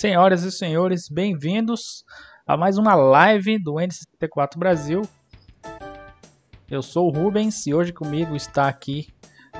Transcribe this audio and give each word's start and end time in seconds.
Senhoras 0.00 0.44
e 0.44 0.50
senhores, 0.50 1.10
bem-vindos 1.10 2.06
a 2.46 2.56
mais 2.56 2.78
uma 2.78 2.94
live 2.94 3.62
do 3.62 3.74
N64 3.74 4.56
Brasil. 4.56 5.02
Eu 6.70 6.80
sou 6.80 7.08
o 7.08 7.10
Rubens 7.10 7.66
e 7.66 7.74
hoje 7.74 7.92
comigo 7.92 8.34
está 8.34 8.66
aqui 8.66 9.08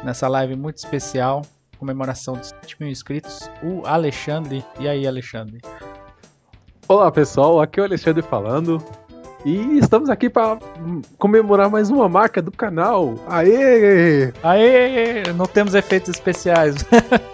nessa 0.03 0.29
live 0.29 0.57
muito 0.57 0.79
especial, 0.79 1.43
comemoração 1.79 2.39
de 2.39 2.47
7 2.47 2.77
mil 2.81 2.89
inscritos, 2.89 3.51
o 3.63 3.87
Alexandre. 3.87 4.65
E 4.79 4.89
aí, 4.89 5.07
Alexandre? 5.07 5.61
Olá 6.89 7.13
pessoal, 7.13 7.61
aqui 7.61 7.79
é 7.79 7.83
o 7.83 7.85
Alexandre 7.85 8.23
falando. 8.23 8.83
E 9.45 9.79
estamos 9.79 10.11
aqui 10.11 10.29
para 10.29 10.59
comemorar 11.17 11.71
mais 11.71 11.89
uma 11.89 12.09
marca 12.09 12.43
do 12.43 12.53
canal. 12.53 13.15
Aê! 13.27 14.33
Aê! 14.43 15.33
Não 15.33 15.47
temos 15.47 15.75
efeitos 15.75 16.11
especiais. 16.11 16.85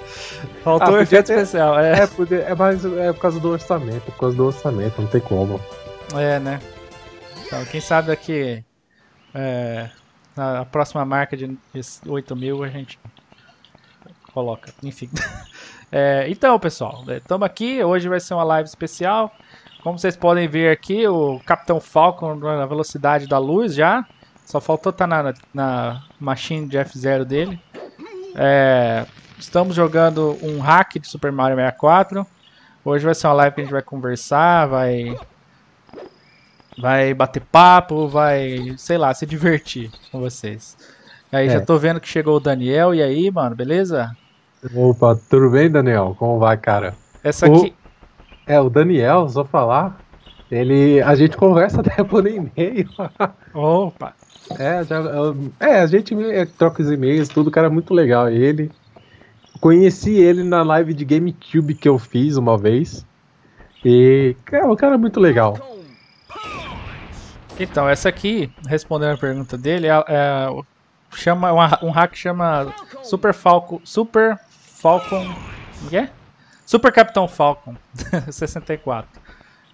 Faltou 0.63 0.97
ah, 0.97 1.03
efeito 1.03 1.27
ter... 1.27 1.39
especial. 1.39 1.79
É, 1.81 1.95
é, 1.95 2.51
é, 2.51 2.55
mais, 2.55 2.85
é 2.85 3.13
por 3.13 3.21
causa 3.21 3.41
do 3.41 3.49
orçamento. 3.49 4.05
Por 4.05 4.19
causa 4.19 4.37
do 4.37 4.47
orçamento, 4.47 5.03
não 5.03 5.09
tem 5.09 5.21
como. 5.21 5.61
É, 6.15 6.39
né? 6.39 6.61
Então, 7.45 7.65
quem 7.65 7.81
sabe 7.81 8.13
aqui. 8.13 8.65
É, 9.35 9.91
na 10.37 10.65
próxima 10.65 11.05
marca 11.05 11.37
de 11.37 11.59
8 12.07 12.37
mil 12.37 12.63
a 12.63 12.69
gente 12.69 13.01
coloca. 14.33 14.73
Enfim. 14.83 15.11
É, 15.93 16.29
então, 16.29 16.59
pessoal, 16.59 17.05
estamos 17.09 17.47
aqui. 17.47 17.83
Hoje 17.83 18.09
vai 18.09 18.19
ser 18.19 18.35
uma 18.35 18.43
live 18.43 18.69
especial. 18.69 19.33
Como 19.83 19.99
vocês 19.99 20.17
podem 20.17 20.49
ver 20.49 20.71
aqui, 20.71 21.07
o 21.07 21.41
Capitão 21.47 21.81
Falcon 21.81 22.35
na 22.37 22.67
velocidade 22.67 23.27
da 23.27 23.39
luz 23.39 23.75
já. 23.75 24.07
Só 24.45 24.61
faltou 24.61 24.91
estar 24.91 25.09
tá 25.09 25.23
na, 25.23 25.35
na 25.53 26.05
machine 26.21 26.69
de 26.69 26.79
F0 26.79 27.25
dele. 27.25 27.61
É, 28.35 29.07
estamos 29.39 29.75
jogando 29.75 30.37
um 30.43 30.61
hack 30.61 30.99
de 30.99 31.09
Super 31.09 31.33
Mario 31.33 31.57
64. 31.57 32.27
Hoje 32.85 33.05
vai 33.05 33.15
ser 33.15 33.27
uma 33.27 33.33
live 33.35 33.55
que 33.55 33.61
a 33.61 33.65
gente 33.65 33.73
vai 33.73 33.83
conversar, 33.83 34.67
vai 34.67 35.17
vai 36.79 37.15
bater 37.15 37.41
papo, 37.41 38.07
vai, 38.07 38.75
sei 38.77 38.99
lá, 38.99 39.13
se 39.15 39.25
divertir 39.25 39.91
com 40.13 40.21
vocês. 40.21 40.77
Aí 41.33 41.49
é. 41.49 41.51
já 41.51 41.61
tô 41.61 41.79
vendo 41.79 42.01
que 42.01 42.09
chegou 42.09 42.37
o 42.37 42.41
Daniel. 42.41 42.95
E 42.95 43.03
aí, 43.03 43.31
mano, 43.31 43.57
beleza? 43.57 44.15
Opa, 44.75 45.19
tudo 45.29 45.51
bem, 45.51 45.71
Daniel? 45.71 46.15
Como 46.19 46.39
vai, 46.39 46.57
cara? 46.57 46.95
Essa 47.23 47.47
aqui. 47.47 47.75
É, 48.47 48.61
o 48.61 48.71
Daniel, 48.71 49.29
só 49.29 49.45
falar, 49.45 49.99
ele. 50.51 51.03
A 51.03 51.15
gente 51.15 51.37
conversa 51.37 51.81
até 51.83 52.03
por 52.05 52.27
e-mail. 52.27 52.89
Opa! 53.53 54.15
É, 54.59 54.85
já, 54.85 55.03
é, 55.59 55.81
a 55.81 55.87
gente 55.87 56.15
troca 56.57 56.81
os 56.81 56.91
e-mails, 56.91 57.29
tudo, 57.29 57.51
cara, 57.51 57.69
muito 57.69 57.93
legal. 57.93 58.29
Ele. 58.29 58.71
Conheci 59.61 60.13
ele 60.13 60.45
na 60.45 60.63
live 60.63 60.93
de 60.93 61.05
GameCube 61.05 61.75
que 61.75 61.89
eu 61.89 61.99
fiz 61.99 62.37
uma 62.37 62.57
vez. 62.57 63.05
E. 63.85 64.37
É, 64.53 64.65
o 64.65 64.77
cara 64.77 64.95
é 64.95 64.99
muito 64.99 65.19
legal. 65.19 65.59
Então, 67.59 67.89
essa 67.89 68.09
aqui, 68.09 68.53
respondendo 68.69 69.15
a 69.15 69.19
pergunta 69.19 69.57
dele, 69.57 69.87
é, 69.87 70.05
é 70.09 70.49
chama 71.11 71.51
um 71.83 71.91
hack 71.91 72.15
chama 72.15 72.73
Super 73.03 73.33
Falcon. 73.33 73.81
Super 73.83 74.39
Falcon. 74.51 75.27
O 75.85 75.89
que 75.89 75.97
é? 75.97 76.11
Super 76.67 76.93
Capitão 76.93 77.29
Falcon 77.29 77.77
64. 78.31 79.09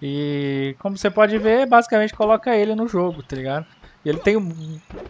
E 0.01 0.75
como 0.79 0.95
você 0.95 1.09
pode 1.09 1.37
ver, 1.39 1.65
basicamente 1.65 2.13
coloca 2.13 2.55
ele 2.55 2.75
no 2.75 2.87
jogo, 2.87 3.23
tá 3.23 3.35
ligado? 3.35 3.65
E 4.05 4.09
ele 4.09 4.19
tem 4.19 4.37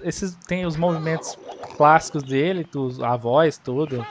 esses 0.04 0.36
tem 0.48 0.66
os 0.66 0.78
movimentos 0.78 1.38
clássicos 1.76 2.24
dele, 2.24 2.66
a 3.02 3.18
voz, 3.18 3.58
tudo. 3.58 4.06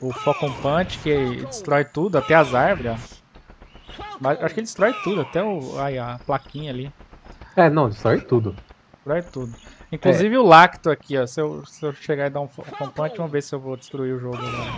O 0.00 0.12
Falcon 0.12 0.52
Punch 0.54 0.98
que 0.98 1.44
destrói 1.46 1.84
tudo, 1.84 2.18
até 2.18 2.34
as 2.34 2.52
árvores, 2.52 2.92
ó. 2.92 3.22
Mas 4.20 4.42
acho 4.42 4.54
que 4.54 4.60
ele 4.60 4.66
destrói 4.66 4.92
tudo, 5.04 5.20
até 5.20 5.42
o, 5.42 5.78
ai, 5.78 5.98
a 5.98 6.18
plaquinha 6.26 6.72
ali. 6.72 6.92
É, 7.56 7.70
não, 7.70 7.88
destrói 7.88 8.20
tudo. 8.20 8.56
Destrói 8.94 9.22
tudo. 9.22 9.54
Inclusive 9.90 10.34
é. 10.34 10.38
o 10.38 10.42
Lacto 10.42 10.90
aqui, 10.90 11.16
ó. 11.16 11.26
Se 11.26 11.40
eu, 11.40 11.64
se 11.64 11.84
eu 11.84 11.92
chegar 11.92 12.26
e 12.26 12.30
dar 12.30 12.40
um 12.40 12.48
Falcon 12.48 12.88
Punch, 12.88 13.16
vamos 13.16 13.32
ver 13.32 13.42
se 13.42 13.54
eu 13.54 13.60
vou 13.60 13.76
destruir 13.76 14.14
o 14.14 14.18
jogo 14.18 14.36
agora. 14.36 14.72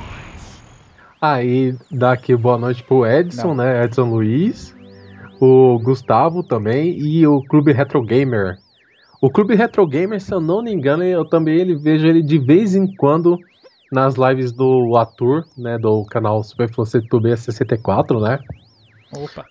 Aí 1.24 1.74
dá 1.90 2.12
aqui 2.12 2.36
boa 2.36 2.58
noite 2.58 2.82
pro 2.82 3.06
Edson, 3.06 3.48
Não. 3.48 3.54
né? 3.54 3.82
Edson 3.82 4.10
Luiz, 4.10 4.76
o 5.40 5.78
Gustavo 5.78 6.42
também 6.42 6.98
e 6.98 7.26
o 7.26 7.40
Clube 7.40 7.72
Retro 7.72 8.02
Gamer. 8.02 8.58
O 9.22 9.30
Clube 9.30 9.54
Retro 9.54 9.86
Gamer, 9.86 10.20
se 10.20 10.34
eu 10.34 10.38
não 10.38 10.60
me 10.60 10.70
engano, 10.70 11.02
eu 11.02 11.24
também 11.24 11.56
ele, 11.56 11.74
vejo 11.74 12.06
ele 12.06 12.20
de 12.20 12.36
vez 12.36 12.74
em 12.74 12.86
quando 12.86 13.42
nas 13.90 14.16
lives 14.16 14.52
do 14.52 14.98
Atur, 14.98 15.46
né? 15.56 15.78
Do 15.78 16.04
canal 16.04 16.42
Super 16.44 16.68
Tube 17.08 17.34
64, 17.34 18.20
né? 18.20 18.40
Opa. 19.10 19.46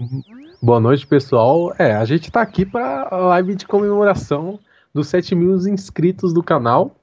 Boa 0.61 0.79
noite, 0.79 1.07
pessoal. 1.07 1.73
É, 1.79 1.95
a 1.95 2.05
gente 2.05 2.31
tá 2.31 2.43
aqui 2.43 2.67
pra 2.67 3.09
live 3.09 3.55
de 3.55 3.65
comemoração 3.65 4.59
dos 4.93 5.07
7 5.07 5.33
mil 5.33 5.55
inscritos 5.55 6.33
do 6.33 6.43
canal. 6.43 6.95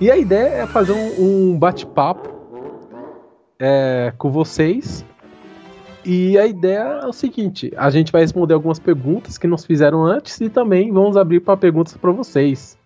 E 0.00 0.10
a 0.10 0.16
ideia 0.16 0.62
é 0.62 0.66
fazer 0.66 0.92
um, 0.92 1.52
um 1.52 1.58
bate-papo 1.58 2.31
é, 3.62 4.12
com 4.18 4.28
vocês. 4.28 5.04
E 6.04 6.36
a 6.36 6.44
ideia 6.44 7.00
é 7.02 7.06
o 7.06 7.12
seguinte: 7.12 7.72
a 7.76 7.88
gente 7.90 8.10
vai 8.10 8.22
responder 8.22 8.54
algumas 8.54 8.80
perguntas 8.80 9.38
que 9.38 9.46
nos 9.46 9.64
fizeram 9.64 10.04
antes 10.04 10.40
e 10.40 10.50
também 10.50 10.90
vamos 10.92 11.16
abrir 11.16 11.38
para 11.38 11.56
perguntas 11.56 11.96
para 11.96 12.10
vocês. 12.10 12.76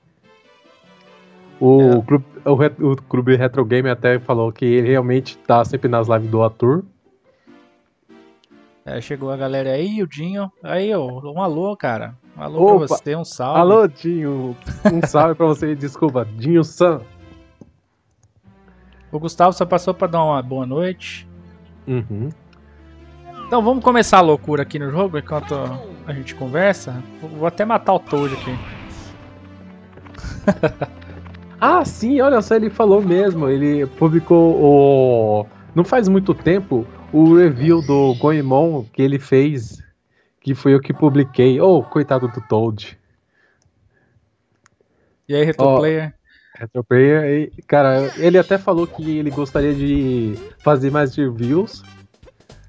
O, 1.58 1.80
é. 1.80 2.02
clube, 2.02 2.24
o, 2.44 2.90
o 2.92 2.96
Clube 3.02 3.34
Retro 3.34 3.64
Game 3.64 3.88
até 3.88 4.18
falou 4.18 4.52
que 4.52 4.66
ele 4.66 4.88
realmente 4.88 5.38
tá 5.38 5.64
sempre 5.64 5.88
nas 5.88 6.06
lives 6.08 6.28
do 6.28 6.42
Ator. 6.42 6.84
É, 8.84 9.00
chegou 9.00 9.30
a 9.30 9.36
galera 9.36 9.70
aí, 9.70 10.02
o 10.02 10.06
Dinho. 10.06 10.52
Aí, 10.62 10.94
ó, 10.94 11.06
um 11.32 11.42
alô, 11.42 11.74
cara. 11.74 12.14
Um 12.36 12.42
alô 12.42 12.62
Opa. 12.62 12.86
pra 12.86 12.96
você, 12.98 13.16
um 13.16 13.24
salve. 13.24 13.58
Alô, 13.58 13.88
Dinho. 13.88 14.54
Um 14.84 15.06
salve 15.06 15.34
pra 15.34 15.46
você, 15.46 15.74
desculpa. 15.74 16.28
Dinho 16.36 16.62
San. 16.62 17.00
O 19.16 19.20
Gustavo 19.20 19.52
só 19.54 19.64
passou 19.64 19.94
para 19.94 20.08
dar 20.08 20.22
uma 20.22 20.42
boa 20.42 20.66
noite. 20.66 21.26
Uhum. 21.86 22.28
Então 23.46 23.62
vamos 23.62 23.82
começar 23.82 24.18
a 24.18 24.20
loucura 24.20 24.62
aqui 24.62 24.78
no 24.78 24.90
jogo 24.90 25.16
enquanto 25.16 25.54
a 26.06 26.12
gente 26.12 26.34
conversa. 26.34 27.02
Vou 27.22 27.46
até 27.46 27.64
matar 27.64 27.94
o 27.94 27.98
Toad 27.98 28.34
aqui. 28.34 28.58
ah, 31.58 31.82
sim, 31.82 32.20
olha 32.20 32.42
só, 32.42 32.56
ele 32.56 32.68
falou 32.68 33.00
mesmo. 33.00 33.48
Ele 33.48 33.86
publicou 33.86 34.54
o. 34.62 35.46
Não 35.74 35.82
faz 35.84 36.08
muito 36.08 36.34
tempo 36.34 36.86
o 37.10 37.36
review 37.36 37.80
do 37.80 38.14
Goemon 38.16 38.84
que 38.92 39.00
ele 39.00 39.18
fez. 39.18 39.82
Que 40.40 40.54
foi 40.54 40.74
eu 40.74 40.80
que 40.80 40.92
publiquei. 40.92 41.58
Oh, 41.58 41.82
coitado 41.82 42.28
do 42.28 42.40
Toad. 42.42 42.98
E 45.26 45.34
aí, 45.34 45.42
Retroplayer? 45.44 46.15
Retroplayer, 46.58 47.52
cara, 47.66 48.10
ele 48.16 48.38
até 48.38 48.58
falou 48.58 48.86
que 48.86 49.18
ele 49.18 49.30
gostaria 49.30 49.74
de 49.74 50.34
fazer 50.58 50.90
mais 50.90 51.14
reviews, 51.14 51.82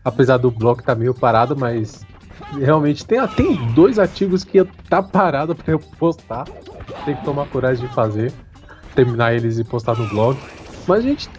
apesar 0.04 0.38
do 0.38 0.52
blog 0.52 0.82
tá 0.84 0.94
meio 0.94 1.14
parado, 1.14 1.56
mas 1.56 2.06
realmente 2.60 3.06
tem, 3.06 3.26
tem 3.30 3.56
dois 3.74 3.98
artigos 4.00 4.44
que 4.44 4.64
tá 4.90 5.02
parado 5.02 5.56
para 5.56 5.74
eu 5.74 5.80
postar. 5.80 6.46
Tem 7.06 7.16
que 7.16 7.24
tomar 7.24 7.48
coragem 7.48 7.88
de 7.88 7.94
fazer, 7.94 8.32
terminar 8.96 9.34
eles 9.34 9.58
e 9.58 9.64
postar 9.64 9.98
no 9.98 10.08
blog. 10.10 10.38
Mas 10.88 11.00
a 11.00 11.02
gente 11.02 11.30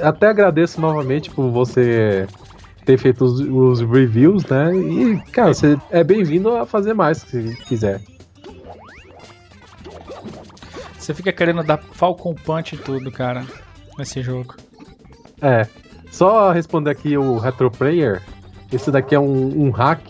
até 0.00 0.28
agradeço 0.28 0.80
novamente 0.80 1.30
por 1.30 1.50
você 1.50 2.26
ter 2.84 2.98
feito 2.98 3.24
os, 3.24 3.40
os 3.40 3.80
reviews, 3.80 4.44
né? 4.46 4.74
E, 4.74 5.18
cara, 5.32 5.54
você 5.54 5.78
é 5.90 6.04
bem-vindo 6.04 6.54
a 6.54 6.66
fazer 6.66 6.94
mais 6.94 7.18
se 7.18 7.56
quiser. 7.66 8.00
Você 11.08 11.14
fica 11.14 11.32
querendo 11.32 11.62
dar 11.62 11.78
Falcon 11.78 12.34
Punch 12.34 12.74
em 12.74 12.78
tudo, 12.78 13.10
cara, 13.10 13.42
nesse 13.96 14.20
jogo. 14.20 14.54
É. 15.40 15.66
Só 16.10 16.52
responder 16.52 16.90
aqui 16.90 17.16
o 17.16 17.38
Retro 17.38 17.70
Player. 17.70 18.20
Esse 18.70 18.90
daqui 18.90 19.14
é 19.14 19.18
um, 19.18 19.68
um 19.68 19.70
hack 19.70 20.02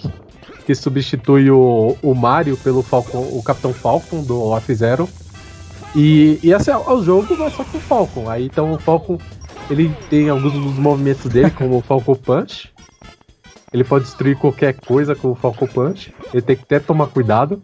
que 0.66 0.74
substitui 0.74 1.52
o, 1.52 1.96
o 2.02 2.14
Mario 2.16 2.56
pelo 2.56 2.82
Falcon, 2.82 3.28
o 3.32 3.40
Capitão 3.44 3.72
Falcon 3.72 4.24
do 4.24 4.56
F-Zero. 4.56 5.08
E, 5.94 6.40
e 6.42 6.50
esse 6.50 6.68
é 6.68 6.76
o 6.76 7.00
jogo, 7.00 7.36
mas 7.38 7.52
só 7.52 7.62
com 7.62 7.78
o 7.78 7.80
Falcon. 7.80 8.28
Aí 8.28 8.46
então 8.46 8.72
o 8.72 8.78
Falcon 8.80 9.18
ele 9.70 9.94
tem 10.10 10.28
alguns 10.28 10.52
dos 10.52 10.78
movimentos 10.78 11.30
dele, 11.30 11.52
como 11.52 11.78
o 11.78 11.80
Falcon 11.80 12.16
Punch. 12.16 12.72
Ele 13.72 13.84
pode 13.84 14.04
destruir 14.04 14.36
qualquer 14.36 14.74
coisa 14.74 15.14
com 15.14 15.30
o 15.30 15.36
Falcon 15.36 15.68
Punch. 15.68 16.12
Ele 16.34 16.42
tem 16.42 16.56
que 16.56 16.64
até 16.64 16.80
tomar 16.80 17.06
cuidado. 17.06 17.62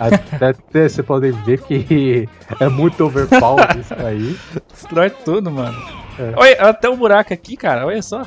Até 0.00 0.88
você 0.88 1.02
pode 1.02 1.30
ver 1.30 1.60
que 1.60 2.26
é 2.58 2.68
muito 2.70 3.04
overpower 3.04 3.78
isso 3.78 3.92
aí. 3.94 4.34
Destrói 4.72 5.10
tudo, 5.10 5.50
mano. 5.50 5.76
É. 6.18 6.32
Olha, 6.36 6.62
até 6.70 6.88
o 6.88 6.94
um 6.94 6.96
buraco 6.96 7.34
aqui, 7.34 7.54
cara, 7.54 7.86
olha 7.86 8.00
só. 8.00 8.22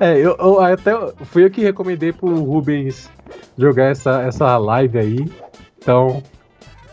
É, 0.00 0.18
eu, 0.18 0.36
eu, 0.38 0.60
até 0.60 0.92
fui 1.26 1.44
eu 1.44 1.50
que 1.50 1.60
recomendei 1.60 2.12
pro 2.12 2.42
Rubens 2.42 3.08
jogar 3.56 3.86
essa, 3.86 4.22
essa 4.22 4.56
live 4.58 4.98
aí. 4.98 5.32
Então, 5.78 6.20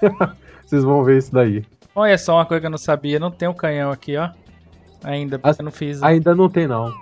vocês 0.63 0.83
vão 0.83 1.03
ver 1.03 1.17
isso 1.17 1.33
daí. 1.33 1.65
Olha 1.95 2.17
só 2.19 2.35
uma 2.35 2.45
coisa 2.45 2.61
que 2.61 2.67
eu 2.67 2.71
não 2.71 2.77
sabia, 2.77 3.19
não 3.19 3.31
tem 3.31 3.47
um 3.47 3.53
canhão 3.53 3.91
aqui, 3.91 4.15
ó. 4.15 4.29
Ainda, 5.03 5.39
As, 5.41 5.57
eu 5.57 5.65
não 5.65 5.71
fiz. 5.71 6.03
Ainda 6.03 6.35
não 6.35 6.49
tem, 6.49 6.67
não. 6.67 6.93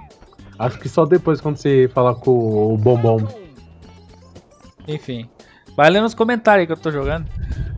Acho 0.58 0.80
que 0.80 0.88
só 0.88 1.06
depois 1.06 1.42
quando 1.42 1.58
você 1.58 1.90
falar 1.94 2.16
com 2.16 2.74
o 2.74 2.78
Bombom. 2.78 3.28
Enfim. 4.88 5.30
Vai 5.78 5.92
ler 5.92 6.02
nos 6.02 6.16
comentários 6.16 6.66
que 6.66 6.74
eu 6.74 6.78
tô 6.78 6.90
jogando. 6.90 7.28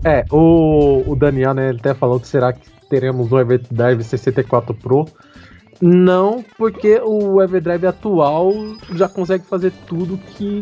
É, 0.05 0.23
o, 0.31 1.03
o 1.05 1.15
Daniel, 1.17 1.53
né, 1.53 1.67
ele 1.67 1.79
até 1.79 1.93
falou 1.93 2.17
que 2.17 2.29
será 2.29 2.53
que 2.53 2.61
teremos 2.89 3.29
um 3.29 3.37
Everdrive 3.37 4.01
64 4.01 4.73
Pro. 4.73 5.05
Não, 5.81 6.43
porque 6.57 7.01
o 7.03 7.41
Everdrive 7.41 7.87
atual 7.87 8.53
já 8.93 9.09
consegue 9.09 9.43
fazer 9.43 9.73
tudo 9.85 10.17
que 10.17 10.61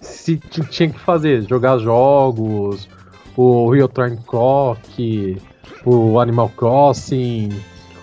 se 0.00 0.36
tinha 0.36 0.90
que 0.90 0.98
fazer. 0.98 1.42
Jogar 1.48 1.78
jogos, 1.78 2.88
o 3.36 3.70
Real 3.70 3.88
Time 3.88 4.18
Clock, 4.26 5.40
o 5.84 6.18
Animal 6.18 6.50
Crossing, 6.56 7.50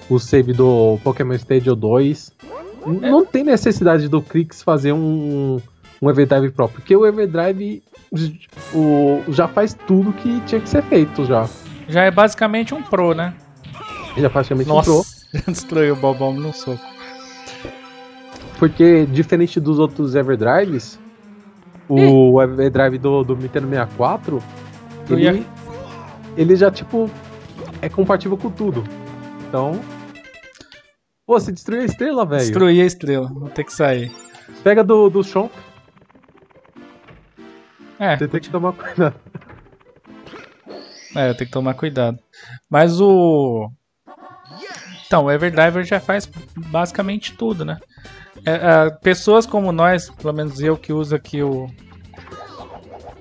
o 0.09 0.17
save 0.17 0.53
do 0.53 0.97
Pokémon 1.03 1.33
Stadium 1.33 1.75
2. 1.75 2.31
É. 3.01 3.09
Não 3.09 3.25
tem 3.25 3.43
necessidade 3.43 4.07
do 4.07 4.21
Crix 4.21 4.61
fazer 4.61 4.93
um, 4.93 5.59
um 6.01 6.09
Everdrive 6.09 6.51
Pro, 6.51 6.69
porque 6.69 6.95
o 6.95 7.05
Everdrive 7.05 7.83
o, 8.73 9.21
já 9.29 9.47
faz 9.47 9.73
tudo 9.73 10.13
que 10.13 10.39
tinha 10.41 10.61
que 10.61 10.69
ser 10.69 10.83
feito 10.83 11.25
já. 11.25 11.47
Já 11.87 12.03
é 12.03 12.11
basicamente 12.11 12.73
um 12.73 12.83
Pro, 12.83 13.13
né? 13.13 13.33
Já 14.17 14.27
é 14.27 14.29
praticamente 14.29 14.69
Nossa, 14.69 14.91
um 14.91 14.93
Pro. 14.93 15.17
Já 15.33 15.51
destruiu 15.51 15.93
o 15.93 15.97
Bobão 15.97 16.33
no 16.33 16.53
soco. 16.53 16.79
Porque, 18.57 19.05
diferente 19.05 19.59
dos 19.59 19.77
outros 19.77 20.15
Everdrives, 20.15 20.97
o 21.87 22.41
Everdrive 22.41 22.97
do, 22.97 23.23
do 23.23 23.35
Nintendo 23.35 23.67
64, 23.67 24.41
ele, 25.09 25.21
ia... 25.21 25.45
ele 26.35 26.55
já, 26.55 26.71
tipo, 26.71 27.09
é 27.81 27.89
compatível 27.89 28.37
com 28.37 28.49
tudo. 28.49 28.83
Então. 29.47 29.79
Pô, 31.25 31.39
você 31.39 31.51
destruiu 31.51 31.81
a 31.81 31.85
estrela, 31.85 32.25
velho. 32.25 32.41
Destruí 32.41 32.81
a 32.81 32.85
estrela, 32.85 33.27
vou 33.27 33.49
ter 33.49 33.63
que 33.63 33.73
sair. 33.73 34.11
Pega 34.63 34.83
do, 34.83 35.09
do 35.09 35.23
chão. 35.23 35.49
É. 37.99 38.17
Você 38.17 38.27
tem 38.27 38.41
que 38.41 38.49
tomar 38.49 38.73
cuidado. 38.73 39.15
É, 41.15 41.29
eu 41.29 41.35
tenho 41.35 41.47
que 41.47 41.53
tomar 41.53 41.73
cuidado. 41.73 42.19
Mas 42.69 43.01
o. 43.01 43.71
Então, 45.05 45.25
o 45.25 45.31
Everdriver 45.31 45.83
já 45.83 45.99
faz 45.99 46.29
basicamente 46.55 47.33
tudo, 47.33 47.63
né? 47.63 47.79
É, 48.45 48.51
é, 48.51 48.89
pessoas 49.01 49.45
como 49.45 49.71
nós, 49.71 50.09
pelo 50.09 50.33
menos 50.33 50.59
eu 50.59 50.77
que 50.77 50.93
uso 50.93 51.15
aqui 51.15 51.41
o, 51.41 51.67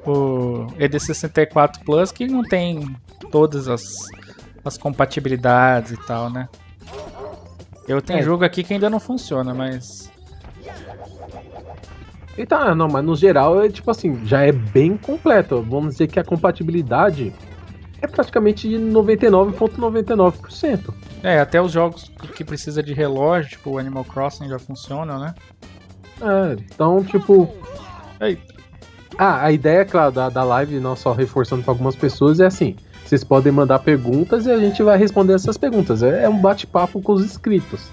o 0.04 0.66
ED64 0.78 1.84
Plus, 1.84 2.12
que 2.12 2.26
não 2.26 2.42
tem 2.42 2.94
todas 3.30 3.68
as, 3.68 3.82
as 4.64 4.76
compatibilidades 4.76 5.92
e 5.92 6.06
tal, 6.06 6.28
né? 6.28 6.48
Eu 7.88 8.02
tenho 8.02 8.18
é. 8.18 8.22
jogo 8.22 8.44
aqui 8.44 8.64
que 8.64 8.74
ainda 8.74 8.90
não 8.90 9.00
funciona, 9.00 9.54
mas. 9.54 10.10
Então, 12.38 12.74
não, 12.74 12.88
mas 12.88 13.04
no 13.04 13.16
geral 13.16 13.62
é 13.62 13.68
tipo 13.68 13.90
assim, 13.90 14.24
já 14.26 14.42
é 14.42 14.52
bem 14.52 14.96
completo. 14.96 15.62
Vamos 15.62 15.92
dizer 15.92 16.08
que 16.08 16.20
a 16.20 16.24
compatibilidade 16.24 17.32
é 18.00 18.06
praticamente 18.06 18.68
de 18.68 18.76
99,99%. 18.76 19.76
,99%. 19.76 20.94
É, 21.22 21.40
até 21.40 21.60
os 21.60 21.72
jogos 21.72 22.10
que 22.34 22.44
precisa 22.44 22.82
de 22.82 22.92
relógio, 22.92 23.50
tipo 23.50 23.70
o 23.70 23.78
Animal 23.78 24.04
Crossing, 24.04 24.48
já 24.48 24.58
funcionam, 24.58 25.18
né? 25.18 25.34
É, 26.20 26.56
então, 26.72 27.02
tipo. 27.04 27.52
Eita. 28.20 28.54
Ah, 29.18 29.44
a 29.46 29.52
ideia, 29.52 29.84
claro, 29.84 30.12
da, 30.12 30.28
da 30.28 30.44
live, 30.44 30.78
não 30.78 30.94
só 30.94 31.12
reforçando 31.12 31.62
para 31.62 31.72
algumas 31.72 31.96
pessoas, 31.96 32.38
é 32.38 32.46
assim: 32.46 32.76
vocês 33.04 33.24
podem 33.24 33.52
mandar 33.52 33.78
perguntas 33.78 34.46
e 34.46 34.50
a 34.50 34.58
gente 34.58 34.82
vai 34.82 34.98
responder 34.98 35.34
essas 35.34 35.56
perguntas. 35.56 36.02
É, 36.02 36.24
é 36.24 36.28
um 36.28 36.38
bate-papo 36.38 37.00
com 37.00 37.12
os 37.12 37.24
inscritos. 37.24 37.88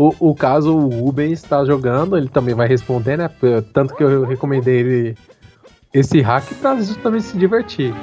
O, 0.00 0.30
o 0.30 0.34
caso 0.34 0.74
o 0.74 0.88
Rubens 0.88 1.32
está 1.32 1.62
jogando, 1.62 2.16
ele 2.16 2.30
também 2.30 2.54
vai 2.54 2.66
responder, 2.66 3.18
né? 3.18 3.30
Tanto 3.74 3.94
que 3.94 4.02
eu 4.02 4.24
recomendei 4.24 4.78
ele 4.80 5.18
esse 5.92 6.22
hack 6.22 6.54
para 6.54 6.80
justamente 6.80 7.24
se 7.24 7.36
divertir. 7.36 7.94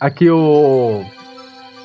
Aqui 0.00 0.28
o, 0.28 1.04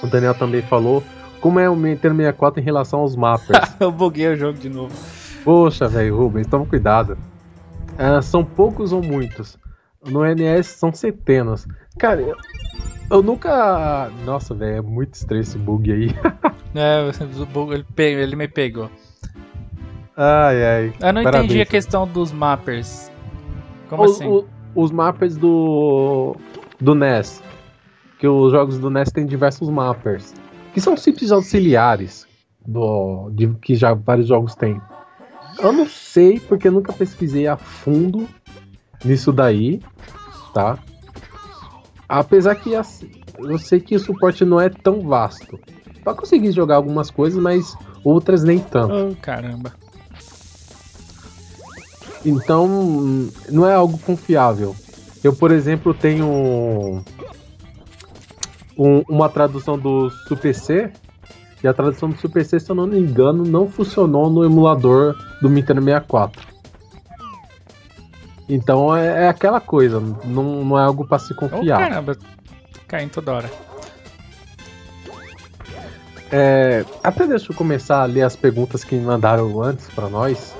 o 0.01 0.07
Daniel 0.07 0.33
também 0.33 0.63
falou 0.63 1.03
como 1.39 1.59
é 1.59 1.69
o 1.69 1.75
Nintendo 1.75 2.15
64 2.15 2.59
em 2.59 2.63
relação 2.63 3.01
aos 3.01 3.15
mappers. 3.15 3.59
eu 3.79 3.91
buguei 3.91 4.29
o 4.29 4.35
jogo 4.35 4.57
de 4.57 4.67
novo. 4.67 4.95
Poxa, 5.43 5.87
velho, 5.87 6.17
Rubens, 6.17 6.47
toma 6.47 6.65
cuidado. 6.65 7.19
Uh, 7.93 8.19
são 8.23 8.43
poucos 8.43 8.91
ou 8.91 9.03
muitos? 9.03 9.59
No 10.03 10.23
NES 10.25 10.65
são 10.65 10.91
centenas. 10.91 11.67
Cara, 11.99 12.21
eu, 12.21 12.35
eu 13.11 13.21
nunca. 13.21 14.09
Nossa, 14.25 14.55
velho, 14.55 14.77
é 14.77 14.81
muito 14.81 15.13
estranho 15.13 15.41
esse 15.41 15.57
bug 15.57 15.91
aí. 15.91 16.07
é, 16.73 17.07
ele, 17.73 17.85
pegou, 17.95 18.21
ele 18.23 18.35
me 18.35 18.47
pegou. 18.47 18.89
Ai, 20.17 20.65
ai. 20.65 20.93
Eu 20.99 21.13
não 21.13 21.23
Parabéns. 21.23 21.45
entendi 21.45 21.61
a 21.61 21.65
questão 21.65 22.07
dos 22.07 22.31
mappers. 22.31 23.11
Como 23.87 24.03
os, 24.03 24.11
assim? 24.11 24.27
O, 24.27 24.47
os 24.73 24.91
mappers 24.91 25.37
do. 25.37 26.35
do 26.81 26.95
NES 26.95 27.43
que 28.19 28.27
os 28.27 28.51
jogos 28.51 28.77
do 28.77 28.89
NES 28.89 29.11
têm 29.11 29.25
diversos 29.25 29.69
mappers, 29.69 30.33
que 30.73 30.81
são 30.81 30.95
simples 30.97 31.31
auxiliares 31.31 32.27
do, 32.67 33.29
de, 33.31 33.47
que 33.55 33.75
já 33.75 33.93
vários 33.93 34.27
jogos 34.27 34.53
têm. 34.55 34.79
Eu 35.57 35.71
não 35.71 35.87
sei 35.87 36.39
porque 36.39 36.69
nunca 36.69 36.91
pesquisei 36.91 37.47
a 37.47 37.55
fundo 37.55 38.27
nisso 39.03 39.31
daí, 39.31 39.81
tá? 40.53 40.77
Apesar 42.09 42.55
que 42.55 42.75
assim, 42.75 43.07
eu 43.37 43.59
sei 43.59 43.79
que 43.79 43.95
o 43.95 43.99
suporte 43.99 44.43
não 44.43 44.59
é 44.59 44.67
tão 44.67 45.01
vasto. 45.01 45.59
Pra 46.03 46.15
conseguir 46.15 46.51
jogar 46.51 46.77
algumas 46.77 47.11
coisas, 47.11 47.39
mas 47.39 47.77
outras 48.03 48.43
nem 48.43 48.57
tanto. 48.57 49.11
Oh, 49.11 49.15
caramba. 49.21 49.73
Então, 52.25 53.29
não 53.49 53.67
é 53.67 53.73
algo 53.73 53.99
confiável. 53.99 54.75
Eu, 55.23 55.33
por 55.33 55.51
exemplo, 55.51 55.93
tenho 55.93 57.03
um, 58.77 59.03
uma 59.07 59.29
tradução 59.29 59.77
do 59.77 60.09
Super 60.09 60.55
C. 60.55 60.91
E 61.61 61.67
a 61.67 61.73
tradução 61.73 62.09
do 62.09 62.17
Super 62.17 62.43
C, 62.45 62.59
se 62.59 62.71
eu 62.71 62.75
não 62.75 62.87
me 62.87 62.97
engano, 62.97 63.43
não 63.43 63.67
funcionou 63.67 64.29
no 64.29 64.43
emulador 64.43 65.15
do 65.41 65.49
Nintendo 65.49 65.81
64. 65.81 66.48
Então 68.49 68.95
é, 68.95 69.25
é 69.25 69.27
aquela 69.29 69.61
coisa, 69.61 69.99
não, 70.25 70.65
não 70.65 70.79
é 70.79 70.83
algo 70.83 71.05
para 71.07 71.19
se 71.19 71.33
confiar. 71.35 71.77
Oh, 71.77 71.89
caramba, 71.89 72.17
caindo 72.87 73.11
toda 73.11 73.33
hora. 73.33 73.49
É, 76.31 76.83
até 77.03 77.25
deixa 77.27 77.51
eu 77.51 77.55
começar 77.55 78.01
a 78.01 78.05
ler 78.05 78.23
as 78.23 78.35
perguntas 78.35 78.83
que 78.83 78.95
mandaram 78.95 79.61
antes 79.61 79.87
para 79.89 80.09
nós. 80.09 80.55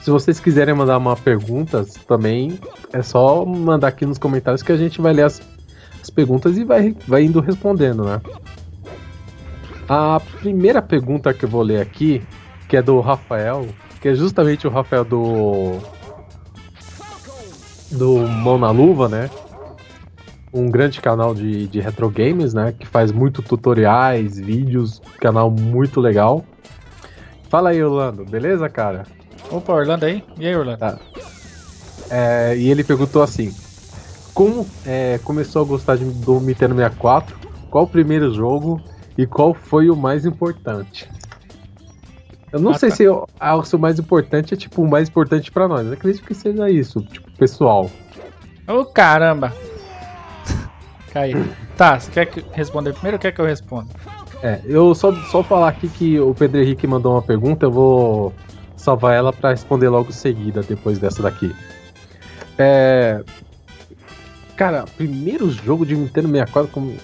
Se 0.00 0.10
vocês 0.10 0.40
quiserem 0.40 0.74
mandar 0.74 0.96
uma 0.96 1.16
pergunta 1.16 1.84
também, 2.06 2.58
é 2.92 3.02
só 3.02 3.44
mandar 3.44 3.88
aqui 3.88 4.06
nos 4.06 4.18
comentários 4.18 4.62
que 4.62 4.72
a 4.72 4.76
gente 4.76 5.00
vai 5.00 5.12
ler 5.12 5.24
as 5.24 5.40
as 6.00 6.10
perguntas 6.10 6.56
e 6.56 6.64
vai, 6.64 6.96
vai 7.06 7.24
indo 7.24 7.40
respondendo, 7.40 8.04
né? 8.04 8.20
A 9.88 10.20
primeira 10.40 10.80
pergunta 10.80 11.34
que 11.34 11.44
eu 11.44 11.48
vou 11.48 11.62
ler 11.62 11.80
aqui, 11.80 12.22
que 12.68 12.76
é 12.76 12.82
do 12.82 13.00
Rafael, 13.00 13.66
que 14.00 14.08
é 14.08 14.14
justamente 14.14 14.66
o 14.66 14.70
Rafael 14.70 15.04
do. 15.04 15.78
Do 17.90 18.18
Mão 18.18 18.58
na 18.58 18.70
Luva, 18.70 19.08
né? 19.08 19.30
Um 20.52 20.70
grande 20.70 21.00
canal 21.00 21.34
de, 21.34 21.68
de 21.68 21.80
retro 21.80 22.10
games, 22.10 22.52
né? 22.54 22.74
Que 22.76 22.86
faz 22.86 23.12
muito 23.12 23.42
tutoriais, 23.42 24.38
vídeos, 24.38 25.00
canal 25.20 25.50
muito 25.50 26.00
legal. 26.00 26.44
Fala 27.48 27.70
aí, 27.70 27.82
Orlando, 27.82 28.24
beleza, 28.24 28.68
cara? 28.68 29.04
Opa, 29.50 29.72
Orlando 29.72 30.04
aí? 30.06 30.24
E 30.38 30.46
aí, 30.46 30.56
Orlando? 30.56 30.78
Tá. 30.78 30.98
É, 32.10 32.56
e 32.56 32.68
ele 32.68 32.82
perguntou 32.82 33.22
assim: 33.22 33.54
como 34.34 34.66
é, 34.86 35.18
começou 35.22 35.62
a 35.62 35.64
gostar 35.64 35.96
de, 35.96 36.04
do 36.04 36.40
Nintendo 36.40 36.74
64, 36.74 37.36
qual 37.70 37.84
o 37.84 37.88
primeiro 37.88 38.32
jogo 38.32 38.80
e 39.16 39.26
qual 39.26 39.52
foi 39.54 39.90
o 39.90 39.96
mais 39.96 40.24
importante. 40.24 41.08
Eu 42.52 42.60
não 42.60 42.72
ah, 42.72 42.78
sei 42.78 42.90
tá. 42.90 42.96
se 42.96 43.06
ah, 43.06 43.56
o 43.56 43.78
mais 43.78 43.98
importante 43.98 44.54
é 44.54 44.56
tipo 44.56 44.82
o 44.82 44.88
mais 44.88 45.08
importante 45.08 45.50
para 45.50 45.68
nós. 45.68 45.86
Eu 45.86 45.92
acredito 45.92 46.24
que 46.24 46.34
seja 46.34 46.68
isso, 46.70 47.00
tipo, 47.02 47.30
pessoal. 47.32 47.90
Ô 48.68 48.72
oh, 48.72 48.84
caramba! 48.84 49.52
Caiu. 51.12 51.44
tá, 51.76 51.98
você 51.98 52.10
quer 52.10 52.26
que 52.26 52.44
responder 52.52 52.92
primeiro 52.92 53.16
ou 53.16 53.20
quer 53.20 53.32
que 53.32 53.40
eu 53.40 53.46
responda? 53.46 53.88
É, 54.42 54.60
eu 54.64 54.94
só, 54.94 55.12
só 55.26 55.42
falar 55.42 55.68
aqui 55.68 55.88
que 55.88 56.18
o 56.20 56.34
Pedro 56.34 56.60
Henrique 56.60 56.86
mandou 56.86 57.12
uma 57.12 57.22
pergunta, 57.22 57.66
eu 57.66 57.70
vou 57.70 58.32
salvar 58.76 59.14
ela 59.14 59.32
para 59.32 59.50
responder 59.50 59.88
logo 59.88 60.12
seguida 60.12 60.62
depois 60.62 60.98
dessa 60.98 61.22
daqui. 61.22 61.54
É, 62.56 63.22
Cara, 64.60 64.84
primeiro 64.94 65.50
jogo 65.50 65.86
de 65.86 65.96
Nintendo 65.96 66.28
64 66.28 66.70
como. 66.70 66.94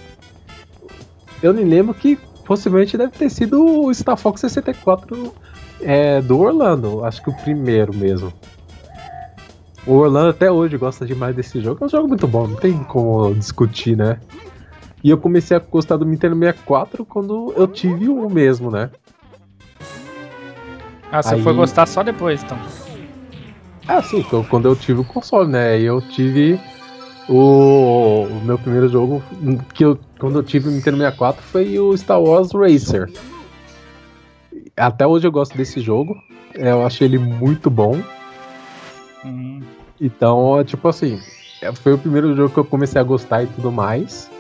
Eu 1.43 1.55
me 1.55 1.65
lembro 1.65 1.95
que 1.95 2.19
possivelmente 2.47 2.97
deve 2.97 3.13
ter 3.13 3.29
sido 3.29 3.63
o 3.65 3.93
Star 3.93 4.17
Fox 4.17 4.41
64 4.41 5.35
é, 5.81 6.23
do 6.23 6.39
Orlando. 6.39 7.05
Acho 7.05 7.21
que 7.23 7.29
o 7.29 7.35
primeiro 7.35 7.95
mesmo. 7.95 8.33
O 9.87 9.95
Orlando 9.95 10.31
até 10.31 10.51
hoje 10.51 10.77
gosta 10.79 11.05
demais 11.05 11.35
desse 11.35 11.61
jogo. 11.61 11.79
É 11.83 11.87
um 11.87 11.89
jogo 11.89 12.09
muito 12.09 12.27
bom, 12.27 12.47
não 12.47 12.57
tem 12.57 12.83
como 12.85 13.35
discutir, 13.35 13.97
né? 13.97 14.19
E 15.03 15.11
eu 15.11 15.19
comecei 15.19 15.57
a 15.57 15.61
gostar 15.61 15.97
do 15.97 16.05
Nintendo 16.05 16.37
64 16.37 17.05
quando 17.05 17.53
eu 17.57 17.67
tive 17.67 18.09
o 18.09 18.29
mesmo, 18.29 18.71
né? 18.71 18.91
Ah, 21.11 21.23
você 21.23 21.35
Aí- 21.35 21.43
foi 21.43 21.53
gostar 21.55 21.87
só 21.87 22.03
depois, 22.03 22.43
então. 22.43 22.59
Ah, 23.87 24.03
sim, 24.03 24.25
quando 24.51 24.67
eu 24.67 24.75
tive 24.75 25.01
o 25.01 25.05
console, 25.05 25.49
né? 25.49 25.81
Eu 25.81 26.01
tive 26.01 26.59
o, 27.29 28.23
o 28.31 28.41
meu 28.45 28.59
primeiro 28.59 28.89
jogo 28.89 29.23
que 29.75 29.85
eu 29.85 29.99
quando 30.19 30.39
eu 30.39 30.43
tive 30.43 30.69
o 30.69 30.73
Nintendo 30.73 30.97
64 30.97 31.43
foi 31.43 31.79
o 31.79 31.97
Star 31.97 32.21
Wars 32.21 32.53
Racer. 32.53 33.11
Até 34.77 35.07
hoje 35.07 35.27
eu 35.27 35.33
gosto 35.33 35.57
desse 35.57 35.81
jogo. 35.81 36.17
Eu 36.55 36.87
achei 36.87 37.07
ele 37.07 37.19
muito 37.19 37.69
bom. 37.71 38.01
Hum, 39.25 39.61
Então, 40.01 40.59
é 40.61 40.65
tipo 40.65 40.87
assim, 40.89 41.21
é, 41.63 41.73
foi 41.75 41.95
o 41.95 41.99
primeiro 41.99 42.35
jogo 42.35 42.53
que 42.53 42.59
eu 42.59 42.65
comecei 42.65 43.01
a 43.01 43.05
gostar 43.05 43.43
e 43.43 43.47
tudo 43.47 43.71
mais. 43.73 44.31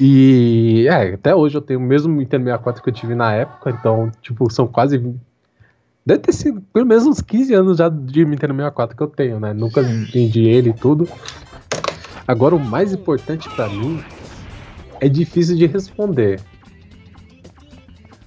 E 0.00 0.86
é, 0.88 1.14
até 1.14 1.34
hoje 1.34 1.56
eu 1.56 1.62
tenho 1.62 1.78
o 1.78 1.82
mesmo 1.82 2.14
Nintendo 2.14 2.44
64 2.44 2.82
que 2.82 2.88
eu 2.88 2.94
tive 2.94 3.14
na 3.14 3.32
época, 3.34 3.70
então, 3.70 4.10
tipo, 4.20 4.50
são 4.52 4.66
quase. 4.66 4.98
20 6.02 6.06
Deve 6.06 6.20
ter 6.20 6.32
sido 6.32 6.60
pelo 6.72 6.86
menos 6.86 7.06
uns 7.06 7.20
15 7.20 7.54
anos 7.54 7.78
já 7.78 7.88
de 7.88 8.24
Nintendo 8.24 8.54
64 8.54 8.96
que 8.96 9.02
eu 9.02 9.08
tenho, 9.08 9.40
né? 9.40 9.52
Nunca 9.52 9.82
vendi 9.82 10.42
ele 10.42 10.70
e 10.70 10.74
tudo. 10.74 11.08
Agora, 12.26 12.54
o 12.54 12.60
mais 12.60 12.92
importante 12.92 13.48
pra 13.50 13.68
mim 13.68 14.02
é 15.00 15.08
difícil 15.08 15.56
de 15.56 15.66
responder. 15.66 16.40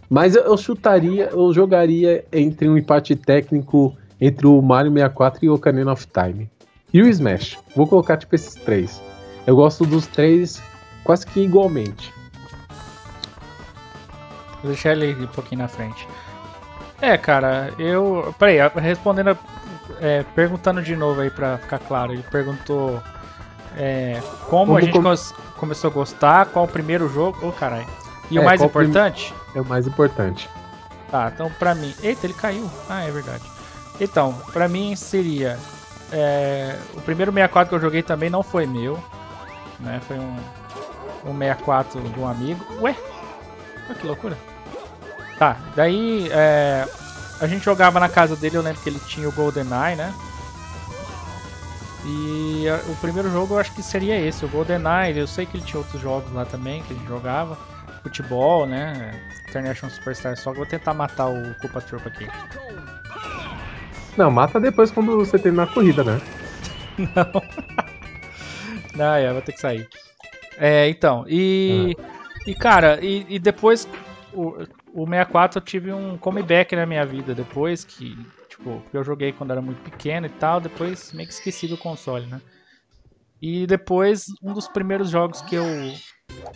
Mas 0.10 0.36
eu, 0.36 0.44
eu 0.44 0.58
chutaria, 0.58 1.30
eu 1.32 1.54
jogaria 1.54 2.26
entre 2.32 2.70
um 2.70 2.78
empate 2.78 3.16
técnico 3.16 3.96
entre 4.20 4.48
o 4.48 4.62
Mario 4.62 4.92
64 4.92 5.46
e 5.46 5.50
o 5.50 5.56
Ocarina 5.56 5.92
of 5.92 6.08
Time. 6.08 6.50
E 6.94 7.02
o 7.02 7.08
Smash. 7.08 7.58
Vou 7.76 7.88
colocar 7.88 8.16
tipo 8.18 8.36
esses 8.36 8.56
três. 8.56 9.02
Eu 9.46 9.56
gosto 9.56 9.86
dos 9.86 10.08
três 10.08 10.62
quase 11.04 11.26
que 11.26 11.42
igualmente. 11.42 12.14
vou 14.62 14.72
deixar 14.72 14.94
ele 14.94 15.24
um 15.24 15.28
pouquinho 15.28 15.62
na 15.62 15.68
frente. 15.68 16.08
É, 17.02 17.18
cara, 17.18 17.74
eu. 17.78 18.34
Peraí, 18.40 18.58
respondendo. 18.82 19.30
a- 19.30 19.38
é, 20.02 20.24
perguntando 20.36 20.82
de 20.82 20.96
novo 20.96 21.22
aí 21.22 21.30
pra 21.30 21.58
ficar 21.58 21.80
claro. 21.80 22.12
Ele 22.14 22.24
perguntou. 22.24 23.02
é, 23.78 24.20
como, 24.50 24.68
Como 24.68 24.78
a 24.78 24.82
gente 24.82 24.94
cons- 25.02 25.34
começou 25.58 25.90
a 25.90 25.94
gostar, 25.94 26.46
qual 26.48 26.66
o 26.66 26.68
primeiro 26.68 27.08
jogo. 27.10 27.48
Ô, 27.48 27.52
caralho. 27.52 27.86
E 28.32 28.40
o 28.40 28.42
É, 28.42 28.46
mais 28.46 28.62
o 28.62 28.70
prim- 28.70 28.84
importante. 28.86 29.34
É 29.54 29.62
o 29.62 29.66
mais 29.66 29.86
importante. 29.86 30.50
Tá, 31.12 31.30
então 31.34 31.52
pra 31.60 31.76
mim. 31.76 31.94
Eita, 32.02 32.26
ele 32.26 32.34
caiu. 32.34 32.70
Ah, 32.90 33.04
é 33.04 33.12
verdade. 33.12 33.44
Então, 34.00 34.34
pra 34.54 34.68
mim 34.68 34.96
seria. 34.96 35.58
é, 36.12 36.78
o 36.94 37.02
primeiro 37.02 37.32
64 37.32 37.70
que 37.70 37.76
eu 37.76 37.80
joguei 37.82 38.02
também 38.02 38.30
não 38.30 38.42
foi 38.44 38.66
meu. 38.66 38.98
Né? 39.80 40.00
Foi 40.08 40.18
um, 40.18 40.36
um 41.26 41.38
64 41.38 42.00
de 42.02 42.20
um 42.20 42.28
amigo. 42.28 42.64
Ué? 42.82 42.96
Olha 43.88 43.96
que 43.96 44.08
loucura. 44.08 44.38
Tá, 45.38 45.58
daí 45.76 46.30
é, 46.32 46.88
a 47.42 47.48
gente 47.48 47.64
jogava 47.66 48.00
na 48.00 48.08
casa 48.08 48.36
dele, 48.36 48.56
eu 48.58 48.62
lembro 48.62 48.82
que 48.82 48.90
ele 48.90 49.00
tinha 49.08 49.28
o 49.28 49.32
GoldenEye, 49.32 49.96
né? 49.98 50.14
E 52.06 52.70
a- 52.70 52.80
o 52.90 52.96
primeiro 52.98 53.30
jogo 53.32 53.56
eu 53.56 53.60
acho 53.60 53.74
que 53.74 53.82
seria 53.82 54.20
esse, 54.20 54.46
o 54.46 54.48
GoldenEye. 54.50 55.18
Eu 55.18 55.28
sei 55.28 55.46
que 55.46 55.58
ele 55.58 55.66
tinha 55.66 55.80
outros 55.80 56.00
jogos 56.02 56.32
lá 56.32 56.46
também 56.46 56.82
que 56.84 56.94
a 56.94 56.96
gente 56.96 57.08
jogava. 57.08 57.58
Futebol, 58.04 58.68
né? 58.68 59.20
International 59.50 59.90
Superstar 59.94 60.38
Soccer. 60.38 60.58
Vou 60.58 60.66
tentar 60.68 60.94
matar 60.94 61.28
o 61.28 61.56
Culpa 61.56 61.82
Tropa 61.82 62.10
aqui. 62.10 62.28
Não, 64.16 64.30
mata 64.30 64.60
depois 64.60 64.92
quando 64.92 65.18
você 65.18 65.40
terminar 65.40 65.64
a 65.64 65.68
corrida, 65.68 66.04
né? 66.04 66.22
Ah, 68.98 69.18
é, 69.20 69.34
vou 69.34 69.42
ter 69.42 69.52
que 69.52 69.60
sair. 69.60 69.90
É, 70.58 70.88
então, 70.88 71.26
e. 71.28 71.98
E 72.48 72.56
cara, 72.56 72.98
e, 73.04 73.26
e 73.28 73.38
depois 73.40 73.86
o, 74.32 74.56
o 74.96 75.06
64 75.06 75.60
eu 75.60 75.62
tive 75.62 75.92
um 75.92 76.18
comeback 76.18 76.74
na 76.74 76.86
minha 76.86 77.06
vida. 77.06 77.36
Depois 77.36 77.84
que, 77.84 78.18
tipo, 78.48 78.82
eu 78.94 79.04
joguei 79.04 79.34
quando 79.34 79.52
era 79.52 79.62
muito 79.62 79.82
pequeno 79.82 80.26
e 80.26 80.30
tal, 80.30 80.62
depois 80.62 81.12
meio 81.12 81.28
que 81.28 81.34
esqueci 81.34 81.68
do 81.68 81.78
console, 81.78 82.26
né? 82.28 82.42
E 83.42 83.68
depois, 83.68 84.28
um 84.42 84.54
dos 84.54 84.70
primeiros 84.70 85.10
jogos 85.10 85.42
que 85.42 85.56
eu, 85.56 85.66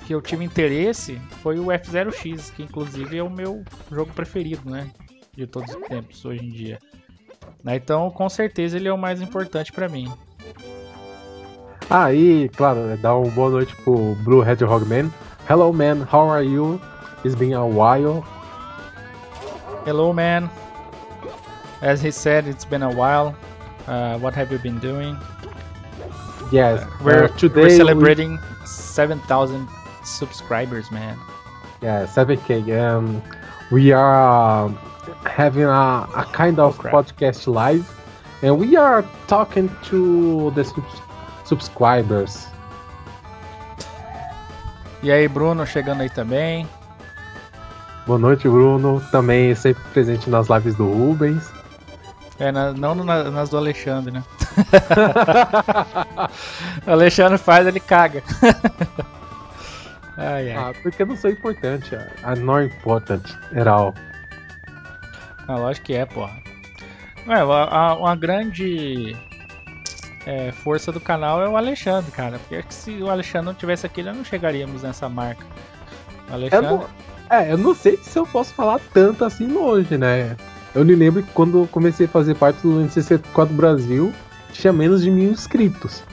que 0.08 0.16
eu 0.16 0.22
tive 0.22 0.46
interesse 0.46 1.20
foi 1.44 1.60
o 1.60 1.66
F0X, 1.66 2.56
que 2.56 2.64
inclusive 2.64 3.18
é 3.18 3.22
o 3.22 3.30
meu 3.30 3.62
jogo 3.92 4.14
preferido, 4.14 4.70
né? 4.70 4.90
De 5.36 5.46
todos 5.46 5.76
os 5.76 5.88
tempos, 5.88 6.24
hoje 6.24 6.46
em 6.46 6.50
dia. 6.50 6.80
Né, 7.62 7.76
Então, 7.76 8.10
com 8.10 8.30
certeza, 8.30 8.78
ele 8.78 8.88
é 8.88 8.94
o 8.94 8.98
mais 8.98 9.22
importante 9.22 9.74
pra 9.74 9.90
mim. 9.90 10.10
Ah, 11.90 12.14
e 12.14 12.48
claro, 12.50 12.80
né, 12.86 12.96
dá 12.96 13.14
uma 13.14 13.30
boa 13.32 13.50
noite 13.50 13.76
pro 13.84 14.16
Blue 14.24 14.48
Hedgehog 14.48 14.86
Man. 14.86 15.12
Hello 15.50 15.74
man, 15.74 16.08
how 16.10 16.30
are 16.30 16.46
you? 16.46 16.80
It's 17.24 17.36
been 17.36 17.54
a 17.54 17.66
while. 17.68 18.22
Hello, 19.86 20.14
man. 20.14 20.50
As 21.82 22.02
he 22.02 22.12
said, 22.12 22.48
it's 22.48 22.66
been 22.66 22.84
a 22.84 22.92
while. 22.92 23.36
Uh, 23.88 24.18
what 24.20 24.34
have 24.36 24.52
you 24.52 24.60
been 24.60 24.80
doing? 24.80 25.18
Yes, 26.52 26.86
We're, 27.04 27.26
uh, 27.26 27.28
today 27.38 27.62
we're 27.62 27.68
we- 27.68 27.78
celebrating 27.78 28.40
7,000 28.66 29.68
subscribers, 30.04 30.92
man. 30.92 31.18
Yeah, 31.82 32.06
7K. 32.06 32.72
Um, 32.80 33.22
we 33.72 33.92
are 33.92 34.66
um, 34.66 34.76
having 35.26 35.64
a, 35.64 36.08
a 36.16 36.28
kind 36.34 36.60
of 36.60 36.78
Oh, 36.80 36.84
podcast 36.90 37.48
live, 37.48 37.88
and 38.42 38.58
we 38.60 38.76
are 38.76 39.04
talking 39.28 39.70
to 39.86 40.52
the 40.52 40.64
subs- 40.64 41.02
subscribers. 41.46 42.48
E 45.02 45.12
aí, 45.12 45.28
Bruno, 45.30 45.66
chegando 45.66 46.02
aí 46.02 46.10
também. 46.10 46.68
Boa 48.10 48.18
noite, 48.18 48.50
Bruno. 48.50 49.00
Também 49.12 49.54
sempre 49.54 49.84
presente 49.94 50.32
nas 50.32 50.48
lives 50.50 50.74
do 50.74 50.92
Rubens. 50.92 51.54
É, 52.40 52.52
na- 52.52 52.74
não 52.74 52.96
na- 52.96 53.26
nas 53.26 53.50
do 53.52 53.58
Alexandre, 53.58 54.12
né? 54.12 54.24
o 56.88 56.90
Alexandre 56.92 57.38
faz, 57.38 57.68
ele 57.68 57.80
caga. 57.80 58.24
ai, 60.18 60.52
ai. 60.52 60.58
Ah, 60.58 60.74
porque 60.82 61.04
eu 61.04 61.06
não 61.06 61.16
sou 61.16 61.30
importante. 61.30 61.94
I'm 62.26 62.40
not 62.44 62.66
important 62.66 63.22
at 63.56 63.68
all. 63.68 63.94
Ah, 65.48 65.56
lógico 65.58 65.86
que 65.86 65.94
é, 65.94 66.04
porra. 66.08 66.36
Ué, 67.28 67.36
a- 67.42 67.44
a- 67.78 67.96
uma 67.96 68.16
grande 68.16 69.16
é, 70.26 70.52
força 70.52 70.92
do 70.92 71.00
canal 71.00 71.44
é 71.44 71.48
o 71.48 71.56
Alexandre, 71.56 72.10
cara. 72.10 72.40
Porque 72.40 72.64
se 72.70 72.90
o 73.04 73.10
Alexandre 73.12 73.46
não 73.46 73.54
tivesse 73.54 73.86
aqui, 73.86 74.02
nós 74.02 74.18
não 74.18 74.26
chegaríamos 74.26 74.82
nessa 74.82 75.08
marca. 75.08 75.46
O 76.28 76.32
Eu 76.32 76.34
Alexandre. 76.34 76.70
não, 76.72 76.86
é, 77.30 77.52
eu 77.52 77.58
não 77.58 77.74
sei 77.76 77.98
se 78.02 78.18
eu 78.18 78.26
posso 78.26 78.54
falar 78.54 78.80
tanto 78.94 79.24
assim 79.26 79.48
longe, 79.48 79.98
né? 79.98 80.36
Eu 80.74 80.86
me 80.86 80.96
lembro 80.96 81.24
que 81.24 81.32
quando 81.32 81.60
eu 81.64 81.68
comecei 81.68 82.06
a 82.06 82.10
fazer 82.10 82.36
parte 82.36 82.62
do 82.62 82.70
NC4 82.86 83.48
Brasil, 83.48 84.14
tinha 84.54 84.72
menos 84.74 85.02
de 85.02 85.10
mil 85.10 85.32
inscritos. 85.32 86.04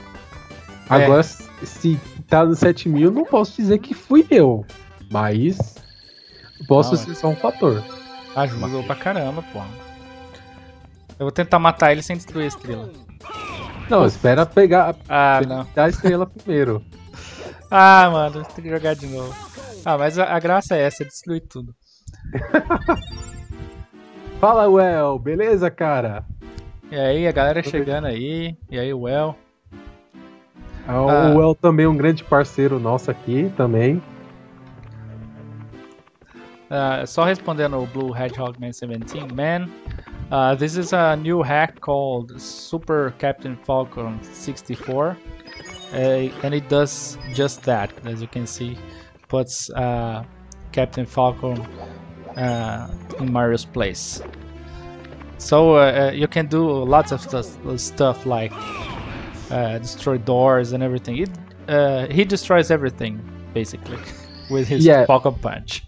É. 0.90 0.94
Agora, 0.94 1.22
se 1.22 2.00
tá 2.28 2.44
no 2.44 2.54
7 2.54 2.88
mil, 2.88 3.10
não 3.10 3.24
posso 3.24 3.56
dizer 3.56 3.78
que 3.78 3.92
fui 3.94 4.26
eu. 4.30 4.64
Mas 5.10 5.58
posso 6.66 6.94
Não, 6.94 7.02
é. 7.02 7.04
ser 7.04 7.14
só 7.14 7.28
um 7.28 7.36
fator. 7.36 7.82
Ajudou 8.34 8.82
pra 8.84 8.94
caramba, 8.96 9.42
porra. 9.52 9.68
Eu 11.18 11.24
vou 11.26 11.32
tentar 11.32 11.58
matar 11.58 11.92
ele 11.92 12.02
sem 12.02 12.16
destruir 12.16 12.44
a 12.44 12.48
estrela. 12.48 12.90
Não, 13.88 14.04
espera 14.04 14.44
pegar 14.44 14.94
Ah, 15.08 15.40
não. 15.46 15.64
pegar 15.64 15.84
a 15.84 15.88
estrela 15.88 16.26
primeiro. 16.26 16.82
Ah, 17.70 18.08
mano, 18.10 18.44
tem 18.54 18.64
que 18.64 18.70
jogar 18.70 18.94
de 18.94 19.06
novo. 19.06 19.34
Ah, 19.88 19.96
mas 19.96 20.18
a, 20.18 20.24
a 20.34 20.40
graça 20.40 20.74
é 20.74 20.82
essa, 20.82 21.04
é 21.04 21.06
destruir 21.06 21.42
tudo. 21.42 21.72
Fala, 24.40 24.68
Well, 24.68 25.16
beleza, 25.16 25.70
cara? 25.70 26.24
E 26.90 26.96
aí, 26.96 27.24
a 27.24 27.30
galera 27.30 27.62
chegando 27.62 28.08
aí. 28.08 28.56
E 28.68 28.80
aí, 28.80 28.92
o 28.92 29.06
El. 29.06 29.36
Ah, 30.88 31.02
O 31.02 31.08
Ah. 31.08 31.34
Well 31.36 31.54
também 31.54 31.86
é 31.86 31.88
um 31.88 31.96
grande 31.96 32.24
parceiro 32.24 32.80
nosso 32.80 33.12
aqui 33.12 33.48
também. 33.56 34.02
Uh, 36.68 37.06
só 37.06 37.22
respondendo 37.22 37.78
o 37.80 37.86
Blue 37.86 38.12
Hedgehog 38.12 38.60
Man 38.60 38.70
17, 38.70 39.32
man, 39.36 39.68
uh, 40.32 40.56
this 40.58 40.76
is 40.76 40.92
a 40.92 41.14
new 41.14 41.42
hack 41.42 41.78
called 41.78 42.40
Super 42.40 43.14
Captain 43.20 43.56
Falcon 43.64 44.18
64, 44.20 45.10
uh, 45.10 45.16
and 46.44 46.54
it 46.56 46.68
does 46.68 47.16
just 47.32 47.62
that. 47.62 47.92
As 48.04 48.20
you 48.20 48.26
can 48.26 48.48
see, 48.48 48.76
puts 49.28 49.70
uh, 49.70 50.24
Captain 50.72 51.06
Falcon 51.06 51.66
uh, 52.36 52.88
in 53.18 53.32
Mario's 53.32 53.64
place. 53.64 54.22
So 55.38 55.76
uh, 55.76 56.08
uh, 56.08 56.10
you 56.12 56.28
can 56.28 56.46
do 56.46 56.62
lots 56.84 57.12
of 57.12 57.20
stuff, 57.20 57.46
stuff 57.78 58.26
like 58.26 58.52
uh, 59.50 59.78
destroy 59.78 60.18
doors 60.18 60.72
and 60.72 60.82
everything. 60.82 61.18
It, 61.18 61.30
uh, 61.68 62.06
he 62.08 62.24
destroys 62.24 62.70
everything 62.70 63.20
basically 63.52 63.98
with 64.48 64.68
his 64.68 64.86
Yeah. 64.86 65.04
Falcon 65.06 65.34
Punch. 65.34 65.84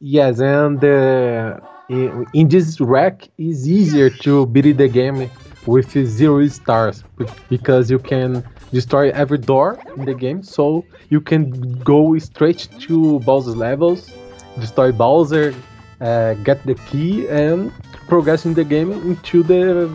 Yes, 0.00 0.40
and 0.40 0.82
uh, 0.84 1.58
in, 1.88 2.26
in 2.32 2.48
this 2.48 2.80
rack 2.80 3.28
is 3.38 3.68
easier 3.68 4.10
to 4.10 4.46
beat 4.46 4.76
the 4.76 4.88
game 4.88 5.30
with 5.66 5.90
zero 6.06 6.46
stars 6.48 7.04
because 7.48 7.90
you 7.90 7.98
can 7.98 8.44
destroy 8.72 9.10
every 9.10 9.38
door 9.38 9.78
in 9.96 10.04
the 10.04 10.14
game, 10.14 10.42
so 10.42 10.84
you 11.10 11.20
can 11.20 11.78
go 11.80 12.18
straight 12.18 12.68
to 12.80 13.20
Bowser's 13.20 13.56
levels, 13.56 14.10
destroy 14.58 14.92
Bowser, 14.92 15.54
uh, 16.00 16.34
get 16.34 16.64
the 16.66 16.74
key 16.74 17.28
and 17.28 17.72
progress 18.08 18.44
in 18.44 18.54
the 18.54 18.64
game 18.64 18.92
into 18.92 19.42
the 19.42 19.88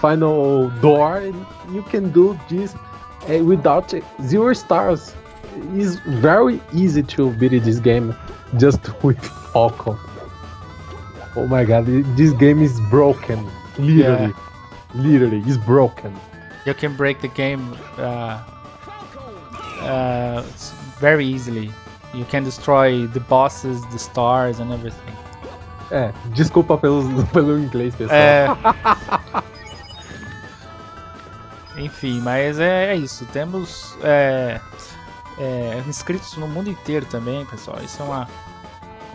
final 0.00 0.70
door. 0.80 1.18
And 1.18 1.46
you 1.72 1.82
can 1.82 2.10
do 2.12 2.38
this 2.48 2.74
uh, 3.28 3.44
without 3.44 3.92
zero 4.22 4.52
stars. 4.52 5.14
It's 5.72 5.96
very 6.06 6.60
easy 6.72 7.02
to 7.02 7.30
beat 7.32 7.58
this 7.64 7.80
game 7.80 8.14
just 8.56 8.80
with 9.02 9.18
Falcon. 9.52 9.98
Oh 11.36 11.46
my 11.46 11.64
god, 11.64 11.86
this 11.86 12.32
game 12.32 12.62
is 12.62 12.80
broken. 12.90 13.44
Literally. 13.78 14.32
Yeah. 14.32 14.32
Literally, 14.94 15.42
it's 15.46 15.58
broken. 15.58 16.14
You 16.68 16.74
can 16.74 16.94
break 16.96 17.22
the 17.22 17.28
game 17.28 17.74
uh, 17.96 18.44
uh, 19.80 20.42
very 21.00 21.24
easily. 21.24 21.70
You 22.12 22.26
can 22.26 22.44
destroy 22.44 23.06
the 23.06 23.20
bosses, 23.20 23.80
the 23.86 23.98
stars 23.98 24.60
and 24.60 24.70
everything. 24.70 25.14
É, 25.90 26.12
desculpa 26.34 26.76
pelo, 26.76 27.24
pelo 27.32 27.58
inglês, 27.58 27.94
pessoal. 27.94 28.18
É... 28.18 28.48
Enfim, 31.80 32.20
mas 32.20 32.60
é, 32.60 32.92
é 32.92 32.96
isso. 32.96 33.24
Temos 33.32 33.96
é, 34.02 34.60
é, 35.38 35.82
inscritos 35.88 36.36
no 36.36 36.46
mundo 36.46 36.68
inteiro 36.68 37.06
também, 37.06 37.46
pessoal. 37.46 37.78
Isso 37.82 38.02
é 38.02 38.04
uma, 38.04 38.28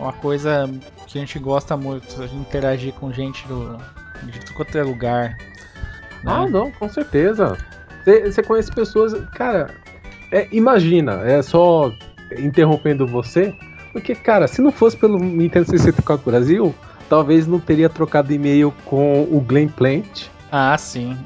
uma 0.00 0.12
coisa 0.14 0.68
que 1.06 1.18
a 1.18 1.20
gente 1.20 1.38
gosta 1.38 1.76
muito, 1.76 2.26
de 2.26 2.34
interagir 2.34 2.92
com 2.94 3.12
gente 3.12 3.46
do, 3.46 3.78
de 4.24 4.52
qualquer 4.54 4.84
lugar. 4.84 5.36
Né? 6.24 6.32
Ah, 6.32 6.46
não, 6.48 6.70
com 6.70 6.88
certeza. 6.88 7.56
Você 8.04 8.42
conhece 8.42 8.72
pessoas. 8.72 9.14
Cara, 9.34 9.74
é, 10.32 10.48
imagina, 10.50 11.22
é 11.24 11.42
só 11.42 11.92
interrompendo 12.38 13.06
você, 13.06 13.54
porque, 13.92 14.14
cara, 14.14 14.48
se 14.48 14.60
não 14.60 14.72
fosse 14.72 14.96
pelo 14.96 15.18
Nintendo 15.18 15.70
64 15.70 16.24
Brasil, 16.28 16.74
talvez 17.08 17.46
não 17.46 17.60
teria 17.60 17.88
trocado 17.88 18.32
e-mail 18.32 18.72
com 18.84 19.22
o 19.22 19.40
Glenn 19.40 19.68
Plant. 19.68 20.26
Ah, 20.50 20.76
sim. 20.78 21.16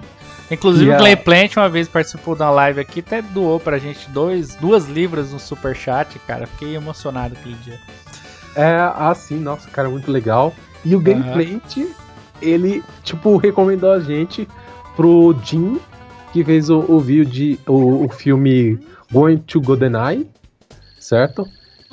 Inclusive, 0.51 0.91
o 0.91 0.97
Glenn 0.97 1.17
Plant 1.17 1.57
uma 1.57 1.69
vez 1.69 1.89
participou 1.89 2.35
da 2.35 2.51
live 2.51 2.81
aqui, 2.81 3.01
até 3.01 3.23
doou 3.23 3.61
pra 3.61 3.79
gente 3.79 4.09
dois, 4.11 4.55
duas 4.57 4.89
libras 4.89 5.33
no 5.33 5.39
super 5.39 5.77
chat, 5.77 6.19
cara. 6.21 6.47
Fiquei 6.47 6.75
emocionado 6.75 7.35
aquele 7.39 7.55
dia. 7.57 7.79
É, 8.57 8.77
ah, 8.77 9.15
sim, 9.15 9.39
nossa, 9.39 9.69
cara, 9.71 9.89
muito 9.89 10.11
legal. 10.11 10.55
E 10.85 10.97
o 10.97 11.01
Glenn 11.01 11.21
uhum. 11.21 11.33
Plant, 11.33 11.89
ele, 12.41 12.83
tipo, 13.03 13.37
recomendou 13.37 13.93
a 13.93 14.01
gente 14.01 14.49
pro 14.99 15.33
Jim, 15.45 15.79
que 16.33 16.45
fez 16.45 16.69
o, 16.69 16.81
o, 16.81 16.99
vídeo, 16.99 17.57
o, 17.69 18.07
o 18.07 18.09
filme 18.09 18.81
Going 19.13 19.39
to 19.39 19.61
GoldenEye, 19.61 20.29
certo? 20.99 21.47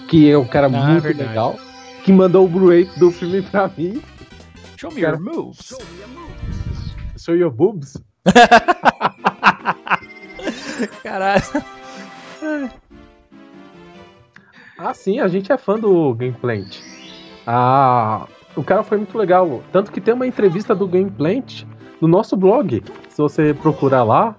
Que 0.08 0.32
é 0.32 0.36
um 0.36 0.44
cara 0.44 0.66
ah, 0.66 0.70
muito 0.72 1.04
verdade. 1.04 1.30
legal. 1.30 1.56
Que 2.04 2.12
mandou 2.12 2.46
o 2.46 2.48
Blu-ray 2.48 2.86
do 2.98 3.12
filme 3.12 3.44
pra 3.44 3.70
mim. 3.78 4.02
Show 4.76 4.92
me 4.92 5.02
cara, 5.02 5.18
your 5.18 5.24
moves. 5.24 5.78
Show 7.16 7.36
your 7.36 7.52
boobs. 7.52 7.96
Caralho. 11.04 11.44
Ah, 14.80 14.96
sim, 14.96 15.20
a 15.20 15.28
gente 15.28 15.52
é 15.52 15.58
fã 15.60 15.78
do 15.78 16.12
Gameplant. 16.16 16.80
Ah, 17.46 18.26
o 18.56 18.64
cara 18.64 18.82
foi 18.84 18.98
muito 18.98 19.16
legal. 19.16 19.62
Tanto 19.72 19.92
que 19.92 20.02
tem 20.02 20.16
uma 20.16 20.26
entrevista 20.26 20.74
do 20.74 20.88
Gameplant 20.88 21.66
no 22.06 22.08
nosso 22.08 22.38
blog. 22.38 22.84
Se 23.10 23.18
você 23.18 23.54
procurar 23.54 24.04
lá, 24.04 24.38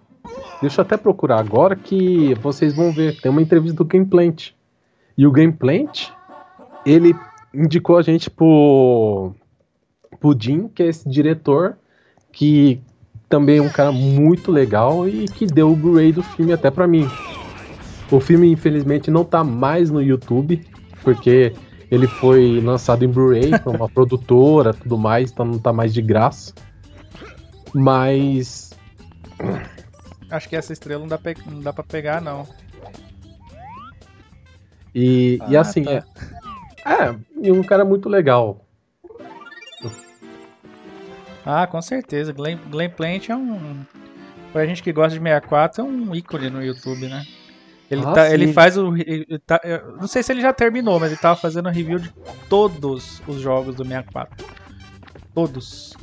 deixa 0.60 0.80
eu 0.80 0.84
até 0.84 0.96
procurar 0.96 1.40
agora 1.40 1.74
que 1.74 2.34
vocês 2.34 2.74
vão 2.74 2.92
ver. 2.92 3.20
Tem 3.20 3.30
uma 3.30 3.42
entrevista 3.42 3.76
do 3.76 3.84
Gameplant. 3.84 4.52
E 5.18 5.26
o 5.26 5.32
Gameplant, 5.32 6.10
ele 6.84 7.14
indicou 7.52 7.96
a 7.96 8.02
gente 8.02 8.30
pro, 8.30 9.32
pro 10.20 10.36
Jim, 10.38 10.68
que 10.68 10.82
é 10.82 10.86
esse 10.86 11.08
diretor, 11.08 11.76
que 12.30 12.80
também 13.28 13.58
é 13.58 13.62
um 13.62 13.68
cara 13.68 13.90
muito 13.90 14.52
legal 14.52 15.08
e 15.08 15.24
que 15.24 15.46
deu 15.46 15.72
o 15.72 15.76
Blu-ray 15.76 16.12
do 16.12 16.22
filme 16.22 16.52
até 16.52 16.70
para 16.70 16.86
mim. 16.86 17.08
O 18.10 18.20
filme, 18.20 18.52
infelizmente, 18.52 19.10
não 19.10 19.24
tá 19.24 19.42
mais 19.42 19.90
no 19.90 20.00
YouTube, 20.00 20.64
porque 21.02 21.52
ele 21.90 22.06
foi 22.06 22.60
lançado 22.60 23.04
em 23.04 23.08
Blu-ray 23.08 23.58
por 23.58 23.74
uma 23.74 23.88
produtora 23.90 24.72
tudo 24.72 24.96
mais, 24.96 25.32
então 25.32 25.44
não 25.44 25.58
tá 25.58 25.72
mais 25.72 25.92
de 25.92 26.02
graça. 26.02 26.54
Mas. 27.76 28.70
Acho 30.30 30.48
que 30.48 30.56
essa 30.56 30.72
estrela 30.72 31.00
não 31.00 31.08
dá, 31.08 31.18
pe... 31.18 31.36
não 31.46 31.60
dá 31.60 31.74
pra 31.74 31.84
pegar, 31.84 32.22
não. 32.22 32.48
E, 34.94 35.38
ah, 35.42 35.46
e 35.50 35.56
assim, 35.58 35.84
tá. 35.84 35.92
é, 35.92 36.02
é, 36.90 37.16
e 37.42 37.52
um 37.52 37.62
cara 37.62 37.84
muito 37.84 38.08
legal. 38.08 38.64
Ah, 41.44 41.66
com 41.66 41.80
certeza. 41.82 42.32
Glenn, 42.32 42.58
Glenn 42.70 42.88
Plant 42.90 43.28
é 43.28 43.36
um. 43.36 43.84
Pra 44.52 44.64
gente 44.64 44.82
que 44.82 44.90
gosta 44.90 45.10
de 45.10 45.22
64, 45.22 45.82
é 45.82 45.84
um 45.84 46.14
ícone 46.14 46.48
no 46.48 46.64
YouTube, 46.64 47.08
né? 47.08 47.26
Ele, 47.90 48.02
ah, 48.06 48.12
tá, 48.12 48.32
ele 48.32 48.54
faz 48.54 48.78
o. 48.78 48.96
Ele 48.96 49.38
tá, 49.46 49.60
não 50.00 50.08
sei 50.08 50.22
se 50.22 50.32
ele 50.32 50.40
já 50.40 50.52
terminou, 50.52 50.98
mas 50.98 51.12
ele 51.12 51.20
tava 51.20 51.36
fazendo 51.38 51.68
review 51.68 51.98
de 51.98 52.10
todos 52.48 53.22
os 53.28 53.36
jogos 53.38 53.76
do 53.76 53.84
64. 53.84 54.44
Todos. 55.34 55.94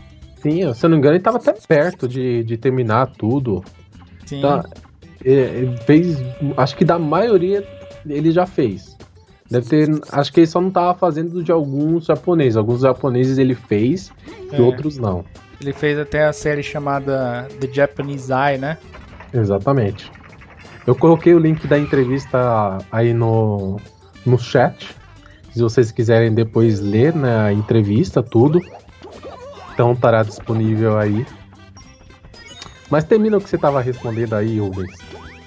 Sim, 0.44 0.74
se 0.74 0.86
eu 0.86 0.90
não 0.90 0.98
me 0.98 1.00
engano, 1.00 1.16
ele 1.16 1.24
tava 1.24 1.38
até 1.38 1.54
perto 1.54 2.06
de, 2.06 2.44
de 2.44 2.58
terminar 2.58 3.08
tudo. 3.08 3.64
Sim. 4.26 4.42
Tá, 4.42 4.64
ele 5.24 5.78
fez. 5.78 6.18
Acho 6.58 6.76
que 6.76 6.84
da 6.84 7.00
maioria 7.00 7.66
ele 8.06 8.30
já 8.30 8.46
fez. 8.46 8.98
Deve 9.50 9.68
ter. 9.70 9.90
Acho 10.12 10.34
que 10.34 10.42
ele 10.42 10.48
só 10.48 10.60
não 10.60 10.70
tava 10.70 10.98
fazendo 10.98 11.42
de 11.42 11.50
alguns 11.50 12.06
japoneses. 12.06 12.58
Alguns 12.58 12.82
japoneses 12.82 13.38
ele 13.38 13.56
fez 13.56 14.12
e 14.52 14.56
é. 14.56 14.62
outros 14.62 14.98
não. 14.98 15.24
Ele 15.62 15.72
fez 15.72 15.98
até 15.98 16.26
a 16.26 16.34
série 16.34 16.62
chamada 16.62 17.48
The 17.62 17.72
Japanese 17.72 18.30
Eye, 18.34 18.58
né? 18.58 18.78
Exatamente. 19.34 20.12
Eu 20.86 20.94
coloquei 20.94 21.34
o 21.34 21.40
link 21.40 21.66
da 21.68 21.80
entrevista 21.80 22.80
aí 22.92 23.14
no, 23.14 23.80
no 24.26 24.38
chat. 24.38 24.94
Se 25.54 25.62
vocês 25.62 25.90
quiserem 25.90 26.34
depois 26.34 26.82
ler 26.82 27.16
né, 27.16 27.46
a 27.46 27.54
entrevista, 27.54 28.22
tudo. 28.22 28.60
Então 29.74 29.94
estará 29.94 30.24
disponível 30.24 30.98
aí. 30.98 31.26
Mas 32.90 33.04
termina 33.04 33.38
o 33.38 33.42
que 33.42 33.50
você 33.50 33.56
estava 33.56 33.82
respondendo 33.82 34.36
aí, 34.36 34.60
Rubens, 34.60 34.96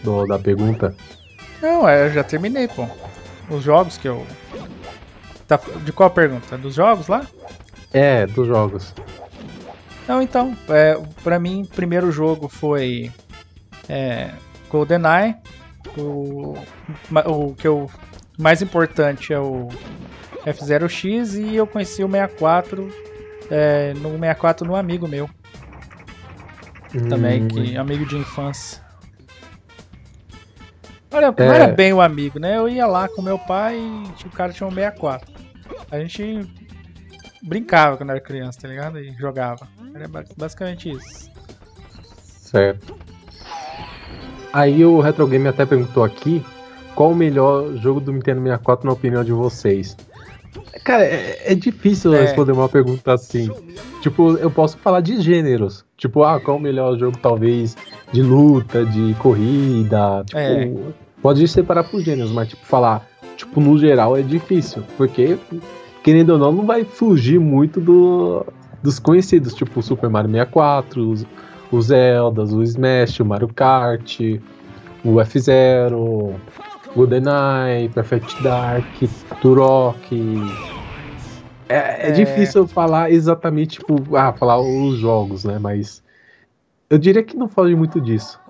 do, 0.03 0.27
da 0.27 0.39
pergunta. 0.39 0.95
Não, 1.63 1.89
é, 1.89 2.07
eu 2.07 2.13
já 2.13 2.25
terminei, 2.25 2.67
pô. 2.67 2.87
Os 3.49 3.63
jogos 3.63 3.97
que 3.97 4.09
eu. 4.09 4.27
Tá, 5.47 5.61
de 5.85 5.93
qual 5.93 6.11
pergunta? 6.11 6.59
Dos 6.59 6.75
jogos 6.75 7.07
lá? 7.07 7.25
É, 7.93 8.27
dos 8.27 8.49
jogos. 8.49 8.93
Não, 10.09 10.21
então, 10.21 10.57
é, 10.69 11.01
pra 11.23 11.39
mim, 11.39 11.63
o 11.63 11.69
primeiro 11.69 12.11
jogo 12.11 12.49
foi 12.49 13.13
é, 13.89 14.31
GoldenEye. 14.69 15.37
O, 15.97 16.55
o 17.27 17.55
que 17.55 17.69
eu 17.69 17.89
mais 18.37 18.61
importante 18.61 19.33
é 19.33 19.39
o 19.39 19.69
F0X 20.45 21.41
e 21.41 21.55
eu 21.55 21.67
conheci 21.67 22.03
o 22.03 22.11
64 22.11 23.06
é, 23.51 23.95
no 23.95 24.11
64 24.11 24.67
no 24.67 24.77
amigo 24.77 25.07
meu. 25.07 25.29
Hum. 26.95 27.09
Também, 27.09 27.49
que 27.49 27.77
amigo 27.77 28.07
de 28.07 28.17
infância. 28.17 28.85
Olha, 31.13 31.35
não 31.37 31.53
era 31.53 31.65
é. 31.65 31.73
bem 31.73 31.93
o 31.93 32.01
amigo, 32.01 32.39
né? 32.39 32.57
Eu 32.57 32.69
ia 32.69 32.87
lá 32.87 33.09
com 33.09 33.23
meu 33.23 33.39
pai 33.39 33.77
e 33.79 34.27
o 34.27 34.31
cara 34.31 34.53
tinha 34.53 34.67
um 34.67 34.73
64. 34.73 35.33
A 35.91 35.99
gente 35.99 36.47
brincava 37.43 37.97
quando 37.97 38.11
era 38.11 38.21
criança, 38.21 38.61
tá 38.61 38.69
ligado? 38.69 38.99
E 38.99 39.13
jogava. 39.13 39.67
Era 39.95 40.09
basicamente 40.37 40.91
isso. 40.91 41.31
Certo. 42.21 42.97
Aí 44.53 44.85
o 44.85 45.01
Retro 45.01 45.27
Game 45.27 45.47
até 45.49 45.65
perguntou 45.65 46.05
aqui 46.05 46.45
qual 46.95 47.13
o 47.13 47.15
melhor 47.15 47.77
jogo 47.77 48.01
do 48.01 48.13
Nintendo 48.13 48.41
64 48.43 48.87
na 48.87 48.93
opinião 48.93 49.23
de 49.23 49.33
vocês. 49.33 49.97
Cara, 50.85 51.05
é, 51.05 51.53
é 51.53 51.55
difícil 51.55 52.15
é. 52.15 52.23
responder 52.23 52.53
uma 52.53 52.69
pergunta 52.69 53.15
assim. 53.15 53.51
Tipo, 54.01 54.37
eu 54.37 54.51
posso 54.51 54.79
falar 54.79 55.01
de 55.01 55.21
gêneros. 55.21 55.85
Tipo, 55.97 56.23
ah, 56.23 56.41
qual 56.41 56.57
o 56.57 56.61
melhor 56.61 56.99
jogo, 56.99 57.17
talvez, 57.19 57.77
de 58.13 58.23
luta, 58.23 58.85
de 58.85 59.15
corrida. 59.15 60.23
Tipo, 60.27 60.39
é. 60.39 60.73
pode 61.23 61.47
separar 61.49 61.85
por 61.85 62.01
gêneros, 62.01 62.33
mas, 62.33 62.49
tipo, 62.49 62.65
falar, 62.65 63.07
tipo, 63.37 63.61
no 63.61 63.79
geral 63.79 64.17
é 64.17 64.23
difícil. 64.23 64.83
Porque, 64.97 65.39
querendo 66.03 66.31
ou 66.31 66.39
não, 66.39 66.53
não 66.53 66.67
vai 66.67 66.85
fugir 66.85 67.41
muito 67.41 67.81
do, 67.81 68.47
dos 68.83 68.99
conhecidos, 68.99 69.55
tipo 69.55 69.83
Super 69.83 70.09
Mario 70.09 70.31
64, 70.31 71.11
os, 71.11 71.27
o 71.73 71.81
Zeldas, 71.83 72.53
o 72.53 72.63
Smash, 72.63 73.21
o 73.21 73.25
Mario 73.25 73.49
Kart, 73.49 74.21
o 75.05 75.15
F0, 75.15 75.93
o 75.95 76.35
GoldenEye, 76.97 77.91
Perfect 77.91 78.43
Dark, 78.43 78.87
Turok. 79.43 80.17
É, 81.69 81.77
é, 81.77 82.09
é, 82.09 82.11
difícil 82.11 82.67
falar 82.67 83.11
exatamente, 83.11 83.79
tipo, 83.79 84.17
ah, 84.17 84.33
falar 84.33 84.59
os 84.59 84.97
jogos, 84.97 85.45
né? 85.45 85.59
Mas 85.59 86.03
eu 86.89 86.97
diria 86.97 87.23
que 87.23 87.37
não 87.37 87.49
foge 87.49 87.75
muito 87.75 88.01
disso. 88.01 88.41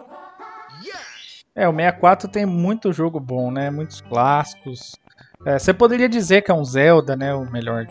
É, 1.56 1.66
o 1.66 1.72
64 1.72 2.28
tem 2.28 2.46
muito 2.46 2.92
jogo 2.92 3.18
bom, 3.18 3.50
né? 3.50 3.70
Muitos 3.70 4.00
clássicos. 4.02 4.94
É, 5.44 5.58
você 5.58 5.72
poderia 5.72 6.08
dizer 6.08 6.42
que 6.42 6.50
é 6.50 6.54
um 6.54 6.64
Zelda, 6.64 7.16
né? 7.16 7.34
O 7.34 7.50
melhor 7.50 7.86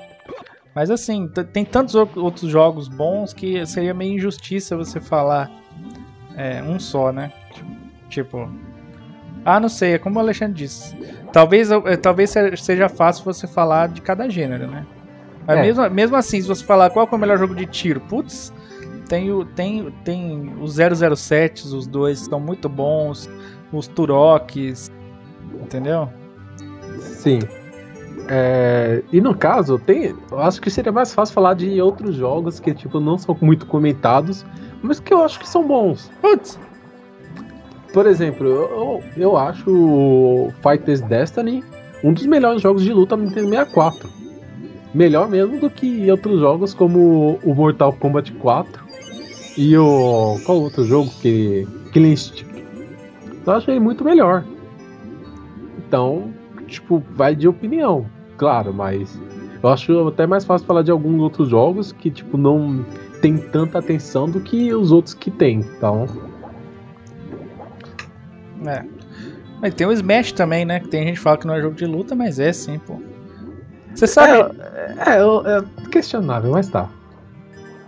Mas 0.73 0.91
assim, 0.91 1.27
tem 1.51 1.65
tantos 1.65 1.95
outros 1.95 2.49
jogos 2.49 2.87
bons 2.87 3.33
que 3.33 3.65
seria 3.65 3.93
meio 3.93 4.13
injustiça 4.13 4.77
você 4.77 5.01
falar 5.01 5.49
é, 6.37 6.61
um 6.61 6.79
só, 6.79 7.11
né? 7.11 7.33
Tipo. 8.07 8.49
Ah, 9.45 9.59
não 9.59 9.69
sei, 9.69 9.93
é 9.93 9.99
como 9.99 10.17
o 10.17 10.19
Alexandre 10.19 10.55
disse. 10.55 10.97
Talvez, 11.31 11.69
é, 11.69 11.95
talvez 11.95 12.33
seja 12.57 12.89
fácil 12.89 13.23
você 13.23 13.45
falar 13.45 13.89
de 13.89 14.01
cada 14.01 14.27
gênero, 14.27 14.67
né? 14.67 14.85
Mas 15.45 15.57
é. 15.59 15.61
mesmo, 15.61 15.89
mesmo 15.91 16.15
assim, 16.15 16.41
se 16.41 16.47
você 16.47 16.65
falar 16.65 16.89
qual 16.89 17.07
é 17.09 17.15
o 17.15 17.19
melhor 17.19 17.37
jogo 17.37 17.53
de 17.53 17.67
tiro, 17.67 18.01
putz, 18.01 18.51
tem, 19.07 19.31
o, 19.31 19.45
tem, 19.45 19.91
tem 20.03 20.51
os 20.59 20.77
007, 20.77 21.67
os 21.67 21.85
dois 21.85 22.21
estão 22.21 22.39
muito 22.39 22.67
bons, 22.67 23.29
os 23.71 23.87
Turoks, 23.87 24.91
entendeu? 25.61 26.09
Sim. 26.99 27.39
É, 28.27 29.03
e 29.11 29.21
no 29.21 29.35
caso, 29.35 29.77
tem, 29.77 30.15
eu 30.31 30.39
acho 30.39 30.59
que 30.59 30.71
seria 30.71 30.91
mais 30.91 31.13
fácil 31.13 31.35
falar 31.35 31.53
de 31.53 31.79
outros 31.79 32.15
jogos 32.15 32.59
que 32.59 32.73
tipo 32.73 32.99
não 32.99 33.17
são 33.19 33.37
muito 33.39 33.67
comentados, 33.67 34.43
mas 34.81 34.99
que 34.99 35.13
eu 35.13 35.23
acho 35.23 35.39
que 35.39 35.47
são 35.47 35.67
bons. 35.67 36.11
Putz. 36.21 36.57
Por 37.95 38.07
exemplo, 38.07 38.45
eu, 38.45 39.03
eu 39.15 39.37
acho 39.37 39.71
o 39.71 40.53
Fighters 40.61 40.99
Destiny 40.99 41.63
um 42.03 42.11
dos 42.11 42.25
melhores 42.25 42.61
jogos 42.61 42.83
de 42.83 42.91
luta 42.91 43.15
no 43.15 43.23
Nintendo 43.23 43.47
64. 43.47 44.09
Melhor 44.93 45.29
mesmo 45.29 45.61
do 45.61 45.69
que 45.69 46.11
outros 46.11 46.41
jogos 46.41 46.73
como 46.73 47.39
o 47.41 47.55
Mortal 47.55 47.93
Kombat 47.93 48.33
4 48.33 48.83
e 49.57 49.77
o. 49.77 50.37
Qual 50.45 50.59
outro 50.59 50.83
jogo 50.83 51.09
que. 51.21 51.65
Killing 51.93 52.17
Stick? 52.17 52.45
Eu 53.47 53.53
achei 53.53 53.79
muito 53.79 54.03
melhor. 54.03 54.43
Então, 55.77 56.33
tipo, 56.67 57.01
vai 57.11 57.33
de 57.33 57.47
opinião, 57.47 58.07
claro, 58.35 58.73
mas 58.73 59.17
eu 59.63 59.69
acho 59.69 60.09
até 60.09 60.27
mais 60.27 60.43
fácil 60.43 60.67
falar 60.67 60.81
de 60.81 60.91
alguns 60.91 61.21
outros 61.21 61.47
jogos 61.47 61.93
que, 61.93 62.11
tipo, 62.11 62.37
não 62.37 62.85
tem 63.21 63.37
tanta 63.37 63.79
atenção 63.79 64.29
do 64.29 64.41
que 64.41 64.73
os 64.73 64.91
outros 64.91 65.13
que 65.13 65.31
tem. 65.31 65.61
Então. 65.61 66.34
É. 68.67 68.85
Mas 69.61 69.73
tem 69.73 69.87
o 69.87 69.91
Smash 69.91 70.31
também, 70.31 70.65
né? 70.65 70.79
Que 70.79 70.87
tem 70.87 71.03
gente 71.05 71.15
que 71.15 71.21
fala 71.21 71.37
que 71.37 71.47
não 71.47 71.55
é 71.55 71.61
jogo 71.61 71.75
de 71.75 71.85
luta, 71.85 72.15
mas 72.15 72.39
é 72.39 72.51
sim, 72.51 72.77
pô. 72.79 73.01
Você 73.93 74.07
sabe. 74.07 74.55
É, 75.05 75.13
é, 75.13 75.57
é, 75.57 75.89
questionável, 75.89 76.51
mas 76.51 76.67
tá. 76.67 76.89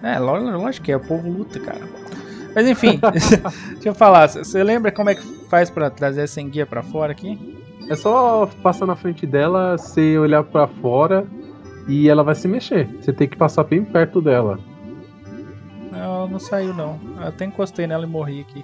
É, 0.01 0.17
lógico 0.19 0.85
que 0.85 0.91
é, 0.91 0.97
o 0.97 0.99
povo 0.99 1.29
luta, 1.29 1.59
cara. 1.59 1.81
Mas 2.55 2.67
enfim, 2.67 2.99
deixa 3.73 3.89
eu 3.89 3.95
falar, 3.95 4.27
você 4.27 4.63
lembra 4.63 4.91
como 4.91 5.09
é 5.09 5.15
que 5.15 5.21
faz 5.49 5.69
para 5.69 5.89
trazer 5.89 6.21
essa 6.21 6.39
enguia 6.39 6.65
para 6.65 6.81
fora 6.81 7.11
aqui? 7.11 7.57
É 7.89 7.95
só 7.95 8.49
passar 8.61 8.85
na 8.85 8.95
frente 8.95 9.25
dela, 9.25 9.77
você 9.77 10.17
olhar 10.17 10.43
para 10.43 10.67
fora 10.67 11.25
e 11.87 12.09
ela 12.09 12.23
vai 12.23 12.35
se 12.35 12.47
mexer. 12.47 12.87
Você 13.01 13.13
tem 13.13 13.27
que 13.27 13.37
passar 13.37 13.63
bem 13.63 13.83
perto 13.83 14.21
dela. 14.21 14.59
Não, 15.91 16.27
não 16.27 16.39
saiu 16.39 16.73
não. 16.73 16.99
Eu 17.17 17.27
até 17.27 17.45
encostei 17.45 17.87
nela 17.87 18.03
e 18.03 18.09
morri 18.09 18.41
aqui. 18.41 18.63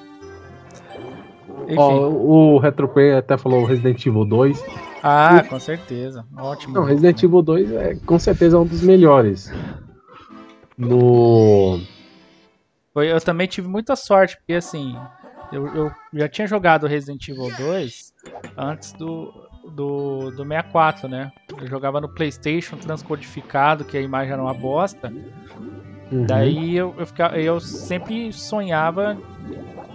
Ó, 1.77 2.09
o 2.09 2.57
Retroplay 2.57 3.13
até 3.13 3.37
falou 3.37 3.65
Resident 3.65 4.05
Evil 4.05 4.25
2. 4.25 4.63
Ah, 5.01 5.41
e... 5.43 5.47
com 5.49 5.59
certeza. 5.59 6.25
Ótimo. 6.37 6.73
Não, 6.73 6.83
Resident 6.83 7.21
Evil 7.23 7.41
2 7.41 7.71
é 7.71 7.95
com 8.05 8.19
certeza 8.19 8.59
um 8.59 8.65
dos 8.65 8.81
melhores 8.81 9.51
no. 10.77 11.79
Eu 12.95 13.19
também 13.21 13.47
tive 13.47 13.67
muita 13.67 13.95
sorte, 13.95 14.37
porque 14.37 14.53
assim, 14.53 14.95
eu, 15.51 15.67
eu 15.67 15.91
já 16.13 16.29
tinha 16.29 16.47
jogado 16.47 16.87
Resident 16.87 17.27
Evil 17.27 17.51
2 17.57 18.13
antes 18.55 18.93
do, 18.93 19.33
do, 19.71 20.31
do 20.31 20.43
64, 20.43 21.07
né? 21.07 21.31
Eu 21.59 21.67
jogava 21.67 21.99
no 21.99 22.07
PlayStation 22.07 22.77
transcodificado, 22.77 23.83
que 23.83 23.97
a 23.97 24.01
imagem 24.01 24.33
era 24.33 24.41
uma 24.41 24.53
bosta. 24.53 25.11
Uhum. 26.11 26.25
Daí 26.25 26.75
eu, 26.75 26.93
eu, 26.97 27.05
ficava, 27.07 27.39
eu 27.39 27.59
sempre 27.59 28.31
sonhava 28.31 29.17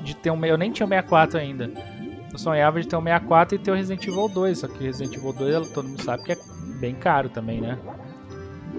de 0.08 0.16
ter 0.16 0.30
um. 0.30 0.44
Eu 0.44 0.56
nem 0.56 0.72
tinha 0.72 0.86
o 0.86 0.88
64 0.88 1.38
ainda. 1.38 1.70
Eu 2.32 2.38
sonhava 2.38 2.80
de 2.80 2.88
ter 2.88 2.96
um 2.96 3.02
64 3.02 3.54
e 3.54 3.58
ter 3.58 3.70
o 3.70 3.74
Resident 3.74 4.06
Evil 4.06 4.28
2. 4.28 4.58
Só 4.58 4.68
que 4.68 4.84
Resident 4.84 5.14
Evil 5.14 5.32
2 5.32 5.68
todo 5.70 5.88
mundo 5.88 6.02
sabe 6.02 6.24
que 6.24 6.32
é 6.32 6.38
bem 6.80 6.94
caro 6.94 7.28
também, 7.28 7.60
né? 7.60 7.78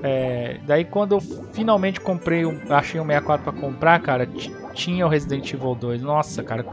É, 0.02 0.60
daí 0.66 0.86
quando 0.86 1.14
eu 1.14 1.20
finalmente 1.52 2.00
comprei, 2.00 2.46
um, 2.46 2.58
achei 2.70 3.00
um 3.00 3.06
64 3.06 3.44
para 3.44 3.62
comprar, 3.62 4.00
cara, 4.00 4.28
tinha 4.74 5.06
o 5.06 5.10
Resident 5.10 5.52
Evil 5.54 5.76
2. 5.76 6.02
Nossa, 6.02 6.42
cara, 6.42 6.66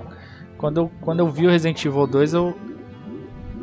quando 0.57 0.79
eu, 0.79 0.91
quando 1.01 1.21
eu 1.21 1.29
vi 1.29 1.47
o 1.47 1.51
Resident 1.51 1.85
Evil 1.85 2.07
2, 2.07 2.35
eu, 2.35 2.57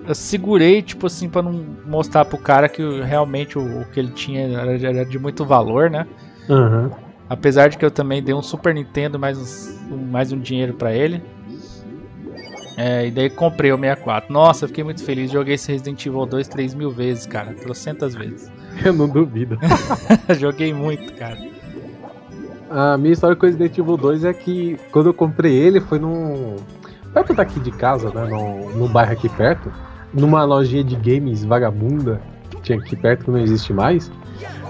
eu 0.08 0.16
segurei, 0.16 0.82
tipo 0.82 1.08
assim, 1.08 1.30
para 1.30 1.42
não 1.42 1.54
mostrar 1.86 2.26
pro 2.26 2.38
cara 2.38 2.68
que 2.68 2.84
realmente 3.02 3.58
o, 3.58 3.82
o 3.82 3.86
que 3.86 4.00
ele 4.00 4.12
tinha 4.12 4.42
era, 4.42 4.74
era, 4.76 5.06
de 5.06 5.18
muito 5.18 5.46
valor, 5.46 5.90
né? 5.90 6.06
Uhum. 6.50 6.92
Apesar 7.34 7.68
de 7.68 7.80
que 7.80 7.84
eu 7.84 7.90
também 7.90 8.22
dei 8.22 8.36
um 8.36 8.44
Super 8.44 8.76
Nintendo 8.76 9.18
mais, 9.18 9.76
um, 9.92 9.98
mais 9.98 10.32
um 10.32 10.40
dinheiro 10.40 10.76
para 10.76 10.94
ele. 10.94 11.20
É, 12.78 13.08
e 13.08 13.12
daí 13.12 13.28
comprei 13.28 13.72
o 13.72 13.78
64. 13.78 14.32
Nossa, 14.32 14.68
fiquei 14.68 14.84
muito 14.84 15.04
feliz. 15.04 15.32
Joguei 15.32 15.56
esse 15.56 15.72
Resident 15.72 16.06
Evil 16.06 16.28
2 16.28 16.48
3 16.48 16.76
mil 16.76 16.92
vezes, 16.92 17.26
cara. 17.26 17.52
Trocentas 17.56 18.14
vezes. 18.14 18.52
Eu 18.86 18.94
não 18.94 19.10
duvido. 19.10 19.58
Joguei 20.40 20.74
muito, 20.76 21.12
cara. 21.14 21.40
A 22.70 22.98
minha 23.00 23.14
história 23.14 23.36
com 23.36 23.48
Resident 23.48 23.76
Evil 23.76 23.98
2 23.98 24.26
é 24.26 24.34
que 24.34 24.78
quando 24.92 25.08
eu 25.08 25.14
comprei 25.14 25.56
ele 25.56 25.80
foi 25.80 26.00
num. 26.00 26.56
Perto 27.14 27.34
daqui 27.34 27.60
de 27.60 27.72
casa, 27.72 28.12
né? 28.12 28.28
Num, 28.28 28.70
num 28.78 28.88
bairro 28.88 29.12
aqui 29.12 29.30
perto. 29.30 29.72
Numa 30.14 30.44
lojinha 30.44 30.84
de 30.84 30.96
games 30.96 31.44
vagabunda. 31.44 32.22
Que 32.50 32.62
tinha 32.62 32.78
aqui 32.78 32.96
perto 32.96 33.26
que 33.26 33.32
não 33.32 33.40
existe 33.40 33.74
mais. 33.74 34.12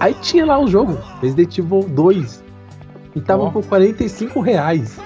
Aí 0.00 0.14
tinha 0.14 0.44
lá 0.44 0.58
o 0.58 0.66
jogo, 0.66 0.98
Resident 1.20 1.58
Evil 1.58 1.86
2. 1.88 2.43
E 3.14 3.20
tava 3.20 3.44
oh. 3.44 3.50
por 3.50 3.64
45 3.64 4.40
reais. 4.40 4.98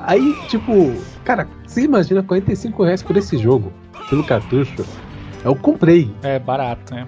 Aí, 0.00 0.34
tipo, 0.48 0.94
cara, 1.24 1.46
você 1.66 1.82
imagina 1.82 2.22
45 2.22 2.82
reais 2.82 3.02
por 3.02 3.16
esse 3.16 3.38
jogo, 3.38 3.72
pelo 4.10 4.24
cartucho? 4.24 4.84
Eu 5.44 5.54
comprei. 5.54 6.12
É 6.22 6.38
barato, 6.38 6.94
né? 6.94 7.06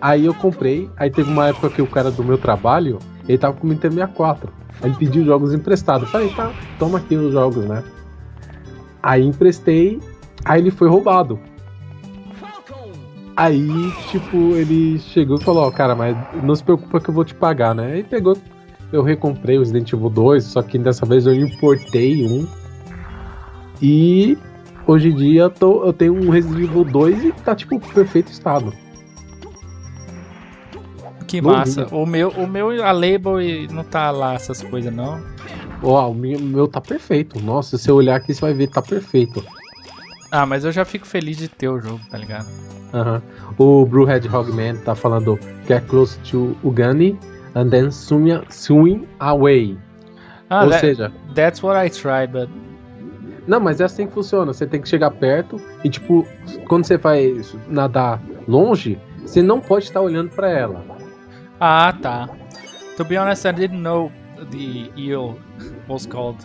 Aí 0.00 0.24
eu 0.24 0.34
comprei, 0.34 0.88
aí 0.96 1.10
teve 1.10 1.30
uma 1.30 1.48
época 1.48 1.68
que 1.68 1.82
o 1.82 1.86
cara 1.86 2.10
do 2.10 2.24
meu 2.24 2.38
trabalho, 2.38 2.98
ele 3.28 3.36
tava 3.36 3.54
com 3.54 3.66
o 3.66 3.70
Nintendo 3.70 3.94
64. 3.94 4.52
Aí 4.80 4.90
ele 4.90 4.96
pediu 4.96 5.24
jogos 5.24 5.52
emprestados. 5.52 6.08
Falei, 6.10 6.30
tá, 6.30 6.52
toma 6.78 6.98
aqui 6.98 7.16
os 7.16 7.32
jogos, 7.32 7.66
né? 7.66 7.84
Aí 9.02 9.24
emprestei, 9.24 10.00
aí 10.44 10.60
ele 10.60 10.70
foi 10.70 10.88
roubado. 10.88 11.38
Aí, 13.36 13.92
tipo, 14.10 14.36
ele 14.54 14.98
chegou 14.98 15.38
e 15.38 15.42
falou, 15.42 15.64
ó, 15.64 15.68
oh, 15.68 15.72
cara, 15.72 15.94
mas 15.94 16.16
não 16.42 16.54
se 16.54 16.62
preocupa 16.62 17.00
que 17.00 17.08
eu 17.08 17.14
vou 17.14 17.24
te 17.24 17.34
pagar, 17.34 17.74
né? 17.74 17.92
Aí 17.92 18.02
pegou, 18.02 18.36
eu 18.92 19.02
recomprei 19.02 19.56
o 19.56 19.60
Resident 19.60 19.92
Evil 19.92 20.10
2, 20.10 20.44
só 20.44 20.62
que 20.62 20.78
dessa 20.78 21.06
vez 21.06 21.26
eu 21.26 21.34
importei 21.34 22.26
um. 22.26 22.46
E 23.80 24.36
hoje 24.86 25.08
em 25.08 25.14
dia 25.14 25.42
eu, 25.42 25.50
tô, 25.50 25.84
eu 25.84 25.92
tenho 25.92 26.14
um 26.14 26.30
Resident 26.30 26.64
Evil 26.64 26.84
2 26.84 27.24
e 27.24 27.32
tá, 27.32 27.54
tipo, 27.54 27.78
perfeito 27.92 28.30
estado. 28.30 28.72
Que 31.26 31.40
massa. 31.40 31.86
O 31.92 32.04
meu, 32.04 32.30
o 32.30 32.46
meu, 32.46 32.84
a 32.84 32.90
label 32.90 33.36
não 33.70 33.84
tá 33.84 34.10
lá 34.10 34.34
essas 34.34 34.62
coisas, 34.62 34.92
não. 34.92 35.22
Ó, 35.82 36.06
oh, 36.06 36.10
o 36.10 36.14
meu, 36.14 36.40
meu 36.40 36.66
tá 36.66 36.80
perfeito. 36.80 37.40
Nossa, 37.40 37.78
se 37.78 37.84
você 37.84 37.92
olhar 37.92 38.16
aqui, 38.16 38.34
você 38.34 38.40
vai 38.40 38.52
ver, 38.52 38.68
tá 38.68 38.82
perfeito. 38.82 39.42
Ah, 40.30 40.44
mas 40.44 40.64
eu 40.64 40.72
já 40.72 40.84
fico 40.84 41.06
feliz 41.06 41.36
de 41.36 41.48
ter 41.48 41.68
o 41.68 41.80
jogo, 41.80 42.00
tá 42.10 42.18
ligado? 42.18 42.48
Aham. 42.92 43.22
O 43.56 43.86
Blue 43.86 44.10
Hedgehog 44.10 44.50
Man 44.50 44.76
tá 44.84 44.94
falando 44.94 45.38
Get 45.66 45.86
close 45.86 46.18
to 46.20 46.56
Ugani 46.64 47.16
and 47.54 47.70
then 47.70 47.90
swim, 47.90 48.42
swim 48.48 49.06
away. 49.20 49.76
Ah, 50.48 50.64
Ou 50.64 50.70
that, 50.70 50.80
seja... 50.80 51.12
That's 51.34 51.62
what 51.62 51.76
I 51.76 51.88
try, 51.90 52.26
but... 52.26 52.48
Não, 53.46 53.58
mas 53.58 53.80
é 53.80 53.84
assim 53.84 54.06
que 54.06 54.12
funciona. 54.12 54.52
Você 54.52 54.66
tem 54.66 54.80
que 54.80 54.88
chegar 54.88 55.10
perto 55.10 55.60
e, 55.82 55.88
tipo, 55.88 56.26
quando 56.68 56.84
você 56.84 56.96
vai 56.96 57.40
nadar 57.68 58.20
longe, 58.46 58.98
você 59.24 59.42
não 59.42 59.60
pode 59.60 59.84
estar 59.84 60.00
olhando 60.00 60.30
para 60.30 60.48
ela. 60.50 60.84
Ah, 61.58 61.94
tá. 62.00 62.28
To 62.96 63.04
be 63.04 63.16
honest, 63.16 63.46
I 63.46 63.52
didn't 63.52 63.80
know 63.80 64.12
the 64.50 64.90
eel 64.96 65.36
was 65.88 66.06
called 66.06 66.38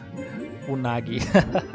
Unagi. 0.68 1.20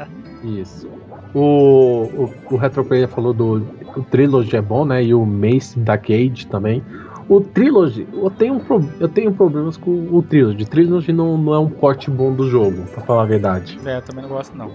Isso. 0.43 0.89
O, 1.33 2.09
o, 2.13 2.33
o 2.51 2.57
Retroplayer 2.57 3.07
falou 3.07 3.33
do 3.33 3.65
o 3.95 4.03
Trilogy 4.03 4.55
é 4.55 4.61
bom, 4.61 4.85
né? 4.85 5.03
E 5.03 5.13
o 5.13 5.25
Mace 5.25 5.79
da 5.79 5.97
Cage 5.97 6.47
também. 6.47 6.83
O 7.31 7.39
Trilogy, 7.39 8.05
eu 8.11 8.29
tenho, 8.29 8.61
eu 8.99 9.07
tenho 9.07 9.31
problemas 9.31 9.77
com 9.77 9.89
o 10.11 10.21
Trilogy. 10.21 10.65
Trilogy 10.65 11.13
não, 11.13 11.37
não 11.37 11.53
é 11.53 11.59
um 11.59 11.69
porte 11.69 12.11
bom 12.11 12.33
do 12.33 12.49
jogo, 12.49 12.83
pra 12.87 13.01
falar 13.03 13.21
a 13.21 13.25
verdade. 13.25 13.79
É, 13.85 13.95
eu 13.95 14.01
também 14.01 14.23
não 14.23 14.29
gosto 14.31 14.53
não. 14.57 14.69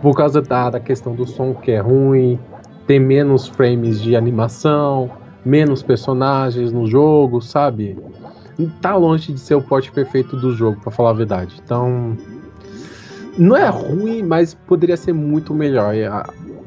Por 0.00 0.16
causa 0.16 0.40
da, 0.40 0.70
da 0.70 0.80
questão 0.80 1.14
do 1.14 1.26
som 1.26 1.52
que 1.52 1.72
é 1.72 1.78
ruim, 1.78 2.40
tem 2.86 2.98
menos 2.98 3.48
frames 3.48 4.00
de 4.00 4.16
animação, 4.16 5.10
menos 5.44 5.82
personagens 5.82 6.72
no 6.72 6.86
jogo, 6.86 7.42
sabe? 7.42 7.98
Tá 8.80 8.96
longe 8.96 9.30
de 9.30 9.38
ser 9.38 9.54
o 9.54 9.60
porte 9.60 9.92
perfeito 9.92 10.34
do 10.36 10.52
jogo, 10.52 10.80
para 10.80 10.90
falar 10.90 11.10
a 11.10 11.14
verdade. 11.14 11.60
Então, 11.62 12.16
não 13.36 13.58
é 13.58 13.68
ruim, 13.68 14.22
mas 14.22 14.54
poderia 14.54 14.96
ser 14.96 15.12
muito 15.12 15.52
melhor. 15.52 15.92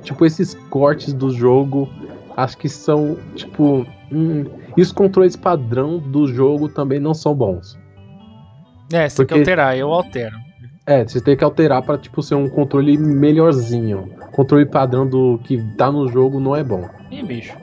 Tipo, 0.04 0.28
esses 0.28 0.54
cortes 0.70 1.12
do 1.12 1.32
jogo, 1.32 1.90
acho 2.38 2.56
que 2.56 2.70
são, 2.70 3.18
tipo, 3.34 3.84
hum, 4.12 4.46
E 4.78 4.82
os 4.82 4.92
controles 4.92 5.36
padrão 5.36 5.98
do 6.00 6.28
jogo 6.28 6.68
também 6.70 7.00
não 7.00 7.14
são 7.14 7.34
bons. 7.34 7.78
É, 8.92 9.08
você 9.10 9.18
tem 9.18 9.26
que 9.26 9.34
Porque- 9.34 9.34
alterar, 9.40 9.78
eu 9.78 9.92
altero. 9.92 10.36
É, 10.86 11.04
você 11.04 11.20
tem 11.20 11.36
que 11.36 11.44
alterar 11.44 11.82
pra 11.82 11.98
tipo 11.98 12.22
ser 12.22 12.36
um 12.36 12.48
controle 12.48 12.96
melhorzinho. 12.98 14.10
Controle 14.34 14.66
padrão 14.66 15.08
do 15.08 15.40
que 15.44 15.58
tá 15.76 15.92
no 15.92 16.08
jogo 16.08 16.40
não 16.40 16.56
é 16.56 16.64
bom. 16.64 16.88
Ih, 17.10 17.24
bicho. 17.24 17.56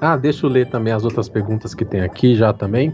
Ah, 0.00 0.16
deixa 0.16 0.44
eu 0.46 0.50
ler 0.50 0.68
também 0.68 0.92
as 0.92 1.04
outras 1.04 1.28
perguntas 1.28 1.74
que 1.74 1.84
tem 1.84 2.00
aqui 2.02 2.34
já 2.34 2.52
também. 2.52 2.92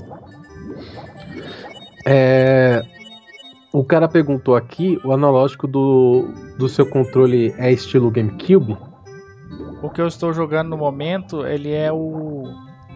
É, 2.06 2.82
O 3.72 3.84
cara 3.84 4.08
perguntou 4.08 4.54
aqui, 4.56 4.98
o 5.04 5.12
analógico 5.12 5.66
do, 5.66 6.28
do 6.58 6.68
seu 6.68 6.86
controle 6.86 7.54
é 7.58 7.70
estilo 7.72 8.10
GameCube? 8.10 8.76
O 9.82 9.88
que 9.90 10.00
eu 10.00 10.06
estou 10.08 10.32
jogando 10.32 10.68
no 10.70 10.76
momento, 10.76 11.46
ele 11.46 11.72
é 11.72 11.92
o 11.92 12.44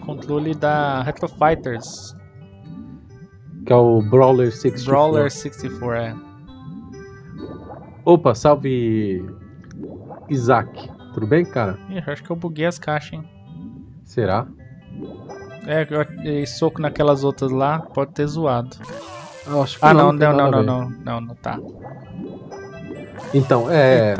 controle 0.05 0.55
da 0.55 1.03
Retro 1.03 1.29
Fighters. 1.29 2.17
Que 3.65 3.73
é 3.73 3.77
o 3.77 4.03
Brawler 4.03 4.51
64. 4.51 4.85
Brawler 4.91 5.31
64, 5.31 5.93
é. 5.93 6.17
Opa, 8.05 8.35
salve 8.35 9.25
Isaac. 10.29 10.91
Tudo 11.15 11.27
bem, 11.27 11.45
cara? 11.45 11.79
Ih, 11.89 12.03
acho 12.11 12.23
que 12.25 12.31
eu 12.31 12.37
buguei 12.37 12.67
as 12.67 12.79
caixas, 12.79 13.13
hein. 13.13 13.25
Será? 14.05 14.47
É, 15.67 15.87
eu- 15.89 16.25
e 16.25 16.45
soco 16.47 16.81
naquelas 16.83 17.23
outras 17.23 17.53
lá, 17.53 17.79
pode 17.79 18.11
ter 18.13 18.27
zoado. 18.27 18.77
Eu 19.47 19.63
acho 19.63 19.79
que 19.79 19.85
Ah, 19.85 19.95
não, 19.95 20.13
não, 20.13 20.33
não, 20.33 20.51
não, 20.51 20.59
ver. 20.59 20.67
não, 20.67 20.91
não, 20.91 21.21
não 21.21 21.35
tá. 21.37 21.59
Então, 23.33 23.71
é. 23.71 24.17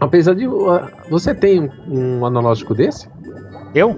Apesar 0.00 0.34
de. 0.34 0.46
Você 1.10 1.34
tem 1.34 1.60
um, 1.60 2.18
um 2.20 2.26
analógico 2.26 2.74
desse? 2.74 3.08
Eu? 3.74 3.96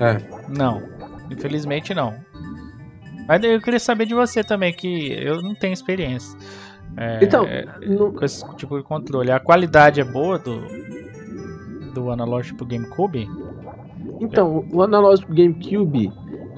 É. 0.00 0.20
Não. 0.48 0.82
Infelizmente 1.30 1.94
não. 1.94 2.14
Mas 3.26 3.42
eu 3.42 3.60
queria 3.60 3.78
saber 3.80 4.06
de 4.06 4.14
você 4.14 4.42
também, 4.44 4.72
que 4.72 5.12
eu 5.12 5.40
não 5.42 5.54
tenho 5.54 5.72
experiência. 5.72 6.36
É, 6.96 7.20
Então, 7.24 7.46
no- 7.86 8.12
com 8.12 8.24
esse 8.24 8.44
tipo 8.56 8.76
de 8.76 8.84
controle. 8.84 9.30
A 9.30 9.40
qualidade 9.40 10.00
é 10.00 10.04
boa 10.04 10.38
do, 10.38 10.60
do 11.94 12.10
analógico 12.10 12.58
pro 12.58 12.66
GameCube? 12.66 13.28
Então, 14.20 14.64
o 14.72 14.82
analógico 14.82 15.32
GameCube, 15.32 16.12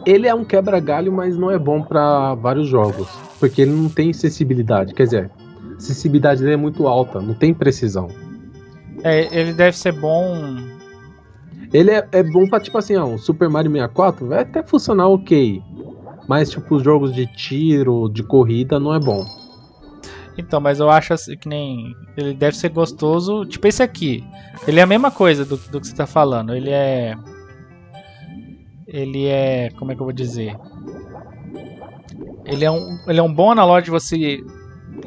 ele 0.05 0.27
é 0.27 0.35
um 0.35 0.45
quebra-galho, 0.45 1.13
mas 1.13 1.37
não 1.37 1.51
é 1.51 1.59
bom 1.59 1.83
pra 1.83 2.35
vários 2.35 2.67
jogos, 2.67 3.09
porque 3.39 3.63
ele 3.63 3.71
não 3.73 3.89
tem 3.89 4.11
acessibilidade, 4.11 4.93
quer 4.95 5.05
dizer, 5.05 5.31
a 5.73 5.77
acessibilidade 5.77 6.41
dele 6.41 6.55
é 6.55 6.59
muito 6.59 6.87
alta, 6.89 7.21
não 7.21 7.35
tem 7.35 7.55
precisão. 7.55 8.09
É, 9.05 9.39
ele 9.39 9.53
deve 9.53 9.77
ser 9.77 9.93
bom. 9.93 10.57
Ele 11.71 11.91
é, 11.91 12.09
é 12.11 12.23
bom 12.23 12.49
pra, 12.49 12.59
tipo 12.59 12.79
assim, 12.79 12.97
ó, 12.97 13.05
um 13.05 13.19
Super 13.19 13.51
Mario 13.51 13.71
64 13.71 14.27
vai 14.27 14.41
até 14.41 14.63
funcionar 14.63 15.09
ok, 15.09 15.63
mas, 16.27 16.51
tipo, 16.51 16.77
os 16.77 16.83
jogos 16.83 17.15
de 17.15 17.27
tiro, 17.27 18.09
de 18.09 18.23
corrida, 18.23 18.81
não 18.81 18.95
é 18.95 18.99
bom. 18.99 19.23
Então, 20.39 20.61
mas 20.61 20.81
eu 20.81 20.91
acho 20.91 21.13
assim, 21.13 21.37
que 21.37 21.49
nem. 21.49 21.95
Ele 22.17 22.35
deve 22.35 22.57
ser 22.57 22.71
gostoso. 22.71 23.45
Tipo 23.45 23.69
esse 23.69 23.83
aqui. 23.83 24.25
Ele 24.67 24.81
é 24.81 24.83
a 24.83 24.87
mesma 24.87 25.11
coisa 25.11 25.45
do, 25.45 25.57
do 25.57 25.81
que 25.81 25.87
você 25.87 25.95
tá 25.95 26.07
falando. 26.07 26.55
Ele 26.55 26.71
é. 26.71 27.15
Ele 28.87 29.27
é. 29.27 29.71
Como 29.79 29.93
é 29.93 29.95
que 29.95 30.01
eu 30.01 30.07
vou 30.07 30.13
dizer? 30.13 30.57
Ele 32.45 32.65
é 32.65 32.71
um, 32.71 32.99
ele 33.07 33.21
é 33.21 33.23
um 33.23 33.33
bom 33.33 33.53
analógico 33.53 33.85
de 33.85 33.91
você 33.91 34.39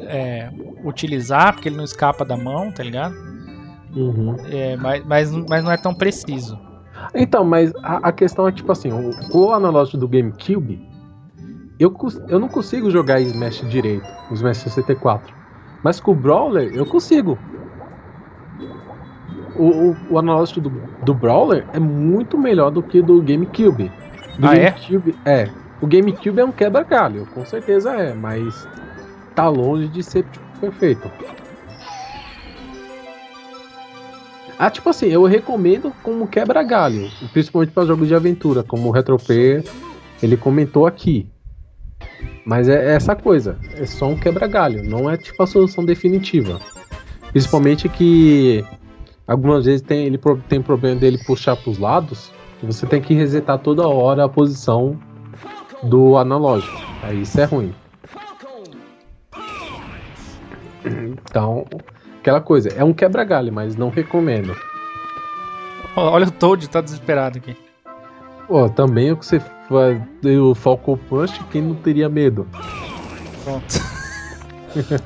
é, 0.00 0.50
utilizar, 0.82 1.52
porque 1.52 1.68
ele 1.68 1.76
não 1.76 1.84
escapa 1.84 2.24
da 2.24 2.36
mão, 2.36 2.72
tá 2.72 2.82
ligado? 2.82 3.14
Uhum. 3.94 4.36
É, 4.46 4.76
mas, 4.76 5.04
mas, 5.04 5.30
mas 5.48 5.64
não 5.64 5.70
é 5.70 5.76
tão 5.76 5.94
preciso. 5.94 6.58
Então, 7.14 7.44
mas 7.44 7.72
a, 7.82 8.08
a 8.08 8.12
questão 8.12 8.46
é 8.46 8.52
tipo 8.52 8.70
assim, 8.70 8.92
o, 8.92 9.10
o 9.32 9.52
analógico 9.52 9.96
do 9.98 10.08
GameCube, 10.08 10.80
eu, 11.78 11.94
eu 12.28 12.38
não 12.38 12.48
consigo 12.48 12.90
jogar 12.90 13.20
Smash 13.20 13.68
direito, 13.68 14.06
o 14.30 14.34
Smash 14.34 14.58
64. 14.58 15.34
Mas 15.82 16.00
com 16.00 16.12
o 16.12 16.14
Brawler, 16.14 16.74
eu 16.74 16.84
consigo. 16.84 17.38
O, 19.54 19.90
o, 19.90 19.96
o 20.10 20.18
analógico 20.18 20.60
do, 20.60 20.70
do 21.02 21.14
Brawler 21.14 21.66
é 21.72 21.78
muito 21.78 22.38
melhor 22.38 22.70
do 22.70 22.82
que 22.82 23.00
do 23.00 23.22
GameCube. 23.22 23.90
Do 24.38 24.48
Ah, 24.48 24.56
é? 24.56 24.70
GameCube, 24.70 25.18
é? 25.24 25.50
O 25.80 25.86
GameCube 25.86 26.40
é 26.40 26.44
um 26.44 26.52
quebra-galho, 26.52 27.26
com 27.26 27.44
certeza 27.44 27.92
é, 27.94 28.12
mas 28.12 28.68
tá 29.34 29.48
longe 29.48 29.88
de 29.88 30.02
ser 30.02 30.24
tipo, 30.24 30.44
perfeito. 30.60 31.10
Ah, 34.58 34.70
tipo 34.70 34.88
assim, 34.88 35.06
eu 35.06 35.24
recomendo 35.24 35.92
como 36.02 36.26
quebra-galho, 36.26 37.08
principalmente 37.32 37.70
para 37.70 37.86
jogos 37.86 38.08
de 38.08 38.14
aventura, 38.14 38.64
como 38.64 38.88
o 38.88 38.90
RetroP, 38.90 39.62
ele 40.20 40.36
comentou 40.36 40.84
aqui. 40.84 41.30
Mas 42.44 42.68
é 42.68 42.94
essa 42.94 43.14
coisa, 43.14 43.56
é 43.76 43.86
só 43.86 44.08
um 44.08 44.18
quebra-galho, 44.18 44.82
não 44.82 45.08
é 45.08 45.16
tipo 45.16 45.40
a 45.42 45.46
solução 45.46 45.84
definitiva. 45.84 46.58
Principalmente 47.30 47.88
que 47.88 48.64
algumas 49.26 49.64
vezes 49.66 49.82
tem, 49.82 50.06
ele 50.06 50.18
tem 50.48 50.60
problema 50.60 50.98
dele 50.98 51.18
puxar 51.24 51.56
para 51.56 51.70
os 51.70 51.78
lados, 51.78 52.32
você 52.60 52.84
tem 52.84 53.00
que 53.00 53.14
resetar 53.14 53.58
toda 53.58 53.86
hora 53.86 54.24
a 54.24 54.28
posição 54.28 54.98
do 55.84 56.16
analógico. 56.16 56.76
Aí 57.02 57.22
isso 57.22 57.40
é 57.40 57.44
ruim. 57.44 57.72
Então, 60.84 61.64
aquela 62.20 62.40
coisa, 62.40 62.68
é 62.70 62.84
um 62.84 62.92
quebra-galho, 62.92 63.52
mas 63.52 63.76
não 63.76 63.88
recomendo. 63.88 64.56
Olha 65.96 66.26
o 66.26 66.30
Toad, 66.30 66.68
tá 66.68 66.80
desesperado 66.80 67.38
aqui. 67.38 67.56
Pô, 68.46 68.68
também 68.68 69.12
o 69.12 69.16
que 69.16 69.26
você 69.26 69.40
faz 69.40 70.00
o 70.40 70.54
Falcon 70.54 70.96
Punch, 70.96 71.42
quem 71.50 71.62
não 71.62 71.74
teria 71.74 72.08
medo? 72.08 72.46
Pronto. 73.44 73.64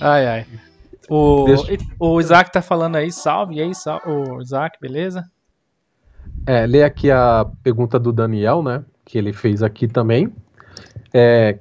ai, 0.00 0.26
ai. 0.26 0.46
O, 1.08 1.44
Deixa- 1.46 1.78
o 1.98 2.20
Isaac 2.20 2.52
tá 2.52 2.60
falando 2.60 2.96
aí, 2.96 3.10
salve. 3.10 3.56
E 3.56 3.62
aí, 3.62 3.74
salve. 3.74 4.02
O 4.10 4.42
Isaac, 4.42 4.78
beleza? 4.80 5.24
É, 6.46 6.66
lê 6.66 6.84
aqui 6.84 7.10
a 7.10 7.46
pergunta 7.62 7.98
do 7.98 8.12
Daniel, 8.12 8.62
né? 8.62 8.84
Que 9.04 9.16
ele 9.18 9.32
fez 9.32 9.62
aqui 9.62 9.88
também. 9.88 10.32
É, 11.12 11.58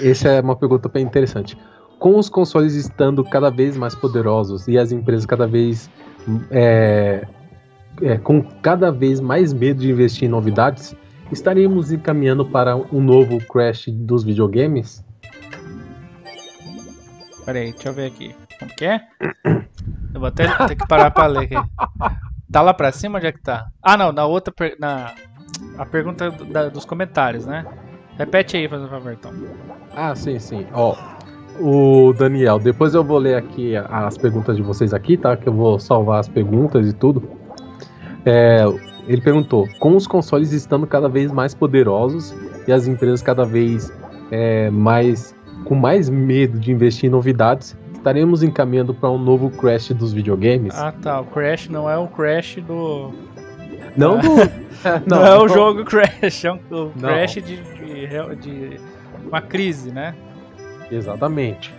essa 0.00 0.28
é 0.28 0.40
uma 0.40 0.56
pergunta 0.56 0.88
bem 0.88 1.04
interessante. 1.04 1.58
Com 1.98 2.18
os 2.18 2.28
consoles 2.28 2.74
estando 2.74 3.24
cada 3.24 3.50
vez 3.50 3.76
mais 3.76 3.94
poderosos 3.94 4.68
e 4.68 4.76
as 4.78 4.92
empresas 4.92 5.24
cada 5.24 5.46
vez 5.46 5.88
é, 6.50 7.26
é, 8.02 8.18
com 8.18 8.42
cada 8.42 8.90
vez 8.90 9.20
mais 9.20 9.52
medo 9.52 9.80
de 9.80 9.90
investir 9.90 10.26
em 10.28 10.30
novidades, 10.30 10.94
estaríamos 11.32 11.92
encaminhando 11.92 12.44
para 12.44 12.76
um 12.76 13.00
novo 13.00 13.38
crash 13.46 13.86
dos 13.88 14.22
videogames? 14.22 15.02
Pera 17.44 17.58
aí, 17.58 17.72
deixa 17.72 17.88
eu 17.88 17.92
ver 17.94 18.06
aqui. 18.06 18.34
Como 18.58 18.70
que 18.74 18.84
é? 18.84 19.00
Eu 20.12 20.20
vou 20.20 20.26
até 20.28 20.46
ter 20.66 20.76
que 20.76 20.86
parar 20.86 21.10
pra 21.10 21.26
ler 21.26 21.44
aqui. 21.44 21.64
Tá 22.52 22.60
lá 22.62 22.72
pra 22.72 22.92
cima? 22.92 23.18
Onde 23.18 23.26
é 23.26 23.32
que 23.32 23.40
tá? 23.42 23.68
Ah, 23.82 23.96
não, 23.96 24.12
na 24.12 24.24
outra. 24.26 24.52
per- 24.54 24.76
Na, 24.78 25.12
a 25.76 25.84
pergunta 25.84 26.30
da- 26.30 26.68
dos 26.68 26.84
comentários, 26.84 27.44
né? 27.46 27.66
Repete 28.16 28.56
aí, 28.56 28.68
fazendo 28.68 28.88
favor, 28.88 29.12
então. 29.12 29.32
Ah, 29.94 30.14
sim, 30.14 30.38
sim. 30.38 30.66
Ó, 30.72 30.94
o 31.60 32.12
Daniel, 32.12 32.58
depois 32.58 32.94
eu 32.94 33.04
vou 33.04 33.18
ler 33.18 33.36
aqui 33.36 33.74
as 33.76 34.18
perguntas 34.18 34.56
de 34.56 34.62
vocês 34.62 34.92
aqui, 34.92 35.16
tá? 35.16 35.36
Que 35.36 35.48
eu 35.48 35.52
vou 35.52 35.78
salvar 35.78 36.20
as 36.20 36.28
perguntas 36.28 36.88
e 36.88 36.92
tudo. 36.92 37.22
É, 38.24 38.64
ele 39.06 39.20
perguntou: 39.20 39.68
com 39.78 39.96
os 39.96 40.06
consoles 40.06 40.52
estando 40.52 40.86
cada 40.86 41.08
vez 41.08 41.30
mais 41.30 41.54
poderosos 41.54 42.34
e 42.66 42.72
as 42.72 42.86
empresas 42.86 43.22
cada 43.22 43.44
vez 43.44 43.92
é, 44.30 44.70
mais 44.70 45.34
com 45.64 45.74
mais 45.74 46.10
medo 46.10 46.58
de 46.58 46.72
investir 46.72 47.08
em 47.08 47.12
novidades, 47.12 47.76
estaremos 47.94 48.42
encaminhando 48.42 48.92
para 48.92 49.10
um 49.10 49.18
novo 49.18 49.50
crash 49.50 49.90
dos 49.90 50.12
videogames? 50.12 50.74
Ah, 50.74 50.92
tá. 50.92 51.20
O 51.20 51.24
Crash 51.24 51.68
não 51.68 51.88
é 51.88 51.96
o 51.96 52.06
Crash 52.06 52.56
do. 52.66 53.12
não 53.96 54.18
do. 54.18 54.28
Não, 55.06 55.24
é 55.24 55.38
o 55.38 55.48
jogo 55.48 55.82
Crash, 55.84 56.44
é 56.44 56.52
um, 56.52 56.58
o 56.70 56.92
Não. 56.96 57.08
Crash 57.08 57.34
de, 57.34 57.56
de, 57.56 58.36
de 58.36 58.80
uma 59.26 59.40
crise, 59.40 59.90
né? 59.90 60.14
Exatamente. 60.90 61.74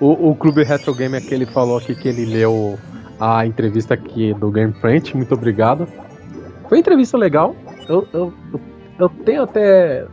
O, 0.00 0.30
o 0.30 0.34
Clube 0.34 0.62
Retro 0.64 0.94
Game 0.94 1.20
que 1.20 1.34
ele 1.34 1.46
falou 1.46 1.78
aqui 1.78 1.94
que 1.94 2.08
ele 2.08 2.24
leu 2.24 2.78
a 3.20 3.46
entrevista 3.46 3.94
aqui 3.94 4.34
do 4.34 4.50
Game 4.50 4.72
Front, 4.74 5.14
muito 5.14 5.34
obrigado. 5.34 5.86
Foi 6.68 6.78
uma 6.78 6.80
entrevista 6.80 7.16
legal. 7.16 7.54
Eu, 7.88 8.06
eu, 8.12 8.32
eu, 8.98 9.08
tenho 9.08 9.42
até. 9.42 10.06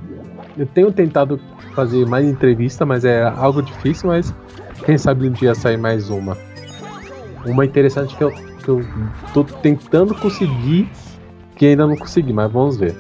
Eu 0.58 0.66
tenho 0.68 0.92
tentado 0.92 1.40
fazer 1.74 2.06
mais 2.06 2.26
entrevista, 2.26 2.86
mas 2.86 3.06
é 3.06 3.24
algo 3.24 3.62
difícil, 3.62 4.10
mas 4.10 4.34
quem 4.86 4.98
sabe 4.98 5.28
um 5.28 5.32
dia 5.32 5.56
sair 5.56 5.78
mais 5.78 6.10
uma. 6.10 6.38
Uma 7.46 7.66
interessante 7.66 8.16
que 8.16 8.24
eu, 8.24 8.32
que 8.32 8.70
eu 8.70 8.86
tô 9.34 9.44
tentando 9.44 10.14
conseguir, 10.14 10.90
que 11.56 11.68
ainda 11.68 11.88
não 11.88 11.96
consegui, 11.96 12.34
mas 12.34 12.52
vamos 12.52 12.78
ver. 12.78 12.96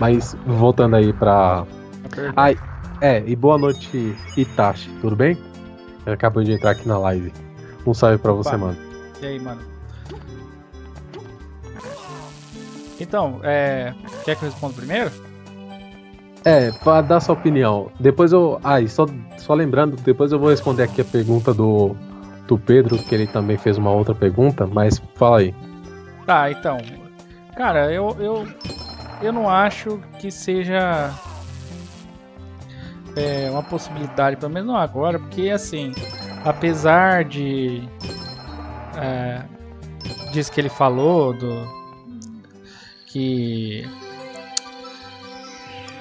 Mas 0.00 0.36
voltando 0.46 0.96
aí 0.96 1.12
pra. 1.12 1.66
Ai, 2.36 2.56
é, 3.00 3.22
e 3.26 3.36
boa 3.36 3.58
noite, 3.58 4.16
Itachi, 4.36 4.90
tudo 5.00 5.16
bem? 5.16 5.36
Ele 6.04 6.14
acabou 6.14 6.42
de 6.42 6.52
entrar 6.52 6.70
aqui 6.72 6.86
na 6.86 6.98
live. 6.98 7.32
Um 7.86 7.94
salve 7.94 8.18
pra 8.18 8.32
você, 8.32 8.50
Opa. 8.50 8.58
mano. 8.58 8.78
E 9.20 9.26
aí, 9.26 9.38
mano? 9.38 9.60
Então, 12.98 13.40
é, 13.42 13.92
quer 14.24 14.36
que 14.36 14.44
eu 14.44 14.50
responda 14.50 14.74
primeiro? 14.74 15.10
É, 16.44 16.70
pra 16.70 17.00
dar 17.00 17.20
sua 17.20 17.34
opinião. 17.34 17.90
Depois 17.98 18.32
eu. 18.32 18.60
Ah, 18.62 18.80
e 18.80 18.88
só, 18.88 19.06
só 19.36 19.52
lembrando, 19.52 19.96
depois 19.96 20.32
eu 20.32 20.38
vou 20.38 20.50
responder 20.50 20.84
aqui 20.84 21.00
a 21.00 21.04
pergunta 21.04 21.52
do, 21.52 21.96
do 22.46 22.56
Pedro, 22.56 22.96
que 22.98 23.14
ele 23.14 23.26
também 23.26 23.58
fez 23.58 23.76
uma 23.76 23.90
outra 23.90 24.14
pergunta, 24.14 24.66
mas 24.66 25.02
fala 25.16 25.38
aí. 25.38 25.54
Tá, 26.24 26.50
então. 26.50 26.78
Cara, 27.56 27.92
eu, 27.92 28.16
eu, 28.20 28.46
eu 29.22 29.32
não 29.32 29.50
acho 29.50 30.00
que 30.20 30.30
seja 30.30 31.12
é, 33.16 33.50
uma 33.50 33.62
possibilidade, 33.62 34.36
pelo 34.36 34.52
menos 34.52 34.68
não 34.68 34.76
agora, 34.76 35.18
porque 35.18 35.48
assim, 35.48 35.92
apesar 36.44 37.24
de. 37.24 37.82
É, 38.96 39.42
diz 40.32 40.50
que 40.50 40.60
ele 40.60 40.68
falou 40.68 41.32
do. 41.32 41.66
Que. 43.06 43.88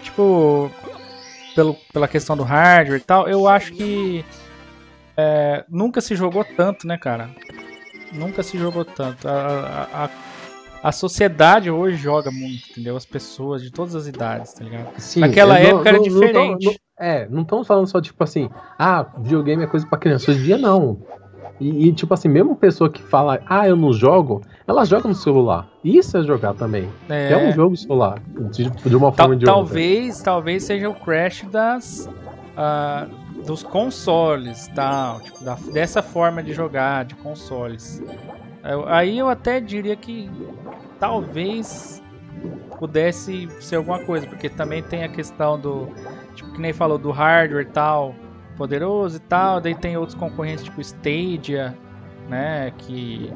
Tipo. 0.04 0.70
Pelo, 1.56 1.74
pela 1.94 2.08
questão 2.08 2.36
do 2.36 2.44
hardware 2.44 3.00
e 3.00 3.04
tal, 3.04 3.30
eu 3.30 3.48
acho 3.48 3.72
que. 3.72 4.26
É, 5.18 5.64
nunca 5.70 6.02
se 6.02 6.14
jogou 6.14 6.44
tanto, 6.44 6.86
né, 6.86 6.98
cara? 6.98 7.30
Nunca 8.12 8.44
se 8.44 8.58
jogou 8.58 8.84
tanto. 8.84 9.26
A, 9.30 9.88
a, 9.94 10.06
a 10.06 10.10
sociedade 10.92 11.70
hoje 11.72 11.98
joga 11.98 12.30
muito, 12.32 12.70
entendeu? 12.72 12.96
As 12.96 13.06
pessoas 13.06 13.62
de 13.62 13.72
todas 13.72 13.96
as 13.96 14.08
idades, 14.08 14.54
tá 14.54 14.64
ligado? 14.64 14.88
Sim, 15.00 15.22
Naquela 15.22 15.60
eu 15.60 15.64
não- 15.64 15.76
época 15.78 15.90
era 15.90 15.98
não- 15.98 16.04
diferente. 16.04 16.66
não- 16.66 16.74
é, 17.00 17.28
não 17.30 17.42
estamos 17.42 17.68
falando 17.68 17.88
só 17.88 18.00
tipo 18.02 18.24
assim, 18.24 18.50
ah, 18.78 19.06
videogame 19.20 19.64
é 19.64 19.68
coisa 19.68 19.86
pra 19.88 19.98
criança. 19.98 20.32
Hoje 20.32 20.40
em 20.42 20.44
dia 20.44 20.58
não. 20.58 20.98
E, 21.60 21.88
e, 21.88 21.94
tipo 21.94 22.14
assim, 22.14 22.28
mesmo 22.28 22.56
pessoa 22.56 22.90
que 22.90 23.02
fala, 23.02 23.40
ah, 23.46 23.66
eu 23.68 23.76
não 23.78 23.94
jogo, 23.94 24.42
ela 24.68 24.84
joga 24.84 25.08
no 25.08 25.16
celular. 25.16 25.68
Isso 25.84 26.18
é 26.18 26.24
jogar 26.24 26.54
também. 26.54 26.90
É, 27.10 27.32
É, 27.32 27.38
um 27.38 27.52
jogo 27.54 27.78
celular, 27.78 28.20
de, 28.52 28.70
de 28.70 28.96
uma 28.96 29.12
Tal- 29.12 29.28
forma 29.28 29.34
ou 29.36 29.40
de 29.40 29.46
outra. 29.46 29.54
talvez, 29.54 30.22
talvez 30.22 30.64
seja 30.66 30.90
o 30.90 30.94
crash 30.96 31.44
das 31.50 32.10
ah, 32.58 33.08
dos 33.46 33.64
consoles, 33.64 34.68
tal, 34.76 35.20
tipo, 35.22 35.44
da- 35.44 35.58
dessa 35.72 36.02
forma 36.02 36.42
de 36.44 36.54
jogar 36.54 37.06
de 37.06 37.16
consoles. 37.16 38.02
Aí 38.88 39.18
eu 39.18 39.30
até 39.30 39.60
diria 39.60 39.96
que 39.96 40.32
talvez 41.00 42.02
pudesse 42.80 43.48
ser 43.62 43.76
alguma 43.76 44.00
coisa, 44.00 44.26
porque 44.28 44.50
também 44.50 44.82
tem 44.84 45.04
a 45.04 45.10
questão 45.10 45.60
do, 45.60 45.88
tipo, 46.34 46.52
que 46.52 46.60
nem 46.62 46.74
falou 46.74 46.98
do 46.98 47.12
hardware 47.12 47.62
e 47.66 47.70
tal, 47.70 48.16
poderoso 48.58 49.18
e 49.18 49.20
tal, 49.20 49.62
daí 49.62 49.76
tem 49.76 49.98
outros 49.98 50.18
concorrentes 50.18 50.64
tipo 50.66 50.82
Stadia, 50.82 51.78
né, 52.28 52.72
que 52.78 53.34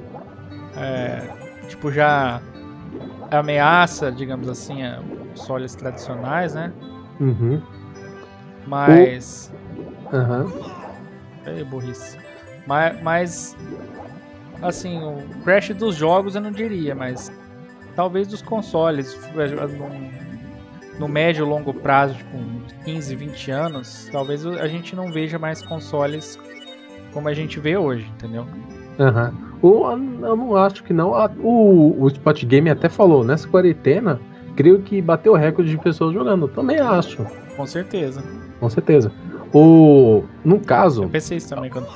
é, 0.76 1.30
tipo 1.68 1.92
já 1.92 2.42
ameaça, 3.30 4.12
digamos 4.12 4.48
assim, 4.50 4.84
a- 4.84 5.00
os 5.02 5.30
consoles 5.30 5.76
tradicionais, 5.76 6.54
né? 6.56 6.74
Uhum. 7.20 7.62
Mas. 8.66 9.52
Aham. 10.12 10.52
Ei, 11.46 11.64
burrice. 11.64 12.18
Mas, 12.66 13.02
mas. 13.02 13.58
Assim, 14.62 15.00
o 15.02 15.18
crash 15.44 15.70
dos 15.70 15.96
jogos 15.96 16.36
eu 16.36 16.42
não 16.42 16.52
diria, 16.52 16.94
mas. 16.96 17.32
Talvez 17.96 18.28
dos 18.28 18.42
consoles. 18.42 19.18
No, 19.34 21.00
no 21.00 21.08
médio 21.08 21.46
e 21.46 21.50
longo 21.50 21.74
prazo, 21.74 22.14
tipo, 22.16 22.38
uns 22.38 22.72
15, 22.86 23.16
20 23.16 23.52
anos, 23.52 24.10
talvez 24.12 24.46
a 24.46 24.68
gente 24.68 24.96
não 24.96 25.12
veja 25.12 25.40
mais 25.40 25.62
consoles 25.62 26.38
como 27.14 27.28
a 27.28 27.34
gente 27.34 27.60
vê 27.60 27.78
hoje, 27.78 28.06
entendeu? 28.16 28.46
Aham. 29.00 29.34
O- 29.62 29.86
Eu 29.92 30.36
não 30.36 30.56
acho 30.56 30.84
que 30.84 30.94
não. 30.94 31.12
O, 31.42 32.02
o 32.04 32.08
Spot 32.08 32.46
Game 32.46 32.70
até 32.70 32.88
falou, 32.90 33.24
nessa 33.24 33.48
quarentena, 33.48 34.20
creio 34.56 34.82
que 34.82 35.02
bateu 35.02 35.34
o 35.34 35.36
recorde 35.38 35.70
de 35.72 35.78
pessoas 35.78 36.14
jogando. 36.14 36.48
Também 36.48 36.80
acho, 36.80 37.26
Com 37.58 37.66
certeza. 37.66 38.24
com 38.60 38.70
certeza. 38.70 39.12
O, 39.54 40.24
no 40.46 40.60
caso, 40.60 41.04
Eu 41.04 41.10
pensei 41.10 41.38
isso 41.38 41.50
também 41.50 41.70
quando. 41.72 41.88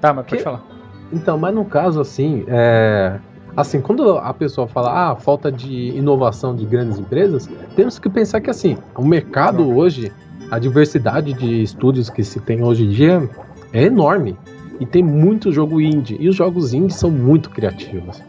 Tá, 0.00 0.12
mas 0.12 0.26
pode 0.26 0.36
Que- 0.38 0.42
falar. 0.42 0.62
Então, 1.12 1.38
mas 1.38 1.54
no 1.54 1.64
caso, 1.64 2.00
assim, 2.00 2.44
é... 2.48 3.18
Assim, 3.56 3.80
quando 3.80 4.12
a 4.16 4.32
pessoa 4.32 4.68
fala, 4.68 5.10
ah, 5.10 5.16
falta 5.16 5.50
de 5.50 5.88
inovação 5.88 6.54
de 6.54 6.64
grandes 6.64 7.00
empresas, 7.00 7.50
temos 7.74 7.98
que 7.98 8.08
pensar 8.08 8.40
que, 8.40 8.48
assim, 8.48 8.78
o 8.96 9.04
mercado 9.04 9.68
hoje, 9.76 10.12
a 10.52 10.58
diversidade 10.58 11.32
de 11.32 11.62
estúdios 11.62 12.08
que 12.08 12.22
se 12.22 12.38
tem 12.38 12.62
hoje 12.62 12.84
em 12.84 12.90
dia 12.90 13.28
é 13.72 13.84
enorme. 13.84 14.36
E 14.78 14.86
tem 14.86 15.02
muito 15.02 15.50
jogo 15.52 15.80
indie. 15.80 16.16
E 16.20 16.28
os 16.28 16.36
jogos 16.36 16.72
indie 16.72 16.94
são 16.94 17.10
muito 17.10 17.50
criativos. 17.50 18.22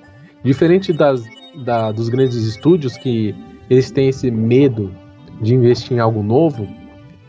Diferente 0.43 0.91
das, 0.91 1.23
da- 1.63 1.91
dos 1.91 2.09
grandes 2.09 2.35
estúdios 2.35 2.97
que 2.97 3.35
eles 3.69 3.91
têm 3.91 4.09
esse 4.09 4.31
medo 4.31 4.91
de 5.39 5.53
investir 5.53 5.95
em 5.95 5.99
algo 5.99 6.23
novo, 6.23 6.67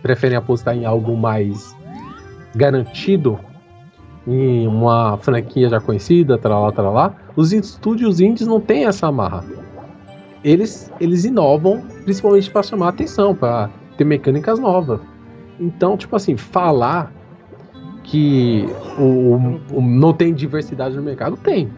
preferem 0.03 0.37
apostar 0.37 0.75
em 0.77 0.87
algo 0.87 1.17
mais 1.17 1.77
garantido 2.57 3.39
em 4.27 4.67
uma 4.67 5.17
franquia 5.19 5.69
já 5.69 5.81
conhecida, 5.81 6.39
tralá, 6.39 6.71
tralá, 6.73 7.15
os 7.35 7.53
estúdios 7.53 8.21
indies 8.21 8.47
não 8.47 8.61
têm 8.61 8.85
essa 8.87 9.09
amarra. 9.09 9.45
Eles, 10.45 10.91
eles 11.01 11.25
inovam 11.25 11.83
principalmente 12.05 12.51
para 12.51 12.63
chamar 12.63 12.89
atenção, 12.89 13.35
para 13.35 13.71
ter 13.97 14.05
mecânicas 14.05 14.59
novas. 14.59 15.01
Então, 15.59 15.97
tipo 15.97 16.15
assim, 16.17 16.37
falar 16.37 17.13
que 18.05 18.69
o, 18.99 19.59
o- 19.77 19.81
não 19.81 20.13
tem 20.13 20.35
diversidade 20.35 20.97
no 20.97 21.03
mercado, 21.03 21.37
tem. 21.37 21.71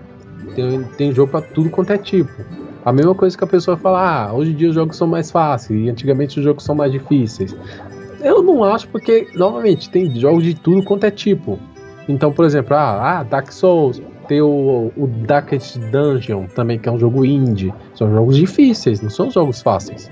Tem, 0.54 0.82
tem 0.96 1.12
jogo 1.12 1.30
para 1.32 1.42
tudo 1.42 1.68
quanto 1.70 1.92
é 1.92 1.98
tipo. 1.98 2.30
A 2.84 2.92
mesma 2.92 3.14
coisa 3.14 3.36
que 3.36 3.44
a 3.44 3.46
pessoa 3.46 3.76
fala, 3.76 4.26
ah, 4.26 4.32
hoje 4.34 4.52
em 4.52 4.54
dia 4.54 4.68
os 4.68 4.74
jogos 4.74 4.96
são 4.96 5.06
mais 5.06 5.30
fáceis 5.30 5.86
e 5.86 5.88
antigamente 5.88 6.38
os 6.38 6.44
jogos 6.44 6.64
são 6.64 6.74
mais 6.74 6.92
difíceis. 6.92 7.54
Eu 8.22 8.42
não 8.42 8.64
acho 8.64 8.88
porque, 8.88 9.28
novamente, 9.34 9.90
tem 9.90 10.14
jogos 10.18 10.42
de 10.44 10.54
tudo 10.54 10.82
quanto 10.82 11.04
é 11.04 11.10
tipo. 11.10 11.58
Então, 12.08 12.32
por 12.32 12.44
exemplo, 12.44 12.76
ah, 12.76 13.18
ah, 13.18 13.22
Dark 13.22 13.50
Souls, 13.50 14.00
tem 14.28 14.40
o, 14.40 14.92
o 14.96 15.06
Darkest 15.06 15.78
Dungeon 15.90 16.46
também, 16.54 16.78
que 16.78 16.88
é 16.88 16.92
um 16.92 16.98
jogo 16.98 17.24
indie. 17.24 17.72
São 17.94 18.10
jogos 18.10 18.36
difíceis, 18.36 19.00
não 19.00 19.10
são 19.10 19.30
jogos 19.30 19.62
fáceis. 19.62 20.10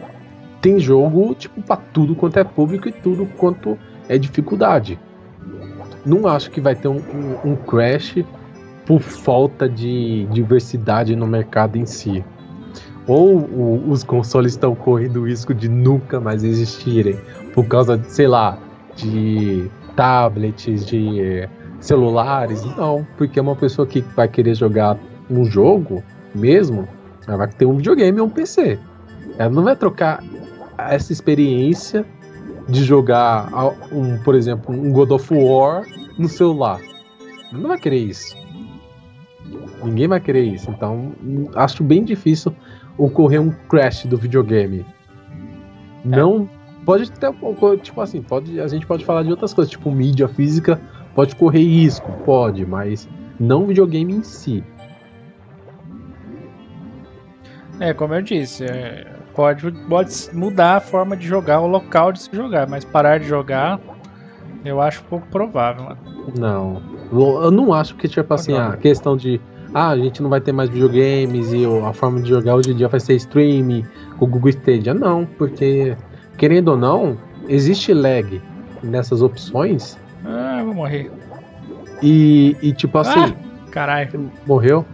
Tem 0.61 0.79
jogo, 0.79 1.35
tipo, 1.35 1.61
pra 1.63 1.77
tudo 1.77 2.15
quanto 2.15 2.39
é 2.39 2.45
público 2.45 2.89
e 2.89 2.93
tudo 2.93 3.27
quanto 3.37 3.77
é 4.09 4.17
dificuldade. 4.17 4.99
Não 6.05 6.27
acho 6.27 6.51
que 6.51 6.61
vai 6.61 6.75
ter 6.75 6.89
um, 6.89 6.97
um, 7.45 7.53
um 7.53 7.57
crash 7.57 8.25
por 8.87 9.01
falta 9.01 9.69
de 9.69 10.27
diversidade 10.31 11.15
no 11.15 11.27
mercado 11.27 11.77
em 11.77 11.87
si. 11.87 12.25
Ou 13.07 13.37
o- 13.39 13.91
os 13.91 14.03
consoles 14.05 14.53
estão 14.53 14.75
correndo 14.75 15.23
o 15.23 15.27
risco 15.27 15.53
de 15.55 15.69
nunca 15.69 16.21
mais 16.21 16.45
existirem 16.45 17.17
por 17.55 17.67
causa, 17.67 17.97
de, 17.99 18.11
sei 18.13 18.27
lá, 18.29 18.59
de 18.97 19.71
tablets, 19.97 20.85
de 20.87 21.49
celulares. 21.83 22.65
Não, 22.77 23.07
porque 23.19 23.39
uma 23.39 23.57
pessoa 23.57 23.87
que 23.87 24.01
vai 24.01 24.29
querer 24.29 24.55
jogar 24.55 24.97
um 25.31 25.45
jogo 25.45 26.03
mesmo, 26.35 26.89
ela 27.27 27.37
vai 27.37 27.49
ter 27.49 27.67
um 27.67 27.77
videogame 27.77 28.21
ou 28.21 28.27
um 28.27 28.31
PC. 28.31 28.79
Ela 29.37 29.51
não 29.51 29.65
vai 29.65 29.77
trocar 29.77 30.23
essa 30.79 31.13
experiência 31.13 32.07
de 32.69 32.85
jogar, 32.85 33.51
um, 33.93 34.19
por 34.23 34.35
exemplo, 34.35 34.75
um 34.75 34.93
God 34.93 35.11
of 35.11 35.35
War 35.35 35.85
no 36.19 36.29
celular. 36.29 36.81
Ela 37.51 37.61
não 37.61 37.69
vai 37.69 37.79
querer 37.79 37.99
isso. 37.99 38.37
Ninguém 39.83 40.07
vai 40.07 40.21
querer 40.21 40.45
isso. 40.45 40.71
Então, 40.71 41.13
acho 41.57 41.83
bem 41.83 42.05
difícil 42.05 42.55
ocorrer 42.97 43.41
um 43.41 43.51
crash 43.69 44.07
do 44.07 44.17
videogame. 44.17 44.87
Não 46.05 46.49
pode 46.85 47.11
ter 47.11 47.33
tipo 47.83 48.01
assim, 48.01 48.23
pode, 48.23 48.61
a 48.61 48.69
gente 48.69 48.87
pode 48.87 49.05
falar 49.05 49.23
de 49.23 49.31
outras 49.31 49.53
coisas, 49.55 49.71
tipo 49.71 49.91
mídia 49.91 50.29
física 50.29 50.81
pode 51.15 51.37
correr 51.37 51.63
risco, 51.63 52.11
pode, 52.25 52.65
mas 52.67 53.09
não 53.39 53.67
videogame 53.67 54.15
em 54.15 54.23
si. 54.23 54.63
É, 57.81 57.93
como 57.93 58.15
eu 58.15 58.23
disse, 58.23 58.65
é, 58.65 59.07
pode, 59.35 59.71
pode 59.89 60.13
mudar 60.33 60.77
a 60.77 60.81
forma 60.81 61.17
de 61.17 61.27
jogar, 61.27 61.61
o 61.61 61.67
local 61.67 62.13
de 62.13 62.23
se 62.23 62.29
jogar, 62.33 62.69
mas 62.69 62.85
parar 62.85 63.19
de 63.19 63.27
jogar, 63.27 63.81
eu 64.65 64.81
acho 64.81 65.03
pouco 65.05 65.27
provável. 65.29 65.97
Não. 66.39 66.81
Eu 67.13 67.51
não 67.51 67.75
acho 67.75 67.95
que, 67.97 68.09
tipo 68.09 68.33
assim, 68.33 68.57
a 68.57 68.77
questão 68.77 69.17
de. 69.17 69.41
Ah, 69.75 69.89
a 69.89 69.99
gente 69.99 70.23
não 70.23 70.31
vai 70.31 70.41
ter 70.41 70.53
mais 70.53 70.71
videogames 70.71 71.53
e 71.53 71.67
o- 71.67 71.85
a 71.85 71.93
forma 71.93 72.21
de 72.21 72.29
jogar 72.29 72.55
hoje 72.57 72.71
em 72.73 72.77
dia 72.77 72.89
vai 72.89 73.01
ser 73.01 73.15
streaming, 73.17 73.85
com 74.19 74.25
o 74.27 74.29
Google 74.29 74.51
Stadia. 74.51 74.95
Não, 74.95 75.27
porque, 75.27 75.97
querendo 76.39 76.69
ou 76.69 76.77
não, 76.77 77.17
existe 77.49 77.93
lag 77.93 78.41
nessas 78.83 79.23
opções. 79.23 79.99
Ah, 80.73 80.75
morrer. 80.75 81.11
E, 82.03 82.57
e 82.63 82.73
tipo 82.73 82.99
assim, 82.99 83.35
Caralho. 83.71 84.31
morreu? 84.47 84.85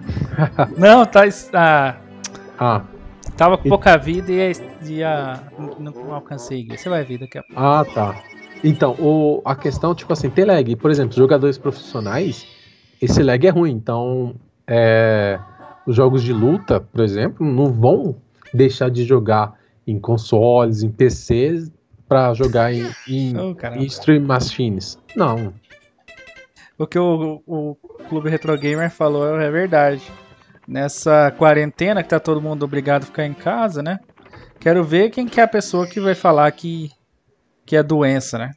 Não, 0.76 1.04
tá. 1.06 1.22
ah, 1.54 1.96
Ah, 2.58 2.82
tava 3.36 3.56
com 3.56 3.68
pouca 3.68 3.96
vida 3.96 4.30
e, 4.32 4.52
e 4.86 5.02
a, 5.02 5.40
não, 5.78 5.92
não 5.92 6.14
alcancei. 6.14 6.66
Você 6.68 6.88
vai 6.88 7.04
ver 7.04 7.18
daqui 7.18 7.38
a 7.38 7.42
pouco. 7.42 7.60
ah, 7.60 7.84
tá. 7.84 8.20
Então, 8.62 8.96
o, 8.98 9.40
a 9.44 9.54
questão, 9.54 9.94
tipo 9.94 10.12
assim, 10.12 10.28
tem 10.28 10.44
lag. 10.44 10.74
Por 10.76 10.90
exemplo, 10.90 11.16
jogadores 11.16 11.56
profissionais, 11.56 12.46
esse 13.00 13.22
lag 13.22 13.46
é 13.46 13.50
ruim. 13.50 13.70
Então, 13.72 14.34
é, 14.66 15.38
os 15.86 15.94
jogos 15.94 16.22
de 16.22 16.32
luta, 16.32 16.80
por 16.80 17.00
exemplo, 17.02 17.46
não 17.46 17.72
vão 17.72 18.16
deixar 18.52 18.90
de 18.90 19.04
jogar 19.04 19.54
em 19.86 19.98
consoles, 19.98 20.82
em 20.82 20.90
PCs, 20.90 21.70
para 22.08 22.34
jogar 22.34 22.72
em, 22.72 22.84
em, 23.08 23.34
oh, 23.36 23.54
em, 23.76 23.84
stream 23.84 24.22
machines. 24.24 24.98
Não. 25.14 25.52
O 26.78 26.86
que 26.86 26.98
o, 26.98 27.42
o 27.44 27.74
Clube 28.08 28.30
Retro 28.30 28.56
Gamer 28.56 28.88
falou 28.88 29.38
é 29.40 29.50
verdade. 29.50 30.02
Nessa 30.66 31.32
quarentena 31.36 32.02
que 32.02 32.08
tá 32.08 32.20
todo 32.20 32.40
mundo 32.40 32.62
obrigado 32.62 33.02
a 33.02 33.06
ficar 33.06 33.26
em 33.26 33.34
casa, 33.34 33.82
né? 33.82 33.98
Quero 34.60 34.84
ver 34.84 35.10
quem 35.10 35.26
que 35.26 35.40
é 35.40 35.42
a 35.42 35.48
pessoa 35.48 35.86
que 35.86 35.98
vai 35.98 36.14
falar 36.14 36.50
que, 36.52 36.90
que 37.66 37.76
é 37.76 37.82
doença, 37.82 38.38
né? 38.38 38.52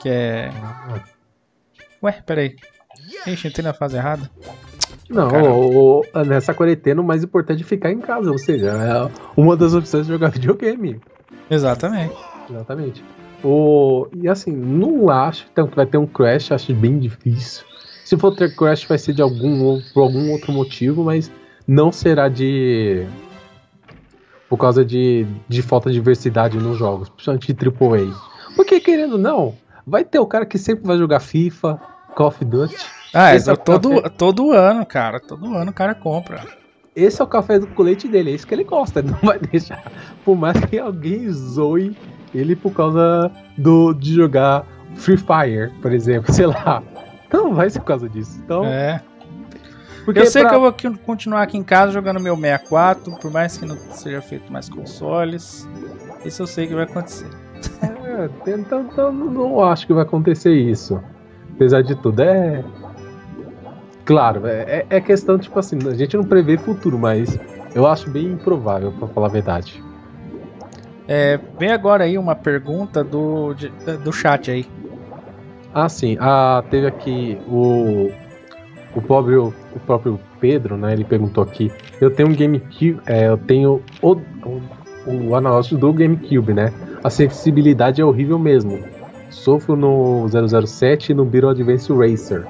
Que 0.00 0.08
é. 0.08 0.50
Ué, 2.02 2.22
peraí. 2.24 2.54
Ixi, 3.26 3.48
entrei 3.48 3.64
na 3.64 3.74
fase 3.74 3.96
errada. 3.96 4.30
Não, 5.08 5.28
o, 5.28 6.00
o, 6.00 6.24
nessa 6.24 6.54
quarentena 6.54 7.00
o 7.00 7.04
mais 7.04 7.24
importante 7.24 7.62
é 7.62 7.66
ficar 7.66 7.90
em 7.90 8.00
casa, 8.00 8.30
ou 8.30 8.38
seja, 8.38 8.68
é 8.70 9.10
uma 9.36 9.56
das 9.56 9.74
opções 9.74 10.06
de 10.06 10.12
jogar 10.12 10.30
videogame. 10.32 11.00
Exatamente. 11.50 12.14
Exatamente. 12.48 13.04
O, 13.44 14.08
e 14.16 14.26
assim, 14.26 14.50
não 14.50 15.10
acho 15.10 15.46
então, 15.52 15.66
que 15.66 15.76
vai 15.76 15.84
ter 15.84 15.98
um 15.98 16.06
crash, 16.06 16.50
acho 16.50 16.74
bem 16.74 16.98
difícil. 16.98 17.64
Se 18.02 18.16
for 18.16 18.34
ter 18.34 18.54
crash, 18.56 18.84
vai 18.84 18.96
ser 18.96 19.12
de 19.12 19.20
algum, 19.20 19.80
por 19.92 20.02
algum 20.02 20.32
outro 20.32 20.50
motivo, 20.50 21.04
mas 21.04 21.30
não 21.68 21.92
será 21.92 22.28
de. 22.28 23.06
por 24.48 24.56
causa 24.56 24.84
de, 24.84 25.26
de 25.46 25.60
falta 25.60 25.90
de 25.90 25.96
diversidade 25.96 26.56
nos 26.58 26.78
jogos, 26.78 27.10
principalmente 27.10 27.52
de 27.52 27.68
AAA. 27.68 28.14
Porque, 28.56 28.80
querendo 28.80 29.12
ou 29.12 29.18
não, 29.18 29.54
vai 29.86 30.04
ter 30.04 30.18
o 30.18 30.26
cara 30.26 30.46
que 30.46 30.56
sempre 30.56 30.86
vai 30.86 30.96
jogar 30.96 31.20
FIFA, 31.20 31.78
Call 32.14 32.28
of 32.28 32.44
Duty. 32.44 32.76
Ah, 33.12 33.34
é 33.34 33.56
todo, 33.56 34.10
todo 34.10 34.52
ano, 34.52 34.86
cara. 34.86 35.20
Todo 35.20 35.54
ano 35.54 35.70
o 35.70 35.74
cara 35.74 35.94
compra. 35.94 36.44
Esse 36.96 37.20
é 37.20 37.24
o 37.24 37.28
café 37.28 37.58
do 37.58 37.66
colete 37.68 38.08
dele, 38.08 38.30
é 38.30 38.34
isso 38.34 38.46
que 38.46 38.54
ele 38.54 38.64
gosta. 38.64 39.00
Ele 39.00 39.10
não 39.12 39.18
vai 39.20 39.38
deixar. 39.38 39.92
Por 40.24 40.36
mais 40.36 40.58
que 40.64 40.78
alguém 40.78 41.30
zoe 41.30 41.96
ele 42.34 42.56
por 42.56 42.72
causa 42.72 43.30
do, 43.56 43.92
de 43.92 44.14
jogar 44.14 44.66
Free 44.96 45.16
Fire, 45.16 45.70
por 45.80 45.92
exemplo, 45.92 46.32
sei 46.34 46.46
lá. 46.46 46.82
Não 47.32 47.54
vai 47.54 47.70
ser 47.70 47.80
por 47.80 47.86
causa 47.86 48.08
disso. 48.08 48.40
Então. 48.44 48.64
É. 48.64 49.00
Porque 50.04 50.20
eu 50.20 50.26
sei 50.26 50.42
pra... 50.42 50.50
que 50.50 50.56
eu 50.56 50.60
vou 50.60 50.98
continuar 50.98 51.42
aqui 51.42 51.56
em 51.56 51.62
casa 51.62 51.92
jogando 51.92 52.20
meu 52.20 52.36
64, 52.36 53.16
por 53.16 53.30
mais 53.30 53.56
que 53.56 53.64
não 53.64 53.76
seja 53.76 54.20
feito 54.20 54.52
mais 54.52 54.68
consoles. 54.68 55.68
Isso 56.24 56.42
eu 56.42 56.46
sei 56.46 56.66
que 56.66 56.74
vai 56.74 56.84
acontecer. 56.84 57.28
É, 57.80 58.28
então, 58.50 58.82
então 58.82 59.12
não 59.12 59.60
acho 59.62 59.86
que 59.86 59.94
vai 59.94 60.02
acontecer 60.02 60.52
isso. 60.52 61.00
Apesar 61.54 61.82
de 61.82 61.94
tudo, 61.94 62.20
é. 62.20 62.62
Claro, 64.04 64.46
é, 64.46 64.84
é 64.90 65.00
questão, 65.00 65.38
tipo 65.38 65.58
assim, 65.58 65.78
a 65.88 65.94
gente 65.94 66.14
não 66.16 66.24
prevê 66.24 66.58
futuro, 66.58 66.98
mas 66.98 67.38
eu 67.74 67.86
acho 67.86 68.10
bem 68.10 68.32
improvável, 68.32 68.92
pra 68.92 69.08
falar 69.08 69.28
a 69.28 69.30
verdade. 69.30 69.82
É, 71.06 71.38
vem 71.58 71.70
agora 71.70 72.04
aí 72.04 72.16
uma 72.16 72.34
pergunta 72.34 73.04
do, 73.04 73.54
de, 73.54 73.68
do 74.02 74.12
chat 74.12 74.50
aí. 74.50 74.66
Ah, 75.72 75.88
sim. 75.88 76.16
Ah, 76.20 76.62
teve 76.70 76.86
aqui 76.86 77.38
o. 77.48 78.10
O 78.96 79.02
próprio, 79.02 79.52
o 79.74 79.80
próprio 79.80 80.20
Pedro, 80.40 80.76
né? 80.76 80.92
Ele 80.92 81.02
perguntou 81.02 81.42
aqui. 81.42 81.72
Eu 82.00 82.14
tenho 82.14 82.28
um 82.28 82.34
GameCube. 82.34 83.00
É, 83.06 83.26
eu 83.26 83.36
tenho 83.36 83.82
o, 84.00 84.12
o, 84.12 85.30
o 85.30 85.34
analógico 85.34 85.76
do 85.76 85.92
GameCube, 85.92 86.54
né? 86.54 86.72
A 87.02 87.10
sensibilidade 87.10 88.00
é 88.00 88.04
horrível 88.04 88.38
mesmo. 88.38 88.78
Sofro 89.30 89.74
no 89.74 90.26
007 90.28 91.10
e 91.10 91.14
no 91.14 91.24
Beetle 91.24 91.50
Advance 91.50 91.92
Racer. 91.92 92.46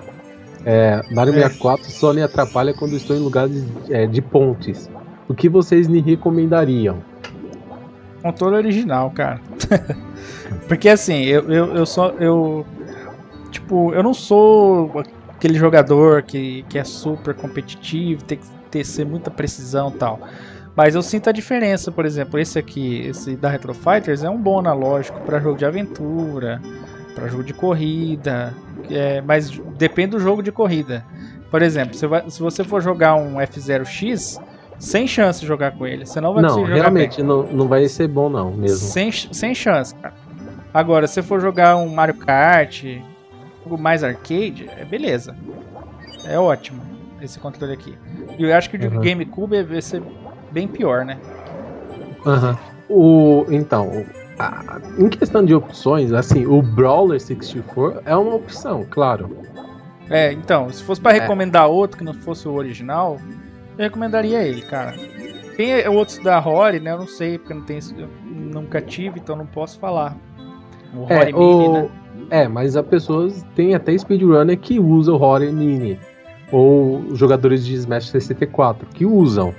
É, 0.66 1.00
Mario 1.10 1.32
64 1.32 1.90
só 1.90 2.12
me 2.12 2.22
atrapalha 2.22 2.74
quando 2.74 2.94
estou 2.94 3.16
em 3.16 3.20
lugares 3.20 3.64
é, 3.88 4.06
de 4.06 4.20
pontes. 4.20 4.90
O 5.26 5.34
que 5.34 5.48
vocês 5.48 5.88
me 5.88 6.02
recomendariam? 6.02 6.98
Controle 8.24 8.56
original, 8.56 9.10
cara. 9.10 9.38
Porque 10.66 10.88
assim, 10.88 11.24
eu, 11.24 11.50
eu, 11.52 11.76
eu 11.76 11.86
só. 11.86 12.08
Eu. 12.12 12.66
Tipo, 13.50 13.92
eu 13.92 14.02
não 14.02 14.14
sou 14.14 15.04
aquele 15.28 15.58
jogador 15.58 16.22
que, 16.22 16.64
que 16.68 16.78
é 16.78 16.84
super 16.84 17.34
competitivo, 17.34 18.24
tem 18.24 18.38
que 18.38 18.46
ter 18.70 18.84
ser 18.84 19.04
muita 19.04 19.30
precisão 19.30 19.90
e 19.90 19.98
tal. 19.98 20.18
Mas 20.74 20.94
eu 20.94 21.02
sinto 21.02 21.28
a 21.28 21.32
diferença, 21.32 21.92
por 21.92 22.04
exemplo, 22.04 22.40
esse 22.40 22.58
aqui, 22.58 23.06
esse 23.06 23.36
da 23.36 23.48
Retro 23.48 23.72
Fighters 23.74 24.24
é 24.24 24.30
um 24.30 24.38
bom 24.38 24.58
analógico 24.58 25.20
para 25.20 25.38
jogo 25.38 25.56
de 25.56 25.64
aventura, 25.64 26.60
para 27.14 27.28
jogo 27.28 27.44
de 27.44 27.54
corrida, 27.54 28.52
é, 28.90 29.20
mas 29.20 29.50
depende 29.78 30.12
do 30.12 30.18
jogo 30.18 30.42
de 30.42 30.50
corrida. 30.50 31.04
Por 31.48 31.62
exemplo, 31.62 31.94
se, 31.94 32.40
você 32.40 32.64
for 32.64 32.82
jogar 32.82 33.14
um 33.14 33.34
F0X, 33.36 34.40
sem 34.78 35.06
chance 35.06 35.40
de 35.40 35.46
jogar 35.46 35.72
com 35.72 35.86
ele. 35.86 36.04
Você 36.06 36.20
não 36.20 36.34
vai 36.34 36.42
não, 36.42 36.64
realmente 36.64 37.18
bem. 37.18 37.26
Não, 37.26 37.42
não 37.44 37.68
vai 37.68 37.88
ser 37.88 38.08
bom 38.08 38.28
não, 38.28 38.50
mesmo. 38.50 38.88
Sem, 38.88 39.10
sem 39.10 39.54
chance, 39.54 39.94
cara. 39.94 40.14
Agora, 40.72 41.06
se 41.06 41.22
for 41.22 41.40
jogar 41.40 41.76
um 41.76 41.88
Mario 41.88 42.14
Kart, 42.14 42.84
jogo 43.62 43.78
mais 43.78 44.02
arcade, 44.02 44.68
é 44.76 44.84
beleza. 44.84 45.36
É 46.24 46.38
ótimo 46.38 46.82
esse 47.20 47.38
controle 47.38 47.72
aqui. 47.72 47.96
E 48.38 48.42
eu 48.42 48.54
acho 48.54 48.68
que 48.68 48.76
o 48.76 48.78
de 48.78 48.88
uhum. 48.88 49.00
GameCube 49.00 49.62
vai 49.62 49.80
ser 49.80 50.02
bem 50.50 50.66
pior, 50.68 51.04
né? 51.04 51.18
Aham. 52.26 52.50
Uhum. 52.50 52.74
O, 52.86 53.46
então, 53.48 54.04
a, 54.38 54.78
em 54.98 55.08
questão 55.08 55.44
de 55.44 55.54
opções, 55.54 56.12
assim, 56.12 56.44
o 56.44 56.60
Brawler 56.60 57.18
64 57.18 58.02
é 58.04 58.14
uma 58.14 58.34
opção, 58.34 58.86
claro. 58.88 59.34
É, 60.10 60.32
então, 60.32 60.70
se 60.70 60.82
fosse 60.82 61.00
para 61.00 61.16
é. 61.16 61.20
recomendar 61.20 61.66
outro 61.66 61.96
que 61.96 62.04
não 62.04 62.12
fosse 62.12 62.46
o 62.46 62.52
original, 62.52 63.18
eu 63.76 63.84
recomendaria 63.84 64.42
ele, 64.42 64.62
cara. 64.62 64.94
Tem 65.56 65.86
outros 65.88 66.18
da 66.18 66.38
Rory, 66.38 66.80
né? 66.80 66.92
Eu 66.92 66.98
não 66.98 67.06
sei, 67.06 67.38
porque 67.38 67.54
não 67.54 67.62
tem, 67.62 67.78
nunca 68.24 68.80
tive, 68.80 69.20
então 69.20 69.36
não 69.36 69.46
posso 69.46 69.78
falar. 69.78 70.16
O 70.92 71.04
Rory 71.04 71.30
é, 71.30 71.32
Mini, 71.32 71.38
o... 71.38 71.72
né? 71.72 71.88
É, 72.30 72.48
mas 72.48 72.76
as 72.76 72.86
pessoas 72.86 73.44
tem 73.54 73.74
até 73.74 73.96
speedrunner 73.96 74.58
que 74.58 74.80
usa 74.80 75.12
o 75.12 75.16
Rory 75.16 75.52
Mini. 75.52 75.98
Ou 76.50 77.14
jogadores 77.14 77.64
de 77.64 77.74
Smash 77.74 78.10
64 78.10 78.86
que 78.88 79.04
usam. 79.04 79.54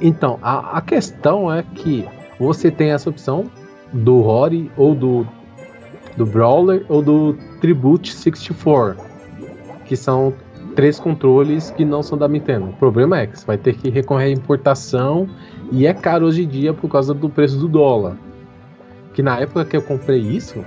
Então, 0.00 0.38
a, 0.42 0.78
a 0.78 0.80
questão 0.80 1.52
é 1.52 1.62
que 1.74 2.06
você 2.38 2.70
tem 2.70 2.90
essa 2.90 3.08
opção 3.08 3.50
do 3.92 4.20
Rory 4.20 4.70
ou 4.76 4.94
do, 4.94 5.26
do 6.16 6.26
Brawler 6.26 6.84
ou 6.88 7.02
do 7.02 7.34
Tribute 7.60 8.12
64, 8.12 8.96
que 9.84 9.96
são 9.96 10.32
três 10.74 10.98
controles 10.98 11.70
que 11.70 11.84
não 11.84 12.02
são 12.02 12.16
da 12.16 12.28
Nintendo. 12.28 12.66
O 12.66 12.72
problema 12.74 13.20
é 13.20 13.26
que 13.26 13.38
você 13.38 13.46
vai 13.46 13.58
ter 13.58 13.74
que 13.74 13.90
recorrer 13.90 14.26
à 14.26 14.30
importação 14.30 15.28
e 15.70 15.86
é 15.86 15.94
caro 15.94 16.26
hoje 16.26 16.44
em 16.44 16.48
dia 16.48 16.72
por 16.72 16.90
causa 16.90 17.14
do 17.14 17.28
preço 17.28 17.58
do 17.58 17.68
dólar. 17.68 18.16
Que 19.14 19.22
na 19.22 19.38
época 19.38 19.64
que 19.64 19.76
eu 19.76 19.82
comprei 19.82 20.20
isso, 20.20 20.64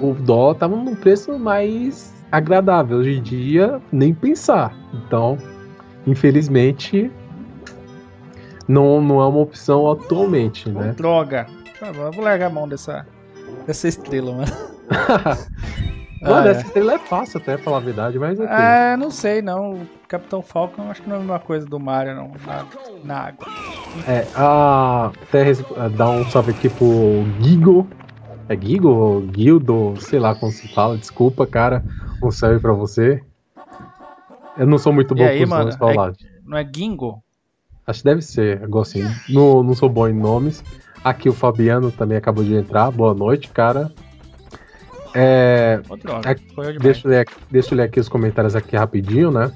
o 0.00 0.12
dólar 0.14 0.52
estava 0.52 0.76
num 0.76 0.94
preço 0.94 1.38
mais 1.38 2.12
agradável. 2.30 2.98
Hoje 2.98 3.18
em 3.18 3.22
dia, 3.22 3.80
nem 3.90 4.12
pensar. 4.12 4.76
Então, 4.92 5.38
infelizmente, 6.06 7.10
não, 8.68 9.00
não 9.00 9.20
é 9.20 9.26
uma 9.26 9.40
opção 9.40 9.90
atualmente, 9.90 10.68
né? 10.68 10.94
Droga! 10.96 11.46
Tá 11.78 11.88
eu 11.88 12.12
vou 12.12 12.24
largar 12.24 12.46
a 12.46 12.50
mão 12.50 12.68
dessa, 12.68 13.06
dessa 13.66 13.88
estrela, 13.88 14.32
mano. 14.32 14.52
Mano, 16.22 16.46
ah, 16.46 16.50
essa 16.50 16.60
é. 16.60 16.64
estrela 16.64 16.94
é 16.94 16.98
fácil 16.98 17.40
até, 17.40 17.58
falar 17.58 17.78
a 17.78 17.80
verdade, 17.80 18.16
mas. 18.16 18.38
Okay. 18.38 18.54
É, 18.54 18.96
não 18.96 19.10
sei, 19.10 19.42
não. 19.42 19.80
Capitão 20.06 20.40
Falcon 20.40 20.88
acho 20.88 21.02
que 21.02 21.08
não 21.08 21.16
é 21.16 21.18
a 21.18 21.22
mesma 21.22 21.38
coisa 21.40 21.66
do 21.66 21.80
Mario, 21.80 22.14
não. 22.14 22.30
Na, 22.46 22.66
na 23.02 23.18
água. 23.18 23.46
É, 24.06 24.26
a. 24.36 25.10
Até 25.28 25.52
dar 25.96 26.10
um 26.10 26.24
salve 26.30 26.52
aqui 26.52 26.68
pro 26.68 27.24
Gigo. 27.40 27.88
É 28.48 28.56
Gigo 28.56 28.88
ou 28.88 29.20
Guildo? 29.20 29.94
Sei 29.98 30.20
lá 30.20 30.34
como 30.34 30.52
se 30.52 30.68
fala, 30.68 30.96
desculpa, 30.96 31.44
cara. 31.44 31.82
Um 32.22 32.30
salve 32.30 32.60
pra 32.60 32.72
você. 32.72 33.20
Eu 34.56 34.66
não 34.66 34.78
sou 34.78 34.92
muito 34.92 35.14
bom 35.14 35.26
com 35.26 35.42
os 35.42 35.48
nomes 35.48 35.76
falar. 35.76 36.10
É, 36.10 36.12
não 36.46 36.56
é 36.56 36.64
Gingo? 36.72 37.20
Acho 37.84 38.00
que 38.00 38.04
deve 38.04 38.22
ser, 38.22 38.62
algo 38.62 38.80
assim. 38.80 39.02
Não, 39.28 39.62
não 39.62 39.74
sou 39.74 39.88
bom 39.88 40.06
em 40.06 40.14
nomes. 40.14 40.62
Aqui 41.02 41.28
o 41.28 41.32
Fabiano 41.32 41.90
também 41.90 42.16
acabou 42.16 42.44
de 42.44 42.54
entrar. 42.54 42.92
Boa 42.92 43.12
noite, 43.12 43.48
cara. 43.48 43.90
É, 45.14 45.80
é 46.24 46.78
deixa, 46.78 47.06
eu 47.06 47.10
ler, 47.10 47.28
deixa 47.50 47.74
eu 47.74 47.78
ler 47.78 47.84
aqui 47.84 48.00
os 48.00 48.08
comentários 48.08 48.56
aqui 48.56 48.76
rapidinho, 48.76 49.30
né? 49.30 49.52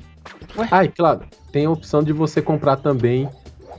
Ué? 0.56 0.68
Ah, 0.70 0.84
e 0.84 0.88
claro, 0.88 1.20
tem 1.52 1.66
a 1.66 1.70
opção 1.70 2.02
de 2.02 2.12
você 2.12 2.42
comprar 2.42 2.76
também 2.76 3.28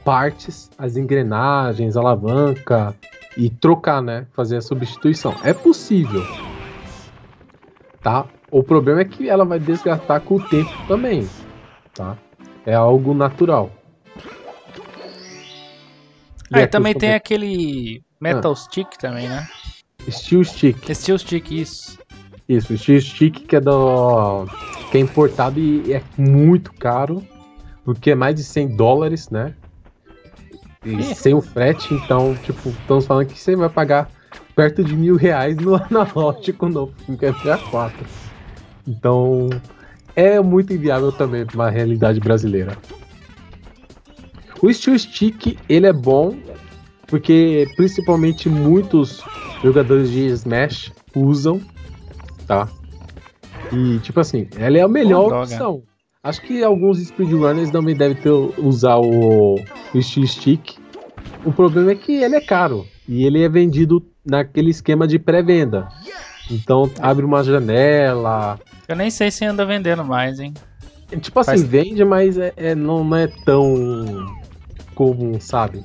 partes, 0.04 0.70
as 0.78 0.96
engrenagens, 0.96 1.98
alavanca 1.98 2.96
e 3.36 3.50
trocar, 3.50 4.02
né? 4.02 4.26
Fazer 4.34 4.58
a 4.58 4.62
substituição. 4.62 5.36
É 5.44 5.54
possível. 5.54 6.24
Tá? 8.02 8.26
O 8.50 8.64
problema 8.64 9.02
é 9.02 9.06
que 9.06 9.28
ela 9.28 9.44
vai 9.44 9.60
desgastar 9.60 10.22
com 10.22 10.36
o 10.36 10.40
tempo 10.40 10.72
também, 10.88 11.28
tá? 11.94 12.18
É 12.66 12.74
algo 12.74 13.14
natural. 13.14 13.70
Ah, 16.52 16.62
e 16.62 16.68
também 16.68 16.94
tem 16.94 17.14
aquele 17.14 18.02
Metal 18.20 18.52
ah. 18.52 18.56
Stick 18.56 18.98
também, 18.98 19.28
né? 19.28 19.46
Steel 20.10 20.44
Stick. 20.44 20.94
Steel 20.96 21.18
Stick, 21.18 21.52
isso. 21.52 21.98
Isso, 22.48 22.78
Steel 22.78 23.02
Stick 23.02 23.46
que 23.46 23.56
é 23.56 23.60
do. 23.60 24.46
que 24.92 24.98
é 24.98 25.02
importado 25.02 25.60
e 25.60 25.92
é 25.94 26.02
muito 26.18 26.72
caro. 26.74 27.24
porque 27.84 28.12
é 28.12 28.16
mais 28.16 28.36
de 28.36 28.44
100 28.44 28.76
dólares, 28.76 29.30
né? 29.30 29.54
E 30.86 30.92
Ih. 30.94 31.16
sem 31.16 31.34
o 31.34 31.42
frete, 31.42 31.94
então, 31.94 32.36
tipo, 32.44 32.70
estamos 32.70 33.06
falando 33.06 33.28
que 33.28 33.40
você 33.40 33.56
vai 33.56 33.70
pagar 33.70 34.10
perto 34.56 34.84
de 34.84 34.96
mil 34.96 35.16
reais 35.16 35.58
no 35.58 35.76
analógico 35.90 36.68
no 36.70 36.88
MP4. 37.10 37.92
Então, 38.88 39.50
é 40.16 40.40
muito 40.40 40.74
inviável 40.74 41.12
também 41.12 41.46
para 41.46 41.56
uma 41.56 41.70
realidade 41.70 42.20
brasileira. 42.20 42.78
O 44.62 44.72
Steel 44.74 44.98
Stick, 44.98 45.58
ele 45.70 45.86
é 45.88 45.94
bom, 45.94 46.36
porque 47.08 47.68
principalmente 47.76 48.50
muitos 48.50 49.24
jogadores 49.64 50.12
de 50.12 50.26
Smash 50.28 50.92
usam, 51.16 51.62
tá? 52.46 52.68
E, 53.72 54.00
tipo 54.00 54.20
assim, 54.20 54.48
ela 54.58 54.78
é 54.78 54.82
a 54.82 54.88
melhor 54.88 55.34
opção. 55.42 55.84
Acho 56.24 56.42
que 56.42 56.64
alguns 56.64 57.00
speedrunners 57.00 57.70
também 57.72 57.96
devem 57.96 58.16
ter, 58.18 58.30
usar 58.30 58.98
o, 58.98 59.56
o 59.94 60.02
Steel 60.02 60.28
Stick. 60.28 60.78
O 61.46 61.52
problema 61.54 61.92
é 61.92 61.96
que 61.96 62.12
ele 62.24 62.36
é 62.36 62.42
caro. 62.42 62.86
E 63.08 63.26
ele 63.26 63.42
é 63.42 63.48
vendido 63.50 64.06
naquele 64.26 64.70
esquema 64.70 65.08
de 65.08 65.18
pré-venda. 65.18 65.88
Então 66.52 66.90
abre 67.00 67.26
uma 67.26 67.44
janela. 67.44 68.60
Eu 68.88 68.96
nem 68.96 69.10
sei 69.10 69.32
se 69.32 69.46
anda 69.46 69.66
vendendo 69.66 70.04
mais, 70.04 70.40
hein? 70.40 70.54
Tipo 71.22 71.40
assim, 71.40 71.52
Faz- 71.52 71.64
vende, 71.64 72.04
mas 72.04 72.38
é, 72.38 72.54
é- 72.58 72.76
não, 72.76 73.04
não 73.04 73.18
é 73.18 73.28
tão 73.28 74.36
comum, 74.94 75.40
sabe? 75.40 75.84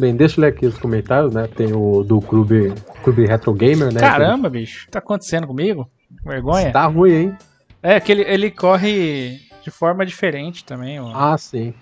Bem, 0.00 0.16
deixa 0.16 0.40
eu 0.40 0.42
ler 0.42 0.48
aqui 0.48 0.64
os 0.64 0.78
comentários, 0.78 1.34
né? 1.34 1.46
Tem 1.46 1.74
o 1.74 2.02
do 2.02 2.22
Clube, 2.22 2.72
Clube 3.04 3.26
Retro 3.26 3.52
Gamer, 3.52 3.92
né? 3.92 4.00
Caramba, 4.00 4.48
bicho. 4.48 4.86
Que 4.86 4.92
tá 4.92 4.98
acontecendo 4.98 5.46
comigo? 5.46 5.90
Vergonha? 6.24 6.72
Tá 6.72 6.86
ruim, 6.86 7.12
hein? 7.12 7.36
É 7.82 8.00
que 8.00 8.10
ele, 8.10 8.22
ele 8.22 8.50
corre 8.50 9.38
de 9.62 9.70
forma 9.70 10.06
diferente 10.06 10.64
também. 10.64 10.98
ó. 10.98 11.12
Ah, 11.14 11.36
sim. 11.36 11.74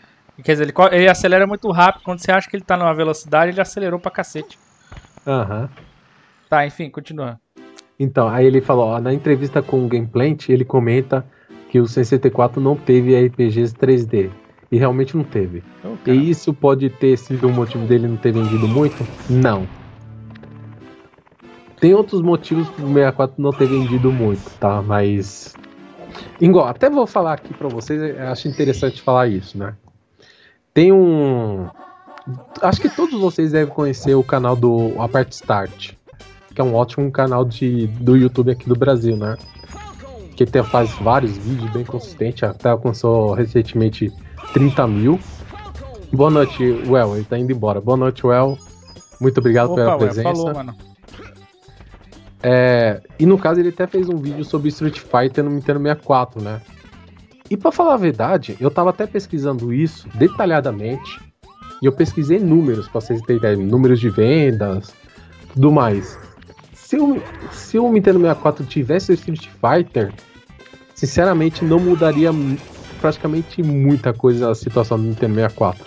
Quer 0.43 0.53
dizer, 0.53 0.65
ele, 0.65 0.75
ele 0.97 1.09
acelera 1.09 1.47
muito 1.47 1.71
rápido. 1.71 2.03
Quando 2.03 2.19
você 2.19 2.33
acha 2.33 2.51
que 2.51 2.57
ele 2.57 2.65
tá 2.65 2.77
numa 2.77 2.93
velocidade, 2.93 3.53
ele 3.53 3.61
acelerou 3.61 4.01
pra 4.01 4.11
cacete. 4.11 4.59
Aham. 5.25 5.69
Tá, 6.51 6.67
enfim, 6.67 6.91
continua. 6.91 7.39
Então, 8.01 8.29
aí 8.29 8.47
ele 8.47 8.61
falou, 8.61 8.87
ó, 8.87 9.01
na 9.01 9.15
entrevista 9.15 9.63
com 9.63 9.85
o 9.85 9.89
Gameplant, 9.89 10.49
ele 10.49 10.65
comenta 10.65 11.25
que 11.71 11.79
o 11.79 11.87
64 11.87 12.61
não 12.61 12.75
teve 12.75 13.15
RPGs 13.15 13.77
3D. 13.77 14.29
E 14.71 14.77
realmente 14.77 15.17
não 15.17 15.25
teve. 15.25 15.63
Cara. 15.83 16.17
E 16.17 16.31
isso 16.31 16.53
pode 16.53 16.91
ter 16.91 17.17
sido 17.17 17.49
um 17.49 17.53
motivo 17.53 17.87
dele 17.87 18.07
não 18.07 18.17
ter 18.17 18.33
vendido 18.33 18.69
muito? 18.69 19.07
Não. 19.31 19.67
Tem 21.81 21.95
outros 21.95 22.21
motivos 22.21 22.69
pro 22.71 22.87
64 22.87 23.41
não 23.41 23.53
ter 23.53 23.67
vendido 23.67 24.13
muito, 24.13 24.51
tá? 24.59 24.83
Mas. 24.83 25.55
Igual, 26.41 26.67
até 26.67 26.91
vou 26.91 27.07
falar 27.07 27.35
aqui 27.35 27.55
pra 27.55 27.69
vocês, 27.69 28.19
acho 28.19 28.49
interessante 28.49 29.01
falar 29.01 29.29
isso, 29.29 29.57
né? 29.57 29.75
Tem 30.75 30.93
um. 30.93 31.69
Acho 32.61 32.81
que 32.81 32.89
todos 32.89 33.19
vocês 33.19 33.53
devem 33.53 33.73
conhecer 33.73 34.15
o 34.15 34.23
canal 34.23 34.55
do 34.55 35.01
Apart 35.01 35.33
Start, 35.33 35.93
que 36.55 36.61
é 36.61 36.65
um 36.65 36.75
ótimo 36.75 37.11
canal 37.11 37.45
de, 37.45 37.87
do 37.87 38.17
YouTube 38.17 38.51
aqui 38.51 38.69
do 38.69 38.77
Brasil, 38.77 39.17
né? 39.17 39.37
Que 40.37 40.45
tem, 40.45 40.63
faz 40.63 40.91
vários 41.01 41.37
vídeos 41.39 41.71
bem 41.71 41.85
consistentes, 41.85 42.43
até 42.43 42.69
alcançou 42.69 43.33
recentemente 43.33 44.13
30 44.53 44.87
mil. 44.87 45.19
Boa 46.13 46.31
noite, 46.31 46.63
Well. 46.87 47.15
Ele 47.17 47.25
tá 47.25 47.39
indo 47.39 47.53
embora. 47.53 47.81
Boa 47.81 47.97
noite, 47.97 48.27
Well. 48.27 48.59
Muito 49.21 49.39
obrigado 49.39 49.75
pela 49.75 49.95
Opa, 49.95 50.05
ué, 50.05 50.11
presença. 50.11 50.23
falou, 50.35 50.55
mano. 50.55 50.75
É, 52.43 53.01
e 53.19 53.27
no 53.27 53.37
caso, 53.37 53.61
ele 53.61 53.71
até 53.71 53.87
fez 53.87 54.09
um 54.09 54.17
vídeo 54.17 54.45
sobre 54.45 54.69
Street 54.69 54.99
Fighter 54.99 55.43
no 55.45 55.51
Nintendo 55.51 55.81
64, 55.81 56.41
né? 56.41 56.61
E 57.51 57.57
pra 57.57 57.73
falar 57.73 57.95
a 57.95 57.99
verdade, 57.99 58.57
eu 58.61 58.71
tava 58.71 58.91
até 58.91 59.07
pesquisando 59.07 59.73
isso 59.73 60.09
detalhadamente. 60.15 61.21
E 61.83 61.87
eu 61.87 61.93
pesquisei 61.93 62.39
números, 62.39 62.89
pra 62.89 63.01
vocês 63.01 63.21
terem 63.23 63.39
ideia. 63.39 63.57
Números 63.57 64.01
de 64.01 64.09
vendas, 64.11 64.93
tudo 65.55 65.71
mais. 65.73 66.19
Se 66.75 66.97
o, 66.97 67.21
se 67.53 67.79
o 67.79 67.93
Nintendo 67.93 68.19
64 68.21 68.65
tivesse 68.67 69.11
o 69.11 69.15
Street 69.15 69.47
Fighter, 69.49 70.13
sinceramente 70.95 71.65
não 71.65 71.79
mudaria 71.79 72.33
mu- 72.33 72.57
praticamente 72.99 73.63
muita 73.63 74.13
coisa 74.13 74.51
a 74.51 74.55
situação 74.55 74.99
do 74.99 75.05
Nintendo 75.05 75.35
64. 75.35 75.85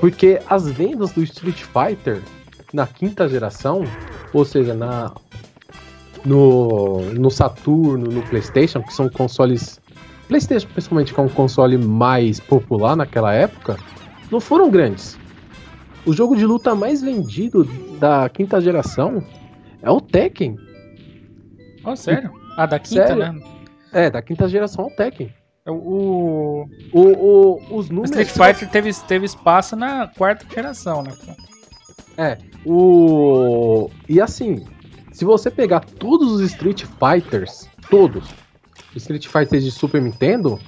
Porque 0.00 0.40
as 0.48 0.68
vendas 0.70 1.12
do 1.12 1.22
Street 1.22 1.62
Fighter 1.62 2.22
na 2.72 2.86
quinta 2.86 3.28
geração, 3.28 3.84
ou 4.32 4.44
seja, 4.44 4.74
na 4.74 5.12
no, 6.24 7.00
no 7.14 7.30
Saturno, 7.30 8.10
no 8.10 8.22
PlayStation, 8.22 8.82
que 8.82 8.92
são 8.92 9.08
consoles 9.08 9.80
PlayStation 10.28 10.68
principalmente 10.68 11.12
que 11.12 11.18
é 11.18 11.22
um 11.22 11.28
console 11.28 11.76
mais 11.76 12.38
popular 12.38 12.94
naquela 12.94 13.32
época, 13.32 13.76
não 14.30 14.40
foram 14.40 14.70
grandes. 14.70 15.18
O 16.06 16.12
jogo 16.12 16.36
de 16.36 16.46
luta 16.46 16.74
mais 16.74 17.02
vendido 17.02 17.64
da 17.98 18.28
quinta 18.28 18.60
geração 18.60 19.22
é 19.82 19.90
o 19.90 20.00
Tekken. 20.00 20.56
Ó, 21.84 21.96
sério? 21.96 22.30
Ah, 22.56 22.66
da 22.66 22.78
quinta, 22.78 23.06
Sério? 23.06 23.32
né? 23.32 23.40
É, 23.92 24.10
da 24.10 24.22
quinta 24.22 24.48
geração 24.48 24.84
é 24.84 24.88
o 24.88 24.96
Tekken. 24.96 25.32
O, 25.70 26.66
o- 26.92 27.00
O, 27.00 27.00
o- 27.00 27.78
os 27.78 27.88
o 27.88 27.92
números. 27.94 28.10
Street 28.16 28.28
Fighter 28.54 28.68
teve, 28.70 28.92
teve 29.06 29.26
espaço 29.26 29.76
na 29.76 30.08
quarta 30.08 30.44
geração, 30.52 31.02
né? 31.02 31.12
É, 32.16 32.36
o. 32.66 33.88
E 34.08 34.20
assim, 34.20 34.64
se 35.12 35.24
você 35.24 35.50
pegar 35.50 35.80
todos 35.80 36.32
os 36.32 36.40
Street 36.42 36.84
Fighters, 36.84 37.68
todos, 37.88 38.24
os 38.94 39.02
Street 39.02 39.26
Fighters 39.26 39.64
de 39.64 39.70
Super 39.70 40.02
Nintendo, 40.02 40.58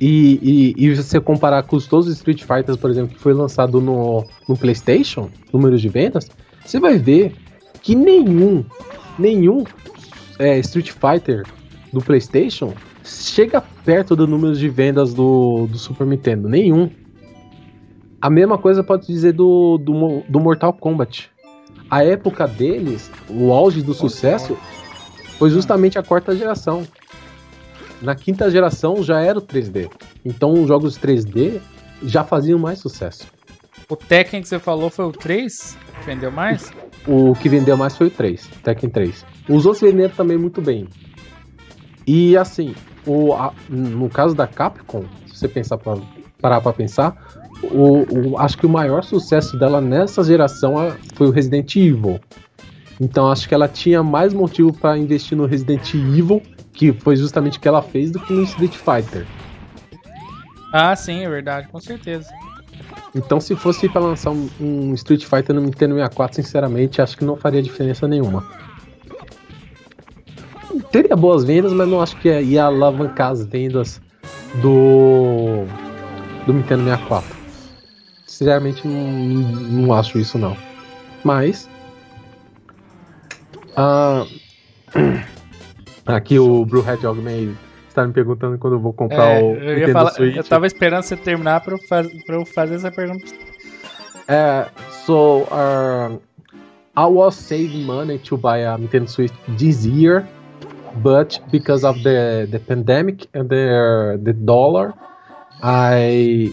e, 0.00 0.74
e, 0.78 0.84
e 0.86 0.94
você 0.94 1.20
comparar 1.20 1.62
com 1.64 1.74
os, 1.76 1.86
todos 1.86 2.06
os 2.06 2.14
Street 2.16 2.42
Fighters, 2.42 2.76
por 2.76 2.90
exemplo, 2.90 3.14
que 3.14 3.20
foi 3.20 3.32
lançado 3.34 3.80
no, 3.80 4.24
no 4.48 4.56
PlayStation, 4.56 5.28
números 5.52 5.80
de 5.80 5.88
vendas, 5.88 6.28
você 6.64 6.78
vai 6.78 6.98
ver 6.98 7.34
que 7.82 7.94
nenhum, 7.96 8.64
nenhum 9.18 9.64
é, 10.38 10.58
Street 10.60 10.90
Fighter 10.92 11.44
do 11.92 12.00
PlayStation 12.00 12.74
chega 13.08 13.60
perto 13.60 14.14
do 14.14 14.26
número 14.26 14.54
de 14.54 14.68
vendas 14.68 15.14
do, 15.14 15.66
do 15.66 15.78
Super 15.78 16.06
Nintendo. 16.06 16.48
Nenhum. 16.48 16.90
A 18.20 18.28
mesma 18.28 18.58
coisa 18.58 18.82
pode 18.82 19.06
dizer 19.06 19.32
do, 19.32 19.78
do, 19.78 20.22
do 20.28 20.40
Mortal 20.40 20.72
Kombat. 20.72 21.30
A 21.90 22.04
época 22.04 22.46
deles, 22.46 23.10
o 23.30 23.52
auge 23.52 23.82
do 23.82 23.94
sucesso, 23.94 24.58
foi 25.38 25.50
justamente 25.50 25.98
a 25.98 26.02
quarta 26.02 26.36
geração. 26.36 26.86
Na 28.02 28.14
quinta 28.14 28.50
geração 28.50 29.02
já 29.02 29.20
era 29.20 29.38
o 29.38 29.42
3D. 29.42 29.90
Então 30.24 30.52
os 30.52 30.68
jogos 30.68 30.98
3D 30.98 31.60
já 32.02 32.22
faziam 32.24 32.58
mais 32.58 32.78
sucesso. 32.78 33.26
O 33.88 33.96
Tekken 33.96 34.42
que 34.42 34.48
você 34.48 34.58
falou 34.58 34.90
foi 34.90 35.06
o 35.06 35.12
3? 35.12 35.78
Vendeu 36.04 36.30
mais? 36.30 36.70
O 37.06 37.34
que 37.34 37.48
vendeu 37.48 37.76
mais 37.76 37.96
foi 37.96 38.08
o 38.08 38.10
3, 38.10 38.46
Tekken 38.62 38.90
3. 38.90 39.24
Os 39.48 39.64
outros 39.64 39.80
venderam 39.80 40.14
também 40.14 40.36
muito 40.36 40.60
bem. 40.60 40.86
E 42.10 42.38
assim, 42.38 42.74
o, 43.06 43.34
a- 43.34 43.52
no 43.68 44.08
caso 44.08 44.34
da 44.34 44.46
Capcom, 44.46 45.04
se 45.26 45.36
você 45.40 45.46
pensar 45.46 45.76
pra, 45.76 45.98
parar 46.40 46.62
pra 46.62 46.72
pensar, 46.72 47.14
o, 47.62 48.30
o- 48.30 48.38
acho 48.38 48.56
que 48.56 48.64
o 48.64 48.68
maior 48.68 49.04
sucesso 49.04 49.58
dela 49.58 49.78
nessa 49.78 50.24
geração 50.24 50.82
é- 50.82 50.96
foi 51.14 51.26
o 51.26 51.30
Resident 51.30 51.76
Evil. 51.76 52.18
Então 52.98 53.30
acho 53.30 53.46
que 53.46 53.54
ela 53.54 53.68
tinha 53.68 54.02
mais 54.02 54.32
motivo 54.32 54.72
pra 54.72 54.96
investir 54.96 55.36
no 55.36 55.44
Resident 55.44 55.92
Evil, 55.94 56.42
que 56.72 56.94
foi 56.94 57.14
justamente 57.14 57.58
o 57.58 57.60
que 57.60 57.68
ela 57.68 57.82
fez, 57.82 58.10
do 58.10 58.18
que 58.20 58.32
no 58.32 58.42
Street 58.42 58.72
Fighter. 58.72 59.26
Ah, 60.72 60.96
sim, 60.96 61.22
é 61.24 61.28
verdade, 61.28 61.68
com 61.68 61.78
certeza. 61.78 62.30
Então 63.14 63.38
se 63.40 63.54
fosse 63.54 63.86
pra 63.88 64.00
lançar 64.00 64.30
um, 64.30 64.48
um 64.60 64.94
Street 64.94 65.24
Fighter 65.24 65.54
no 65.54 65.60
Nintendo 65.60 65.94
64, 65.94 66.36
sinceramente, 66.36 67.02
acho 67.02 67.16
que 67.18 67.24
não 67.24 67.36
faria 67.36 67.62
diferença 67.62 68.08
nenhuma. 68.08 68.44
Teria 70.90 71.16
boas 71.16 71.44
vendas, 71.44 71.72
mas 71.72 71.88
não 71.88 72.00
acho 72.00 72.16
que 72.16 72.28
ia- 72.28 72.40
ia 72.40 72.64
alavancar 72.64 73.32
as 73.32 73.44
vendas 73.44 74.00
do 74.62 75.64
do 76.46 76.52
Nintendo 76.54 76.84
64. 76.84 77.36
Sinceramente, 78.26 78.86
não, 78.86 78.94
não 79.84 79.92
acho 79.92 80.18
isso 80.18 80.38
não. 80.38 80.56
Mas 81.24 81.68
ah, 83.76 84.24
aqui 86.06 86.38
o 86.38 86.64
Blue 86.64 86.84
Hedgehog 86.88 87.20
Man 87.20 87.54
está 87.88 88.06
me 88.06 88.12
perguntando 88.12 88.58
quando 88.58 88.74
eu 88.74 88.80
vou 88.80 88.92
comprar 88.92 89.24
É, 89.24 89.42
o 89.42 89.56
eu, 89.56 89.74
Nintendo 89.76 89.92
falar, 89.92 90.10
Switch. 90.12 90.36
eu 90.36 90.44
tava 90.44 90.66
esperando 90.66 91.02
você 91.02 91.16
terminar 91.16 91.60
pra 91.60 91.74
eu, 91.74 91.78
faz, 91.88 92.08
eu 92.28 92.44
fazer 92.46 92.76
essa 92.76 92.90
pergunta. 92.90 93.24
Uh, 94.28 94.68
so 95.06 95.42
uh, 95.50 96.20
I 96.96 97.06
was 97.06 97.34
saving 97.34 97.84
money 97.84 98.18
to 98.18 98.36
buy 98.36 98.64
a 98.64 98.76
Nintendo 98.78 99.08
Switch 99.08 99.32
this 99.56 99.84
year, 99.86 100.26
but 101.02 101.38
because 101.50 101.84
of 101.84 102.02
the 102.02 102.48
the 102.50 102.58
pandemic 102.58 103.26
and 103.34 103.48
the 103.48 104.18
the 104.22 104.32
dollar, 104.32 104.94
I 105.62 106.52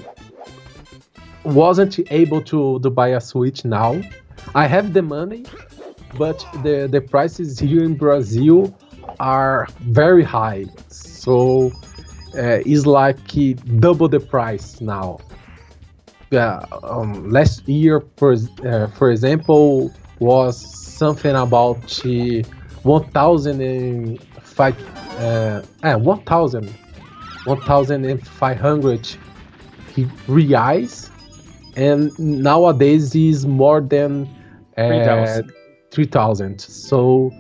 wasn't 1.44 2.00
able 2.12 2.42
to 2.42 2.80
to 2.80 2.90
buy 2.90 3.10
a 3.10 3.22
Switch 3.22 3.66
now. 3.66 4.02
I 4.54 4.68
have 4.68 4.94
the 4.94 5.02
money, 5.02 5.46
but 6.18 6.46
the 6.64 6.88
the 6.92 7.02
prices 7.02 7.60
here 7.60 7.84
in 7.84 7.96
Brazil 7.96 8.78
are 9.20 9.68
very 9.82 10.24
high. 10.24 10.66
So 10.90 11.72
uh, 12.38 12.60
is 12.66 12.86
like 12.86 13.18
double 13.80 14.08
the 14.08 14.20
price 14.20 14.82
now. 14.82 15.20
Uh, 16.32 16.66
um, 16.84 17.30
last 17.30 17.68
year, 17.68 18.04
for 18.18 18.36
uh, 18.66 18.88
for 18.88 19.12
example, 19.12 19.94
was 20.20 20.58
something 20.60 21.36
about 21.36 22.02
uh, 22.06 22.44
1,005 24.56 24.76
uh, 25.20 25.62
eh, 25.84 25.96
1,000 25.96 26.76
1,500 27.46 29.18
reais, 30.28 31.10
and 31.76 32.20
nowadays 32.20 33.16
is 33.16 33.46
more 33.46 33.82
than 33.82 34.28
uh, 34.78 35.42
3,000. 35.92 36.60
So 36.60 37.32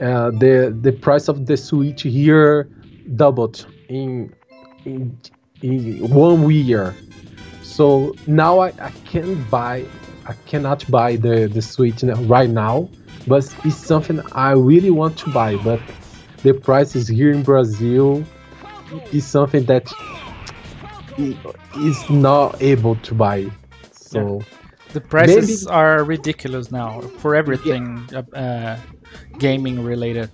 uh, 0.00 0.30
the 0.30 0.76
the 0.82 0.92
price 0.92 1.28
of 1.28 1.46
the 1.46 1.56
Switch 1.56 2.02
here 2.02 2.68
doubled 3.16 3.66
in 3.88 4.32
in, 4.84 5.18
in 5.62 6.08
one 6.10 6.50
year. 6.50 6.94
So 7.62 8.14
now 8.26 8.60
I, 8.60 8.68
I 8.80 8.90
can 9.04 9.42
buy 9.44 9.84
I 10.26 10.34
cannot 10.46 10.88
buy 10.90 11.16
the 11.16 11.48
the 11.48 11.62
Switch 11.62 12.02
right 12.02 12.50
now, 12.50 12.88
but 13.26 13.52
it's 13.64 13.76
something 13.76 14.20
I 14.32 14.52
really 14.52 14.90
want 14.90 15.16
to 15.18 15.30
buy. 15.30 15.56
But 15.56 15.80
the 16.46 16.54
prices 16.54 17.08
here 17.08 17.32
in 17.32 17.42
Brazil 17.42 18.22
is 19.12 19.26
something 19.26 19.64
that 19.64 19.86
is 21.88 21.98
not 22.08 22.62
able 22.62 22.94
to 23.08 23.14
buy. 23.14 23.50
So 23.90 24.20
yeah. 24.20 24.46
the 24.92 25.00
prices 25.00 25.66
maybe, 25.66 25.74
are 25.74 26.04
ridiculous 26.04 26.70
now 26.70 27.00
for 27.20 27.34
everything 27.34 27.84
yeah. 28.12 28.20
uh, 28.42 28.78
gaming 29.38 29.82
related. 29.82 30.30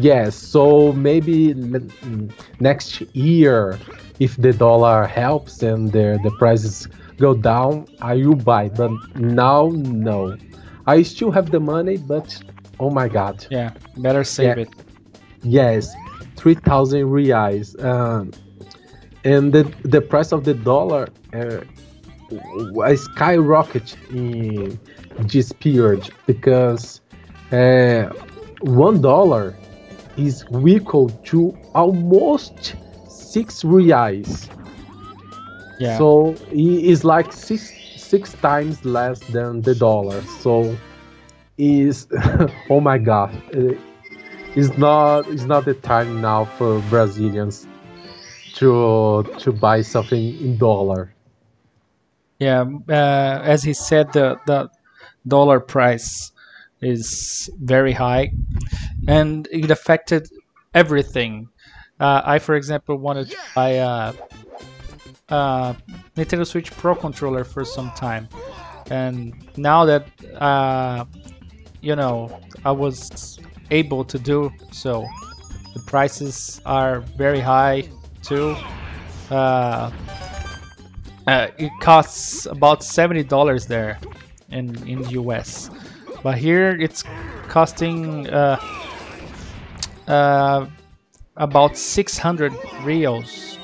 Yes, 0.00 0.34
so 0.34 0.92
maybe 0.92 1.54
next 2.58 3.02
year, 3.14 3.78
if 4.18 4.36
the 4.36 4.52
dollar 4.52 5.06
helps 5.06 5.62
and 5.62 5.92
the 5.92 6.18
the 6.26 6.32
prices 6.42 6.88
go 7.18 7.34
down, 7.34 7.86
I 8.02 8.14
will 8.16 8.42
buy. 8.52 8.68
But 8.68 8.90
now, 9.14 9.70
no. 9.72 10.36
I 10.88 11.02
still 11.02 11.30
have 11.30 11.52
the 11.52 11.60
money, 11.60 11.98
but 11.98 12.28
oh 12.80 12.90
my 12.90 13.06
god. 13.06 13.46
Yeah, 13.48 13.70
better 13.96 14.24
save 14.24 14.58
it. 14.58 14.85
Yes, 15.42 15.94
three 16.36 16.54
thousand 16.54 17.04
reais. 17.04 17.82
Um, 17.82 18.32
and 19.24 19.52
the 19.52 19.64
the 19.82 20.00
price 20.00 20.32
of 20.32 20.44
the 20.44 20.54
dollar 20.54 21.08
uh, 21.32 21.60
skyrocket 22.96 23.96
in 24.10 24.78
this 25.18 25.52
period 25.52 26.10
because 26.26 27.00
uh, 27.52 28.10
one 28.60 29.00
dollar 29.00 29.54
is 30.16 30.44
equal 30.66 31.10
to 31.24 31.56
almost 31.74 32.76
six 33.08 33.62
reais. 33.62 34.48
Yeah. 35.78 35.98
So 35.98 36.34
it 36.50 36.84
is 36.84 37.04
like 37.04 37.32
six 37.32 37.72
six 37.96 38.32
times 38.34 38.84
less 38.84 39.20
than 39.20 39.62
the 39.62 39.74
dollar. 39.74 40.20
So 40.22 40.76
is 41.58 42.06
oh 42.70 42.80
my 42.80 42.98
god, 42.98 43.30
uh, 43.54 43.74
it's 44.56 44.76
not 44.78 45.28
it's 45.28 45.44
not 45.44 45.64
the 45.64 45.74
time 45.74 46.20
now 46.20 46.46
for 46.56 46.80
Brazilians 46.88 47.66
to 48.54 49.22
to 49.38 49.52
buy 49.52 49.82
something 49.82 50.40
in 50.40 50.56
dollar. 50.56 51.12
Yeah, 52.38 52.64
uh, 52.88 53.40
as 53.44 53.62
he 53.62 53.74
said, 53.74 54.12
the 54.12 54.40
the 54.46 54.70
dollar 55.28 55.60
price 55.60 56.32
is 56.80 57.50
very 57.60 57.92
high, 57.92 58.32
and 59.06 59.46
it 59.52 59.70
affected 59.70 60.28
everything. 60.74 61.48
Uh, 62.00 62.22
I, 62.24 62.38
for 62.38 62.54
example, 62.56 62.96
wanted 62.96 63.30
to 63.30 63.36
buy 63.54 63.70
a, 63.70 64.12
a, 65.28 65.76
Nintendo 66.16 66.46
Switch 66.46 66.70
Pro 66.72 66.94
controller 66.94 67.44
for 67.44 67.64
some 67.64 67.90
time, 67.92 68.28
and 68.90 69.34
now 69.56 69.84
that 69.84 70.06
uh, 70.34 71.04
you 71.80 71.96
know 71.96 72.40
I 72.64 72.72
was 72.72 73.38
able 73.70 74.04
to 74.04 74.18
do 74.18 74.50
so, 74.70 75.06
the 75.74 75.80
prices 75.80 76.60
are 76.66 77.00
very 77.16 77.40
high 77.40 77.88
too. 78.22 78.56
Uh, 79.30 79.90
uh, 81.26 81.48
it 81.58 81.72
costs 81.80 82.46
about 82.46 82.84
seventy 82.84 83.24
dollars 83.24 83.66
there 83.66 83.98
in 84.50 84.76
in 84.88 85.02
the 85.02 85.10
US. 85.22 85.70
But 86.22 86.38
here 86.38 86.70
it's 86.70 87.04
costing 87.48 88.28
uh, 88.28 88.58
uh, 90.08 90.66
about 91.36 91.76
600 91.76 92.52
reals. 92.82 93.58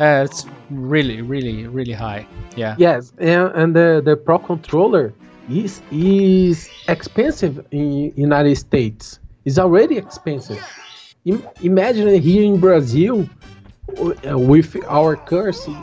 Uh, 0.00 0.24
it's 0.24 0.46
really, 0.70 1.20
really, 1.20 1.66
really 1.66 1.92
high. 1.92 2.26
Yeah. 2.56 2.74
Yes, 2.78 3.12
and, 3.18 3.52
and 3.54 3.76
the, 3.76 4.00
the 4.04 4.16
Pro 4.16 4.38
controller 4.38 5.12
is 5.50 5.82
is 5.90 6.70
expensive 6.88 7.66
in 7.70 8.12
United 8.16 8.56
States. 8.56 9.18
It's 9.44 9.58
already 9.58 9.96
expensive. 9.96 10.62
Imagine 11.62 12.20
here 12.20 12.44
in 12.44 12.60
Brazil, 12.60 13.28
uh, 13.98 14.38
with 14.38 14.76
our 14.88 15.16
currency 15.16 15.76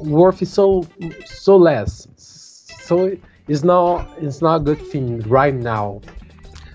worth 0.00 0.46
so 0.46 0.86
so 1.24 1.56
less. 1.56 2.06
So 2.16 3.16
it's 3.48 3.64
not 3.64 4.06
it's 4.18 4.42
not 4.42 4.56
a 4.56 4.64
good 4.64 4.80
thing 4.80 5.20
right 5.22 5.54
now. 5.54 6.00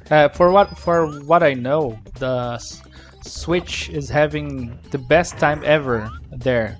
Uh, 0.09 0.27
for 0.29 0.51
what 0.51 0.77
for 0.77 1.07
what 1.07 1.43
I 1.43 1.53
know, 1.53 1.97
the 2.19 2.57
Switch 3.21 3.89
is 3.89 4.09
having 4.09 4.77
the 4.89 4.97
best 4.97 5.37
time 5.37 5.61
ever 5.63 6.11
there 6.31 6.77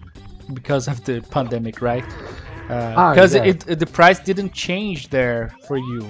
because 0.53 0.88
of 0.88 1.03
the 1.05 1.22
pandemic, 1.30 1.82
right? 1.82 2.05
Uh, 2.72 2.93
ah, 2.95 3.13
because 3.13 3.36
yeah. 3.36 3.43
it, 3.43 3.67
it, 3.67 3.80
the 3.80 3.86
price 3.86 4.19
didn't 4.19 4.53
change 4.53 5.09
there 5.09 5.53
for 5.67 5.78
you 5.78 6.09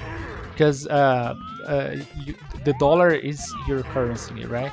because 0.51 0.87
uh, 0.87 1.33
uh, 1.65 1.95
you, 2.25 2.35
the 2.63 2.73
dollar 2.73 3.09
is 3.09 3.41
your 3.67 3.81
currency, 3.83 4.45
right? 4.45 4.71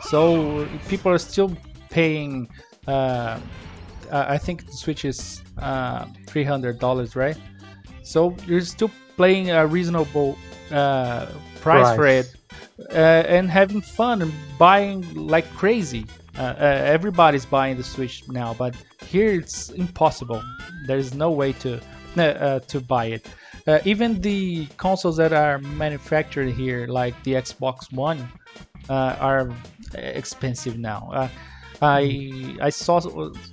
So 0.00 0.68
people 0.88 1.12
are 1.12 1.18
still 1.18 1.56
paying. 1.88 2.48
Uh, 2.86 3.38
I 4.10 4.38
think 4.38 4.66
the 4.66 4.72
Switch 4.72 5.04
is 5.04 5.40
uh, 5.58 6.06
three 6.26 6.44
hundred 6.44 6.80
dollars, 6.80 7.14
right? 7.14 7.38
So 8.02 8.36
you're 8.46 8.60
still 8.62 8.90
playing 9.16 9.50
a 9.50 9.66
reasonable 9.66 10.36
uh, 10.72 11.26
price, 11.60 11.94
price, 11.94 11.96
for 11.96 12.06
it 12.06 12.34
uh, 12.90 13.24
and 13.28 13.50
having 13.50 13.80
fun 13.80 14.22
and 14.22 14.32
buying 14.58 15.02
like 15.14 15.48
crazy. 15.54 16.06
Uh, 16.38 16.42
uh, 16.42 16.54
everybody's 16.84 17.44
buying 17.44 17.76
the 17.76 17.84
Switch 17.84 18.22
now, 18.28 18.54
but 18.54 18.74
here 19.06 19.32
it's 19.32 19.70
impossible. 19.70 20.42
There's 20.86 21.14
no 21.14 21.30
way 21.30 21.52
to 21.54 21.80
uh, 22.16 22.22
uh, 22.22 22.58
to 22.60 22.80
buy 22.80 23.06
it. 23.06 23.26
even 23.84 24.20
the 24.20 24.66
consoles 24.78 25.16
that 25.16 25.32
are 25.32 25.58
manufactured 25.58 26.50
here, 26.50 26.86
like 26.88 27.14
the 27.22 27.34
Xbox 27.34 27.92
One, 27.92 28.28
are 28.88 29.50
expensive 29.94 30.76
now. 30.78 31.30
I 31.82 32.56
I 32.60 32.70
saw 32.70 33.00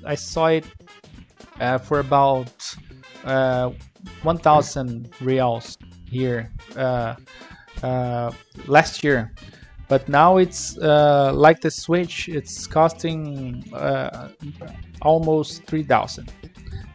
I 0.05 0.15
saw 0.15 0.47
it 0.47 0.65
for 1.83 1.99
about 1.99 2.51
1,000 4.23 5.09
reals 5.21 5.77
here 6.09 6.51
uh, 6.75 7.15
uh, 7.83 8.31
last 8.65 9.03
year. 9.03 9.33
But 9.87 10.09
now 10.09 10.37
it's 10.37 10.77
uh, 10.77 11.31
like 11.33 11.61
the 11.61 11.71
Switch, 11.71 12.27
it's 12.27 12.67
costing 12.67 13.63
uh, 13.73 14.29
almost 15.01 15.63
3,000. 15.63 16.31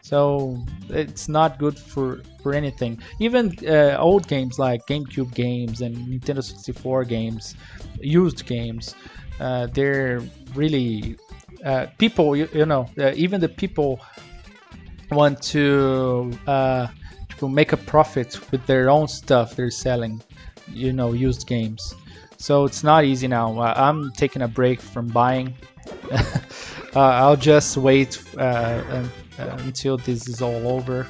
So 0.03 0.63
it's 0.91 1.29
not 1.29 1.59
good 1.59 1.79
for, 1.79 2.23
for 2.43 2.53
anything. 2.53 3.01
Even 3.19 3.57
uh, 3.67 3.97
old 3.99 4.29
games 4.29 4.59
like 4.59 4.87
GameCube 4.87 5.33
games 5.35 5.81
and 5.81 5.97
Nintendo 5.97 6.43
64 6.45 7.05
games, 7.05 7.55
used 8.01 8.45
games, 8.45 8.95
uh, 9.41 9.69
they're 9.69 10.21
really 10.55 11.17
people. 11.99 12.37
You, 12.37 12.49
you 12.53 12.67
know, 12.67 12.89
even 13.15 13.41
the 13.41 13.49
people 13.49 14.01
want 15.11 15.41
to 15.43 16.33
uh, 16.47 16.89
to 17.39 17.49
make 17.49 17.73
a 17.73 17.77
profit 17.77 18.39
with 18.51 18.65
their 18.67 18.91
own 18.91 19.09
stuff 19.09 19.57
they're 19.57 19.71
selling, 19.71 20.21
you 20.69 20.93
know, 20.93 21.13
used 21.13 21.47
games. 21.47 21.95
So 22.43 22.65
it's 22.65 22.83
not 22.83 23.05
easy 23.05 23.29
now. 23.29 23.57
Uh, 23.57 23.73
I'm 23.77 24.11
taking 24.11 24.43
a 24.43 24.49
break 24.49 24.81
from 24.81 25.07
buying. 25.07 25.55
uh, 26.11 26.27
I'll 26.97 27.37
just 27.37 27.77
wait 27.77 28.21
uh, 28.37 28.41
uh, 28.41 29.07
until 29.61 29.97
this 29.97 30.27
is 30.27 30.43
all 30.43 30.67
over 30.67 31.07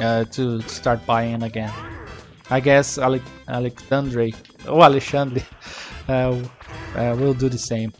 uh, 0.00 0.24
to 0.24 0.60
start 0.62 1.06
buying 1.06 1.44
again. 1.44 1.72
I 2.50 2.58
guess 2.58 2.98
Ale 2.98 3.20
Alexandre, 3.46 4.32
oh 4.66 4.82
Alexandre, 4.82 5.42
will 6.08 7.34
do 7.34 7.48
the 7.48 7.56
same. 7.56 7.92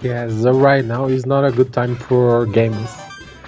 Yes, 0.00 0.44
right 0.44 0.84
now 0.84 1.06
is 1.06 1.26
not 1.26 1.44
a 1.44 1.50
good 1.50 1.72
time 1.72 1.96
for 1.96 2.46
games. 2.46 2.94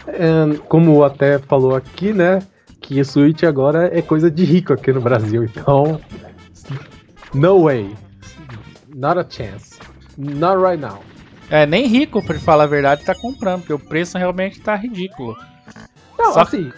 And 0.08 0.58
como 0.68 1.04
até 1.04 1.38
falou 1.38 1.76
aqui, 1.76 2.12
né? 2.12 2.42
Que 2.80 3.04
Switch 3.04 3.44
agora 3.44 3.96
é 3.96 4.02
coisa 4.02 4.28
de 4.28 4.44
rico 4.44 4.72
aqui 4.72 4.92
no 4.92 5.00
Brasil. 5.00 5.44
Então, 5.54 6.00
no 7.34 7.64
way. 7.64 7.94
Not 8.94 9.18
a 9.18 9.26
chance. 9.28 9.78
Not 10.16 10.58
right 10.60 10.80
now. 10.80 11.00
É, 11.50 11.66
nem 11.66 11.86
rico, 11.86 12.22
pra 12.24 12.38
falar 12.38 12.64
a 12.64 12.66
verdade, 12.66 13.04
tá 13.04 13.14
comprando, 13.14 13.60
porque 13.60 13.72
o 13.72 13.78
preço 13.78 14.16
realmente 14.18 14.60
tá 14.60 14.76
ridículo. 14.76 15.36
Não, 16.18 16.32
Só- 16.32 16.42
assim, 16.42 16.70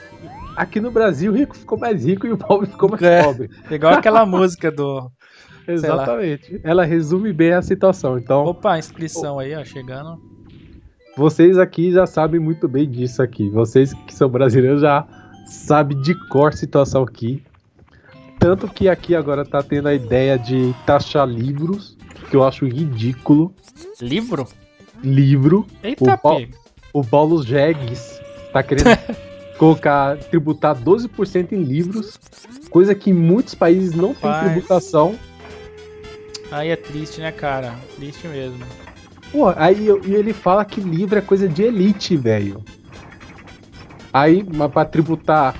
aqui 0.56 0.80
no 0.80 0.90
Brasil 0.90 1.32
o 1.32 1.34
rico 1.36 1.56
ficou 1.56 1.78
mais 1.78 2.04
rico 2.04 2.26
e 2.26 2.32
o 2.32 2.38
pobre 2.38 2.66
ficou 2.68 2.88
mais 2.90 3.02
É. 3.02 3.22
pobre. 3.22 3.50
Igual 3.70 3.94
aquela 3.94 4.24
música 4.24 4.70
do. 4.70 5.10
Exatamente. 5.68 6.60
Ela 6.64 6.84
resume 6.84 7.32
bem 7.32 7.52
a 7.52 7.62
situação. 7.62 8.18
Então, 8.18 8.44
Opa, 8.44 8.78
inscrição 8.78 9.38
aí, 9.38 9.54
ó, 9.54 9.64
chegando. 9.64 10.18
vocês 11.16 11.58
aqui 11.58 11.92
já 11.92 12.06
sabem 12.06 12.40
muito 12.40 12.66
bem 12.68 12.88
disso 12.88 13.22
aqui. 13.22 13.48
Vocês 13.50 13.92
que 13.92 14.14
são 14.14 14.28
brasileiros 14.28 14.80
já 14.80 15.06
sabem 15.46 16.00
de 16.00 16.14
cor 16.28 16.48
a 16.48 16.52
situação 16.56 17.02
aqui. 17.02 17.42
Tanto 18.42 18.66
que 18.66 18.88
aqui 18.88 19.14
agora 19.14 19.44
tá 19.44 19.62
tendo 19.62 19.86
a 19.86 19.94
ideia 19.94 20.36
de 20.36 20.74
taxar 20.84 21.28
livros, 21.28 21.96
que 22.28 22.34
eu 22.34 22.42
acho 22.42 22.66
ridículo. 22.66 23.54
Livro? 24.00 24.48
Livro. 25.00 25.64
Eita, 25.80 26.02
O 26.14 26.18
pau- 26.18 26.36
pega. 26.38 26.56
O 26.92 27.04
Paulo 27.04 27.40
Jegues 27.44 28.20
tá 28.52 28.60
querendo 28.64 28.88
colocar, 29.56 30.16
tributar 30.18 30.74
12% 30.74 31.52
em 31.52 31.62
livros, 31.62 32.18
coisa 32.68 32.96
que 32.96 33.10
em 33.10 33.14
muitos 33.14 33.54
países 33.54 33.94
não 33.94 34.12
tem 34.12 34.28
Rapaz. 34.28 34.50
tributação. 34.50 35.14
Aí 36.50 36.70
é 36.70 36.76
triste, 36.76 37.20
né, 37.20 37.30
cara? 37.30 37.76
Triste 37.94 38.26
mesmo. 38.26 38.58
Pô, 39.30 39.50
aí 39.54 39.86
e 40.04 40.14
ele 40.14 40.32
fala 40.32 40.64
que 40.64 40.80
livro 40.80 41.16
é 41.16 41.22
coisa 41.22 41.48
de 41.48 41.62
elite, 41.62 42.16
velho. 42.16 42.62
Aí, 44.12 44.44
mas 44.52 44.70
pra 44.72 44.84
tributar 44.84 45.54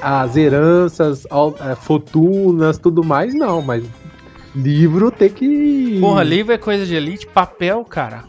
as 0.00 0.36
heranças, 0.36 1.26
é, 1.60 1.74
fortunas, 1.74 2.78
tudo 2.78 3.04
mais, 3.04 3.34
não, 3.34 3.62
mas 3.62 3.84
livro 4.54 5.10
tem 5.10 5.30
que. 5.30 5.98
Porra, 6.00 6.22
livro 6.22 6.52
é 6.52 6.58
coisa 6.58 6.86
de 6.86 6.94
elite, 6.94 7.26
papel, 7.26 7.84
cara. 7.84 8.24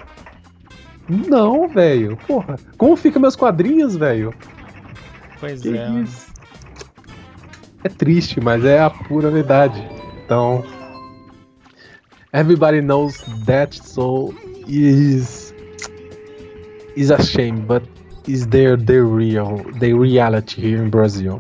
Não, 1.08 1.68
velho. 1.70 2.18
Porra, 2.28 2.58
como 2.78 2.96
fica 2.96 3.20
meus 3.20 3.36
quadrinhos, 3.36 3.96
velho? 3.96 4.34
Pois 5.40 5.62
Que 5.62 5.78
é. 5.78 5.90
isso? 6.02 6.28
É 7.84 7.90
triste, 7.90 8.42
mas 8.42 8.66
é 8.66 8.80
a 8.80 8.90
pura 8.90 9.30
verdade. 9.30 9.82
Então, 10.26 10.66
everybody 12.34 12.82
knows 12.82 13.24
that 13.46 13.76
so 13.76 14.34
is 14.68 15.54
is 16.96 17.12
a 17.12 17.22
shame, 17.22 17.62
but 17.62 17.84
is 18.28 18.46
there 18.48 18.78
the 18.78 19.02
real 19.02 19.58
the 19.80 19.94
reality 19.94 20.62
here 20.62 20.84
in 20.84 20.90
Brazil? 20.90 21.40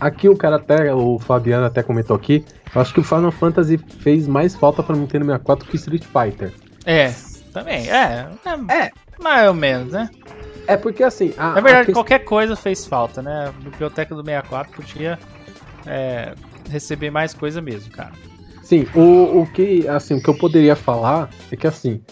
Aqui 0.00 0.28
o 0.28 0.36
cara 0.36 0.56
até 0.56 0.92
o 0.92 1.18
Fabiano 1.18 1.66
até 1.66 1.82
comentou 1.82 2.14
aqui. 2.16 2.44
Eu 2.74 2.80
acho 2.80 2.92
que 2.92 3.00
o 3.00 3.04
Final 3.04 3.30
Fantasy 3.30 3.78
fez 4.00 4.26
mais 4.26 4.54
falta 4.54 4.82
para 4.82 4.96
Nintendo 4.96 5.24
64 5.26 5.68
que 5.68 5.76
Street 5.76 6.04
Fighter. 6.04 6.52
É, 6.84 7.12
também. 7.52 7.88
É, 7.88 8.28
é, 8.68 8.74
É. 8.86 8.90
mais 9.22 9.48
ou 9.48 9.54
menos, 9.54 9.92
né? 9.92 10.10
É 10.66 10.76
porque 10.76 11.02
assim, 11.02 11.32
a, 11.38 11.48
Na 11.54 11.60
verdade, 11.60 11.76
questão- 11.86 11.94
qualquer 11.94 12.18
coisa 12.20 12.56
fez 12.56 12.84
falta, 12.86 13.22
né? 13.22 13.48
A 13.48 13.52
biblioteca 13.52 14.14
do 14.14 14.22
64 14.24 14.72
podia 14.72 15.18
é, 15.86 16.34
receber 16.68 17.10
mais 17.10 17.32
coisa 17.32 17.60
mesmo, 17.62 17.90
cara. 17.92 18.12
Sim, 18.62 18.86
o, 18.94 19.42
o 19.42 19.46
que 19.46 19.86
assim, 19.86 20.14
o 20.14 20.22
que 20.22 20.28
eu 20.28 20.36
poderia 20.36 20.74
falar 20.74 21.28
é 21.52 21.56
que 21.56 21.66
assim, 21.66 22.02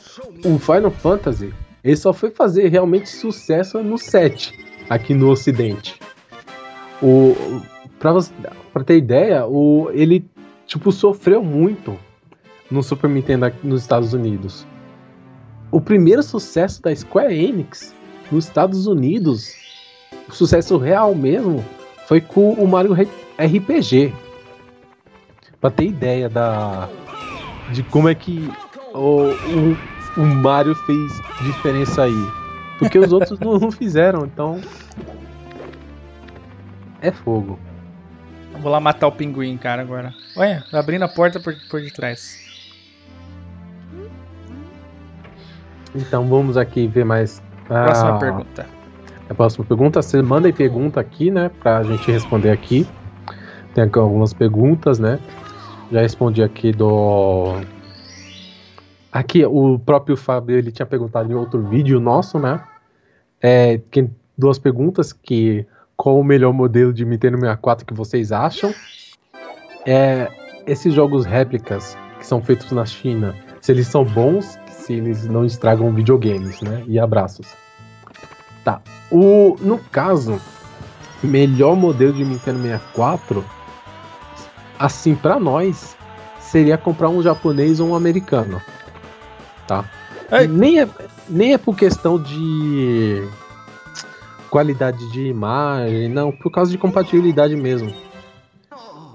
o 0.45 0.59
Final 0.59 0.91
Fantasy, 0.91 1.53
ele 1.85 1.97
só 1.97 2.13
foi 2.13 2.31
fazer 2.31 2.69
realmente 2.69 3.09
sucesso 3.09 3.83
no 3.83 3.99
7 3.99 4.59
aqui 4.89 5.15
no 5.15 5.31
ocidente. 5.31 5.99
O 7.03 7.35
para 7.99 8.13
você 8.13 8.33
para 8.73 8.85
ter 8.85 8.97
ideia, 8.97 9.47
o 9.47 9.91
ele 9.93 10.25
tipo 10.67 10.91
sofreu 10.91 11.43
muito 11.43 11.99
no 12.71 12.83
Super 12.83 13.11
Nintendo 13.11 13.53
nos 13.63 13.83
Estados 13.83 14.13
Unidos. 14.13 14.67
O 15.71 15.81
primeiro 15.81 16.23
sucesso 16.23 16.83
da 16.83 16.95
Square 16.95 17.35
Enix 17.35 17.95
nos 18.31 18.47
Estados 18.47 18.87
Unidos, 18.87 19.55
o 20.29 20.33
sucesso 20.33 20.79
real 20.79 21.15
mesmo, 21.15 21.65
foi 22.07 22.21
com 22.21 22.53
o 22.53 22.67
Mario 22.67 22.95
RPG. 23.39 24.13
Pra 25.61 25.71
ter 25.71 25.85
ideia 25.85 26.29
da 26.29 26.89
de 27.73 27.83
como 27.85 28.09
é 28.09 28.15
que 28.15 28.51
o, 28.95 29.29
o, 29.29 29.77
o 30.17 30.25
Mario 30.25 30.75
fez 30.75 31.21
diferença 31.43 32.05
aí. 32.05 32.31
Porque 32.79 32.99
os 32.99 33.13
outros 33.13 33.39
não, 33.39 33.59
não 33.59 33.71
fizeram, 33.71 34.25
então. 34.25 34.61
É 37.01 37.11
fogo. 37.11 37.59
Vou 38.61 38.71
lá 38.71 38.81
matar 38.81 39.09
o 39.09 39.13
pinguim, 39.13 39.57
cara, 39.57 39.83
agora. 39.83 40.15
Olha, 40.37 40.65
abrindo 40.73 41.03
a 41.03 41.09
porta 41.09 41.41
por, 41.41 41.55
por 41.71 41.81
detrás. 41.81 42.39
Então 45.95 46.27
vamos 46.27 46.57
aqui 46.57 46.87
ver 46.87 47.05
mais. 47.05 47.43
Próxima 47.67 48.17
ah, 48.17 48.19
pergunta. 48.19 48.67
A 49.29 49.35
próxima 49.35 49.65
pergunta, 49.65 50.03
você 50.03 50.21
manda 50.21 50.49
aí 50.49 50.53
pergunta 50.53 51.01
aqui, 51.01 51.31
né? 51.31 51.51
Pra 51.61 51.83
gente 51.83 52.11
responder 52.11 52.51
aqui. 52.51 52.87
Tem 53.75 53.85
aqui 53.85 53.99
algumas 53.99 54.33
perguntas, 54.33 54.99
né? 54.99 55.19
Já 55.91 56.01
respondi 56.01 56.43
aqui 56.43 56.73
do. 56.73 57.57
Aqui, 59.13 59.45
o 59.45 59.79
próprio 59.79 60.17
Fábio 60.17 60.57
ele 60.57 60.73
tinha 60.73 60.87
perguntado 60.87 61.31
em 61.31 61.35
outro 61.35 61.63
vídeo 61.63 62.01
nosso, 62.01 62.39
né? 62.39 62.65
É, 63.41 63.79
que, 63.91 64.09
duas 64.39 64.59
perguntas 64.59 65.13
que 65.13 65.67
qual 65.95 66.19
o 66.19 66.25
melhor 66.25 66.53
modelo 66.55 66.93
de 66.95 67.05
Nintendo 67.05 67.37
64 67.37 67.85
que 67.85 67.93
vocês 67.93 68.33
acham? 68.33 68.75
É, 69.85 70.29
esses 70.67 70.95
jogos 70.95 71.27
réplicas 71.27 71.97
que 72.19 72.27
são 72.27 72.41
feitos 72.41 72.73
na 72.73 72.87
China, 72.87 73.35
se 73.61 73.71
eles 73.71 73.87
são 73.87 74.05
bons, 74.05 74.59
se 74.67 74.95
eles 74.95 75.27
não 75.27 75.45
estragam 75.45 75.93
videogames, 75.93 76.63
né? 76.63 76.83
E 76.87 76.99
abraços. 76.99 77.47
Tá. 78.65 78.81
O, 79.11 79.57
no 79.61 79.79
caso, 79.79 80.41
melhor 81.23 81.77
modelo 81.77 82.15
de 82.15 82.25
Nintendo 82.25 82.63
64, 82.63 83.45
assim, 84.79 85.15
pra 85.15 85.39
nós, 85.39 85.97
seria 86.41 86.79
comprar 86.79 87.11
um 87.11 87.23
japonês 87.23 87.79
ou 87.79 87.91
um 87.91 87.95
americano. 87.95 88.61
Tá? 90.29 90.41
Ei. 90.41 90.47
Nem 90.47 90.81
é, 90.81 90.89
nem 91.29 91.55
é 91.55 91.59
por 91.59 91.77
questão 91.77 92.21
de 92.21 93.27
qualidade 94.51 95.11
de 95.11 95.27
imagem, 95.29 96.09
não, 96.09 96.31
por 96.31 96.51
causa 96.51 96.71
de 96.71 96.77
compatibilidade 96.77 97.57
mesmo. 97.57 97.93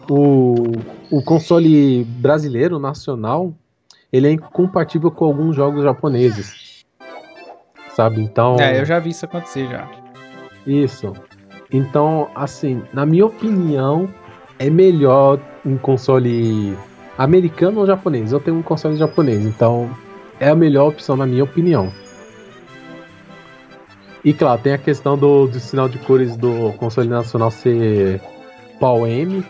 O, 0.09 0.71
o 1.11 1.21
console 1.21 2.03
brasileiro, 2.05 2.79
nacional, 2.79 3.53
ele 4.11 4.27
é 4.27 4.31
incompatível 4.31 5.11
com 5.11 5.25
alguns 5.25 5.55
jogos 5.55 5.83
japoneses. 5.83 6.85
Sabe? 7.93 8.21
Então. 8.21 8.55
É, 8.59 8.79
eu 8.79 8.85
já 8.85 8.99
vi 8.99 9.09
isso 9.09 9.25
acontecer 9.25 9.67
já. 9.67 9.87
Isso. 10.65 11.13
Então, 11.71 12.29
assim, 12.33 12.81
na 12.93 13.05
minha 13.05 13.25
opinião, 13.25 14.09
é 14.57 14.69
melhor 14.69 15.39
um 15.65 15.77
console 15.77 16.75
americano 17.17 17.81
ou 17.81 17.85
japonês. 17.85 18.31
Eu 18.31 18.39
tenho 18.39 18.57
um 18.57 18.63
console 18.63 18.95
japonês, 18.95 19.45
então 19.45 19.89
é 20.39 20.49
a 20.49 20.55
melhor 20.55 20.89
opção 20.89 21.15
na 21.15 21.25
minha 21.25 21.43
opinião. 21.43 21.91
E 24.23 24.33
claro, 24.33 24.59
tem 24.61 24.73
a 24.73 24.77
questão 24.77 25.17
do, 25.17 25.47
do 25.47 25.59
sinal 25.59 25.87
de 25.87 25.97
cores 25.99 26.35
do 26.35 26.73
console 26.73 27.07
nacional 27.07 27.49
ser 27.51 28.19
pau 28.79 29.07
M, 29.07 29.45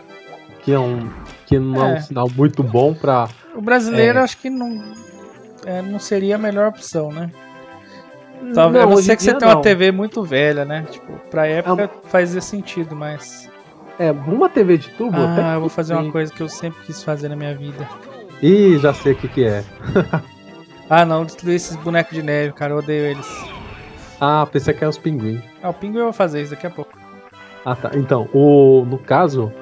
que 0.62 0.72
é 0.72 0.78
um 0.78 1.08
que 1.46 1.58
não 1.58 1.84
é, 1.84 1.90
É. 1.92 1.94
um 1.94 2.00
sinal 2.00 2.28
muito 2.36 2.62
bom 2.62 2.94
pra. 2.94 3.28
O 3.56 3.60
brasileiro 3.60 4.18
É. 4.18 4.22
acho 4.22 4.36
que 4.38 4.48
não, 4.50 4.92
é, 5.66 5.82
não 5.82 5.98
seria 5.98 6.36
a 6.36 6.38
melhor 6.38 6.68
opção, 6.68 7.10
né? 7.10 7.30
Talvez 8.54 8.84
Não, 8.84 8.92
a 8.92 8.94
não 8.94 9.00
em 9.00 9.16
que 9.16 9.22
você 9.22 9.34
tenha 9.34 9.52
uma. 9.54 9.62
TV 9.62 9.90
muito 9.90 10.22
velha, 10.22 10.64
né? 10.64 10.86
Tipo, 10.88 11.12
pra 11.30 11.46
época 11.46 11.90
fazia 12.04 12.40
sentido, 12.40 12.94
mas. 12.94 13.50
É, 13.98 14.12
uma 14.12 14.48
TV 14.48 14.78
de 14.78 14.90
tubo. 14.90 15.16
até 15.16 15.42
Ah, 15.42 15.54
eu 15.54 15.60
vou 15.60 15.68
fazer 15.68 15.94
uma 15.94 16.02
tem. 16.02 16.12
coisa 16.12 16.32
que 16.32 16.40
eu 16.40 16.48
sempre 16.48 16.80
quis 16.84 17.02
fazer 17.02 17.28
na 17.28 17.34
minha 17.34 17.54
vida. 17.56 17.88
Ih, 18.40 18.78
já 18.78 18.94
sei 18.94 19.12
o 19.14 19.16
que, 19.16 19.26
que 19.26 19.44
é. 19.44 19.64
Ah, 20.90 21.04
não, 21.04 21.24
destruir 21.24 21.56
esses 21.56 21.76
bonecos 21.76 22.14
de 22.14 22.22
neve, 22.22 22.52
cara, 22.54 22.72
eu 22.72 22.78
odeio 22.78 23.06
eles. 23.06 23.28
Ah, 24.20 24.46
pensei 24.50 24.72
que 24.72 24.84
é 24.84 24.88
os 24.88 24.96
pinguins. 24.96 25.42
Ah, 25.62 25.70
o 25.70 25.74
pinguim 25.74 25.98
eu 25.98 26.04
vou 26.04 26.12
fazer 26.12 26.42
isso 26.42 26.52
daqui 26.52 26.66
a 26.66 26.70
pouco. 26.70 26.92
Ah, 27.64 27.76
tá. 27.76 27.90
Então, 27.94 28.28
o, 28.32 28.84
no 28.88 28.98
caso, 28.98 29.52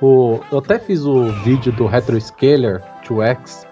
o, 0.00 0.40
eu 0.52 0.58
até 0.58 0.78
fiz 0.78 1.04
o 1.04 1.24
vídeo 1.42 1.72
do 1.72 1.86
Retro 1.86 2.20
Scaler 2.20 2.82
2X. 3.04 3.66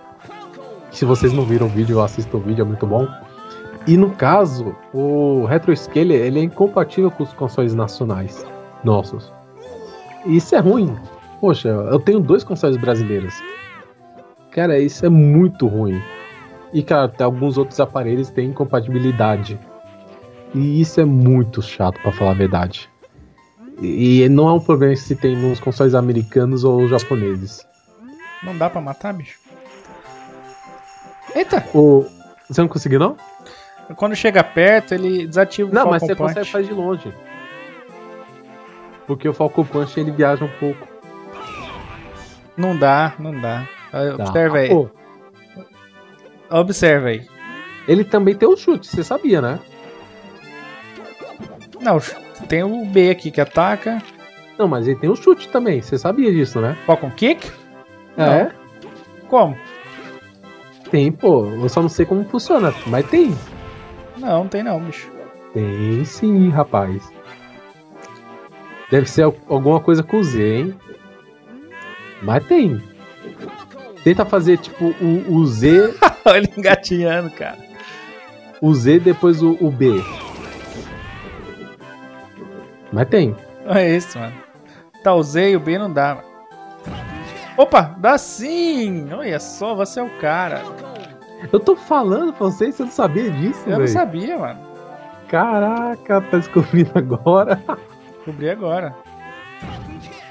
Se 0.91 1.05
vocês 1.05 1.33
não 1.33 1.45
viram 1.45 1.67
o 1.67 1.71
vídeo, 1.71 2.01
assistam 2.01 2.39
o 2.39 2.41
vídeo, 2.41 2.63
é 2.63 2.65
muito 2.65 2.87
bom. 2.87 3.07
E 3.87 3.97
no 3.97 4.11
caso, 4.11 4.75
o 4.93 5.45
Retro 5.45 5.77
Scaler 5.77 6.21
ele 6.21 6.41
é 6.41 6.43
incompatível 6.43 7.11
com 7.11 7.23
os 7.23 7.33
consoles 7.33 7.75
nacionais 7.75 8.45
nossos. 8.83 9.33
E 10.27 10.37
isso 10.37 10.55
é 10.57 10.59
ruim. 10.59 10.97
Poxa, 11.41 11.69
eu 11.69 12.01
tenho 12.01 12.19
dois 12.19 12.43
consoles 12.43 12.77
brasileiros. 12.77 13.35
Cara, 14.51 14.79
isso 14.79 15.05
é 15.05 15.09
muito 15.09 15.67
ruim. 15.67 16.01
E, 16.75 16.83
cara, 16.83 17.09
tem 17.09 17.25
alguns 17.25 17.57
outros 17.57 17.79
aparelhos 17.79 18.29
que 18.29 18.35
têm 18.35 18.49
incompatibilidade. 18.51 19.59
E 20.53 20.81
isso 20.81 21.01
é 21.01 21.05
muito 21.05 21.63
chato, 21.63 22.01
pra 22.03 22.11
falar 22.13 22.33
a 22.33 22.35
verdade. 22.35 22.91
E 23.81 24.29
não 24.29 24.49
é 24.49 24.53
um 24.53 24.61
problema 24.61 24.95
se 24.97 25.15
tem 25.17 25.37
nos 25.37 25.61
consoles 25.61 25.95
americanos 25.95 26.65
ou 26.65 26.87
japoneses. 26.89 27.65
Não 28.43 28.57
dá 28.59 28.69
pra 28.69 28.81
matar, 28.81 29.13
bicho? 29.15 29.39
Eita! 31.35 31.65
O, 31.75 32.05
Você 32.49 32.61
não 32.61 32.69
conseguiu, 32.69 32.99
não? 32.99 33.17
Quando 33.97 34.15
chega 34.17 34.43
perto, 34.43 34.95
ele 34.95 35.27
desativa 35.27 35.71
o 35.71 35.75
Não, 35.75 35.91
mas 35.91 36.03
você 36.03 36.15
Punch. 36.15 36.29
consegue 36.35 36.51
fazer 36.51 36.67
de 36.69 36.75
longe. 36.75 37.13
Porque 39.07 39.29
o 39.29 39.35
Falcon 39.35 39.65
Punch 39.65 39.99
ele 39.99 40.11
viaja 40.11 40.45
um 40.45 40.51
pouco. 40.59 40.87
Não 42.57 42.77
dá, 42.77 43.15
não 43.19 43.39
dá. 43.41 43.69
Ah, 43.93 44.17
Tá. 44.17 44.25
Observa 44.25 44.59
aí. 44.59 44.69
Pô, 44.69 44.89
Observa 46.61 47.09
aí. 47.09 47.27
ele 47.89 48.05
também 48.05 48.35
tem 48.35 48.49
o 48.49 48.57
chute, 48.57 48.87
você 48.87 49.03
sabia, 49.03 49.41
né? 49.41 49.59
Não, 51.81 51.99
tem 52.49 52.63
o 52.63 52.85
B 52.87 53.11
aqui 53.11 53.31
que 53.31 53.41
ataca. 53.41 54.03
Não, 54.59 54.69
mas 54.69 54.87
ele 54.87 54.99
tem 54.99 55.11
o 55.11 55.17
chute 55.17 55.49
também, 55.49 55.83
você 55.83 55.99
sabia 55.99 56.31
disso, 56.33 56.61
né? 56.61 56.77
Falcon 56.87 57.11
Kick? 57.11 57.51
Não. 58.17 58.25
É, 58.33 58.53
Como? 59.29 59.57
tem, 60.91 61.11
pô. 61.11 61.47
Eu 61.47 61.69
só 61.69 61.83
não 61.83 61.89
sei 61.89 62.07
como 62.07 62.25
funciona, 62.29 62.73
mas 62.87 63.05
tem. 63.11 63.35
Não, 64.17 64.45
não 64.45 64.49
tem 64.49 64.63
não, 64.63 64.79
bicho. 64.81 65.11
Tem 65.53 66.05
sim, 66.05 66.49
rapaz. 66.51 67.11
Deve 68.91 69.11
ser 69.11 69.23
al- 69.23 69.35
alguma 69.49 69.81
coisa 69.81 70.03
com 70.05 70.23
Z, 70.23 70.41
hein? 70.41 70.75
Mas 72.23 72.47
tem. 72.47 72.81
Tenta 74.05 74.25
fazer 74.25 74.59
tipo 74.59 74.95
o, 75.01 75.33
o 75.35 75.47
Z, 75.47 75.95
Olha 76.27 76.37
ele 76.39 76.53
engatinhando, 76.57 77.31
cara. 77.31 77.59
o 78.61 78.73
Z 78.75 79.01
depois 79.01 79.43
o, 79.43 79.57
o 79.61 79.71
B. 79.71 79.91
Mas 82.93 83.09
tem. 83.09 83.35
Olha 83.67 83.89
esse, 83.89 84.17
mano. 84.19 84.35
Tá, 85.03 85.15
o 85.15 85.23
Z 85.23 85.51
e 85.51 85.57
o 85.57 85.61
B 85.61 85.79
não 85.79 85.93
dá, 85.93 86.17
mano. 86.17 86.35
Opa, 87.57 87.95
dá 87.99 88.19
sim! 88.19 89.13
Olha 89.13 89.39
só, 89.41 89.75
você 89.75 90.01
é 90.01 90.03
o 90.03 90.11
cara. 90.19 90.63
Eu 91.53 91.61
tô 91.61 91.77
falando 91.77 92.33
pra 92.33 92.47
vocês, 92.47 92.75
você 92.75 92.85
não 92.85 92.91
sabia 92.91 93.31
disso, 93.31 93.63
Eu 93.67 93.71
não 93.73 93.79
velho? 93.79 93.89
sabia, 93.89 94.39
mano. 94.39 94.61
Caraca, 95.29 96.21
tá 96.21 96.39
descobrindo 96.39 96.91
agora. 96.95 97.61
Descobri 98.17 98.51
agora. 98.51 98.95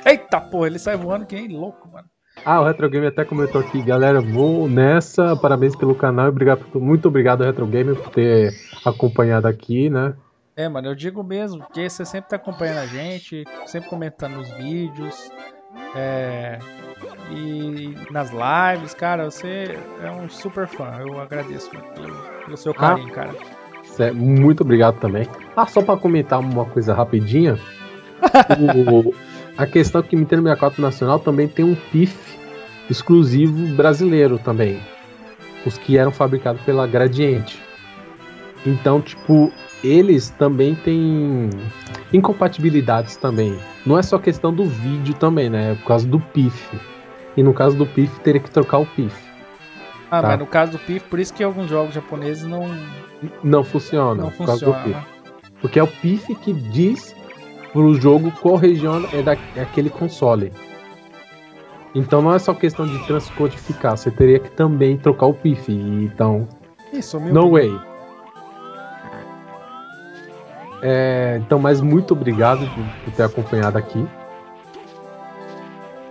Eita 0.05 0.41
porra, 0.41 0.67
ele 0.67 0.79
sai 0.79 0.97
voando 0.97 1.25
que 1.25 1.35
nem 1.35 1.47
louco, 1.47 1.87
mano. 1.91 2.07
Ah, 2.45 2.59
o 2.59 2.65
Retro 2.65 2.89
Game 2.89 3.07
até 3.07 3.23
comentou 3.23 3.61
aqui, 3.61 3.81
galera, 3.81 4.19
vou 4.19 4.67
nessa, 4.67 5.35
parabéns 5.35 5.75
pelo 5.75 5.95
canal 5.95 6.25
e 6.25 6.29
obrigado, 6.29 6.65
muito 6.75 7.07
obrigado 7.07 7.43
Retro 7.43 7.65
Game 7.65 7.95
por 7.95 8.09
ter 8.09 8.53
acompanhado 8.83 9.47
aqui, 9.47 9.89
né? 9.89 10.13
É, 10.55 10.67
mano, 10.67 10.89
eu 10.89 10.95
digo 10.95 11.23
mesmo, 11.23 11.59
porque 11.63 11.89
você 11.89 12.03
sempre 12.03 12.29
tá 12.29 12.35
acompanhando 12.35 12.79
a 12.79 12.85
gente, 12.85 13.45
sempre 13.65 13.89
comentando 13.89 14.33
nos 14.33 14.49
vídeos, 14.51 15.31
é, 15.95 16.59
e 17.31 17.95
nas 18.11 18.29
lives, 18.31 18.93
cara, 18.93 19.31
você 19.31 19.77
é 20.03 20.11
um 20.11 20.27
super 20.29 20.67
fã, 20.67 20.97
eu 20.99 21.19
agradeço 21.21 21.73
mano, 21.73 21.85
pelo, 21.93 22.15
pelo 22.45 22.57
seu 22.57 22.73
carinho, 22.73 23.09
cara. 23.11 23.31
Cé- 23.83 24.11
Muito 24.11 24.61
obrigado 24.61 24.99
também. 24.99 25.27
Ah, 25.55 25.65
só 25.65 25.81
pra 25.81 25.95
comentar 25.97 26.39
uma 26.39 26.65
coisa 26.65 26.93
rapidinha. 26.93 27.57
o- 28.91 29.13
a 29.57 29.65
questão 29.65 30.01
é 30.01 30.03
que 30.03 30.15
o 30.15 30.19
Nintendo 30.19 30.43
64 30.43 30.81
Nacional 30.81 31.19
também 31.19 31.47
tem 31.47 31.63
um 31.65 31.75
PIF 31.75 32.32
exclusivo 32.89 33.67
brasileiro 33.75 34.37
também. 34.39 34.79
Os 35.65 35.77
que 35.77 35.97
eram 35.97 36.11
fabricados 36.11 36.61
pela 36.63 36.85
Gradiente. 36.85 37.61
Então, 38.65 39.01
tipo, 39.01 39.51
eles 39.83 40.29
também 40.31 40.75
têm 40.75 41.49
incompatibilidades 42.11 43.15
também. 43.17 43.57
Não 43.85 43.97
é 43.97 44.03
só 44.03 44.17
questão 44.17 44.53
do 44.53 44.65
vídeo 44.65 45.13
também, 45.15 45.49
né? 45.49 45.71
É 45.71 45.75
por 45.75 45.85
causa 45.87 46.07
do 46.07 46.19
PIF. 46.19 46.69
E 47.35 47.43
no 47.43 47.53
caso 47.53 47.75
do 47.75 47.85
PIF, 47.85 48.19
teria 48.21 48.39
que 48.41 48.49
trocar 48.51 48.77
o 48.79 48.85
PIF. 48.85 49.15
Ah, 50.11 50.21
Tá. 50.21 50.27
mas 50.29 50.39
no 50.39 50.45
caso 50.45 50.73
do 50.73 50.79
PIF, 50.79 51.05
por 51.09 51.19
isso 51.19 51.33
que 51.33 51.43
alguns 51.43 51.69
jogos 51.69 51.93
japoneses 51.95 52.43
não, 52.45 52.69
Não 53.43 53.63
funciona. 53.63 54.23
não 54.23 54.29
por 54.31 54.45
causa 54.45 54.65
do 54.65 54.73
funcionam. 54.73 54.83
PIF. 54.83 54.95
né? 54.95 55.51
Porque 55.59 55.79
é 55.79 55.83
o 55.83 55.87
PIF 55.87 56.35
que 56.35 56.53
diz 56.53 57.15
pro 57.71 57.95
jogo 57.95 58.31
qual 58.41 58.55
região 58.57 59.03
é 59.11 59.21
daquele 59.21 59.89
console. 59.89 60.51
Então 61.95 62.21
não 62.21 62.33
é 62.33 62.39
só 62.39 62.53
questão 62.53 62.87
de 62.87 62.97
transcodificar, 63.05 63.95
você 63.95 64.09
teria 64.09 64.39
que 64.39 64.49
também 64.51 64.97
trocar 64.97 65.27
o 65.27 65.33
PIF. 65.33 65.71
Então, 65.71 66.47
Ih, 66.91 67.01
sumiu. 67.01 67.33
no 67.33 67.51
way. 67.51 67.71
É, 70.81 71.39
então, 71.41 71.59
mas 71.59 71.79
muito 71.81 72.13
obrigado 72.13 72.59
por, 72.73 72.83
por 73.05 73.13
ter 73.13 73.23
acompanhado 73.23 73.77
aqui. 73.77 74.05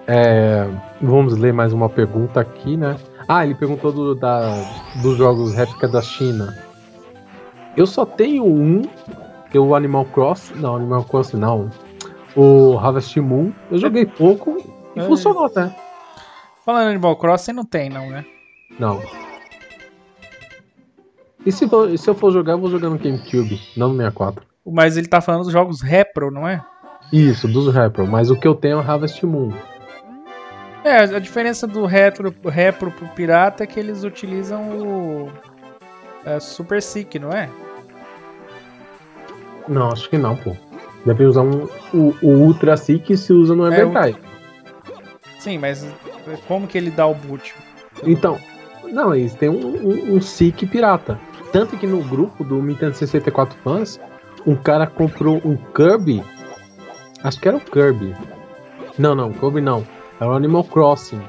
É, 0.06 0.66
vamos 1.00 1.36
ler 1.36 1.52
mais 1.52 1.72
uma 1.72 1.88
pergunta 1.88 2.40
aqui, 2.40 2.76
né? 2.76 2.96
Ah, 3.28 3.44
ele 3.44 3.54
perguntou 3.54 3.92
do- 3.92 4.14
da, 4.14 4.40
dos 5.02 5.16
jogos 5.16 5.54
réplica 5.54 5.86
da 5.88 6.00
China. 6.00 6.56
Eu 7.76 7.86
só 7.86 8.04
tenho 8.04 8.44
um, 8.44 8.82
que 9.50 9.56
é 9.56 9.60
o 9.60 9.74
Animal 9.74 10.04
Cross. 10.06 10.52
Não, 10.56 10.76
Animal 10.76 11.04
Cross 11.04 11.32
não. 11.34 11.70
O 12.34 12.76
Harvest 12.78 13.16
Moon. 13.20 13.52
Eu 13.70 13.78
joguei 13.78 14.06
pouco 14.06 14.56
e 14.96 15.00
É. 15.00 15.04
funcionou 15.04 15.44
até. 15.46 15.74
Falando 16.64 16.86
em 16.86 16.90
Animal 16.90 17.16
Crossing, 17.16 17.52
não 17.52 17.64
tem 17.64 17.88
não, 17.90 18.08
né? 18.08 18.24
Não. 18.78 19.02
E 21.44 21.50
se, 21.50 21.68
for- 21.68 21.96
se 21.98 22.08
eu 22.08 22.14
for 22.14 22.30
jogar, 22.32 22.52
eu 22.52 22.58
vou 22.58 22.70
jogar 22.70 22.88
no 22.88 22.98
GameCube, 22.98 23.60
não 23.76 23.88
no 23.88 23.96
64. 23.96 24.44
Mas 24.64 24.96
ele 24.96 25.08
tá 25.08 25.20
falando 25.20 25.42
dos 25.42 25.52
jogos 25.52 25.80
repro, 25.82 26.30
não 26.30 26.46
é? 26.46 26.64
Isso, 27.12 27.46
dos 27.48 27.72
Repro, 27.74 28.06
mas 28.06 28.30
o 28.30 28.36
que 28.38 28.46
eu 28.48 28.54
tenho 28.54 28.78
é 28.78 28.80
o 28.82 28.90
Harvest 28.90 29.22
Moon. 29.26 29.52
É, 30.84 30.98
a 31.00 31.18
diferença 31.18 31.66
do 31.66 31.84
retro, 31.84 32.34
repro 32.44 32.90
pro 32.90 33.06
pirata 33.08 33.64
é 33.64 33.66
que 33.66 33.78
eles 33.78 34.02
utilizam 34.02 34.62
o 34.78 35.30
é, 36.24 36.40
Super 36.40 36.80
Seek, 36.80 37.18
não 37.18 37.30
é? 37.30 37.50
Não, 39.68 39.90
acho 39.92 40.08
que 40.08 40.16
não, 40.16 40.36
pô. 40.36 40.56
Deve 41.04 41.24
usar 41.26 41.42
um, 41.42 41.68
o, 41.92 42.14
o 42.22 42.28
Ultra 42.46 42.76
que 42.76 43.16
se 43.16 43.32
usa 43.32 43.54
no 43.54 43.66
É, 43.70 43.80
Everdrive. 43.80 44.18
Sim, 45.42 45.58
mas 45.58 45.84
como 46.46 46.68
que 46.68 46.78
ele 46.78 46.88
dá 46.88 47.04
o 47.04 47.14
boot? 47.16 47.52
Então, 48.04 48.38
não, 48.84 49.12
eles 49.12 49.34
têm 49.34 49.48
um, 49.48 49.76
um, 49.76 50.14
um 50.14 50.20
SIC 50.20 50.66
pirata. 50.66 51.18
Tanto 51.52 51.76
que 51.76 51.84
no 51.84 52.00
grupo 52.00 52.44
do 52.44 52.62
Nintendo 52.62 52.94
64 52.94 53.58
fãs, 53.58 54.00
um 54.46 54.54
cara 54.54 54.86
comprou 54.86 55.42
um 55.44 55.56
Kirby. 55.56 56.22
Acho 57.24 57.40
que 57.40 57.48
era 57.48 57.56
o 57.56 57.60
Kirby. 57.60 58.14
Não, 58.96 59.16
não, 59.16 59.32
Kirby 59.32 59.60
não. 59.60 59.84
Era 60.20 60.30
o 60.30 60.34
Animal 60.36 60.62
Crossing. 60.62 61.20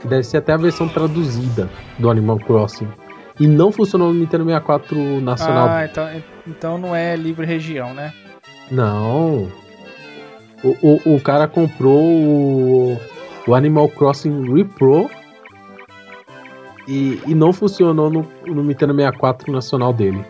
Que 0.00 0.08
deve 0.08 0.24
ser 0.24 0.38
até 0.38 0.52
a 0.52 0.56
versão 0.56 0.88
traduzida 0.88 1.70
do 2.00 2.10
Animal 2.10 2.40
Crossing. 2.40 2.88
E 3.38 3.46
não 3.46 3.70
funcionou 3.70 4.12
no 4.12 4.18
Nintendo 4.18 4.44
64 4.46 5.20
nacional. 5.20 5.68
Ah, 5.68 5.84
então, 5.84 6.08
então 6.44 6.76
não 6.76 6.94
é 6.94 7.14
livre 7.14 7.46
região, 7.46 7.94
né? 7.94 8.12
Não. 8.68 9.48
O, 10.64 10.76
o, 10.82 11.14
o 11.14 11.20
cara 11.20 11.46
comprou 11.46 12.02
o, 12.02 13.00
o 13.46 13.54
Animal 13.54 13.88
Crossing 13.88 14.52
Repro 14.52 15.10
e, 16.86 17.20
e 17.26 17.34
não 17.34 17.52
funcionou 17.52 18.10
no, 18.10 18.26
no 18.46 18.62
Nintendo 18.62 18.94
64 18.94 19.52
nacional 19.52 19.92
dele. 19.92 20.24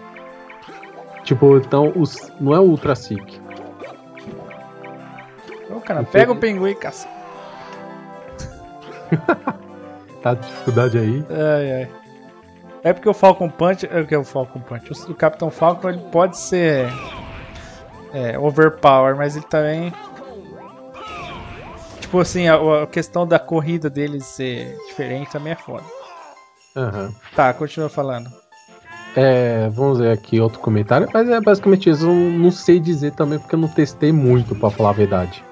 Tipo, 1.22 1.56
então 1.56 1.92
os, 1.96 2.30
não 2.40 2.54
é 2.54 2.60
o 2.60 2.64
Ultra 2.64 2.94
Seek. 2.94 3.40
Ô, 5.70 5.80
cara, 5.80 6.04
pega 6.04 6.32
o 6.32 6.36
pinguim, 6.36 6.74
caça. 6.74 7.08
Tá 10.24 10.32
de 10.32 10.46
dificuldade 10.46 10.96
aí. 10.96 11.22
Ai, 11.28 11.72
ai. 11.72 11.88
É 12.82 12.94
porque 12.94 13.06
o 13.06 13.12
Falcon 13.12 13.50
Punch. 13.50 13.86
É 13.90 14.02
que 14.04 14.14
é 14.14 14.18
o 14.18 14.24
Falcon 14.24 14.60
Punch. 14.60 14.90
O 15.10 15.14
Capitão 15.14 15.50
Falcon 15.50 15.90
ele 15.90 16.00
pode 16.10 16.38
ser. 16.38 16.86
É, 18.10 18.38
overpower, 18.38 19.14
mas 19.14 19.36
ele 19.36 19.44
também. 19.44 19.92
Tipo 22.14 22.22
assim, 22.22 22.46
a, 22.46 22.84
a 22.84 22.86
questão 22.86 23.26
da 23.26 23.40
corrida 23.40 23.90
dele 23.90 24.20
ser 24.20 24.78
diferente 24.86 25.32
também 25.32 25.52
é 25.52 25.56
foda. 25.56 25.82
Aham. 26.76 27.12
Tá, 27.34 27.52
continua 27.52 27.88
falando. 27.88 28.30
É, 29.16 29.68
vamos 29.70 29.98
ver 29.98 30.12
aqui 30.12 30.38
outro 30.38 30.60
comentário. 30.60 31.08
Mas 31.12 31.28
é 31.28 31.40
basicamente 31.40 31.90
isso. 31.90 32.06
Eu 32.06 32.14
não 32.14 32.52
sei 32.52 32.78
dizer 32.78 33.14
também 33.14 33.40
porque 33.40 33.56
eu 33.56 33.58
não 33.58 33.66
testei 33.66 34.12
muito, 34.12 34.54
pra 34.54 34.70
falar 34.70 34.90
a 34.90 34.92
verdade. 34.92 35.44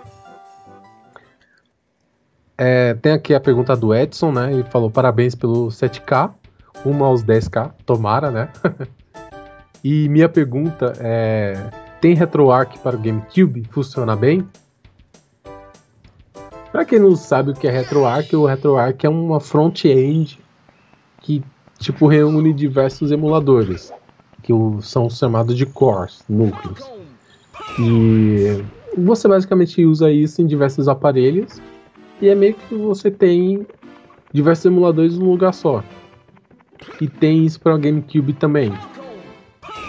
É, 2.56 2.94
tem 2.94 3.10
aqui 3.10 3.34
a 3.34 3.40
pergunta 3.40 3.74
do 3.74 3.92
Edson, 3.92 4.30
né? 4.30 4.52
Ele 4.52 4.62
falou 4.62 4.88
parabéns 4.88 5.34
pelo 5.34 5.66
7K, 5.66 6.32
uma 6.84 7.06
aos 7.06 7.24
10K, 7.24 7.72
tomara, 7.84 8.30
né? 8.30 8.48
e 9.82 10.08
minha 10.08 10.28
pergunta 10.28 10.92
é: 11.00 11.54
tem 12.00 12.14
RetroArch 12.14 12.78
para 12.78 12.94
o 12.94 13.00
GameCube? 13.00 13.64
Funciona 13.72 14.14
bem? 14.14 14.48
Pra 16.72 16.86
quem 16.86 16.98
não 16.98 17.14
sabe 17.14 17.50
o 17.50 17.54
que 17.54 17.68
é 17.68 17.70
RetroArch, 17.70 18.34
o 18.34 18.46
RetroArch 18.46 19.04
é 19.04 19.08
uma 19.08 19.38
front-end 19.38 20.40
que 21.20 21.44
tipo 21.78 22.06
reúne 22.06 22.52
diversos 22.54 23.12
emuladores, 23.12 23.92
que 24.42 24.52
são 24.80 25.10
chamados 25.10 25.54
de 25.54 25.66
cores, 25.66 26.24
núcleos. 26.28 26.90
E 27.78 28.64
você 28.96 29.28
basicamente 29.28 29.84
usa 29.84 30.10
isso 30.10 30.40
em 30.40 30.46
diversos 30.46 30.88
aparelhos 30.88 31.60
e 32.20 32.28
é 32.28 32.34
meio 32.34 32.54
que 32.54 32.74
você 32.74 33.10
tem 33.10 33.66
diversos 34.32 34.64
emuladores 34.64 35.18
num 35.18 35.30
lugar 35.30 35.52
só. 35.52 35.84
e 37.00 37.06
tem 37.06 37.44
isso 37.44 37.60
para 37.60 37.76
GameCube 37.76 38.32
também. 38.32 38.72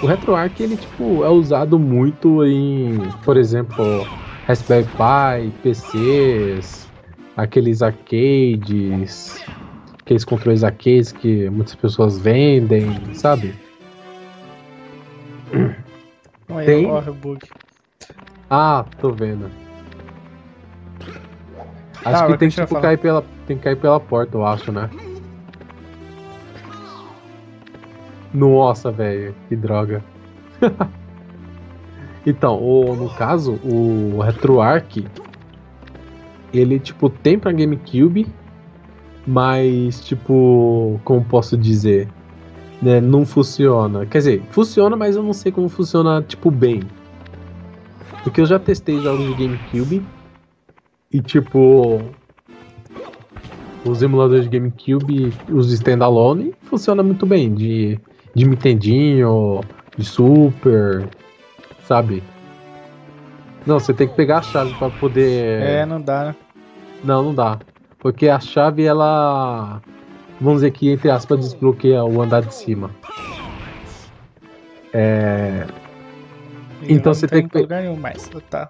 O 0.01 0.05
RetroArch 0.05 0.61
ele 0.61 0.75
tipo 0.75 1.23
é 1.23 1.29
usado 1.29 1.79
muito 1.79 2.43
em, 2.43 2.99
por 3.23 3.37
exemplo, 3.37 4.05
Raspberry 4.45 4.85
Pi, 4.85 5.51
PCs, 5.63 6.91
aqueles 7.37 7.81
arcades, 7.81 9.41
aqueles 10.01 10.25
controles 10.25 10.63
arcades 10.63 11.11
que 11.13 11.49
muitas 11.49 11.75
pessoas 11.75 12.19
vendem, 12.19 12.91
sabe? 13.13 13.53
Olha, 16.49 16.65
Tem? 16.65 16.85
o 16.91 17.13
bug. 17.13 17.49
Ah, 18.49 18.85
tô 18.99 19.11
vendo. 19.11 19.49
Acho 22.05 22.21
Tá, 22.21 22.27
que 22.27 22.37
tem 22.37 22.49
que 22.49 22.55
tipo, 22.55 22.81
cair 22.81 22.97
pela, 22.97 23.23
tem 23.47 23.57
que 23.57 23.63
cair 23.63 23.77
pela 23.77 23.99
porta, 23.99 24.35
eu 24.37 24.45
acho, 24.45 24.71
né? 24.71 24.89
Nossa, 28.33 28.91
velho, 28.91 29.33
que 29.47 29.55
droga. 29.55 30.03
então, 32.25 32.61
o, 32.61 32.95
no 32.95 33.09
caso, 33.09 33.59
o 33.63 34.21
RetroArch, 34.21 35.05
ele, 36.53 36.79
tipo, 36.79 37.09
tem 37.09 37.37
pra 37.37 37.51
GameCube, 37.51 38.27
mas, 39.27 40.05
tipo, 40.05 40.99
como 41.03 41.23
posso 41.25 41.57
dizer, 41.57 42.07
né, 42.81 43.01
não 43.01 43.25
funciona. 43.25 44.05
Quer 44.05 44.17
dizer, 44.19 44.43
funciona, 44.51 44.95
mas 44.95 45.15
eu 45.15 45.23
não 45.23 45.33
sei 45.33 45.51
como 45.51 45.67
funciona, 45.67 46.21
tipo, 46.21 46.49
bem. 46.49 46.81
Porque 48.23 48.39
eu 48.39 48.45
já 48.45 48.57
testei 48.57 48.99
jogos 49.01 49.25
de 49.25 49.33
GameCube 49.33 50.05
e, 51.11 51.21
tipo, 51.21 52.01
os 53.85 54.01
emuladores 54.01 54.49
de 54.49 54.57
GameCube, 54.57 55.33
os 55.51 55.71
standalone, 55.73 56.53
funciona 56.61 57.03
muito 57.03 57.25
bem. 57.25 57.53
De, 57.53 57.99
de 58.33 58.47
Nintendinho, 58.47 59.59
de 59.97 60.05
Super, 60.05 61.09
sabe? 61.83 62.23
Não, 63.65 63.79
você 63.79 63.93
tem 63.93 64.07
que 64.07 64.15
pegar 64.15 64.39
a 64.39 64.41
chave 64.41 64.73
pra 64.75 64.89
poder. 64.89 65.61
É, 65.61 65.85
não 65.85 66.01
dá, 66.01 66.25
né? 66.25 66.35
Não, 67.03 67.23
não 67.23 67.33
dá. 67.35 67.59
Porque 67.99 68.27
a 68.27 68.39
chave, 68.39 68.83
ela. 68.83 69.81
Vamos 70.41 70.61
dizer 70.61 70.71
que, 70.71 70.89
entre 70.89 71.09
aspas, 71.09 71.39
desbloqueia 71.39 72.03
o 72.03 72.21
andar 72.21 72.41
de 72.41 72.53
cima. 72.53 72.89
É. 74.93 75.65
E 76.81 76.93
Então 76.93 77.13
você 77.13 77.27
tá 77.27 77.35
tem 77.37 77.47
que 77.47 77.57
lugar 77.57 77.81
nenhum 77.81 77.95
mais. 77.95 78.29
Tá. 78.49 78.69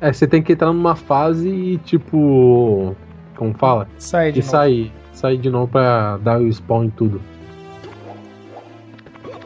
É, 0.00 0.12
você 0.12 0.26
tem 0.26 0.42
que 0.42 0.52
entrar 0.52 0.72
numa 0.72 0.94
fase 0.96 1.48
e, 1.48 1.78
tipo. 1.78 2.94
Como 3.36 3.54
fala? 3.54 3.88
Sai 3.98 4.32
de 4.32 4.40
E 4.40 4.42
novo. 4.42 4.50
sair. 4.50 4.92
Sair 5.12 5.38
de 5.38 5.50
novo 5.50 5.68
pra 5.72 6.18
dar 6.18 6.40
o 6.40 6.48
spawn 6.52 6.84
em 6.84 6.90
tudo. 6.90 7.20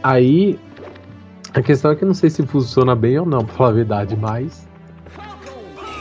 Aí. 0.02 0.58
A 1.54 1.62
questão 1.62 1.92
é 1.92 1.96
que 1.96 2.02
eu 2.02 2.08
não 2.08 2.14
sei 2.14 2.28
se 2.28 2.44
funciona 2.44 2.96
bem 2.96 3.16
ou 3.16 3.24
não, 3.24 3.44
pra 3.44 3.54
falar 3.54 3.70
a 3.70 3.72
verdade, 3.72 4.16
mas. 4.16 4.68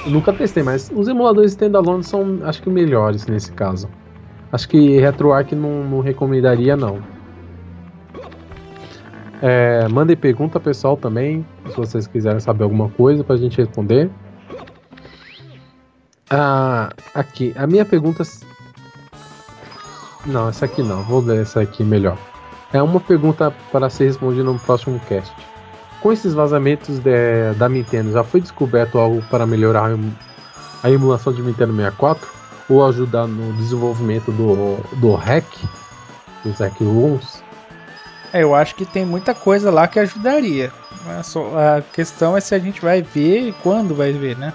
eu 0.03 0.11
nunca 0.11 0.33
testei, 0.33 0.63
mas 0.63 0.91
os 0.93 1.07
emuladores 1.07 1.51
standalone 1.51 2.03
são, 2.03 2.39
acho 2.43 2.61
que, 2.61 2.69
melhores 2.71 3.27
nesse 3.27 3.51
caso. 3.51 3.87
Acho 4.51 4.67
que 4.67 4.99
RetroArch 4.99 5.53
não, 5.55 5.83
não 5.83 5.99
recomendaria, 5.99 6.75
não. 6.75 6.99
É, 9.41 9.87
mandem 9.89 10.15
pergunta 10.15 10.59
pessoal 10.59 10.97
também, 10.97 11.45
se 11.69 11.75
vocês 11.75 12.07
quiserem 12.07 12.39
saber 12.39 12.63
alguma 12.63 12.89
coisa 12.89 13.23
pra 13.23 13.37
gente 13.37 13.57
responder. 13.57 14.09
Ah, 16.29 16.89
aqui, 17.13 17.53
a 17.55 17.67
minha 17.67 17.85
pergunta. 17.85 18.23
Não, 20.25 20.49
essa 20.49 20.65
aqui 20.65 20.81
não, 20.81 21.03
vou 21.03 21.19
ler 21.19 21.41
essa 21.41 21.61
aqui 21.61 21.83
melhor. 21.83 22.17
É 22.73 22.81
uma 22.81 22.99
pergunta 22.99 23.53
para 23.71 23.89
ser 23.89 24.05
respondida 24.05 24.43
no 24.43 24.57
próximo 24.59 24.99
cast. 25.07 25.31
Com 26.01 26.11
esses 26.11 26.33
vazamentos 26.33 26.99
de- 26.99 27.53
da 27.57 27.69
Nintendo, 27.69 28.11
já 28.11 28.23
foi 28.23 28.41
descoberto 28.41 28.97
algo 28.97 29.21
para 29.29 29.45
melhorar 29.45 29.85
a 29.85 29.91
emu- 29.91 30.13
a 30.83 30.89
emulação 30.91 31.31
de 31.31 31.41
Nintendo 31.41 31.73
64? 31.73 32.27
Ou 32.69 32.85
ajudar 32.85 33.27
no 33.27 33.53
desenvolvimento 33.53 34.31
do, 34.31 34.77
do 34.97 35.13
hack? 35.15 35.45
Dos 36.43 36.59
hack 36.59 36.73
rooms? 36.81 37.41
É, 38.33 38.41
eu 38.43 38.55
acho 38.55 38.73
que 38.75 38.85
tem 38.85 39.05
muita 39.05 39.33
coisa 39.35 39.69
lá 39.69 39.87
que 39.87 39.99
ajudaria. 39.99 40.71
A 41.55 41.81
questão 41.93 42.35
é 42.35 42.41
se 42.41 42.55
a 42.55 42.59
gente 42.59 42.81
vai 42.81 43.01
ver 43.01 43.49
e 43.49 43.51
quando 43.61 43.93
vai 43.93 44.11
ver, 44.13 44.37
né? 44.37 44.51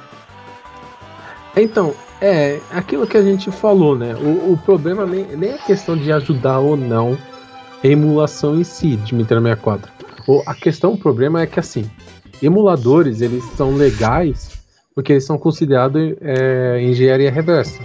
Então, 1.56 1.94
é 2.20 2.58
aquilo 2.70 3.06
que 3.06 3.16
a 3.16 3.22
gente 3.22 3.50
falou, 3.50 3.96
né? 3.96 4.14
O, 4.14 4.52
o 4.52 4.60
problema 4.64 5.06
nem, 5.06 5.24
nem 5.36 5.50
é 5.52 5.58
questão 5.58 5.96
de 5.96 6.10
ajudar 6.12 6.58
ou 6.58 6.76
não 6.76 7.16
emulação 7.82 8.58
em 8.58 8.64
si 8.64 8.96
de 8.96 9.14
Nintendo 9.14 9.42
64. 9.42 9.92
O, 10.26 10.42
a 10.46 10.54
questão, 10.54 10.92
o 10.92 10.98
problema 10.98 11.42
é 11.42 11.46
que 11.46 11.58
assim, 11.58 11.88
emuladores 12.42 13.20
eles 13.20 13.44
são 13.56 13.76
legais 13.76 14.58
porque 14.94 15.12
eles 15.12 15.24
são 15.24 15.38
considerados 15.38 16.16
é, 16.20 16.82
engenharia 16.82 17.30
reversa. 17.30 17.80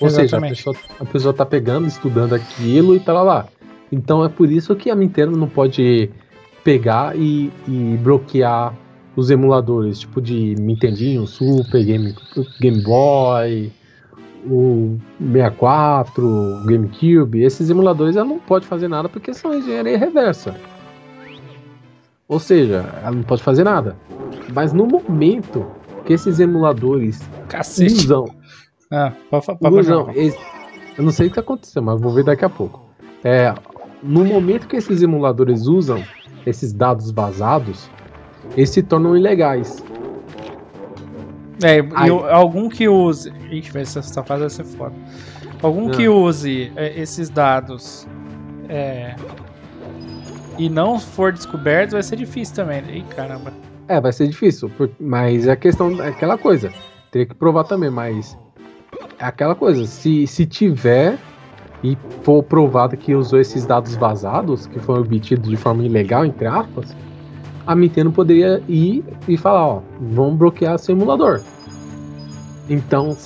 Ou 0.00 0.08
seja, 0.08 0.20
a 0.20 0.24
Exatamente. 0.24 0.56
pessoa, 0.56 0.76
a 1.00 1.04
pessoa 1.04 1.34
tá 1.34 1.44
pegando, 1.44 1.86
estudando 1.86 2.34
aquilo 2.34 2.94
e 2.94 3.00
tá 3.00 3.12
lá, 3.12 3.22
lá. 3.22 3.48
Então 3.90 4.24
é 4.24 4.28
por 4.28 4.50
isso 4.50 4.74
que 4.74 4.90
a 4.90 4.94
Nintendo 4.94 5.36
não 5.36 5.48
pode 5.48 6.10
pegar 6.64 7.16
e, 7.16 7.52
e 7.68 7.98
bloquear 8.02 8.74
os 9.14 9.30
emuladores, 9.30 10.00
tipo 10.00 10.20
de 10.20 10.54
Nintendinho, 10.54 11.26
Super, 11.26 11.84
Game, 11.84 12.14
Game 12.60 12.82
Boy, 12.82 13.70
o 14.44 14.98
64, 15.18 16.26
o 16.26 16.64
GameCube, 16.66 17.42
esses 17.42 17.70
emuladores 17.70 18.16
ela 18.16 18.24
não 18.28 18.38
pode 18.38 18.66
fazer 18.66 18.88
nada 18.88 19.08
porque 19.08 19.32
são 19.34 19.54
engenharia 19.54 19.96
reversa. 19.98 20.54
Ou 22.28 22.38
seja, 22.38 22.84
ela 23.02 23.12
não 23.12 23.22
pode 23.22 23.42
fazer 23.42 23.64
nada. 23.64 23.96
Mas 24.54 24.72
no 24.72 24.86
momento 24.86 25.66
que 26.04 26.12
esses 26.12 26.40
emuladores 26.40 27.20
Cacete. 27.48 27.92
usam 27.92 28.26
Ah, 28.90 29.12
fa- 29.30 29.54
pode 29.54 29.76
usam. 29.80 30.10
esse- 30.14 30.38
eu 30.98 31.04
não 31.04 31.12
sei 31.12 31.28
o 31.28 31.30
que 31.30 31.40
aconteceu, 31.40 31.82
mas 31.82 32.00
vou 32.00 32.12
ver 32.12 32.24
daqui 32.24 32.44
a 32.44 32.48
pouco. 32.48 32.80
É, 33.24 33.54
no 34.02 34.24
momento 34.24 34.66
que 34.66 34.76
esses 34.76 35.00
emuladores 35.02 35.66
usam 35.66 36.02
esses 36.44 36.72
dados 36.72 37.10
vazados, 37.10 37.88
eles 38.56 38.70
se 38.70 38.82
tornam 38.82 39.16
ilegais. 39.16 39.82
É, 41.62 41.78
e 41.78 41.88
Ai. 41.94 42.10
algum 42.10 42.68
que 42.68 42.88
use. 42.88 43.32
Ixi, 43.50 43.78
essa, 43.78 43.98
essa 44.00 44.22
fase 44.22 44.40
vai 44.40 44.50
ser 44.50 44.64
foda. 44.64 44.94
Algum 45.62 45.88
Ah. 45.88 45.90
que 45.92 46.08
use 46.08 46.72
é, 46.76 46.98
esses 47.00 47.28
dados 47.30 48.06
é, 48.68 49.14
e 50.58 50.68
não 50.68 50.98
for 50.98 51.32
descoberto 51.32 51.92
vai 51.92 52.02
ser 52.02 52.16
difícil 52.16 52.54
também. 52.56 52.82
Ih, 52.92 53.04
caramba. 53.14 53.52
É, 53.88 54.00
vai 54.00 54.12
ser 54.12 54.28
difícil, 54.28 54.70
mas 54.98 55.46
é 55.46 55.54
questão 55.56 56.02
é 56.02 56.08
aquela 56.08 56.38
coisa. 56.38 56.72
Teria 57.10 57.26
que 57.26 57.34
provar 57.34 57.64
também, 57.64 57.90
mas 57.90 58.36
é 59.18 59.24
aquela 59.24 59.54
coisa. 59.54 59.86
Se, 59.86 60.26
se 60.26 60.46
tiver 60.46 61.18
e 61.84 61.96
for 62.22 62.42
provado 62.42 62.96
que 62.96 63.14
usou 63.14 63.40
esses 63.40 63.66
dados 63.66 63.96
vazados, 63.96 64.66
que 64.66 64.78
foram 64.78 65.02
obtidos 65.02 65.48
de 65.48 65.56
forma 65.56 65.84
ilegal, 65.84 66.24
entre 66.24 66.46
aspas, 66.46 66.96
a 67.66 67.74
Nintendo 67.74 68.10
poderia 68.10 68.62
ir 68.68 69.04
e 69.28 69.36
falar, 69.36 69.66
ó, 69.66 69.82
vamos 70.00 70.36
bloquear 70.38 70.78
seu 70.78 70.94
emulador. 70.94 71.40
Então, 72.68 73.16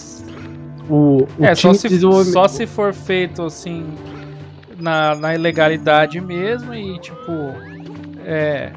o, 0.88 1.26
o 1.38 1.44
é, 1.44 1.54
só 1.54 1.72
se, 1.74 1.88
desenvolvimento... 1.88 2.32
só 2.32 2.48
se 2.48 2.66
for 2.66 2.92
feito 2.92 3.42
assim 3.42 3.84
na, 4.78 5.14
na 5.14 5.34
ilegalidade 5.34 6.20
mesmo 6.20 6.74
e 6.74 6.98
tipo. 6.98 7.30
É. 8.24 8.72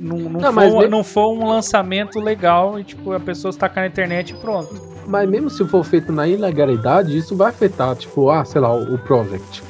Não, 0.00 0.16
não, 0.16 0.30
Não, 0.30 0.40
for, 0.40 0.52
mas 0.52 0.74
um- 0.74 0.78
me- 0.78 0.88
não 0.88 1.04
for 1.04 1.32
um 1.32 1.48
lançamento 1.48 2.20
legal 2.20 2.78
e 2.78 2.84
tipo, 2.84 3.12
a 3.12 3.18
pessoa 3.20 3.50
está 3.50 3.70
na 3.74 3.86
internet 3.86 4.30
e 4.30 4.34
pronto. 4.34 4.80
Mas 5.06 5.28
mesmo 5.28 5.48
se 5.50 5.64
for 5.64 5.82
feito 5.84 6.12
na 6.12 6.28
ilegalidade, 6.28 7.16
isso 7.16 7.34
vai 7.34 7.48
afetar, 7.48 7.96
tipo, 7.96 8.30
ah, 8.30 8.44
sei 8.44 8.60
lá, 8.60 8.72
o, 8.72 8.94
o 8.94 8.98
Project. 8.98 9.62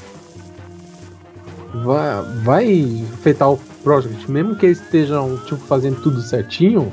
Vai, 1.84 2.22
vai 2.42 3.05
afetar 3.14 3.51
o 3.51 3.57
Project, 3.82 4.30
mesmo 4.30 4.56
que 4.56 4.66
eles 4.66 4.80
estejam, 4.80 5.36
tipo, 5.38 5.60
fazendo 5.66 6.00
tudo 6.00 6.20
certinho, 6.20 6.92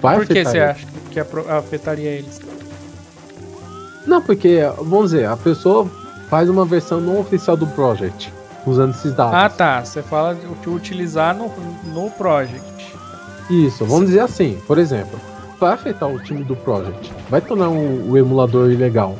vai 0.00 0.16
Por 0.16 0.26
que 0.26 0.44
você 0.44 0.60
acha 0.60 0.86
que 1.10 1.20
afetaria 1.20 2.10
eles? 2.10 2.40
Não, 4.06 4.20
porque, 4.20 4.60
vamos 4.78 5.10
dizer, 5.10 5.26
a 5.26 5.36
pessoa 5.36 5.88
faz 6.28 6.48
uma 6.48 6.64
versão 6.64 7.00
não 7.00 7.20
oficial 7.20 7.56
do 7.56 7.66
Project, 7.68 8.32
usando 8.66 8.90
esses 8.90 9.12
dados. 9.14 9.34
Ah 9.34 9.48
tá, 9.48 9.84
você 9.84 10.02
fala 10.02 10.34
de 10.34 10.68
utilizar 10.68 11.34
no, 11.34 11.50
no 11.92 12.10
project. 12.10 12.94
Isso, 13.50 13.84
vamos 13.84 14.06
dizer 14.06 14.20
assim, 14.20 14.58
por 14.66 14.78
exemplo, 14.78 15.18
vai 15.60 15.74
afetar 15.74 16.08
o 16.08 16.18
time 16.18 16.44
do 16.44 16.56
Project, 16.56 17.12
vai 17.28 17.40
tornar 17.40 17.68
o, 17.68 18.10
o 18.10 18.16
emulador 18.16 18.70
ilegal. 18.70 19.16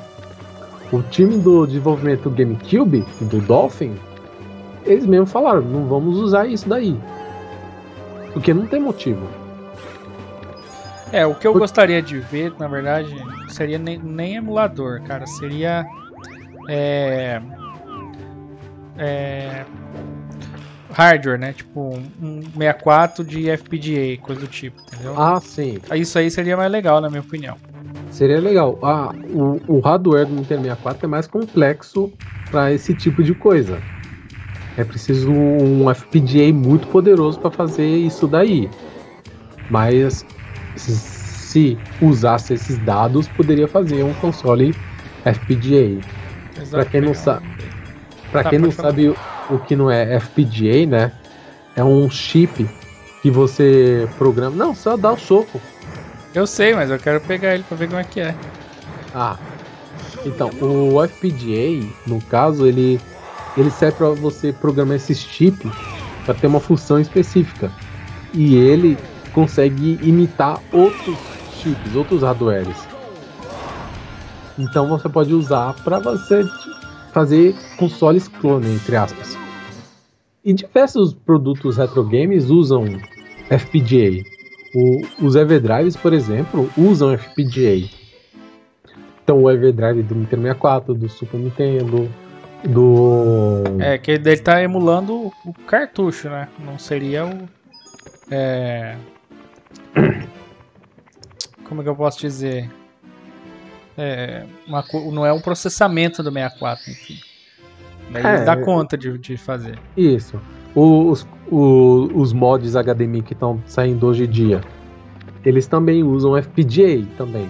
O 0.92 1.02
time 1.02 1.38
do 1.38 1.66
desenvolvimento 1.66 2.28
do 2.28 2.30
GameCube, 2.30 3.04
do 3.20 3.40
Dolphin, 3.40 3.94
eles 4.84 5.06
mesmo 5.06 5.26
falaram, 5.26 5.62
não 5.62 5.86
vamos 5.86 6.18
usar 6.18 6.46
isso 6.46 6.68
daí. 6.68 6.98
Porque 8.32 8.52
não 8.52 8.66
tem 8.66 8.80
motivo. 8.80 9.26
É, 11.12 11.24
o 11.24 11.34
que 11.34 11.46
eu 11.46 11.54
gostaria 11.54 12.02
de 12.02 12.18
ver, 12.18 12.52
na 12.58 12.66
verdade, 12.66 13.14
seria 13.48 13.78
nem, 13.78 13.98
nem 13.98 14.36
emulador, 14.36 15.00
cara. 15.02 15.26
Seria. 15.26 15.86
É. 16.68 17.40
é, 18.98 19.64
hardware, 20.90 21.38
né? 21.38 21.52
Tipo 21.52 21.96
um 22.20 22.42
64 22.42 23.24
de 23.24 23.48
FPGA, 23.50 24.20
coisa 24.20 24.40
do 24.40 24.48
tipo, 24.48 24.80
entendeu? 24.82 25.14
Ah, 25.16 25.40
sim. 25.40 25.78
Isso 25.94 26.18
aí 26.18 26.30
seria 26.30 26.56
mais 26.56 26.70
legal, 26.70 27.00
na 27.00 27.08
minha 27.08 27.20
opinião. 27.20 27.56
Seria 28.10 28.40
legal. 28.40 28.78
Ah, 28.82 29.12
o, 29.30 29.60
o 29.76 29.80
hardware 29.80 30.26
do 30.26 30.34
Nintendo 30.34 30.62
64 30.62 31.06
é 31.06 31.08
mais 31.08 31.26
complexo 31.26 32.12
para 32.50 32.72
esse 32.72 32.94
tipo 32.94 33.22
de 33.22 33.34
coisa. 33.34 33.80
É 34.76 34.84
preciso 34.84 35.30
um 35.30 35.92
FPGA 35.94 36.52
muito 36.52 36.88
poderoso 36.88 37.38
para 37.38 37.50
fazer 37.50 37.86
isso 37.86 38.26
daí. 38.26 38.68
Mas 39.70 40.26
se 40.76 41.78
usasse 42.00 42.54
esses 42.54 42.78
dados, 42.78 43.28
poderia 43.28 43.68
fazer 43.68 44.02
um 44.02 44.12
console 44.14 44.74
FPGA. 45.24 46.02
Para 46.70 46.84
quem 46.84 47.00
não 47.00 47.14
sabe, 47.14 47.46
para 48.30 48.42
tá, 48.42 48.50
quem 48.50 48.58
não 48.58 48.70
sabe 48.70 49.08
o, 49.08 49.16
o 49.48 49.58
que 49.58 49.76
não 49.76 49.90
é 49.90 50.18
FPGA, 50.18 50.86
né? 50.86 51.12
É 51.76 51.84
um 51.84 52.10
chip 52.10 52.68
que 53.22 53.30
você 53.30 54.08
programa. 54.18 54.56
Não, 54.56 54.74
só 54.74 54.96
dá 54.96 55.12
o 55.12 55.18
soco. 55.18 55.60
Eu 56.34 56.46
sei, 56.46 56.74
mas 56.74 56.90
eu 56.90 56.98
quero 56.98 57.20
pegar 57.20 57.54
ele 57.54 57.62
para 57.62 57.76
ver 57.76 57.86
como 57.86 58.00
é 58.00 58.04
que 58.04 58.20
é. 58.20 58.34
Ah. 59.14 59.36
Então, 60.26 60.50
o 60.60 61.04
FPGA, 61.06 61.86
no 62.06 62.20
caso, 62.22 62.66
ele 62.66 63.00
ele 63.56 63.70
serve 63.70 63.98
para 63.98 64.08
você 64.10 64.52
programar 64.52 64.96
esses 64.96 65.18
chips 65.18 65.70
para 66.24 66.34
ter 66.34 66.46
uma 66.46 66.60
função 66.60 66.98
específica. 66.98 67.70
E 68.32 68.56
ele 68.56 68.98
consegue 69.32 69.98
imitar 70.02 70.60
outros 70.72 71.16
chips, 71.60 71.94
outros 71.94 72.22
hardwares. 72.22 72.88
Então 74.58 74.88
você 74.88 75.08
pode 75.08 75.32
usar 75.32 75.74
para 75.82 75.98
você 75.98 76.44
fazer 77.12 77.54
consoles 77.76 78.28
clone, 78.28 78.74
entre 78.74 78.96
aspas. 78.96 79.36
E 80.44 80.52
diversos 80.52 81.14
produtos 81.14 81.76
retro 81.76 82.04
games 82.04 82.50
usam 82.50 82.84
FPGA. 83.48 84.22
O, 84.74 85.02
os 85.22 85.36
Everdrives, 85.36 85.96
por 85.96 86.12
exemplo, 86.12 86.68
usam 86.76 87.16
FPGA. 87.16 87.88
Então 89.22 89.42
o 89.42 89.50
Everdrive 89.50 90.02
do 90.02 90.14
Nintendo 90.14 90.42
64, 90.42 90.94
do 90.94 91.08
Super 91.08 91.38
Nintendo, 91.38 92.10
do. 92.68 93.62
É, 93.80 93.98
que 93.98 94.12
ele 94.12 94.36
tá 94.38 94.62
emulando 94.62 95.32
o 95.44 95.52
cartucho, 95.66 96.28
né? 96.28 96.48
Não 96.58 96.78
seria 96.78 97.26
o. 97.26 97.48
É. 98.30 98.96
Como 101.64 101.80
é 101.80 101.84
que 101.84 101.90
eu 101.90 101.96
posso 101.96 102.20
dizer? 102.20 102.70
É, 103.96 104.44
uma, 104.66 104.84
não 105.12 105.24
é 105.24 105.32
um 105.32 105.40
processamento 105.40 106.22
do 106.22 106.30
64, 106.32 106.90
enfim. 106.90 107.18
Mas 108.10 108.24
é, 108.24 108.36
ele 108.36 108.44
dá 108.44 108.56
conta 108.56 108.98
de, 108.98 109.16
de 109.18 109.36
fazer. 109.36 109.78
Isso. 109.96 110.40
Os, 110.74 111.26
os, 111.50 112.10
os 112.12 112.32
mods 112.32 112.74
HDMI 112.74 113.22
que 113.22 113.32
estão 113.32 113.62
saindo 113.66 114.06
hoje 114.06 114.24
em 114.24 114.28
dia, 114.28 114.60
eles 115.44 115.66
também 115.66 116.02
usam 116.02 116.40
FPGA 116.40 117.06
também. 117.16 117.48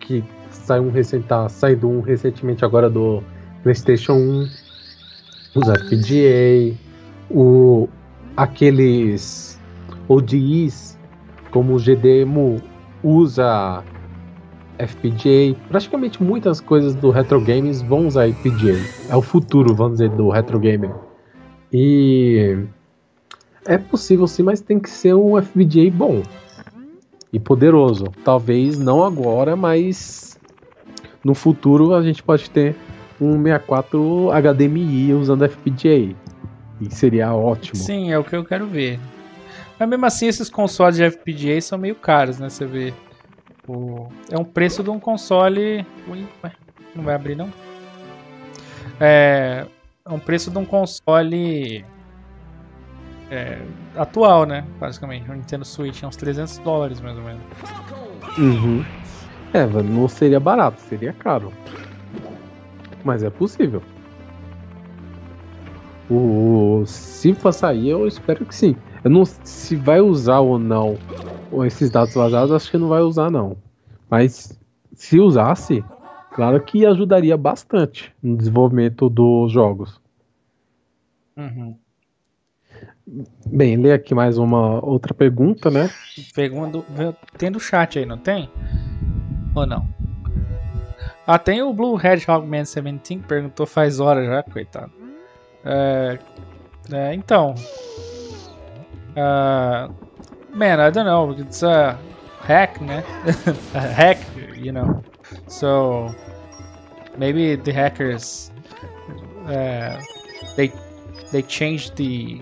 Que 0.00 0.24
saiu 0.50 0.84
um 0.84 0.90
recente, 0.90 1.26
tá 1.26 1.48
saindo 1.48 1.88
um 1.88 2.00
recentemente 2.00 2.64
agora 2.64 2.90
do 2.90 3.22
PlayStation 3.62 4.14
1, 4.14 4.48
os 5.54 5.68
FPGA, 5.68 6.76
o, 7.30 7.88
aqueles 8.36 9.60
ODIs, 10.08 10.98
como 11.50 11.74
o 11.74 11.78
GDEMU 11.78 12.60
usa 13.02 13.82
FPGA, 14.78 15.56
praticamente 15.68 16.22
muitas 16.22 16.60
coisas 16.60 16.94
do 16.94 17.10
retro 17.10 17.40
games 17.40 17.82
vão 17.82 18.06
usar 18.06 18.28
FPGA. 18.28 18.78
É 19.08 19.16
o 19.16 19.22
futuro, 19.22 19.74
vamos 19.74 19.98
dizer, 19.98 20.10
do 20.10 20.28
retro 20.30 20.58
gamer. 20.58 20.94
E 21.72 22.66
é 23.64 23.78
possível 23.78 24.26
sim, 24.26 24.42
mas 24.42 24.60
tem 24.60 24.78
que 24.78 24.90
ser 24.90 25.14
um 25.14 25.40
FPGA 25.40 25.90
bom 25.90 26.22
e 27.32 27.38
poderoso. 27.38 28.06
Talvez 28.24 28.78
não 28.78 29.04
agora, 29.04 29.56
mas 29.56 30.38
no 31.24 31.34
futuro 31.34 31.94
a 31.94 32.02
gente 32.02 32.22
pode 32.22 32.50
ter 32.50 32.76
um 33.22 33.42
64 33.42 34.30
HDMI 34.32 35.14
usando 35.14 35.48
FPGA. 35.48 36.14
E 36.80 36.90
seria 36.90 37.32
ótimo. 37.32 37.76
Sim, 37.76 38.10
é 38.10 38.18
o 38.18 38.24
que 38.24 38.34
eu 38.34 38.44
quero 38.44 38.66
ver. 38.66 38.98
Mas 39.78 39.88
mesmo 39.88 40.06
assim, 40.06 40.26
esses 40.26 40.50
consoles 40.50 40.96
de 40.96 41.08
FPGA 41.08 41.60
são 41.60 41.78
meio 41.78 41.94
caros, 41.94 42.38
né? 42.38 42.48
Você 42.48 42.66
vê. 42.66 42.92
O... 43.68 44.08
É 44.30 44.36
um 44.36 44.44
preço 44.44 44.82
de 44.82 44.90
um 44.90 44.98
console. 44.98 45.86
Ui, 46.08 46.26
não 46.94 47.04
vai 47.04 47.14
abrir 47.14 47.36
não? 47.36 47.52
É, 49.00 49.66
é 50.04 50.12
um 50.12 50.18
preço 50.18 50.50
de 50.50 50.58
um 50.58 50.64
console. 50.64 51.84
É, 53.30 53.58
atual, 53.96 54.44
né? 54.44 54.64
Basicamente. 54.78 55.30
O 55.30 55.34
Nintendo 55.34 55.64
Switch 55.64 56.02
é 56.02 56.06
uns 56.06 56.16
300 56.16 56.58
dólares 56.58 57.00
mais 57.00 57.16
ou 57.16 57.22
menos. 57.22 57.42
Uhum. 58.38 58.84
É, 59.54 59.66
não 59.66 60.08
seria 60.08 60.40
barato, 60.40 60.80
seria 60.80 61.12
caro. 61.12 61.52
Mas 63.04 63.22
é 63.22 63.30
possível. 63.30 63.82
O, 66.10 66.82
se 66.86 67.32
for 67.32 67.52
sair, 67.52 67.88
eu 67.88 68.06
espero 68.06 68.44
que 68.44 68.54
sim. 68.54 68.76
Eu 69.02 69.10
não 69.10 69.24
se 69.24 69.76
vai 69.76 70.00
usar 70.00 70.40
ou 70.40 70.58
não 70.58 70.98
esses 71.64 71.90
dados 71.90 72.14
vazados, 72.14 72.52
acho 72.52 72.70
que 72.70 72.78
não 72.78 72.88
vai 72.88 73.02
usar 73.02 73.30
não. 73.30 73.56
Mas 74.08 74.58
se 74.94 75.18
usasse, 75.18 75.84
claro 76.32 76.60
que 76.62 76.86
ajudaria 76.86 77.36
bastante 77.36 78.12
no 78.22 78.36
desenvolvimento 78.36 79.08
dos 79.08 79.50
jogos. 79.52 80.00
Uhum. 81.36 81.76
Bem, 83.46 83.76
lê 83.76 83.92
aqui 83.92 84.14
mais 84.14 84.38
uma 84.38 84.84
outra 84.84 85.12
pergunta, 85.12 85.70
né? 85.70 85.90
Pergunta, 86.34 86.84
tem 87.36 87.50
do 87.50 87.58
chat 87.58 87.98
aí, 87.98 88.06
não 88.06 88.18
tem? 88.18 88.48
Ou 89.54 89.66
não? 89.66 89.86
Ah, 91.26 91.38
tem 91.38 91.62
o 91.62 91.72
Blue 91.72 91.96
Hedgehog 91.96 92.46
Man 92.46 92.62
17 92.62 93.16
que 93.16 93.26
perguntou 93.26 93.64
faz 93.66 94.00
horas 94.00 94.26
já, 94.26 94.42
coitado. 94.42 94.90
É, 95.64 96.18
é, 96.92 97.14
então. 97.14 97.54
Uh, 99.16 99.92
man, 100.52 100.86
I 100.86 100.90
don't 100.90 101.04
know. 101.04 101.32
It's 101.38 101.62
a 101.62 101.96
hack, 102.40 102.80
né? 102.80 103.04
a 103.74 103.80
hack, 103.80 104.18
you 104.56 104.72
know. 104.72 105.02
So 105.46 106.12
maybe 107.16 107.56
the 107.56 107.72
hackers 107.72 108.50
uh, 109.46 110.00
they 110.56 110.72
they 111.30 111.42
changed 111.42 111.96
the 111.96 112.40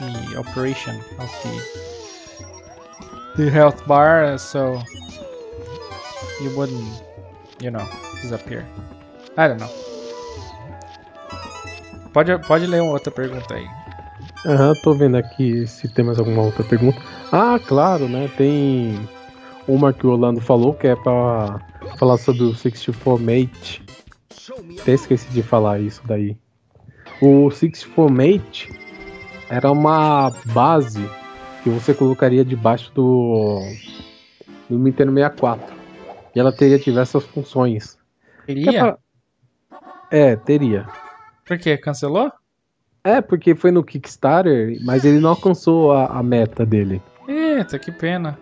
the 0.00 0.38
operation 0.38 0.96
of 1.18 1.30
the 1.42 1.62
the 3.36 3.50
health 3.50 3.86
bar, 3.86 4.38
so 4.38 4.80
you 6.40 6.56
wouldn't 6.56 7.02
you 7.60 7.70
know, 7.70 7.86
disappear. 8.20 8.64
I 9.36 9.48
don't 9.48 9.60
know. 9.60 9.70
Pode, 12.12 12.38
pode 12.46 12.66
ler 12.66 12.82
uma 12.82 12.92
outra 12.92 13.10
pergunta 13.10 13.54
aí. 13.54 13.66
Aham, 14.46 14.74
tô 14.82 14.94
vendo 14.94 15.16
aqui 15.16 15.66
se 15.66 15.88
tem 15.88 16.04
mais 16.04 16.18
alguma 16.18 16.42
outra 16.42 16.64
pergunta. 16.64 17.00
Ah, 17.32 17.58
claro, 17.58 18.08
né? 18.08 18.30
Tem 18.36 18.98
uma 19.66 19.92
que 19.92 20.06
o 20.06 20.10
Orlando 20.10 20.40
falou 20.40 20.74
que 20.74 20.86
é 20.86 20.96
pra 20.96 21.60
falar 21.98 22.16
sobre 22.16 22.42
o 22.42 22.54
64 22.54 23.18
Mate. 23.22 23.82
Até 24.80 24.92
esqueci 24.92 25.28
de 25.30 25.42
falar 25.42 25.80
isso 25.80 26.02
daí. 26.06 26.36
O 27.20 27.50
64 27.50 28.10
Mate 28.10 28.72
era 29.50 29.70
uma 29.70 30.30
base 30.46 31.08
que 31.62 31.70
você 31.70 31.92
colocaria 31.92 32.44
debaixo 32.44 32.92
do, 32.94 33.60
do 34.68 34.78
Nintendo 34.78 35.12
64. 35.12 35.77
E 36.34 36.40
ela 36.40 36.52
teria 36.52 36.78
diversas 36.78 37.24
funções. 37.24 37.98
Teria? 38.46 38.96
É, 40.10 40.36
teria. 40.36 40.86
Por 41.44 41.58
quê? 41.58 41.76
Cancelou? 41.76 42.32
É, 43.04 43.20
porque 43.20 43.54
foi 43.54 43.70
no 43.70 43.84
Kickstarter, 43.84 44.78
mas 44.82 45.04
ele 45.04 45.20
não 45.20 45.30
alcançou 45.30 45.92
a, 45.92 46.06
a 46.06 46.22
meta 46.22 46.66
dele. 46.66 47.00
Eita, 47.26 47.78
que 47.78 47.92
pena. 47.92 48.38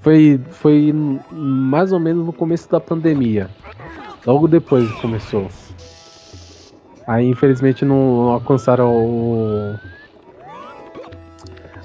Foi, 0.00 0.40
foi 0.50 0.92
mais 1.32 1.92
ou 1.92 1.98
menos 1.98 2.24
no 2.24 2.32
começo 2.32 2.70
da 2.70 2.80
pandemia. 2.80 3.50
Logo 4.24 4.48
depois 4.48 4.90
começou. 5.00 5.48
Aí 7.06 7.26
infelizmente 7.26 7.84
não, 7.84 8.24
não 8.24 8.28
alcançaram 8.30 8.92
o, 8.92 9.78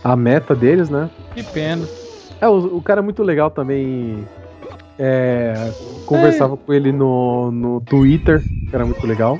a 0.04 0.16
meta 0.16 0.56
deles, 0.56 0.90
né? 0.90 1.10
Que 1.34 1.44
pena. 1.44 1.88
É, 2.40 2.48
o, 2.48 2.78
o 2.78 2.82
cara 2.82 3.02
é 3.02 3.04
muito 3.04 3.22
legal 3.22 3.52
também 3.52 4.28
é, 4.98 5.72
conversava 6.06 6.56
é. 6.56 6.58
com 6.58 6.74
ele 6.74 6.92
no, 6.92 7.52
no 7.52 7.82
Twitter, 7.82 8.42
que 8.42 8.76
era 8.76 8.86
muito 8.86 9.06
legal. 9.06 9.40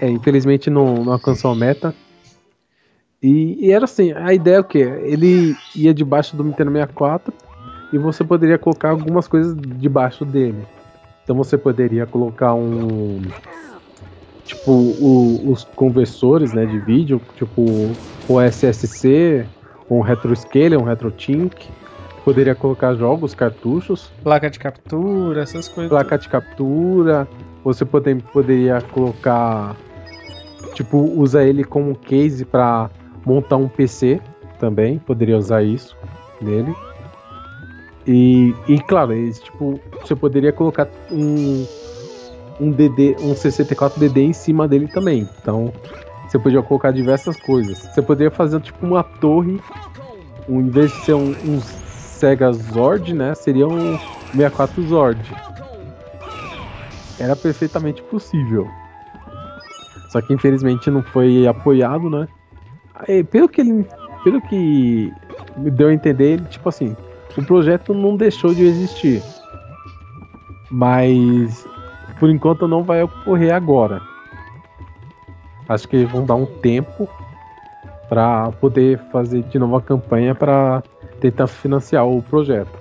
É, 0.00 0.08
infelizmente 0.08 0.70
não, 0.70 1.04
não 1.04 1.12
alcançou 1.12 1.50
a 1.50 1.54
meta. 1.54 1.94
E, 3.22 3.66
e, 3.66 3.72
era 3.72 3.84
assim, 3.84 4.12
a 4.12 4.32
ideia 4.32 4.56
é 4.56 4.60
o 4.60 4.64
que? 4.64 4.78
Ele 4.78 5.56
ia 5.74 5.92
debaixo 5.92 6.36
do 6.36 6.44
Nintendo 6.44 6.70
64 6.70 7.34
e 7.92 7.98
você 7.98 8.22
poderia 8.22 8.58
colocar 8.58 8.90
algumas 8.90 9.26
coisas 9.26 9.56
debaixo 9.56 10.24
dele. 10.24 10.64
Então 11.24 11.36
você 11.36 11.58
poderia 11.58 12.06
colocar 12.06 12.54
um 12.54 13.20
tipo 14.44 14.70
o, 14.70 15.50
os 15.50 15.64
conversores 15.64 16.52
né, 16.54 16.64
de 16.64 16.78
vídeo, 16.78 17.20
tipo 17.36 17.62
o 18.28 18.40
SSC, 18.40 19.44
um 19.90 20.00
RetroScaler, 20.00 20.78
um 20.78 20.84
RetroTink. 20.84 21.68
Poderia 22.28 22.54
colocar 22.54 22.94
jogos, 22.94 23.34
cartuchos. 23.34 24.12
Placa 24.22 24.50
de 24.50 24.58
captura, 24.58 25.44
essas 25.44 25.66
coisas. 25.66 25.88
Placa 25.88 26.18
de 26.18 26.28
captura. 26.28 27.26
Você 27.64 27.86
poder, 27.86 28.22
poderia 28.22 28.82
colocar. 28.82 29.74
Tipo, 30.74 30.98
usa 30.98 31.42
ele 31.42 31.64
como 31.64 31.96
case 31.96 32.44
para 32.44 32.90
montar 33.24 33.56
um 33.56 33.66
PC 33.66 34.20
também. 34.58 34.98
Poderia 34.98 35.38
usar 35.38 35.62
isso 35.62 35.96
nele. 36.38 36.76
E, 38.06 38.54
e 38.68 38.78
claro, 38.78 39.14
tipo, 39.32 39.80
você 39.98 40.14
poderia 40.14 40.52
colocar 40.52 40.86
um, 41.10 41.66
um 42.60 42.70
DD, 42.70 43.16
um 43.22 43.34
64 43.34 43.98
DD 43.98 44.20
em 44.20 44.32
cima 44.34 44.68
dele 44.68 44.86
também. 44.86 45.26
Então, 45.40 45.72
você 46.28 46.38
podia 46.38 46.62
colocar 46.62 46.90
diversas 46.90 47.40
coisas. 47.40 47.78
Você 47.78 48.02
poderia 48.02 48.30
fazer 48.30 48.60
tipo 48.60 48.84
uma 48.84 49.02
torre, 49.02 49.58
um, 50.46 50.60
em 50.60 50.68
vez 50.68 50.92
de 50.92 50.98
ser 51.06 51.14
um, 51.14 51.30
um 51.30 51.87
Sega 52.18 52.52
Zord, 52.52 53.14
né? 53.14 53.32
Seria 53.34 53.66
um 53.66 53.96
64 54.32 54.82
Zord. 54.88 55.20
Era 57.20 57.36
perfeitamente 57.36 58.02
possível. 58.02 58.68
Só 60.10 60.20
que 60.20 60.32
infelizmente 60.32 60.90
não 60.90 61.02
foi 61.02 61.46
apoiado, 61.46 62.10
né? 62.10 62.26
Pelo 63.30 63.48
que 63.48 63.60
ele. 63.60 63.86
Pelo 64.24 64.40
que 64.42 65.12
me 65.56 65.70
deu 65.70 65.88
a 65.88 65.94
entender, 65.94 66.32
ele, 66.32 66.44
tipo 66.46 66.68
assim, 66.68 66.96
o 67.36 67.44
projeto 67.44 67.94
não 67.94 68.16
deixou 68.16 68.52
de 68.52 68.64
existir. 68.64 69.22
Mas 70.70 71.64
por 72.18 72.28
enquanto 72.28 72.66
não 72.66 72.82
vai 72.82 73.00
ocorrer 73.02 73.54
agora. 73.54 74.02
Acho 75.68 75.86
que 75.86 76.04
vão 76.04 76.24
dar 76.24 76.34
um 76.34 76.46
tempo 76.46 77.08
para 78.08 78.50
poder 78.52 78.98
fazer 79.12 79.42
de 79.44 79.58
novo 79.58 79.76
a 79.76 79.82
campanha 79.82 80.34
para 80.34 80.82
tentar 81.20 81.46
financiar 81.46 82.06
o 82.06 82.22
projeto. 82.22 82.78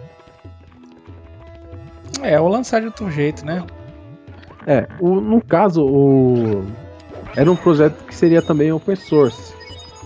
É, 2.22 2.39
ou 2.39 2.47
lançar 2.47 2.80
de 2.80 2.88
outro 2.88 3.09
jeito, 3.11 3.45
né? 3.45 3.64
É, 4.65 4.88
o, 4.99 5.22
no 5.22 5.41
caso, 5.41 5.85
o, 5.85 6.65
era 7.35 7.51
um 7.51 7.55
projeto 7.55 8.03
que 8.05 8.15
seria 8.15 8.41
também 8.41 8.72
open 8.72 8.95
source. 8.95 9.53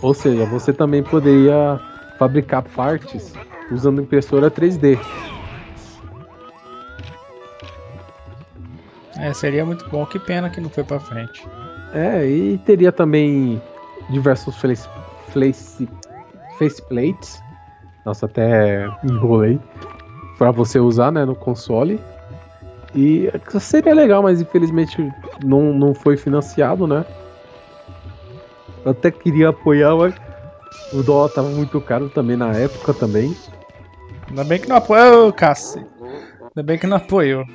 Ou 0.01 0.13
seja, 0.13 0.45
você 0.45 0.73
também 0.73 1.01
poderia 1.03 1.79
fabricar 2.17 2.63
partes 2.63 3.33
usando 3.71 4.01
impressora 4.01 4.51
3D. 4.51 4.99
É, 9.17 9.33
seria 9.33 9.65
muito 9.65 9.87
bom. 9.89 10.05
Que 10.05 10.19
pena 10.19 10.49
que 10.49 10.59
não 10.59 10.69
foi 10.69 10.83
para 10.83 10.99
frente. 10.99 11.47
É, 11.93 12.25
e 12.25 12.57
teria 12.59 12.91
também 12.91 13.61
diversos 14.09 14.55
face, 14.57 14.89
face, 15.29 15.89
faceplates. 16.57 17.40
Nossa, 18.05 18.25
até 18.25 18.87
enrolei. 19.03 19.59
Pra 20.37 20.51
você 20.51 20.79
usar, 20.79 21.11
né, 21.11 21.23
no 21.25 21.35
console. 21.35 21.99
E 22.95 23.31
seria 23.59 23.93
legal, 23.93 24.21
mas 24.23 24.41
infelizmente 24.41 25.09
não, 25.43 25.73
não 25.73 25.93
foi 25.93 26.17
financiado, 26.17 26.85
né? 26.85 27.05
Eu 28.83 28.91
até 28.91 29.11
queria 29.11 29.49
apoiar, 29.49 29.95
mas 29.95 30.13
o 30.91 31.01
dólar 31.03 31.29
tava 31.29 31.47
muito 31.49 31.79
caro 31.79 32.09
também 32.09 32.35
na 32.35 32.51
época 32.53 32.93
também. 32.93 33.35
Ainda 34.29 34.43
bem 34.43 34.59
que 34.59 34.67
não 34.67 34.75
apoiou, 34.77 35.31
Cassi. 35.31 35.79
Ainda 36.41 36.63
bem 36.63 36.77
que 36.77 36.87
não 36.87 36.97
apoiou. 36.97 37.45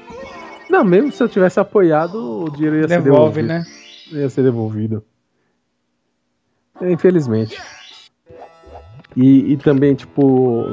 Não, 0.71 0.85
mesmo 0.85 1.13
se 1.13 1.23
eu 1.23 1.29
tivesse 1.29 1.61
apoiado, 1.61 2.45
o 2.45 2.51
dinheiro 2.51 2.77
ia 2.77 2.87
Devolve, 2.87 3.43
ser 3.43 3.47
devolvido. 3.47 3.49
né? 3.49 3.65
Ia 4.13 4.31
ser 4.31 4.43
devolvido. 4.43 5.05
Infelizmente. 6.81 7.61
E, 9.17 9.53
e 9.53 9.57
também, 9.57 9.95
tipo, 9.95 10.67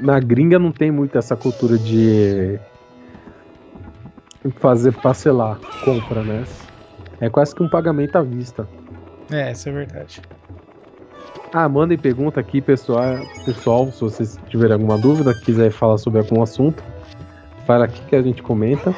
na 0.00 0.18
gringa 0.18 0.58
não 0.58 0.72
tem 0.72 0.90
muito 0.90 1.18
essa 1.18 1.36
cultura 1.36 1.76
de 1.76 2.58
fazer 4.56 4.92
parcelar 4.92 5.58
compra, 5.84 6.22
né? 6.22 6.44
É 7.20 7.28
quase 7.28 7.54
que 7.54 7.62
um 7.62 7.68
pagamento 7.68 8.16
à 8.16 8.22
vista. 8.22 8.66
É, 9.30 9.52
isso 9.52 9.68
é 9.68 9.72
verdade. 9.72 10.22
Ah, 11.52 11.68
mandem 11.68 11.98
pergunta 11.98 12.40
aqui, 12.40 12.60
pessoal, 12.60 13.18
pessoal, 13.44 13.90
se 13.90 14.00
vocês 14.00 14.38
tiverem 14.48 14.74
alguma 14.74 14.96
dúvida, 14.96 15.34
quiser 15.34 15.70
falar 15.70 15.98
sobre 15.98 16.20
algum 16.20 16.42
assunto, 16.42 16.82
fala 17.66 17.84
aqui 17.84 18.00
que 18.08 18.16
a 18.16 18.22
gente 18.22 18.42
comenta. 18.42 18.94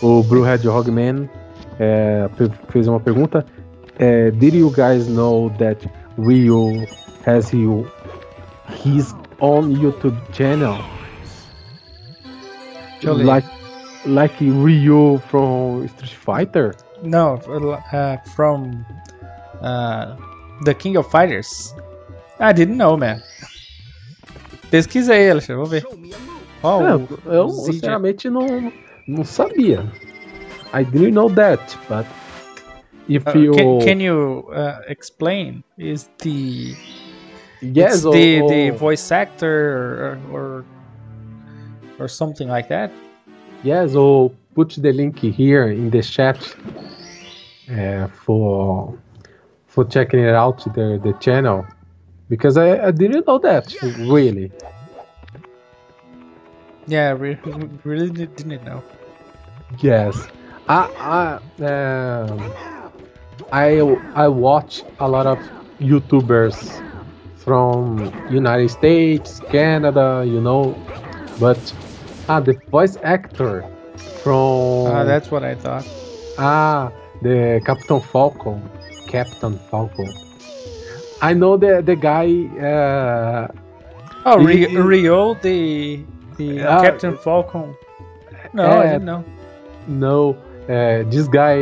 O 0.00 0.22
Brewhead 0.22 0.66
Hogman 0.68 1.28
é, 1.78 2.28
fez 2.68 2.88
uma 2.88 3.00
pergunta. 3.00 3.44
É, 3.98 4.30
Did 4.30 4.54
you 4.54 4.70
guys 4.70 5.06
know 5.08 5.50
that 5.58 5.88
Ryu 6.18 6.86
has 7.26 7.52
you, 7.52 7.86
his 8.82 9.14
own 9.40 9.74
YouTube 9.76 10.18
channel? 10.32 10.78
Deixa. 13.00 13.12
Like, 13.14 13.44
like 14.06 14.34
Ryu 14.40 15.18
from 15.28 15.88
Street 15.88 16.10
Fighter? 16.12 16.74
No, 17.02 17.34
uh, 17.34 18.16
from 18.34 18.84
uh, 19.60 20.16
The 20.64 20.74
King 20.74 20.96
of 20.96 21.10
Fighters. 21.10 21.74
I 22.38 22.52
didn't 22.52 22.76
know, 22.76 22.96
man. 22.96 23.22
Pesquisei, 24.70 25.30
Alexandre, 25.30 25.56
vamos 25.56 25.70
ver. 25.70 25.84
Ó, 26.62 26.80
Não, 26.80 27.02
o- 27.26 27.32
eu 27.32 27.46
o 27.46 27.50
sinceramente 27.50 28.30
não, 28.30 28.72
não 29.06 29.24
sabia. 29.24 29.92
I 30.72 30.84
didn't 30.84 31.12
know 31.12 31.28
that, 31.34 31.60
but 31.88 32.06
if 33.08 33.26
Uh, 33.26 33.36
you 33.38 33.52
can, 33.52 33.80
can 33.80 34.00
you 34.00 34.48
uh, 34.54 34.80
explain? 34.88 35.62
Is 35.76 36.08
the 36.18 36.74
yes 37.62 38.04
or, 38.04 38.12
the 38.12 38.40
the 38.48 38.70
voice 38.70 39.10
actor 39.12 40.18
or, 40.28 40.36
or 40.36 40.64
or 41.98 42.08
something 42.08 42.48
like 42.48 42.68
that? 42.68 42.90
yes 43.62 43.94
or 43.94 44.30
put 44.54 44.70
the 44.70 44.92
link 44.92 45.18
here 45.18 45.68
in 45.70 45.90
the 45.90 46.02
chat 46.02 46.36
uh, 47.70 48.06
for 48.08 48.98
for 49.66 49.84
checking 49.84 50.20
it 50.20 50.34
out 50.34 50.58
the 50.74 51.00
the 51.02 51.12
channel 51.20 51.64
because 52.28 52.56
I, 52.56 52.88
I 52.88 52.90
didn't 52.90 53.26
know 53.26 53.38
that 53.38 53.74
really. 53.82 54.52
Yeah, 56.86 57.12
re- 57.12 57.38
really 57.84 58.10
did- 58.10 58.36
didn't 58.36 58.64
know. 58.64 58.82
Yes, 59.78 60.28
I 60.68 60.88
I 60.98 61.64
um, 61.64 62.54
I 63.52 63.80
I 64.14 64.28
watch 64.28 64.84
a 64.98 65.08
lot 65.08 65.26
of 65.26 65.38
YouTubers 65.80 66.82
from 67.44 68.12
United 68.30 68.70
States, 68.70 69.40
Canada, 69.50 70.24
you 70.26 70.40
know, 70.40 70.74
but 71.38 71.58
ah 72.28 72.40
the 72.40 72.54
voice 72.70 72.96
actor 73.02 73.64
from 74.22 74.86
Ah, 74.86 75.04
that's 75.04 75.30
what 75.30 75.42
I 75.42 75.54
thought. 75.54 75.86
ah 76.38 76.90
the 77.22 77.60
Captain 77.64 78.00
Falcon, 78.00 78.62
Captain 79.08 79.58
Falcon. 79.70 80.10
I 81.20 81.34
know 81.34 81.56
the 81.56 81.82
the 81.82 81.96
guy. 81.96 82.28
Uh, 82.58 83.48
Oh, 84.24 84.38
He- 84.38 84.66
Rio, 84.66 84.82
Rio 84.86 85.34
the 85.42 85.98
the 86.38 86.62
Ah, 86.62 86.80
Captain 86.80 87.16
Falcon. 87.18 87.74
No, 88.54 88.62
I 88.62 88.86
é. 88.86 88.90
didn't 88.92 89.04
know. 89.10 89.24
No, 89.88 90.36
uh, 90.70 91.02
this 91.10 91.26
guy 91.26 91.58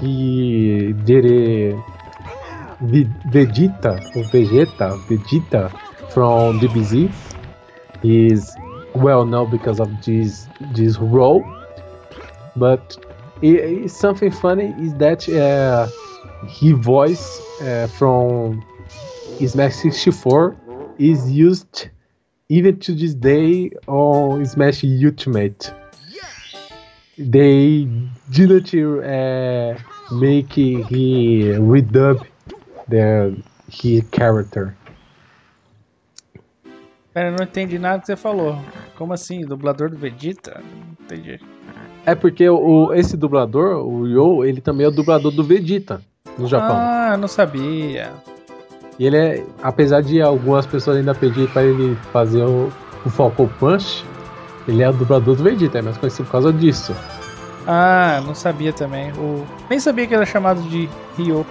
he 0.00 0.92
did 1.04 1.24
Ve- 1.24 1.76
Vegeta 2.80 4.02
Vegeta 4.14 4.98
Vegeta 5.06 5.72
from 6.08 6.58
DBZ. 6.58 7.14
He's 8.02 8.56
well 8.94 9.24
known 9.26 9.50
because 9.50 9.80
of 9.80 10.00
this 10.02 10.48
this 10.60 10.98
role, 10.98 11.44
but 12.56 12.96
i- 13.42 13.82
i- 13.82 13.86
something 13.86 14.30
funny 14.30 14.74
is 14.78 14.94
that 14.96 15.28
uh, 15.28 15.88
he 16.46 16.72
voice 16.72 17.42
uh, 17.60 17.86
from 17.88 18.64
Smash 19.44 19.74
64 19.76 20.56
is 20.98 21.30
used 21.30 21.88
even 22.48 22.78
to 22.80 22.92
this 22.94 23.14
day 23.14 23.70
on 23.86 24.44
Smash 24.44 24.84
Ultimate 24.84 25.72
they 27.18 27.86
didn't 28.30 28.72
uh, 28.74 29.78
make 30.10 30.52
he 30.54 31.52
redub 31.58 32.24
the 32.90 33.32
his 33.70 34.04
character. 34.12 34.74
Pera, 37.14 37.28
eu 37.28 37.36
não 37.36 37.44
entendi 37.44 37.78
nada 37.78 38.00
que 38.00 38.06
você 38.06 38.16
falou. 38.16 38.58
Como 38.96 39.12
assim? 39.12 39.40
Dublador 39.40 39.90
do 39.90 39.96
Vegeta? 39.96 40.60
Não 40.60 41.04
entendi. 41.06 41.40
É 42.06 42.14
porque 42.14 42.48
o, 42.48 42.92
esse 42.94 43.16
dublador, 43.16 43.84
o 43.86 44.06
Yo, 44.06 44.44
ele 44.44 44.60
também 44.60 44.86
é 44.86 44.88
o 44.88 44.92
dublador 44.92 45.32
do 45.32 45.42
Vegeta 45.42 46.00
no 46.38 46.46
Japão. 46.46 46.76
Ah, 46.76 47.16
não 47.16 47.28
sabia. 47.28 48.12
E 48.98 49.06
ele 49.06 49.16
é, 49.16 49.46
apesar 49.62 50.02
de 50.02 50.20
algumas 50.20 50.66
pessoas 50.66 50.98
ainda 50.98 51.14
pedirem 51.14 51.48
para 51.48 51.64
ele 51.64 51.96
fazer 52.12 52.42
o, 52.42 52.70
o 53.04 53.10
Falcon 53.10 53.48
Punch, 53.58 54.04
ele 54.68 54.82
é 54.82 54.88
o 54.88 54.92
dublador 54.92 55.34
do 55.34 55.42
Vegeta, 55.42 55.78
é 55.78 55.82
mais 55.82 55.96
conhecido 55.96 56.26
por 56.26 56.32
causa 56.32 56.52
disso. 56.52 56.94
Ah, 57.66 58.22
não 58.24 58.34
sabia 58.34 58.72
também. 58.72 59.12
O... 59.12 59.44
Nem 59.68 59.80
sabia 59.80 60.06
que 60.06 60.14
era 60.14 60.26
chamado 60.26 60.62
de 60.62 60.88
Ryo. 61.16 61.46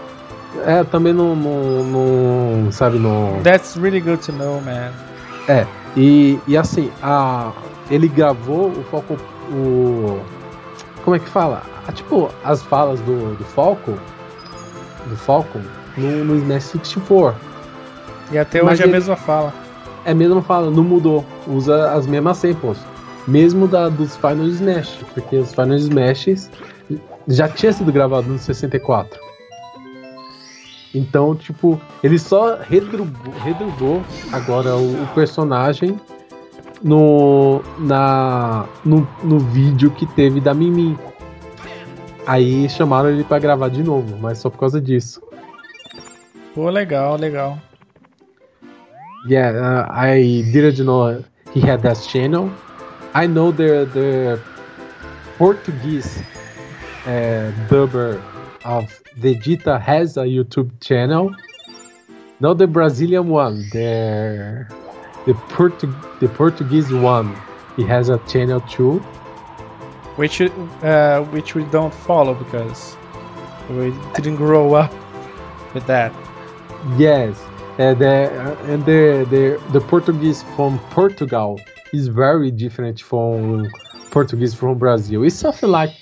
É, 0.65 0.83
também 0.83 1.13
não, 1.13 1.35
não, 1.35 1.83
não 2.63 2.71
sabe, 2.71 2.97
não... 2.97 3.39
That's 3.43 3.75
really 3.77 3.99
good 4.01 4.23
to 4.25 4.31
know, 4.33 4.59
man. 4.61 4.91
É, 5.47 5.65
e, 5.95 6.39
e 6.47 6.57
assim, 6.57 6.91
a, 7.01 7.51
ele 7.89 8.07
gravou 8.07 8.69
o 8.69 8.83
Falcon, 8.89 9.17
o... 9.51 10.19
Como 11.03 11.15
é 11.15 11.19
que 11.19 11.29
fala? 11.29 11.61
Ah, 11.87 11.91
tipo, 11.91 12.29
as 12.43 12.61
falas 12.63 12.99
do, 13.01 13.35
do 13.35 13.43
Falcon, 13.45 13.95
do 15.07 15.15
Falcon, 15.15 15.61
no, 15.97 16.25
no 16.25 16.35
Smash 16.37 16.63
64. 16.65 17.39
E 18.31 18.37
até 18.37 18.59
hoje 18.59 18.65
Mas 18.65 18.79
é 18.79 18.83
a 18.83 18.85
ele- 18.85 18.93
mesma 18.93 19.15
fala. 19.15 19.53
É 20.05 20.11
a 20.11 20.15
mesma 20.15 20.41
fala, 20.41 20.69
não 20.71 20.83
mudou. 20.83 21.25
Usa 21.47 21.91
as 21.93 22.05
mesmas 22.07 22.37
samples. 22.37 22.77
Mesmo 23.27 23.67
da, 23.67 23.89
dos 23.89 24.15
Final 24.15 24.45
Smash. 24.47 24.99
Porque 25.13 25.35
os 25.37 25.51
Final 25.53 25.75
Smashes 25.77 26.49
já 27.27 27.47
tinha 27.47 27.71
sido 27.73 27.91
gravado 27.91 28.27
no 28.27 28.37
64. 28.37 29.19
Então, 30.93 31.35
tipo, 31.35 31.79
ele 32.03 32.17
só 32.17 32.57
redublou, 32.57 33.07
redublou 33.43 34.01
agora 34.31 34.75
o, 34.75 35.03
o 35.03 35.07
personagem 35.13 35.99
no, 36.81 37.61
na, 37.77 38.65
no, 38.83 39.07
no 39.23 39.39
vídeo 39.39 39.91
que 39.91 40.05
teve 40.07 40.41
da 40.41 40.53
Mimi. 40.53 40.97
Aí 42.25 42.69
chamaram 42.69 43.09
ele 43.09 43.23
pra 43.23 43.39
gravar 43.39 43.69
de 43.69 43.83
novo, 43.83 44.17
mas 44.19 44.39
só 44.39 44.49
por 44.49 44.59
causa 44.59 44.81
disso. 44.81 45.21
Pô, 46.53 46.69
legal, 46.69 47.17
legal. 47.17 47.57
Yeah, 49.27 49.51
uh, 49.51 49.91
I 49.91 50.43
didn't 50.51 50.81
know 50.83 51.23
he 51.53 51.59
had 51.59 51.81
that 51.81 51.99
channel. 51.99 52.49
I 53.13 53.27
know 53.27 53.51
the 53.51 53.85
the 53.85 54.39
Portuguese 55.37 56.23
uh, 57.05 57.51
dubber 57.69 58.21
of 58.69 59.01
Vegeta 59.19 59.81
has 59.81 60.15
a 60.15 60.25
YouTube 60.35 60.69
channel. 60.79 61.35
Not 62.39 62.59
the 62.59 62.67
Brazilian 62.67 63.27
one, 63.27 63.55
the 63.73 64.65
the 65.25 65.33
Portu- 65.53 66.19
the 66.19 66.29
Portuguese 66.29 66.93
one. 66.93 67.35
He 67.75 67.83
has 67.83 68.09
a 68.09 68.19
channel 68.31 68.61
too. 68.61 68.99
Which 70.15 70.39
uh, 70.41 71.21
which 71.35 71.55
we 71.55 71.63
don't 71.65 71.93
follow 71.93 72.33
because 72.33 72.95
we 73.69 73.93
didn't 74.15 74.35
grow 74.35 74.73
up 74.75 74.93
with 75.73 75.85
that. 75.87 76.13
Yes, 76.97 77.41
uh, 77.79 77.93
the 77.95 78.13
uh, 78.45 78.71
and 78.71 78.85
the 78.85 79.03
the 79.33 79.43
the 79.73 79.81
Portuguese 79.81 80.43
from 80.55 80.79
Portugal 80.91 81.59
is 81.91 82.07
very 82.07 82.51
different 82.51 83.01
from 83.01 83.67
Portuguese 84.11 84.53
from 84.53 84.77
Brazil. 84.77 85.23
It's 85.23 85.35
something 85.35 85.69
like 85.69 85.93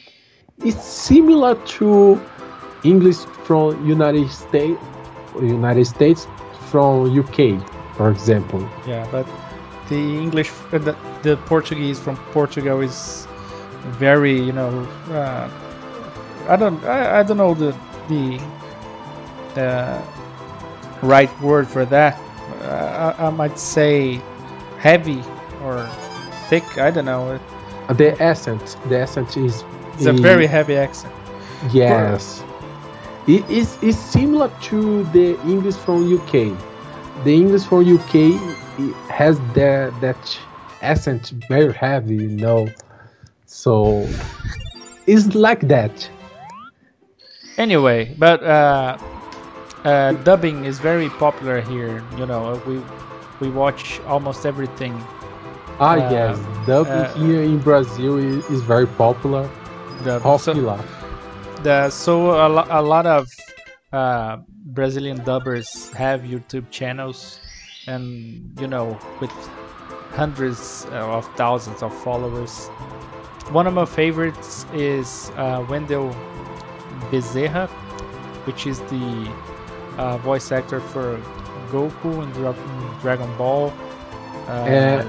it's 0.60 0.84
similar 0.84 1.56
to 1.78 2.20
English 2.84 3.18
from 3.46 3.86
United 3.86 4.30
States, 4.30 4.80
United 5.42 5.86
States 5.86 6.28
from 6.70 7.18
UK, 7.18 7.62
for 7.96 8.12
example. 8.12 8.62
Yeah, 8.86 9.08
but 9.12 9.28
the 9.90 9.96
English, 9.96 10.52
uh, 10.72 10.78
the, 10.78 10.96
the 11.24 11.38
Portuguese 11.46 12.00
from 12.00 12.18
Portugal 12.34 12.82
is 12.82 13.28
very, 14.00 14.40
you 14.40 14.52
know, 14.52 14.70
uh, 15.10 15.50
I 16.48 16.56
don't, 16.56 16.84
I, 16.86 17.20
I 17.20 17.24
don't 17.24 17.38
know 17.38 17.54
the 17.54 17.76
the 18.08 18.40
the 19.56 20.02
right 21.02 21.32
word 21.42 21.68
for 21.68 21.86
that. 21.86 22.20
Uh, 22.62 23.16
I, 23.18 23.28
I 23.28 23.30
might 23.30 23.60
say 23.60 24.22
heavy 24.78 25.24
or 25.64 25.88
thick. 26.50 26.78
I 26.78 26.92
don't 26.92 27.06
know. 27.06 27.40
The 27.90 28.22
accent, 28.22 28.78
the 28.90 29.00
accent 29.00 29.38
is 29.38 29.64
It's 29.94 30.06
a 30.06 30.14
very 30.14 30.46
heavy 30.48 30.76
accent. 30.76 31.14
Yes. 31.72 32.44
It 33.28 33.50
is 33.50 33.78
it's 33.82 33.98
similar 33.98 34.50
to 34.72 35.04
the 35.12 35.38
English 35.42 35.76
from 35.76 36.08
UK. 36.08 36.56
The 37.26 37.34
English 37.36 37.64
from 37.66 37.84
UK 37.84 38.40
has 39.10 39.38
that 39.54 39.92
that 40.00 40.40
accent 40.82 41.34
very 41.50 41.74
heavy, 41.74 42.16
you 42.16 42.30
know. 42.30 42.70
So 43.46 44.08
it's 45.08 45.36
like 45.36 45.68
that. 45.68 46.10
Anyway, 47.58 48.16
but 48.18 48.42
uh, 48.44 48.98
uh, 49.84 50.14
dubbing 50.24 50.64
is 50.64 50.80
very 50.80 51.10
popular 51.10 51.60
here. 51.60 52.02
You 52.18 52.26
know, 52.26 52.62
we 52.66 52.82
we 53.42 53.50
watch 53.50 54.00
almost 54.08 54.46
everything. 54.46 54.94
Ah 55.80 56.00
Uh, 56.00 56.12
yes, 56.12 56.40
dubbing 56.66 56.92
uh, 56.92 57.14
here 57.16 57.42
in 57.44 57.60
Brazil 57.60 58.18
is, 58.18 58.46
is 58.50 58.62
very 58.62 58.88
popular. 58.88 59.50
Dub. 60.06 60.22
So, 60.40 60.54
Popular. 60.54 60.80
The, 61.68 61.90
so 61.90 62.14
a, 62.32 62.48
lo- 62.48 62.68
a 62.70 62.82
lot 62.82 63.06
of 63.06 63.28
uh, 63.92 64.38
Brazilian 64.78 65.20
dubbers 65.28 65.92
have 65.94 66.22
YouTube 66.22 66.66
channels, 66.72 67.40
and 67.88 68.06
you 68.60 68.68
know, 68.68 68.98
with 69.22 69.32
hundreds 70.12 70.86
of 70.92 71.26
thousands 71.36 71.84
of 71.84 71.92
followers. 72.04 72.68
One 73.52 73.68
of 73.68 73.74
my 73.74 73.86
favorites 73.86 74.66
is 74.74 75.32
uh, 75.36 75.66
Wendell 75.70 76.10
Bezerra, 77.12 77.68
which 78.48 78.68
is 78.68 78.80
the 78.94 79.08
uh, 79.98 80.18
voice 80.30 80.52
actor 80.52 80.80
for 80.80 81.20
Goku 81.72 82.24
in, 82.24 82.30
Dra- 82.32 83.00
Dragon 83.02 83.32
Ball. 83.38 83.72
Uh, 84.48 84.52
Uh, 84.52 85.04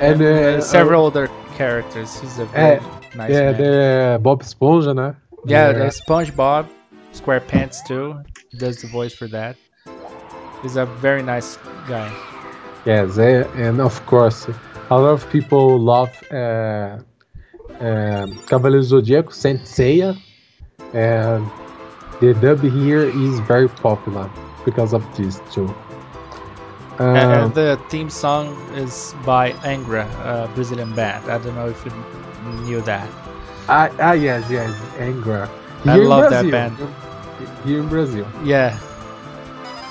and 0.00 0.20
and, 0.20 0.22
uh, 0.22 0.60
several 0.60 1.06
other 1.06 1.26
characters. 1.56 2.10
He's 2.20 2.38
a 2.38 2.46
very 2.46 2.80
nice 3.16 3.30
Yeah, 3.30 3.52
man. 3.52 3.56
the 3.62 4.18
Bob 4.20 4.42
Esponja, 4.42 4.92
né? 4.94 5.14
Yeah, 5.46 5.72
The- 5.72 5.78
the 5.78 5.90
SpongeBob, 5.90 6.66
SquarePants 7.12 7.76
too, 7.86 8.20
does 8.58 8.80
the 8.80 8.88
voice 8.88 9.14
for 9.14 9.28
that. 9.28 9.56
He's 10.62 10.76
a 10.76 10.86
very 10.86 11.22
nice 11.22 11.58
guy. 11.88 12.10
Yeah, 12.86 13.06
eh, 13.18 13.44
and 13.56 13.80
of 13.80 14.04
course, 14.06 14.48
a 14.90 14.98
lot 14.98 15.10
of 15.10 15.28
people 15.30 15.78
love 15.78 16.10
uh, 16.32 16.98
uh, 17.80 18.26
Cavaleiro 18.46 18.82
Zodíaco, 18.82 19.32
Saint 19.32 19.60
Seiya, 19.62 20.16
and 20.92 21.46
the 22.20 22.34
dub 22.34 22.60
here 22.62 23.04
is 23.04 23.40
very 23.40 23.68
popular 23.68 24.30
because 24.64 24.92
of 24.94 25.02
this 25.16 25.40
too. 25.52 25.68
And- 26.98 27.16
Um, 27.16 27.44
and 27.44 27.54
the 27.54 27.78
theme 27.88 28.08
song 28.08 28.56
is 28.74 29.14
by 29.26 29.52
Angra, 29.64 30.06
a 30.24 30.48
Brazilian 30.54 30.94
band. 30.94 31.28
I 31.28 31.38
don't 31.38 31.56
know 31.56 31.68
if 31.68 31.84
you 31.84 31.92
knew 32.64 32.80
that. 32.82 33.08
Ah, 33.68 33.90
ah, 33.98 34.12
yes, 34.12 34.50
yes, 34.50 34.70
Angra. 34.98 35.48
I 35.84 35.90
Here 35.90 36.02
in 36.02 36.08
love 36.08 36.30
that 36.30 36.48
Brazil, 36.48 36.50
band. 36.50 36.76
Here 37.64 37.78
in 37.78 37.88
Brazil. 37.88 38.26
Yeah, 38.44 38.78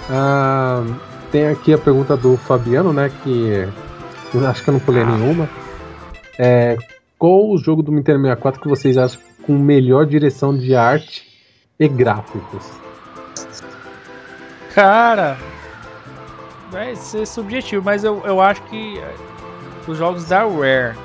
Ahn, 0.10 1.00
tem 1.32 1.48
aqui 1.48 1.74
a 1.74 1.78
pergunta 1.78 2.18
do 2.18 2.36
Fabiano, 2.38 2.91
né? 2.91 3.12
Que 3.24 3.68
acho 4.48 4.64
que 4.64 4.70
eu 4.70 4.74
não 4.74 4.80
pulei 4.80 5.06
nenhuma. 5.06 5.50
É, 6.38 6.78
qual 7.18 7.50
o 7.50 7.58
jogo 7.58 7.82
do 7.82 7.91
Nintendo 7.91 8.20
64 8.22 8.62
que 8.62 8.68
vocês 8.68 8.98
acham 8.98 9.22
com 9.44 9.54
melhor 9.58 10.06
direção 10.06 10.58
de 10.58 10.76
arte 10.76 11.24
e 11.80 11.88
gráficos? 11.88 12.72
cara, 14.74 15.38
vai 16.72 16.95
ser 16.95 17.28
subjetivo, 17.28 17.86
mas 17.86 18.04
eu, 18.04 18.24
eu 18.26 18.41
acho 18.41 18.64
que 18.64 18.98
eh, 18.98 19.16
os 19.88 19.95
jogos 19.95 20.26
da 20.26 20.40
Rare 20.40 20.98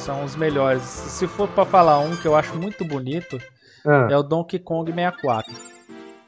são 0.00 0.24
os 0.24 0.36
melhores. 0.36 0.82
Se 0.82 1.26
for 1.26 1.48
pra 1.48 1.64
falar 1.64 1.98
um 2.00 2.16
que 2.16 2.26
eu 2.26 2.34
acho 2.36 2.54
muito 2.56 2.84
bonito, 2.84 3.38
Ah, 3.86 4.08
é 4.10 4.16
o 4.16 4.22
Donkey 4.22 4.58
Kong 4.58 4.90
64. 4.92 5.52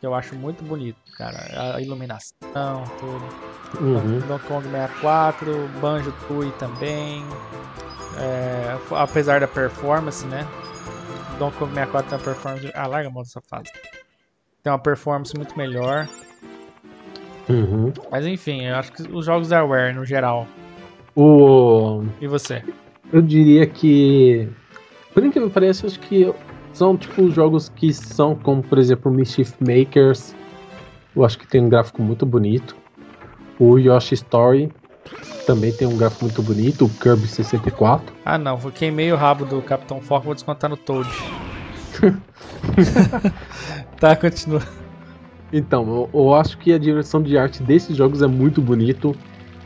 Que 0.00 0.06
eu 0.06 0.14
acho 0.14 0.34
muito 0.34 0.64
bonito, 0.64 0.96
cara. 1.16 1.74
A 1.76 1.80
iluminação, 1.80 2.84
tudo. 2.98 3.82
uhum. 3.84 4.18
Donkey 4.20 4.46
Kong 4.48 4.64
64, 4.68 5.68
Banjo 5.80 6.12
Tooie 6.26 6.52
também. 6.52 7.22
É, 8.18 8.76
apesar 8.96 9.40
da 9.40 9.48
performance, 9.48 10.26
né? 10.26 10.46
Donkey 11.38 11.58
Kong 11.58 11.72
64 11.74 12.08
tem 12.10 12.18
uma 12.18 12.24
performance. 12.24 12.70
Ah, 12.74 12.86
larga 12.86 13.08
a 13.08 13.12
mão 13.12 13.22
dessa 13.22 13.40
fase. 13.48 13.70
Tem 14.62 14.72
uma 14.72 14.78
performance 14.78 15.34
muito 15.36 15.56
melhor. 15.56 16.06
Uhum. 17.48 17.92
Mas 18.10 18.26
enfim, 18.26 18.64
eu 18.66 18.76
acho 18.76 18.92
que 18.92 19.02
os 19.12 19.24
jogos 19.26 19.48
da 19.48 19.64
Rare 19.64 19.92
no 19.92 20.04
geral. 20.04 20.46
O, 21.16 22.04
E 22.20 22.26
você? 22.28 22.62
Eu 23.12 23.20
diria 23.22 23.66
que, 23.66 24.48
por 25.12 25.24
incrível 25.24 25.48
que 25.48 25.54
pareça, 25.54 25.86
acho 25.86 25.98
que 26.00 26.32
são 26.72 26.96
tipo 26.96 27.30
jogos 27.30 27.68
que 27.68 27.92
são 27.92 28.34
como, 28.34 28.62
por 28.62 28.78
exemplo, 28.78 29.10
Mischief 29.10 29.52
Makers. 29.60 30.34
Eu 31.14 31.24
acho 31.24 31.38
que 31.38 31.46
tem 31.46 31.60
um 31.60 31.68
gráfico 31.68 32.02
muito 32.02 32.24
bonito. 32.24 32.76
O 33.58 33.78
Yoshi 33.78 34.14
Story 34.14 34.72
também 35.46 35.72
tem 35.72 35.86
um 35.86 35.96
gráfico 35.96 36.24
muito 36.24 36.42
bonito. 36.42 36.84
O 36.84 36.88
Kirby 36.88 37.26
64. 37.26 38.14
Ah 38.24 38.38
não, 38.38 38.58
eu 38.62 38.70
queimei 38.70 39.12
o 39.12 39.16
rabo 39.16 39.44
do 39.44 39.60
Capitão 39.62 40.00
Fork, 40.00 40.24
vou 40.24 40.34
descontar 40.34 40.70
no 40.70 40.76
Toad. 40.76 41.08
tá, 43.98 44.14
continua. 44.16 44.62
Então, 45.52 45.82
eu, 45.88 46.10
eu 46.14 46.34
acho 46.34 46.56
que 46.58 46.72
a 46.72 46.78
direção 46.78 47.22
de 47.22 47.36
arte 47.36 47.62
desses 47.62 47.96
jogos 47.96 48.22
é 48.22 48.26
muito 48.26 48.62
bonito 48.62 49.14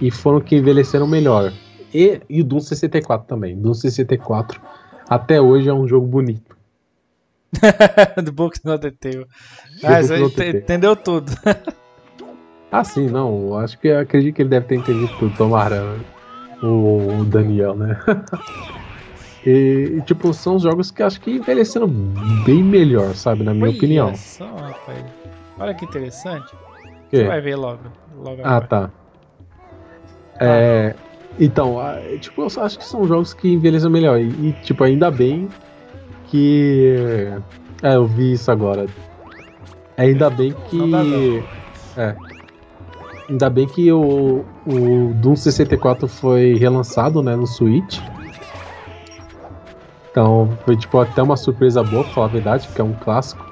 e 0.01 0.11
foram 0.11 0.41
que 0.41 0.57
envelheceram 0.57 1.07
melhor. 1.07 1.53
E, 1.95 2.21
e 2.29 2.41
o 2.41 2.45
Doom 2.45 2.61
64 2.61 3.27
também. 3.29 3.57
Doom 3.57 3.73
64 3.73 4.61
até 5.09 5.41
hoje 5.41 5.69
é 5.69 5.73
um 5.73 5.87
jogo 5.87 6.07
bonito. 6.07 6.57
do 8.23 8.33
Book 8.33 8.59
Not 8.65 8.81
the 8.81 8.91
Tale. 8.91 9.27
Ah, 9.85 10.03
você 10.03 10.51
entendeu 10.51 10.97
tudo. 10.97 11.33
ah, 12.73 12.83
sim, 12.83 13.07
não. 13.07 13.57
Acho 13.57 13.79
que 13.79 13.89
acredito 13.91 14.35
que 14.35 14.43
ele 14.43 14.49
deve 14.49 14.66
ter 14.66 14.75
entendido 14.77 15.09
tudo. 15.19 15.37
Tomara 15.37 15.97
o, 16.62 17.21
o 17.21 17.25
Daniel, 17.25 17.77
né? 17.77 17.97
e, 19.47 20.03
tipo, 20.05 20.35
são 20.35 20.59
jogos 20.59 20.91
que 20.91 21.03
acho 21.03 21.21
que 21.21 21.31
envelheceram 21.31 21.87
bem 22.45 22.62
melhor, 22.62 23.15
sabe? 23.15 23.45
Na 23.45 23.55
minha 23.55 23.66
Olha 23.69 23.77
opinião. 23.77 24.16
Só, 24.16 24.47
rapaz. 24.47 25.05
Olha 25.59 25.75
que 25.75 25.85
interessante. 25.85 26.57
Que? 27.09 27.19
Você 27.19 27.25
vai 27.25 27.41
ver 27.41 27.55
logo. 27.55 27.85
logo 28.16 28.43
ah, 28.43 28.57
agora. 28.57 28.66
tá. 28.66 28.91
É, 30.41 30.97
então, 31.39 31.77
tipo, 32.20 32.43
eu 32.43 32.62
acho 32.62 32.78
que 32.78 32.85
são 32.85 33.05
jogos 33.05 33.35
que 33.35 33.52
envelhecem 33.52 33.90
melhor. 33.90 34.20
E, 34.20 34.28
e, 34.28 34.52
tipo, 34.62 34.85
ainda 34.85 35.11
bem 35.11 35.48
que. 36.27 36.94
É, 37.82 37.97
eu 37.97 38.06
vi 38.06 38.32
isso 38.32 38.51
agora. 38.51 38.86
Ainda 39.97 40.31
bem 40.31 40.55
que. 40.69 41.43
É. 41.97 42.15
Ainda 43.28 43.48
bem 43.48 43.66
que 43.66 43.90
o, 43.90 44.44
o 44.66 45.15
Doom 45.15 45.35
64 45.35 46.06
foi 46.06 46.55
relançado, 46.55 47.23
né, 47.23 47.35
no 47.35 47.47
Switch. 47.47 47.98
Então, 50.11 50.56
foi 50.65 50.77
tipo 50.77 51.01
até 51.01 51.23
uma 51.23 51.36
surpresa 51.36 51.82
boa, 51.82 52.05
pra 52.05 52.12
falar 52.12 52.27
a 52.27 52.31
verdade, 52.31 52.66
porque 52.66 52.81
é 52.81 52.85
um 52.85 52.93
clássico. 52.93 53.44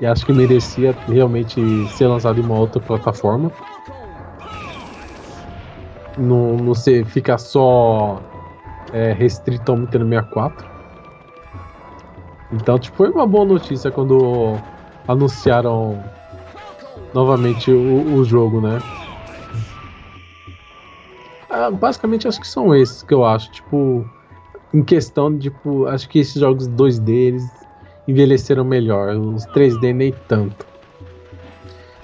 E 0.00 0.06
acho 0.06 0.24
que 0.24 0.32
merecia 0.32 0.94
realmente 1.08 1.60
ser 1.88 2.06
lançado 2.06 2.40
em 2.40 2.44
uma 2.44 2.56
outra 2.56 2.80
plataforma 2.80 3.50
não, 6.18 6.56
não 6.56 6.74
ser, 6.74 7.04
ficar 7.06 7.38
só 7.38 8.20
é, 8.92 9.12
restrito 9.12 9.72
ao 9.72 9.78
Nintendo 9.78 10.08
64. 10.08 10.68
Então, 12.52 12.78
tipo, 12.78 12.96
foi 12.96 13.10
uma 13.10 13.26
boa 13.26 13.44
notícia 13.44 13.90
quando 13.90 14.56
anunciaram 15.06 16.02
novamente 17.14 17.70
o, 17.70 18.14
o 18.14 18.24
jogo, 18.24 18.60
né? 18.60 18.78
Ah, 21.50 21.70
basicamente, 21.70 22.28
acho 22.28 22.40
que 22.40 22.46
são 22.46 22.74
esses 22.74 23.02
que 23.02 23.12
eu 23.12 23.24
acho. 23.24 23.50
Tipo, 23.50 24.04
em 24.72 24.82
questão 24.82 25.36
tipo, 25.38 25.86
acho 25.86 26.08
que 26.08 26.18
esses 26.18 26.40
jogos 26.40 26.68
2D 26.68 27.08
eles 27.08 27.50
envelheceram 28.06 28.64
melhor. 28.64 29.16
Os 29.16 29.46
3D 29.46 29.94
nem 29.94 30.12
tanto. 30.28 30.66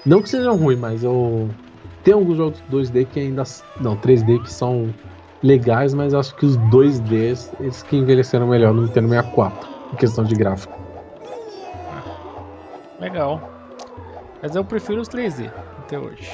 Não 0.05 0.21
que 0.21 0.29
sejam 0.29 0.55
ruins, 0.55 0.79
mas 0.79 1.03
eu 1.03 1.49
tem 2.05 2.13
alguns 2.13 2.37
jogos 2.37 2.63
2D 2.71 3.07
que 3.07 3.19
ainda. 3.19 3.43
Não, 3.81 3.97
3D 3.97 4.41
que 4.43 4.53
são 4.53 4.93
legais, 5.41 5.93
mas 5.93 6.13
acho 6.13 6.35
que 6.35 6.45
os 6.45 6.55
2Ds, 6.57 7.49
eles 7.59 7.81
que 7.81 7.97
envelheceram 7.97 8.47
melhor 8.47 8.73
no 8.73 8.83
Nintendo 8.83 9.09
64, 9.09 9.69
em 9.91 9.97
questão 9.97 10.23
de 10.23 10.35
gráfico. 10.35 10.79
Legal. 12.99 13.41
Mas 14.41 14.55
eu 14.55 14.63
prefiro 14.63 15.01
os 15.01 15.09
3D 15.09 15.51
até 15.79 15.97
hoje. 15.97 16.29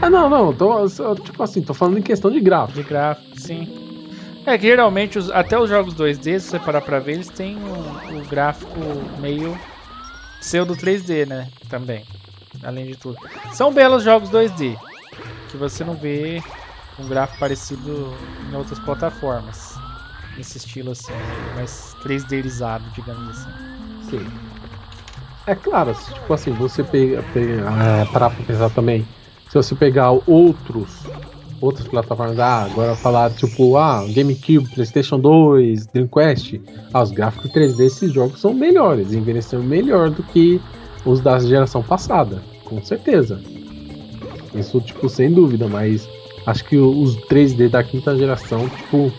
Ah, 0.00 0.08
não, 0.08 0.28
não. 0.28 0.52
Tô, 0.52 0.86
tipo 1.16 1.42
assim, 1.42 1.62
tô 1.62 1.74
falando 1.74 1.98
em 1.98 2.02
questão 2.02 2.30
de 2.30 2.40
gráfico. 2.40 2.82
De 2.82 2.88
gráfico, 2.88 3.38
sim. 3.38 4.08
É 4.46 4.56
que 4.56 4.66
geralmente, 4.66 5.18
os, 5.18 5.30
até 5.30 5.58
os 5.58 5.68
jogos 5.68 5.94
2D, 5.94 6.38
se 6.38 6.48
você 6.48 6.58
parar 6.58 6.80
pra 6.80 6.98
ver, 6.98 7.12
eles 7.12 7.28
têm 7.28 7.56
o 7.56 7.58
um, 7.58 8.18
um 8.18 8.22
gráfico 8.28 8.80
meio 9.20 9.54
pseudo 10.40 10.74
3D, 10.74 11.26
né? 11.26 11.48
Também 11.68 12.04
além 12.62 12.86
de 12.86 12.96
tudo. 12.96 13.16
São 13.52 13.72
belos 13.72 14.02
jogos 14.02 14.30
2D, 14.30 14.76
que 15.50 15.56
você 15.56 15.84
não 15.84 15.94
vê 15.94 16.42
um 16.98 17.06
gráfico 17.08 17.38
parecido 17.38 18.12
em 18.50 18.56
outras 18.56 18.78
plataformas. 18.78 19.74
Nesse 20.36 20.58
estilo 20.58 20.90
assim, 20.90 21.12
mais 21.54 21.94
3Dizado, 22.02 22.84
digamos 22.92 23.28
assim. 23.28 23.50
Sim. 24.10 24.26
É 25.46 25.54
claro, 25.54 25.94
tipo 25.94 26.32
assim, 26.32 26.50
você 26.52 26.82
pega, 26.82 27.22
é, 27.36 28.04
para 28.06 28.30
pensar 28.30 28.70
também, 28.70 29.06
se 29.48 29.54
você 29.54 29.74
pegar 29.74 30.10
outros 30.26 31.04
outras 31.60 31.86
plataformas, 31.86 32.38
ah, 32.38 32.64
agora 32.64 32.94
falar 32.96 33.30
tipo, 33.30 33.76
ah, 33.76 34.04
GameCube, 34.08 34.68
PlayStation 34.74 35.18
2, 35.18 35.86
Dreamcast, 35.86 36.60
ah, 36.92 37.02
os 37.02 37.10
gráficos 37.10 37.50
3D 37.52 37.76
desses 37.76 38.12
jogos 38.12 38.40
são 38.40 38.52
melhores, 38.52 39.12
envelheceram 39.12 39.62
melhor 39.62 40.10
do 40.10 40.22
que 40.22 40.60
os 41.04 41.20
da 41.20 41.38
geração 41.38 41.82
passada 41.82 42.42
com 42.64 42.82
certeza. 42.82 43.40
Isso, 44.54 44.80
tipo, 44.80 45.08
sem 45.08 45.32
dúvida, 45.32 45.68
mas 45.68 46.08
acho 46.46 46.64
que 46.64 46.76
os 46.76 47.16
3D 47.28 47.68
da 47.68 47.82
quinta 47.82 48.16
geração, 48.16 48.68
tipo, 48.68 49.12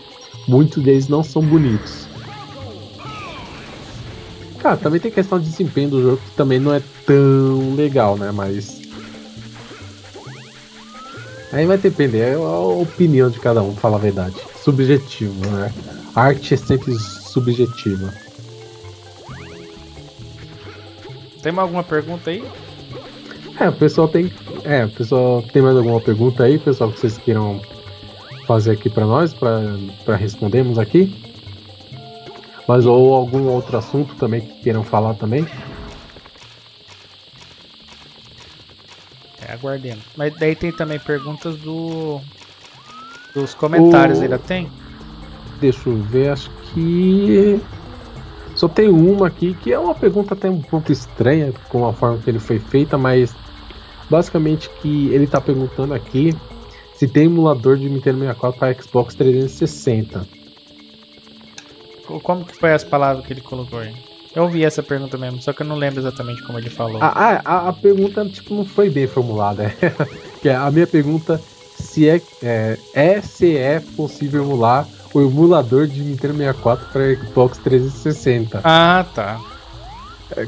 muitos 0.47 0.83
deles 0.83 1.07
não 1.07 1.23
são 1.23 1.41
bonitos. 1.41 2.07
Cara, 4.59 4.77
também 4.77 4.99
tem 4.99 5.11
questão 5.11 5.39
de 5.39 5.45
desempenho 5.45 5.89
do 5.89 6.01
jogo 6.01 6.17
que 6.17 6.35
também 6.35 6.59
não 6.59 6.73
é 6.73 6.81
tão 7.05 7.75
legal, 7.75 8.17
né? 8.17 8.31
Mas. 8.31 8.81
Aí 11.51 11.65
vai 11.65 11.77
depender, 11.77 12.19
é 12.19 12.33
a 12.33 12.59
opinião 12.59 13.29
de 13.29 13.39
cada 13.39 13.61
um, 13.61 13.75
falar 13.75 13.97
a 13.97 14.01
verdade. 14.01 14.35
Subjetivo, 14.61 15.39
né? 15.51 15.71
A 16.15 16.23
arte 16.23 16.53
é 16.53 16.57
sempre 16.57 16.97
subjetiva. 16.97 18.11
Tem 21.45 21.55
alguma 21.59 21.83
pergunta 21.83 22.31
aí? 22.31 22.43
É, 23.59 23.69
o 23.69 23.73
pessoal 23.73 24.07
tem. 24.07 24.33
É, 24.63 24.85
o 24.85 24.89
pessoal 24.89 25.43
tem 25.43 25.61
mais 25.61 25.77
alguma 25.77 26.01
pergunta 26.01 26.43
aí, 26.43 26.57
pessoal, 26.57 26.91
que 26.91 26.99
vocês 26.99 27.19
queiram 27.19 27.61
fazer 28.47 28.71
aqui 28.71 28.89
para 28.89 29.05
nós, 29.05 29.31
para 29.31 30.15
respondermos 30.15 30.79
aqui? 30.79 31.15
Mas 32.67 32.87
ou 32.87 33.13
algum 33.13 33.45
outro 33.45 33.77
assunto 33.77 34.15
também 34.15 34.41
que 34.41 34.63
queiram 34.63 34.83
falar 34.83 35.13
também? 35.13 35.45
É, 39.47 39.53
aguardendo. 39.53 40.01
Mas 40.17 40.35
daí 40.39 40.55
tem 40.55 40.71
também 40.71 40.97
perguntas 40.97 41.55
do 41.57 42.21
dos 43.35 43.53
comentários, 43.53 44.17
o... 44.17 44.23
ainda 44.23 44.39
tem? 44.39 44.67
Deixa 45.59 45.89
eu 45.89 45.97
ver, 45.97 46.29
acho 46.29 46.49
que 46.73 47.61
só 48.55 48.67
tem 48.67 48.89
uma 48.89 49.27
aqui 49.27 49.53
que 49.53 49.71
é 49.71 49.77
uma 49.77 49.93
pergunta 49.93 50.33
até 50.33 50.49
um 50.49 50.61
pouco 50.61 50.91
estranha 50.91 51.53
com 51.69 51.87
a 51.87 51.93
forma 51.93 52.17
que 52.17 52.29
ele 52.29 52.39
foi 52.39 52.59
feita, 52.59 52.97
mas 52.97 53.35
Basicamente 54.09 54.69
que 54.81 55.07
ele 55.13 55.23
está 55.23 55.41
perguntando 55.41 55.93
aqui 55.93 56.35
se 56.93 57.07
tem 57.07 57.25
emulador 57.25 57.77
de 57.77 57.89
Nintendo 57.89 58.19
64 58.19 58.59
para 58.59 58.81
Xbox 58.81 59.15
360. 59.15 60.25
Como 62.23 62.45
que 62.45 62.55
foi 62.55 62.71
as 62.71 62.83
palavras 62.83 63.25
que 63.25 63.33
ele 63.33 63.41
colocou 63.41 63.79
aí? 63.79 63.93
Eu 64.35 64.43
ouvi 64.43 64.63
essa 64.63 64.83
pergunta 64.83 65.17
mesmo, 65.17 65.41
só 65.41 65.53
que 65.53 65.63
eu 65.63 65.65
não 65.65 65.75
lembro 65.75 65.99
exatamente 65.99 66.43
como 66.43 66.59
ele 66.59 66.69
falou. 66.69 67.01
A, 67.01 67.07
a, 67.07 67.69
a 67.69 67.73
pergunta 67.73 68.25
tipo, 68.25 68.53
não 68.53 68.65
foi 68.65 68.89
bem 68.89 69.07
formulada. 69.07 69.73
que 70.41 70.49
é 70.49 70.55
a 70.55 70.69
minha 70.69 70.85
pergunta 70.85 71.41
se 71.75 72.07
é, 72.07 72.21
é, 72.43 72.77
é 72.93 73.21
se 73.21 73.57
é 73.57 73.79
possível 73.79 74.43
emular 74.43 74.87
o 75.15 75.21
emulador 75.21 75.87
de 75.87 76.01
Nintendo 76.01 76.33
64 76.33 76.87
para 76.91 77.15
Xbox 77.15 77.57
360. 77.59 78.59
Ah, 78.65 79.05
tá. 79.15 79.39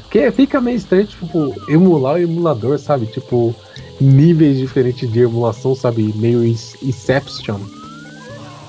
Que 0.09 0.29
fica 0.29 0.59
meio 0.59 0.75
estranho, 0.75 1.05
tipo, 1.05 1.55
emular 1.69 2.15
o 2.15 2.21
emulador, 2.21 2.77
sabe? 2.77 3.05
Tipo, 3.05 3.55
níveis 4.01 4.57
diferentes 4.57 5.09
de 5.09 5.21
emulação, 5.21 5.73
sabe? 5.73 6.11
Meio 6.17 6.43
Inception. 6.43 7.61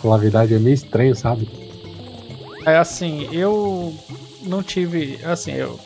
Na 0.04 0.16
verdade, 0.16 0.54
é 0.54 0.58
meio 0.60 0.74
estranho, 0.74 1.16
sabe? 1.16 1.48
É 2.64 2.76
assim, 2.76 3.28
eu 3.32 3.92
não 4.42 4.62
tive. 4.62 5.18
Assim, 5.24 5.52
eu. 5.52 5.80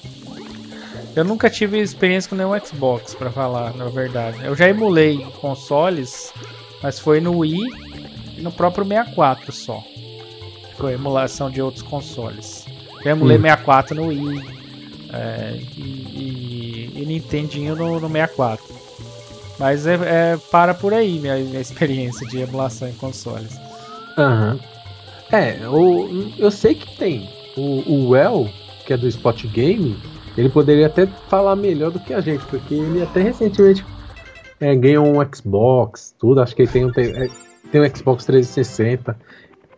Eu 1.17 1.25
nunca 1.25 1.49
tive 1.49 1.79
experiência 1.79 2.29
com 2.29 2.37
nenhum 2.37 2.59
Xbox, 2.59 3.15
para 3.15 3.31
falar, 3.31 3.75
na 3.75 3.87
verdade. 3.87 4.45
Eu 4.45 4.55
já 4.55 4.69
emulei 4.69 5.25
consoles, 5.41 6.33
mas 6.83 6.99
foi 6.99 7.21
no 7.21 7.39
Wii 7.39 7.61
e 8.37 8.41
no 8.43 8.53
próprio 8.53 8.87
64 8.87 9.53
só. 9.53 9.92
Foi 10.83 10.95
emulação 10.95 11.49
de 11.49 11.63
outros 11.63 11.81
consoles. 11.81 12.67
Eu 13.05 13.13
emulei 13.13 13.39
hum. 13.39 13.43
64 13.43 13.95
no 13.95 14.09
Wii, 14.09 14.45
é, 15.13 15.61
e, 15.77 15.81
e, 15.81 16.93
e, 16.97 17.07
Nintendinho 17.07 17.77
no, 17.77 18.01
no 18.01 18.09
64. 18.09 18.65
Mas 19.61 19.87
é, 19.87 19.95
é, 19.95 20.37
para 20.51 20.75
por 20.75 20.93
aí 20.93 21.21
minha, 21.21 21.37
minha 21.37 21.61
experiência 21.61 22.27
de 22.27 22.41
emulação 22.41 22.89
em 22.89 22.95
consoles. 22.95 23.57
Aham. 24.19 24.55
Uhum. 24.55 25.39
É, 25.39 25.69
o, 25.69 26.33
eu 26.37 26.51
sei 26.51 26.75
que 26.75 26.97
tem. 26.97 27.31
O, 27.57 27.89
o 27.89 28.09
Well, 28.09 28.51
que 28.85 28.93
é 28.93 28.97
do 28.97 29.07
Spot 29.07 29.41
Game, 29.47 29.97
ele 30.37 30.49
poderia 30.49 30.89
até 30.89 31.07
falar 31.29 31.55
melhor 31.55 31.93
do 31.93 32.01
que 32.01 32.13
a 32.13 32.21
gente, 32.21 32.45
porque 32.47 32.75
ele 32.75 33.01
até 33.05 33.23
recentemente 33.23 33.87
é, 34.59 34.75
ganhou 34.75 35.07
um 35.07 35.25
Xbox, 35.33 36.13
tudo. 36.19 36.43
Acho 36.43 36.57
que 36.57 36.63
ele 36.63 36.73
tem 36.73 36.85
um, 36.85 36.91
tem, 36.91 37.07
é, 37.07 37.29
tem 37.71 37.81
um 37.81 37.97
Xbox 37.97 38.25
360. 38.25 39.17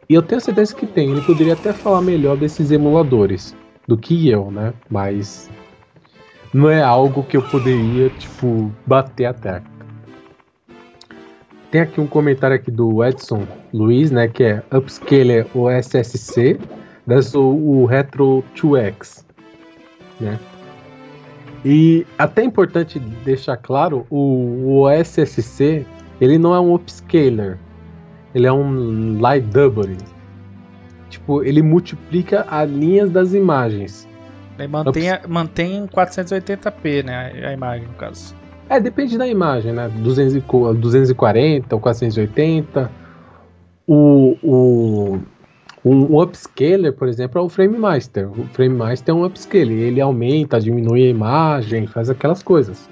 E 0.09 0.15
eu 0.15 0.23
tenho 0.23 0.41
certeza 0.41 0.75
que 0.75 0.87
tem. 0.87 1.11
Ele 1.11 1.21
poderia 1.23 1.55
até 1.55 1.73
falar 1.73 2.03
melhor 2.03 2.37
desses 2.37 2.71
emuladores 2.71 3.55
do 3.87 3.97
que 3.97 4.29
eu, 4.29 4.51
né? 4.51 4.73
Mas 4.91 5.51
não 6.53 6.69
é 6.69 6.83
algo 6.83 7.23
que 7.23 7.37
eu 7.37 7.43
poderia, 7.43 8.11
tipo, 8.11 8.73
bater 8.87 9.27
a 9.27 9.35
tecla. 9.35 9.75
Tem 11.71 11.81
aqui 11.81 12.01
um 12.01 12.07
comentário 12.07 12.55
aqui 12.55 12.71
do 12.71 13.03
Edson 13.05 13.47
Luiz, 13.73 14.11
né? 14.11 14.29
Que 14.29 14.45
é 14.45 14.63
Upscaler 14.73 15.47
OSSC 15.55 16.59
That's 17.07 17.35
o, 17.35 17.85
Retro 17.85 18.43
2X, 18.57 19.25
né? 20.19 20.39
E 21.65 22.07
até 22.19 22.43
é 22.43 22.45
importante 22.45 22.99
deixar 22.99 23.57
claro, 23.57 24.07
o, 24.11 24.81
o 24.83 24.91
SSC, 24.91 25.87
ele 26.21 26.39
não 26.39 26.55
é 26.55 26.61
um 26.61 26.75
upscaler, 26.75 27.59
ele 28.35 28.47
é 28.47 28.53
um 28.53 29.21
light 29.21 29.45
doubling. 29.47 29.99
Tipo, 31.11 31.43
ele 31.43 31.63
multiplica 31.63 32.45
as 32.51 32.69
linhas 32.69 33.11
das 33.11 33.35
imagens. 33.35 34.09
Ele 34.59 34.69
mantém, 34.69 35.11
a- 35.11 35.21
mantém 35.29 35.87
480p, 35.87 37.03
né? 37.05 37.33
A 37.47 37.53
imagem, 37.53 37.87
no 37.87 37.95
caso. 37.95 38.35
É, 38.69 38.81
depende 38.81 39.17
da 39.19 39.27
imagem, 39.27 39.73
né? 39.73 39.89
200 40.03 40.35
e 40.35 40.41
co- 40.41 40.73
240 40.75 41.75
ou 41.75 41.81
480. 41.81 42.91
O, 43.87 44.37
o, 44.43 45.19
um 45.85 46.19
upscaler, 46.21 46.93
por 46.95 47.07
exemplo, 47.09 47.41
é 47.41 47.45
o 47.45 47.49
Frame 47.49 47.77
Master. 47.79 48.29
O 48.31 48.45
Frame 48.53 48.75
Master 48.75 49.15
é 49.15 49.19
um 49.19 49.25
upscaler. 49.25 49.71
Ele 49.79 50.01
aumenta, 50.01 50.59
diminui 50.59 51.05
a 51.05 51.09
imagem, 51.11 51.87
faz 51.87 52.09
aquelas 52.09 52.43
coisas. 52.43 52.89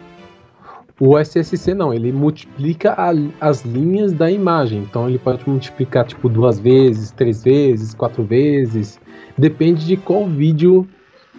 O 1.05 1.19
SSC 1.19 1.75
não, 1.75 1.93
ele 1.93 2.13
multiplica 2.13 2.93
a- 2.93 3.13
as 3.41 3.65
linhas 3.65 4.13
da 4.13 4.31
imagem. 4.31 4.83
Então 4.89 5.09
ele 5.09 5.19
pode 5.19 5.43
multiplicar 5.49 6.07
tipo 6.07 6.29
duas 6.29 6.61
vezes, 6.61 7.11
três 7.11 7.43
vezes, 7.43 7.93
quatro 7.93 8.23
vezes. 8.23 9.01
Depende 9.37 9.85
de 9.85 9.97
qual 9.97 10.25
vídeo 10.29 10.87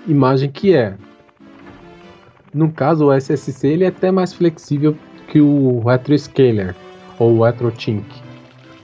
imagem 0.05 0.51
que 0.51 0.75
é. 0.75 0.95
No 2.53 2.73
caso, 2.73 3.05
o 3.05 3.13
SSC 3.13 3.65
ele 3.65 3.85
é 3.85 3.87
até 3.87 4.11
mais 4.11 4.33
flexível 4.33 4.97
que 5.29 5.39
o 5.39 5.79
RetroScaler 5.79 6.75
ou 7.17 7.37
o 7.37 7.45
RetroTink. 7.45 8.05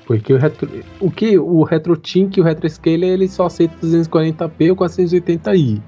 Porque 0.08 0.34
o, 0.34 0.38
retro, 0.38 0.70
o 1.02 1.12
que 1.12 1.38
o 1.38 1.62
RetroTink 1.62 2.40
e 2.40 2.42
o 2.42 2.46
RetroScaler 2.46 3.10
ele 3.10 3.28
só 3.28 3.48
aceita 3.48 3.76
240p 3.86 4.70
ou 4.70 4.78
480i 4.78 5.82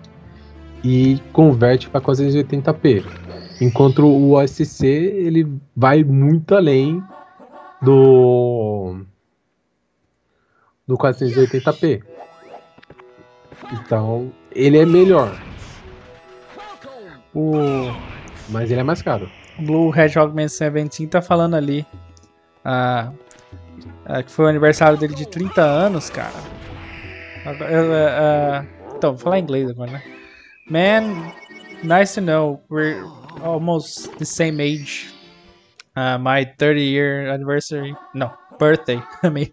e 0.83 1.17
converte 1.31 1.89
para 1.89 2.01
480p. 2.01 3.05
Enquanto 3.61 4.03
o 4.03 4.31
OSC 4.31 4.83
ele 4.87 5.47
vai 5.75 6.03
muito 6.03 6.55
além 6.55 7.01
do 7.79 9.05
do 10.87 10.97
480p. 10.97 12.03
Então, 13.71 14.31
ele 14.51 14.79
é 14.79 14.85
melhor, 14.85 15.39
O 17.35 17.53
mas 18.49 18.71
ele 18.71 18.81
é 18.81 18.83
mais 18.83 19.03
caro. 19.03 19.29
Blue 19.59 19.95
Hedgehog 19.95 20.35
Man 20.35 20.47
17 20.47 21.05
tá 21.07 21.21
falando 21.21 21.55
ali 21.55 21.85
ah, 22.65 23.11
ah, 24.05 24.23
que 24.23 24.31
foi 24.31 24.45
o 24.45 24.47
aniversário 24.47 24.97
dele 24.97 25.13
de 25.13 25.27
30 25.27 25.61
anos, 25.61 26.09
cara. 26.09 26.33
Ah, 27.45 27.51
ah, 27.61 28.65
então, 28.95 29.11
vou 29.11 29.19
falar 29.19 29.39
inglês 29.39 29.69
agora, 29.69 29.91
né? 29.91 30.03
Man, 30.67 31.31
nice 31.83 32.15
to 32.15 32.21
know 32.21 32.59
we're 32.69 33.20
almost 33.39 34.17
the 34.17 34.25
same 34.25 34.59
age. 34.59 35.13
Uh, 35.95 36.17
my 36.17 36.45
30 36.57 36.83
year 36.83 37.27
anniversary, 37.27 37.95
no, 38.13 38.31
birthday. 38.57 39.01
I 39.23 39.29
mean, 39.29 39.51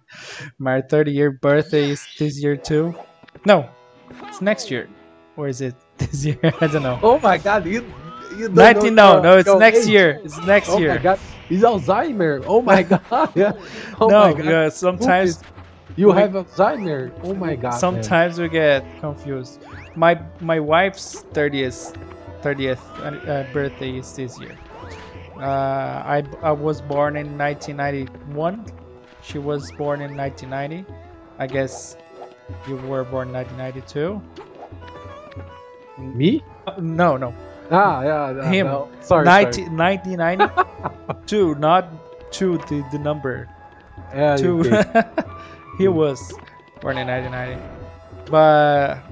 my 0.59 0.81
30 0.83 1.13
year 1.13 1.31
birthday 1.31 1.91
is 1.91 2.09
this 2.19 2.41
year 2.43 2.57
too. 2.57 2.95
No, 3.45 3.69
it's 4.29 4.41
next 4.41 4.71
year. 4.71 4.89
Or 5.37 5.49
is 5.49 5.61
it 5.61 5.75
this 5.99 6.25
year? 6.25 6.39
I 6.61 6.67
don't 6.67 6.83
know. 6.83 6.99
Oh 7.03 7.19
my 7.21 7.39
god, 7.39 7.67
you, 7.67 7.85
you 8.37 8.49
19, 8.49 8.95
no, 8.95 9.21
no, 9.21 9.37
it's 9.39 9.55
next 9.55 9.87
year. 9.89 10.21
It's 10.25 10.39
next 10.39 10.69
Oh 10.69 10.79
year. 10.79 10.97
my 10.97 10.99
god, 10.99 11.21
it's 11.51 11.63
Alzheimer. 11.65 12.43
Oh 12.47 12.63
my 12.63 12.83
god. 12.83 13.33
Yeah. 13.35 13.53
Oh 14.01 14.09
no, 14.09 14.21
my 14.21 14.33
god. 14.33 14.73
sometimes 14.73 15.43
you 15.97 16.13
have 16.13 16.33
Alzheimer. 16.33 17.13
Oh 17.23 17.35
my 17.35 17.57
god. 17.57 17.73
man. 17.73 17.81
sometimes 17.81 18.39
we 18.39 18.49
get 18.49 18.85
confused. 19.01 19.61
My 19.95 20.21
my 20.41 20.61
wife's 20.61 21.25
30th 21.35 21.95
30th 22.43 22.81
uh, 23.29 23.45
birthday 23.53 23.99
is 23.99 24.13
this 24.15 24.39
year. 24.39 24.59
Uh, 25.39 26.03
I 26.05 26.25
I 26.43 26.53
was 26.53 26.81
born 26.81 27.17
in 27.17 27.39
1991. 27.39 28.65
She 29.23 29.39
was 29.39 29.73
born 29.73 30.01
in 30.01 30.17
1990. 30.17 30.85
I 31.39 31.47
guess 31.47 31.97
you 32.67 32.77
were 32.77 33.05
born 33.05 33.29
in 33.29 33.35
1992. 33.35 34.21
Me? 35.99 36.43
Uh, 36.67 36.75
No, 36.81 37.17
no. 37.17 37.35
Ah, 37.71 38.03
yeah. 38.03 38.31
yeah, 38.33 38.51
Him. 38.51 38.67
no. 38.67 38.89
Sorry. 39.01 39.25
90, 39.25 39.63
sorry. 39.65 39.77
1992, 39.77 41.55
not 41.59 41.89
two 42.31 42.59
the, 42.69 42.85
the 42.93 42.99
number. 42.99 43.49
Yeah, 44.15 44.37
Two. 44.37 44.63
he 45.79 45.89
was 45.89 46.19
born 46.81 46.97
in 46.99 47.07
1990. 47.09 47.61
But 48.31 49.03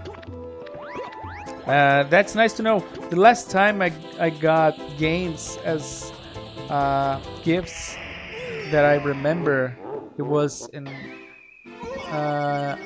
uh, 1.66 2.04
that's 2.04 2.34
nice 2.34 2.52
to 2.54 2.62
know. 2.62 2.84
The 3.10 3.16
last 3.16 3.50
time 3.50 3.82
I, 3.82 3.92
I 4.18 4.30
got 4.30 4.78
games 4.98 5.58
as 5.64 6.12
uh, 6.68 7.20
gifts 7.42 7.96
that 8.70 8.84
I 8.84 8.94
remember, 8.94 9.76
it 10.18 10.22
was 10.22 10.68
in. 10.72 10.86
Uh, 12.10 12.76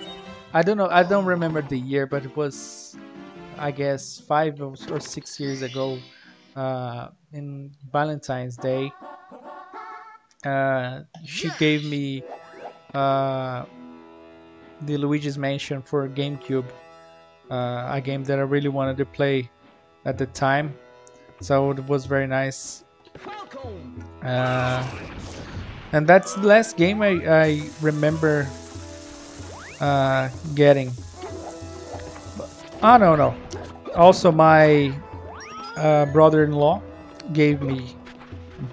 I 0.52 0.62
don't 0.62 0.76
know. 0.76 0.88
I 0.88 1.02
don't 1.02 1.26
remember 1.26 1.62
the 1.62 1.78
year, 1.78 2.06
but 2.06 2.24
it 2.24 2.36
was, 2.36 2.96
I 3.58 3.70
guess, 3.70 4.18
five 4.18 4.60
or 4.60 4.76
six 5.00 5.38
years 5.38 5.62
ago, 5.62 5.98
uh, 6.56 7.08
in 7.32 7.70
Valentine's 7.92 8.56
Day. 8.56 8.92
Uh, 10.44 11.02
she 11.24 11.50
gave 11.58 11.84
me 11.84 12.22
uh, 12.94 13.64
the 14.82 14.96
Luigi's 14.96 15.36
Mansion 15.38 15.82
for 15.82 16.08
GameCube, 16.08 16.64
uh, 17.50 17.88
a 17.90 18.00
game 18.00 18.24
that 18.24 18.38
I 18.38 18.42
really 18.42 18.68
wanted 18.68 18.96
to 18.98 19.04
play 19.04 19.50
at 20.04 20.18
the 20.18 20.26
time. 20.26 20.74
So 21.40 21.70
it 21.70 21.84
was 21.86 22.06
very 22.06 22.26
nice. 22.26 22.84
Uh, 24.22 24.86
and 25.92 26.06
that's 26.06 26.34
the 26.34 26.46
last 26.46 26.76
game 26.76 27.02
I, 27.02 27.20
I 27.26 27.70
remember 27.80 28.48
uh, 29.80 30.28
getting. 30.54 30.92
Oh 32.82 32.96
no 32.96 33.16
no! 33.16 33.34
Also, 33.96 34.30
my 34.30 34.92
uh, 35.76 36.06
brother-in-law 36.06 36.82
gave 37.32 37.60
me 37.62 37.96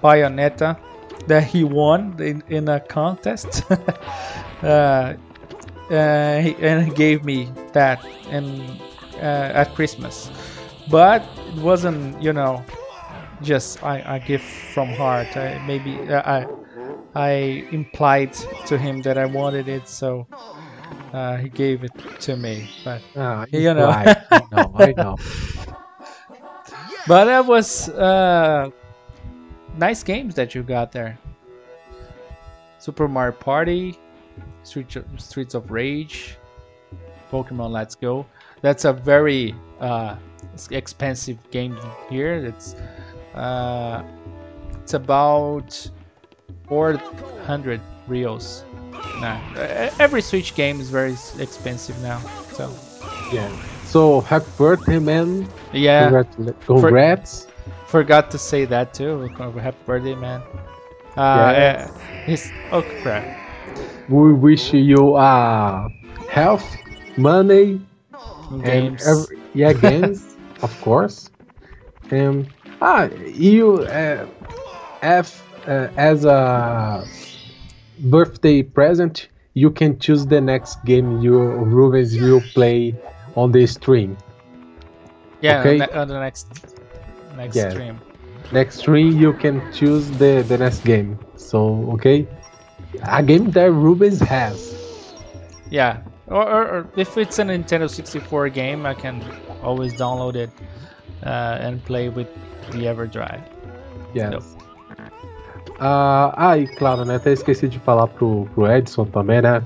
Bayonetta 0.02 0.78
that 1.26 1.44
he 1.44 1.64
won 1.64 2.16
in, 2.20 2.42
in 2.48 2.68
a 2.68 2.80
contest. 2.80 3.64
uh, 4.62 5.14
uh, 5.90 6.38
he, 6.40 6.54
and 6.60 6.84
he 6.86 6.92
gave 6.92 7.24
me 7.24 7.52
that 7.72 8.04
in 8.30 8.60
uh, 9.16 9.52
at 9.62 9.74
Christmas, 9.74 10.30
but 10.88 11.22
it 11.48 11.54
wasn't 11.62 12.20
you 12.22 12.32
know 12.32 12.64
just 13.42 13.82
I, 13.82 13.98
a 14.16 14.20
gift 14.20 14.46
from 14.46 14.88
heart. 14.92 15.36
I, 15.36 15.60
maybe 15.66 16.08
uh, 16.08 16.22
I 16.24 16.46
I 17.14 17.30
implied 17.72 18.32
to 18.66 18.78
him 18.78 19.02
that 19.02 19.18
I 19.18 19.26
wanted 19.26 19.68
it, 19.68 19.88
so 19.88 20.26
uh, 21.12 21.36
he 21.36 21.48
gave 21.48 21.84
it 21.84 21.92
to 22.20 22.36
me. 22.36 22.68
But 22.84 23.02
Ah, 23.16 23.46
You 23.52 23.74
know. 23.74 23.88
I 23.90 24.14
know, 24.52 24.72
I 24.76 24.92
know. 24.92 25.16
but 27.06 27.24
that 27.24 27.46
was 27.46 27.88
uh, 27.90 28.70
nice 29.76 30.02
games 30.02 30.34
that 30.34 30.54
you 30.54 30.62
got 30.62 30.92
there. 30.92 31.18
Super 32.78 33.08
Mario 33.08 33.32
Party, 33.32 33.98
Street, 34.68 34.94
Streets 35.16 35.54
of 35.54 35.70
Rage, 35.70 36.36
Pokemon 37.32 37.70
Let's 37.70 37.94
Go. 37.94 38.26
That's 38.60 38.84
a 38.84 38.92
very 38.92 39.54
uh, 39.80 40.16
expensive 40.70 41.38
game 41.50 41.76
here. 42.10 42.34
It's 42.34 42.74
uh, 43.34 44.02
it's 44.82 44.94
about 44.94 45.72
400 46.68 47.80
reals. 48.06 48.64
Nah, 49.20 49.38
every 49.98 50.22
Switch 50.22 50.54
game 50.54 50.80
is 50.80 50.90
very 50.90 51.12
expensive 51.38 51.98
now. 52.02 52.20
So 52.52 52.70
Yeah. 53.32 53.48
So 53.84 54.20
happy 54.20 54.50
birthday, 54.56 54.98
man. 54.98 55.48
yeah, 55.72 56.10
Congratula- 56.10 56.54
Congrats. 56.66 57.46
forgot 57.86 58.30
to 58.30 58.38
say 58.38 58.64
that 58.66 58.92
too. 58.94 59.28
Happy 59.38 59.76
birthday, 59.86 60.14
man. 60.14 60.40
Uh, 61.16 61.52
Yes. 61.56 61.90
his 62.26 62.52
oh 62.70 62.82
crap. 63.02 63.24
We 64.08 64.32
wish 64.32 64.72
you 64.72 65.14
uh 65.14 65.88
health, 66.26 66.78
money, 67.16 67.86
and 68.62 69.00
every, 69.00 69.38
yeah, 69.52 69.72
games, 69.72 70.36
of 70.62 70.80
course. 70.80 71.30
And 72.10 72.50
ah, 72.80 73.08
you 73.26 73.80
uh, 73.86 74.26
have 75.02 75.30
uh, 75.66 75.88
as 75.96 76.24
a 76.24 77.08
birthday 77.98 78.62
present, 78.62 79.28
you 79.54 79.70
can 79.70 79.98
choose 79.98 80.26
the 80.26 80.40
next 80.40 80.84
game 80.84 81.12
you 81.12 81.38
Rubens 81.38 82.18
will 82.18 82.40
play 82.42 82.96
on 83.36 83.52
the 83.52 83.66
stream. 83.66 84.18
yeah, 85.40 85.60
okay. 85.60 85.70
on, 85.70 85.78
the, 85.78 85.98
on 86.00 86.08
the 86.08 86.20
next 86.20 86.46
next 87.36 87.56
Yeah. 87.56 87.70
stream. 87.70 88.00
Next 88.52 88.78
stream, 88.78 89.16
you 89.16 89.32
can 89.34 89.68
choose 89.70 90.12
the 90.12 90.44
the 90.46 90.58
next 90.58 90.80
game. 90.84 91.18
So 91.36 91.90
okay, 91.94 92.28
a 93.02 93.22
game 93.22 93.50
that 93.52 93.70
Rubens 93.70 94.20
has. 94.20 94.76
Yeah, 95.70 96.02
Or, 96.30 96.46
or, 96.46 96.62
or 96.68 96.86
if 96.96 97.16
it's 97.16 97.38
a 97.38 97.42
Nintendo 97.42 97.88
64 97.88 98.50
game, 98.50 98.84
I 98.84 98.94
can 98.94 99.22
always 99.62 99.94
download 99.94 100.36
it 100.36 100.50
uh, 101.24 101.58
and 101.60 101.82
play 101.84 102.10
with 102.10 102.28
the 102.70 102.84
EverDrive. 102.84 103.42
Yes. 104.14 104.56
Ah, 105.80 106.34
ah, 106.36 106.58
e 106.58 106.66
claro, 106.66 107.04
né? 107.04 107.16
Até 107.16 107.32
esqueci 107.32 107.68
de 107.68 107.78
falar 107.78 108.08
pro, 108.08 108.46
pro 108.54 108.70
Edson 108.70 109.04
também, 109.06 109.40
né? 109.40 109.64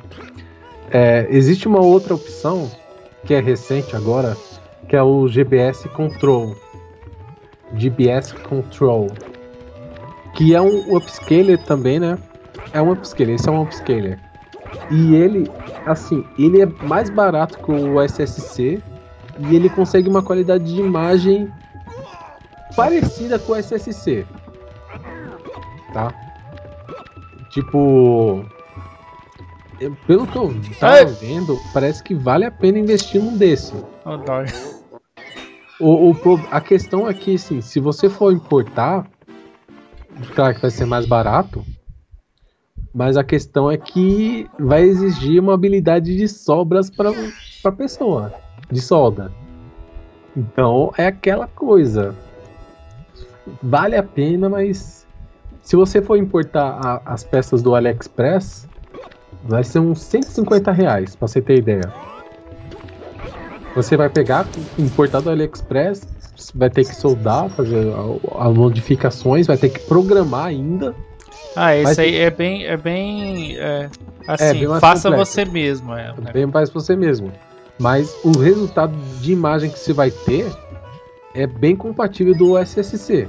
É, 0.91 1.27
existe 1.31 1.67
uma 1.67 1.81
outra 1.81 2.15
opção 2.15 2.71
que 3.25 3.35
é 3.35 3.41
recente 3.41 3.97
agora, 3.97 4.37
que 4.89 4.95
é 4.95 5.03
o 5.03 5.27
GBS 5.27 5.89
Control. 5.89 6.55
GBS 7.75 8.33
Control. 8.33 9.09
Que 10.35 10.55
é 10.55 10.61
um 10.61 10.95
upscaler 10.95 11.59
também, 11.65 11.99
né? 11.99 12.19
É 12.73 12.81
um 12.81 12.93
upscaler, 12.93 13.35
esse 13.35 13.49
é 13.49 13.53
um 13.53 13.63
upscaler. 13.63 14.19
E 14.91 15.15
ele, 15.15 15.51
assim, 15.87 16.25
ele 16.39 16.63
é 16.63 16.67
mais 16.67 17.11
barato 17.11 17.59
que 17.59 17.71
o 17.71 18.01
SSC 18.01 18.83
e 19.39 19.57
ele 19.57 19.69
consegue 19.69 20.09
uma 20.09 20.23
qualidade 20.23 20.65
de 20.65 20.81
imagem 20.81 21.53
parecida 22.77 23.39
com 23.39 23.53
o 23.53 23.57
SSC. 23.57 24.27
Tá? 25.93 26.13
Tipo, 27.51 28.45
pelo 30.07 30.27
que 30.27 30.37
eu 30.37 30.55
tava 30.79 30.95
Ai. 30.95 31.05
vendo, 31.05 31.59
parece 31.73 32.03
que 32.03 32.15
vale 32.15 32.45
a 32.45 32.51
pena 32.51 32.79
investir 32.79 33.21
num 33.21 33.37
desse. 33.37 33.75
Oh. 34.05 34.19
O, 35.81 36.13
o 36.13 36.41
a 36.51 36.61
questão 36.61 37.09
é 37.09 37.15
que, 37.15 37.35
assim, 37.35 37.61
se 37.61 37.81
você 37.81 38.09
for 38.09 38.33
importar, 38.33 39.07
claro 40.35 40.55
que 40.55 40.63
vai 40.63 40.71
ser 40.71 40.87
mais 40.87 41.07
barato, 41.07 41.65
mas 42.95 43.17
a 43.17 43.25
questão 43.25 43.71
é 43.71 43.77
que 43.77 44.51
vai 44.59 44.83
exigir 44.83 45.41
uma 45.41 45.55
habilidade 45.55 46.17
de 46.17 46.29
sobras 46.29 46.91
para 46.91 47.11
a 47.65 47.73
pessoa, 47.73 48.33
de 48.71 48.81
solda. 48.81 49.33
Então 50.37 50.93
é 50.97 51.07
aquela 51.07 51.47
coisa. 51.47 52.15
Vale 53.63 53.97
a 53.97 54.03
pena, 54.03 54.49
mas 54.49 55.07
se 55.63 55.77
você 55.77 56.03
for 56.03 56.17
importar 56.17 56.79
a- 56.85 57.03
as 57.05 57.25
peças 57.25 57.63
do 57.63 57.75
AliExpress, 57.75 58.69
vai 59.45 59.65
ser 59.65 59.79
uns 59.79 60.01
150 60.03 60.71
reais, 60.73 61.17
pra 61.17 61.29
você 61.29 61.41
ter 61.41 61.59
ideia. 61.59 61.93
Você 63.75 63.97
vai 63.97 64.11
pegar, 64.11 64.47
importar 64.79 65.21
do 65.21 65.31
AliExpress, 65.31 66.07
vai 66.55 66.69
ter 66.69 66.85
que 66.85 66.95
soldar, 66.95 67.49
fazer 67.51 67.83
as 68.37 68.55
modificações, 68.55 69.47
vai 69.47 69.57
ter 69.57 69.71
que 69.71 69.81
programar 69.81 70.47
ainda. 70.47 70.95
Ah, 71.55 71.75
esse 71.77 71.85
Mas- 71.85 71.99
aí 71.99 72.17
é 72.17 72.31
bem. 72.31 72.65
É 72.65 72.77
bem. 72.77 73.57
é, 73.57 73.91
assim, 74.27 74.61
bem 74.61 74.81
faça 74.81 75.11
complexo. 75.11 75.33
você 75.33 75.45
mesmo. 75.45 75.95
É, 75.95 76.15
né? 76.19 76.33
Bem 76.33 76.47
mais 76.47 76.71
você 76.71 76.97
mesmo. 76.97 77.33
Mas 77.79 78.17
o 78.25 78.39
resultado 78.39 78.95
de 79.21 79.33
imagem 79.33 79.71
que 79.71 79.79
você 79.79 79.93
vai 79.93 80.11
ter 80.11 80.47
é 81.35 81.47
bem 81.47 81.75
compatível 81.75 82.35
do 82.35 82.59
SSC. 82.59 83.29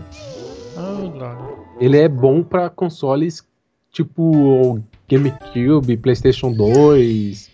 Oh. 0.77 1.79
Ele 1.79 1.97
é 1.97 2.07
bom 2.07 2.43
para 2.43 2.69
consoles 2.69 3.43
tipo 3.91 4.79
GameCube, 5.07 5.97
PlayStation 5.97 6.51
2, 6.51 7.49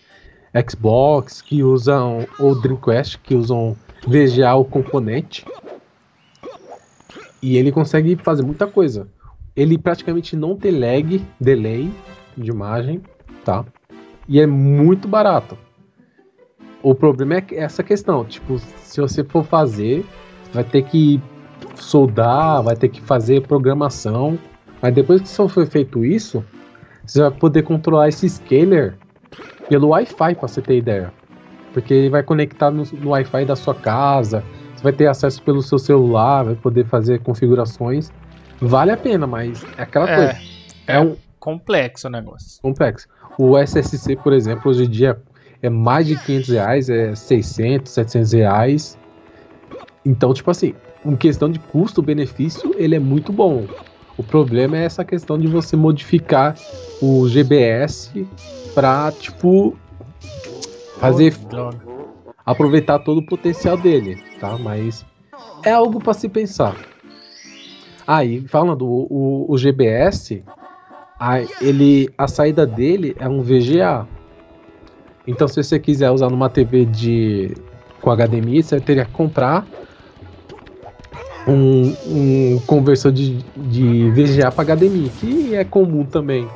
Xbox, 0.70 1.42
que 1.42 1.64
usam, 1.64 2.26
ou 2.40 2.60
Dreamcast, 2.60 3.18
que 3.20 3.36
usam 3.36 3.76
VGA 4.08 4.56
o 4.56 4.66
componente. 4.66 5.46
E 7.42 7.58
ele 7.58 7.72
consegue 7.72 8.16
fazer 8.18 8.44
muita 8.44 8.68
coisa. 8.68 9.08
Ele 9.60 9.78
praticamente 9.78 10.38
não 10.38 10.56
tem 10.56 10.80
lag, 10.80 11.22
delay 11.38 11.92
de 12.38 12.50
imagem, 12.50 13.02
tá? 13.44 13.66
E 14.26 14.40
é 14.40 14.48
muito 14.48 15.06
barato. 15.06 15.58
O 16.82 16.96
problema 16.96 17.36
é 17.36 17.46
essa 17.56 17.84
questão, 17.84 18.24
tipo, 18.24 18.58
se 18.58 19.02
você 19.02 19.22
for 19.22 19.44
fazer, 19.44 20.06
vai 20.54 20.64
ter 20.64 20.84
que 20.84 21.22
soldar, 21.76 22.64
vai 22.64 22.78
ter 22.78 22.88
que 22.88 23.02
fazer 23.02 23.46
programação. 23.46 24.40
Mas 24.82 24.94
depois 24.94 25.22
que 25.22 25.50
foi 25.50 25.66
feito 25.66 26.06
isso, 26.06 26.42
você 27.06 27.20
vai 27.20 27.32
poder 27.32 27.64
controlar 27.64 28.08
esse 28.08 28.30
scaler 28.30 28.98
pelo 29.68 29.90
Wi-Fi, 29.90 30.36
pra 30.36 30.48
você 30.48 30.62
ter 30.62 30.78
ideia. 30.78 31.12
Porque 31.74 31.94
ele 31.94 32.10
vai 32.10 32.24
conectar 32.24 32.72
no, 32.72 32.84
no 32.94 33.10
Wi-Fi 33.10 33.44
da 33.44 33.58
sua 33.58 33.76
casa, 33.76 34.42
você 34.74 34.84
vai 34.84 34.94
ter 34.94 35.08
acesso 35.08 35.44
pelo 35.44 35.62
seu 35.62 35.78
celular, 35.78 36.46
vai 36.46 36.56
poder 36.56 36.86
fazer 36.86 37.20
configurações. 37.20 38.10
Vale 38.62 38.92
a 38.92 38.98
pena, 38.98 39.26
mas 39.26 39.66
é 39.78 39.84
aquela 39.84 40.10
É, 40.10 40.16
coisa. 40.16 40.38
É 40.88 41.00
um 41.00 41.16
complexo 41.40 42.08
o 42.08 42.12
negócio. 42.12 42.62
complexo. 42.62 43.08
O 43.38 43.58
SSC, 43.58 44.16
por 44.18 44.34
exemplo, 44.34 44.70
hoje 44.70 44.84
em 44.84 44.90
dia 44.90 45.18
é 45.62 45.70
mais 45.70 46.08
de 46.08 46.18
500 46.18 46.50
reais, 46.50 46.90
é 46.90 47.16
600, 47.16 47.92
700 47.92 48.34
reais. 48.34 48.98
Então, 50.06 50.34
tipo 50.34 50.50
assim, 50.52 50.74
em 51.06 51.16
questão 51.16 51.50
de 51.50 51.60
custo-benefício, 51.60 52.76
ele 52.78 52.96
é 52.96 53.00
muito 53.00 53.32
bom. 53.32 53.66
O 54.18 54.24
problema 54.24 54.78
é 54.78 54.84
essa 54.84 55.06
questão 55.06 55.38
de 55.38 55.48
você 55.48 55.78
modificar 55.78 56.56
o 57.02 57.28
GBS 57.30 58.12
pra, 58.74 59.12
tipo, 59.14 59.78
fazer 61.00 61.34
aproveitar 62.46 63.00
todo 63.00 63.20
o 63.20 63.26
potencial 63.26 63.78
dele, 63.78 64.22
tá? 64.40 64.58
Mas 64.58 65.06
é 65.64 65.72
algo 65.72 66.02
para 66.02 66.14
se 66.14 66.28
pensar. 66.28 66.76
Ah, 68.12 68.26
e 68.26 68.42
falando, 68.48 68.88
o, 68.88 69.06
o, 69.08 69.54
o 69.54 69.56
GBS, 69.56 70.44
a, 71.20 71.42
ele, 71.62 72.12
a 72.18 72.28
saída 72.28 72.66
dele 72.66 73.16
é 73.20 73.30
um 73.30 73.44
VGA. 73.44 74.08
Então, 75.28 75.48
se 75.48 75.62
você 75.62 75.80
quiser 75.80 76.10
usar 76.10 76.28
numa 76.28 76.50
TV 76.50 76.86
de 76.86 77.56
com 78.02 78.10
HDMI, 78.10 78.64
você 78.64 78.80
teria 78.80 79.06
que 79.06 79.12
comprar 79.12 79.64
um, 81.48 81.94
um 82.08 82.60
conversor 82.66 83.12
de, 83.12 83.44
de 83.56 84.10
VGA 84.10 84.50
para 84.50 84.76
HDMI, 84.76 85.12
que 85.12 85.54
é 85.54 85.64
comum 85.64 86.04
também. 86.04 86.50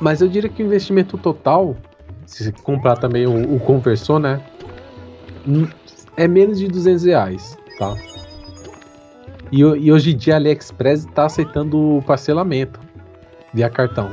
Mas 0.00 0.22
eu 0.22 0.28
diria 0.28 0.48
que 0.48 0.62
o 0.62 0.66
investimento 0.66 1.18
total 1.18 1.76
se 2.24 2.50
comprar 2.62 2.96
também 2.96 3.26
o, 3.26 3.56
o 3.56 3.60
conversor, 3.60 4.20
né? 4.20 4.40
É 6.16 6.26
menos 6.26 6.58
de 6.58 6.66
200 6.66 7.04
reais, 7.04 7.58
tá? 7.78 7.94
E, 9.52 9.60
e 9.60 9.92
hoje 9.92 10.12
em 10.12 10.16
dia 10.16 10.34
a 10.34 10.36
AliExpress 10.36 11.06
tá 11.06 11.26
aceitando 11.26 11.98
o 11.98 12.02
parcelamento 12.02 12.80
via 13.52 13.70
cartão. 13.70 14.10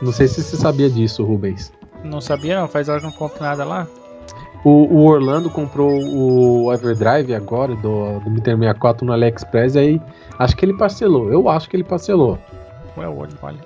Não 0.00 0.12
sei 0.12 0.28
se 0.28 0.42
você 0.42 0.56
sabia 0.56 0.88
disso, 0.88 1.24
Rubens. 1.24 1.72
Não 2.04 2.20
sabia 2.20 2.60
não, 2.60 2.68
faz 2.68 2.88
hora 2.88 3.00
que 3.00 3.06
não 3.06 3.12
compro 3.12 3.42
nada 3.42 3.64
lá. 3.64 3.86
O, 4.64 4.70
o 4.70 5.06
Orlando 5.06 5.48
comprou 5.48 5.90
o 5.90 6.72
Everdrive 6.72 7.34
agora 7.34 7.74
do, 7.76 8.20
do 8.20 8.30
Nintendo 8.30 8.58
64 8.58 9.06
no 9.06 9.12
AliExpress 9.12 9.76
aí 9.76 10.00
acho 10.38 10.56
que 10.56 10.64
ele 10.64 10.74
parcelou. 10.74 11.32
Eu 11.32 11.48
acho 11.48 11.68
que 11.68 11.76
ele 11.76 11.84
parcelou. 11.84 12.38
Ué, 12.96 13.08
olha, 13.08 13.32
olha. 13.42 13.58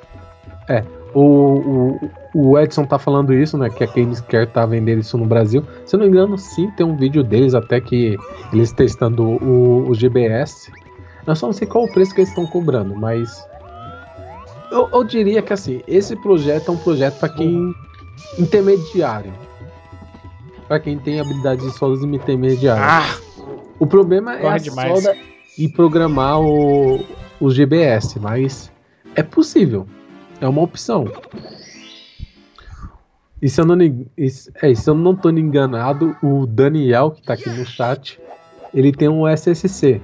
O, 1.15 1.21
o, 1.21 2.11
o 2.35 2.59
Edson 2.59 2.85
tá 2.85 2.99
falando 2.99 3.35
isso, 3.35 3.59
né? 3.59 3.69
Que 3.69 3.85
a 3.85 3.87
Gamescare 3.87 4.47
tá 4.47 4.65
vendendo 4.65 5.01
isso 5.01 5.19
no 5.19 5.27
Brasil. 5.27 5.63
Se 5.85 5.95
eu 5.95 5.99
não 5.99 6.07
me 6.07 6.13
engano, 6.13 6.39
sim, 6.39 6.71
tem 6.71 6.87
um 6.87 6.97
vídeo 6.97 7.23
deles 7.23 7.55
até 7.55 7.81
que 7.81 8.17
eles 8.53 8.73
testando 8.73 9.23
o, 9.23 9.89
o 9.91 9.95
GBS. 9.95 10.71
Eu 11.27 11.37
só 11.37 11.47
não 11.47 11.53
sei 11.53 11.67
qual 11.67 11.85
o 11.85 11.93
preço 11.93 12.15
que 12.15 12.21
eles 12.21 12.31
estão 12.31 12.47
cobrando, 12.47 12.97
mas. 12.97 13.47
Eu, 14.71 14.89
eu 14.93 15.05
diria 15.05 15.43
que 15.43 15.53
assim, 15.53 15.83
esse 15.87 16.17
projeto 16.17 16.69
é 16.71 16.75
um 16.75 16.79
projeto 16.79 17.19
para 17.21 17.29
quem. 17.29 17.75
intermediário. 18.39 19.33
Para 20.67 20.81
quem 20.81 20.99
tem 20.99 21.21
habilidades 21.21 21.65
de 21.65 21.77
soldas 21.79 22.03
intermediárias. 22.03 22.87
Ah, 22.89 23.17
O 23.79 23.87
problema 23.87 24.35
é 24.37 24.49
a 24.49 24.57
demais. 24.57 24.91
solda 25.03 25.15
e 25.59 25.69
programar 25.69 26.41
o, 26.41 27.01
o 27.39 27.51
GBS, 27.51 28.19
mas 28.19 28.73
é 29.15 29.23
possível. 29.23 29.87
É 30.43 30.49
uma 30.49 30.61
opção. 30.61 31.09
E 33.41 33.49
se 33.49 33.61
eu 33.61 33.65
não, 33.65 33.77
é, 33.77 34.75
se 34.75 34.91
eu 34.91 34.95
não 34.95 35.15
tô 35.15 35.31
enganado, 35.31 36.17
o 36.21 36.47
Daniel, 36.47 37.13
que 37.13 37.23
tá 37.23 37.35
aqui 37.35 37.49
no 37.49 37.65
chat, 37.65 38.21
ele 38.75 38.93
tem 38.93 39.09
um 39.09 39.27
SSC. 39.27 40.03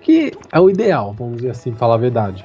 Que 0.00 0.34
é 0.50 0.58
o 0.58 0.70
ideal, 0.70 1.12
vamos 1.12 1.36
dizer 1.36 1.50
assim, 1.50 1.74
falar 1.74 1.96
a 1.96 1.98
verdade. 1.98 2.42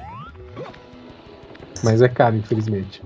Mas 1.82 2.02
é 2.02 2.08
caro, 2.08 2.36
infelizmente. 2.36 3.02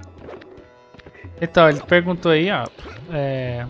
então, 1.40 1.68
ele 1.68 1.80
perguntou 1.80 2.32
aí, 2.32 2.50
ó. 2.50 2.66
É... 3.12 3.64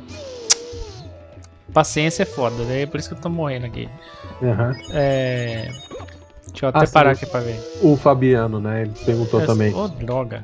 Paciência 1.70 2.22
é 2.22 2.26
foda, 2.26 2.64
né? 2.64 2.82
É 2.82 2.86
por 2.86 2.98
isso 2.98 3.10
que 3.10 3.14
eu 3.14 3.20
tô 3.20 3.28
morrendo 3.28 3.66
aqui. 3.66 3.90
Aham. 4.42 4.74
É... 4.90 5.70
Deixa 6.56 6.64
eu 6.64 6.68
Ah, 6.70 6.78
até 6.78 6.86
sim. 6.86 6.92
parar 6.94 7.10
aqui 7.10 7.26
pra 7.26 7.40
ver. 7.40 7.60
O 7.82 7.96
Fabiano, 7.96 8.58
né? 8.58 8.82
Ele 8.82 8.92
perguntou 9.04 9.44
também. 9.44 9.74
Ô, 9.74 9.86
droga. 9.88 10.42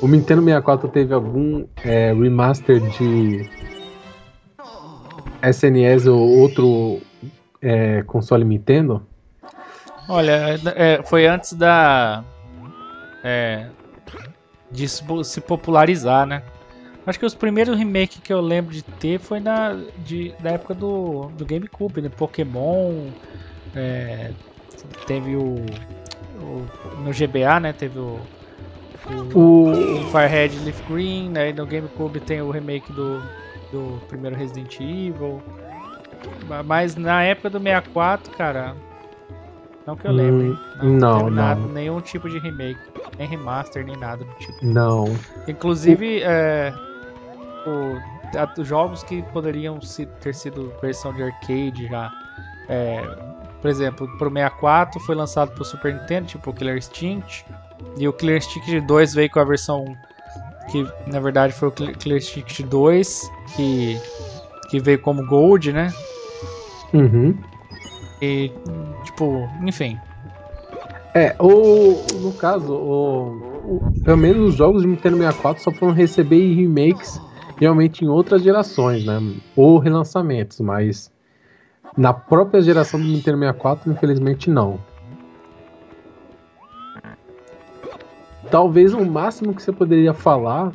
O 0.00 0.08
Nintendo 0.08 0.42
64 0.42 0.88
teve 0.88 1.14
algum 1.14 1.64
é, 1.84 2.12
remaster 2.12 2.80
de 2.80 3.48
SNES 5.40 6.08
ou 6.08 6.18
outro 6.40 7.00
é, 7.62 8.02
console 8.02 8.44
Nintendo? 8.44 9.06
Olha, 10.08 10.58
é, 10.74 11.02
foi 11.04 11.26
antes 11.28 11.52
da. 11.52 12.24
É. 13.22 13.66
de 14.72 14.88
se 14.88 15.40
popularizar, 15.40 16.26
né? 16.26 16.42
Acho 17.06 17.18
que 17.18 17.26
os 17.26 17.34
primeiros 17.34 17.78
remakes 17.78 18.20
que 18.22 18.32
eu 18.32 18.40
lembro 18.40 18.72
de 18.72 18.82
ter 18.82 19.20
foi 19.20 19.38
na, 19.38 19.74
de, 19.98 20.34
da 20.40 20.50
época 20.50 20.74
do, 20.74 21.28
do 21.38 21.46
GameCube, 21.46 22.02
né? 22.02 22.08
Pokémon, 22.08 23.10
é, 23.74 24.30
teve 25.06 25.36
o, 25.36 25.56
o, 26.40 26.66
No 27.02 27.10
GBA, 27.12 27.60
né? 27.60 27.72
Teve 27.72 27.98
o. 27.98 28.20
O, 29.34 29.70
o 29.70 30.10
Firehead 30.10 30.58
Leaf 30.64 30.82
Green, 30.88 31.30
né? 31.30 31.52
No 31.52 31.64
GameCube 31.64 32.20
tem 32.20 32.42
o 32.42 32.50
remake 32.50 32.92
do, 32.92 33.22
do 33.72 34.00
primeiro 34.08 34.36
Resident 34.36 34.78
Evil. 34.80 35.42
Mas 36.66 36.96
na 36.96 37.22
época 37.22 37.50
do 37.50 37.58
64, 37.58 38.30
cara. 38.36 38.76
Não 39.86 39.96
que 39.96 40.06
eu 40.06 40.12
lembre. 40.12 40.48
Hum, 40.82 40.98
não, 40.98 40.98
não, 40.98 41.20
não. 41.20 41.30
Nada, 41.30 41.60
nenhum 41.68 42.00
tipo 42.00 42.28
de 42.28 42.38
remake. 42.38 42.78
Nem 43.18 43.26
remaster, 43.26 43.84
nem 43.86 43.96
nada 43.96 44.22
do 44.22 44.34
tipo. 44.34 44.58
Não. 44.62 45.16
Inclusive, 45.46 46.20
é, 46.22 46.74
o, 47.66 48.64
jogos 48.64 49.02
que 49.02 49.22
poderiam 49.32 49.78
ter 50.20 50.34
sido 50.34 50.72
versão 50.82 51.12
de 51.14 51.22
arcade 51.22 51.86
já. 51.86 52.12
É, 52.68 53.02
por 53.60 53.68
exemplo, 53.68 54.08
pro 54.18 54.30
64 54.30 55.00
foi 55.00 55.14
lançado 55.14 55.52
pro 55.52 55.64
Super 55.64 55.94
Nintendo, 55.94 56.26
tipo 56.26 56.50
o 56.50 56.52
Killer 56.52 56.76
Instinct. 56.76 57.44
E 57.96 58.06
o 58.06 58.12
Killer 58.12 58.36
Instinct 58.36 58.80
2 58.80 59.14
veio 59.14 59.30
com 59.30 59.40
a 59.40 59.44
versão 59.44 59.84
que 60.70 60.86
na 61.06 61.18
verdade 61.18 61.52
foi 61.52 61.68
o 61.68 61.72
Killer 61.72 62.18
Instinct 62.18 62.62
2, 62.62 63.30
que, 63.56 63.98
que 64.70 64.80
veio 64.80 65.00
como 65.00 65.26
Gold, 65.26 65.72
né? 65.72 65.92
Uhum. 66.92 67.36
E, 68.20 68.52
tipo, 69.04 69.48
enfim. 69.62 69.98
É, 71.14 71.34
o, 71.38 72.04
no 72.20 72.32
caso, 72.32 72.72
o, 72.72 73.76
o, 73.76 73.92
pelo 74.04 74.18
menos 74.18 74.50
os 74.50 74.54
jogos 74.54 74.82
de 74.82 74.88
Nintendo 74.88 75.16
64 75.16 75.62
só 75.62 75.70
foram 75.72 75.92
receber 75.92 76.54
remakes 76.54 77.20
realmente 77.56 78.04
em 78.04 78.08
outras 78.08 78.42
gerações, 78.42 79.04
né? 79.04 79.20
Ou 79.56 79.78
relançamentos, 79.78 80.60
mas 80.60 81.10
na 81.96 82.12
própria 82.12 82.60
geração 82.62 83.00
do 83.00 83.06
Nintendo 83.06 83.38
64, 83.38 83.92
infelizmente 83.92 84.50
não. 84.50 84.78
Talvez 88.50 88.94
o 88.94 89.04
máximo 89.04 89.54
que 89.54 89.62
você 89.62 89.72
poderia 89.72 90.14
falar 90.14 90.72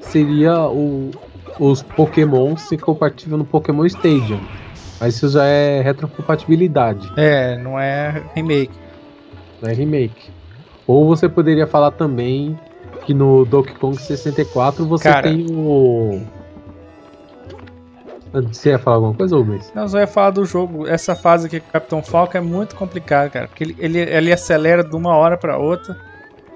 seria 0.00 0.68
o, 0.68 1.10
os 1.58 1.82
Pokémon 1.82 2.56
se 2.56 2.76
compatível 2.76 3.36
no 3.36 3.44
Pokémon 3.44 3.84
Stadium. 3.86 4.40
Mas 5.00 5.16
isso 5.16 5.28
já 5.30 5.44
é 5.44 5.80
retrocompatibilidade. 5.80 7.10
É, 7.16 7.56
não 7.58 7.78
é 7.80 8.22
remake. 8.34 8.74
Não 9.60 9.70
é 9.70 9.72
remake. 9.72 10.30
Ou 10.86 11.06
você 11.06 11.28
poderia 11.28 11.66
falar 11.66 11.92
também 11.92 12.58
que 13.06 13.14
no 13.14 13.44
Donkey 13.44 13.74
Kong 13.74 13.96
64 14.00 14.84
você 14.86 15.04
Cara, 15.04 15.22
tem 15.22 15.46
o. 15.50 16.20
Você 18.32 18.70
ia 18.70 18.78
falar 18.78 18.96
alguma 18.96 19.14
coisa, 19.14 19.36
Rubens? 19.36 19.72
Não, 19.74 19.82
eu 19.82 19.88
só 19.88 19.98
ia 19.98 20.06
falar 20.06 20.30
do 20.30 20.44
jogo. 20.44 20.86
Essa 20.86 21.14
fase 21.14 21.46
aqui 21.46 21.60
com 21.60 21.68
o 21.68 21.72
Capitão 21.72 22.02
Falcon 22.02 22.38
é 22.38 22.40
muito 22.40 22.76
complicada, 22.76 23.28
cara. 23.30 23.48
Porque 23.48 23.64
ele, 23.64 23.76
ele, 23.78 23.98
ele 23.98 24.32
acelera 24.32 24.84
de 24.84 24.94
uma 24.94 25.14
hora 25.16 25.36
pra 25.36 25.58
outra. 25.58 25.96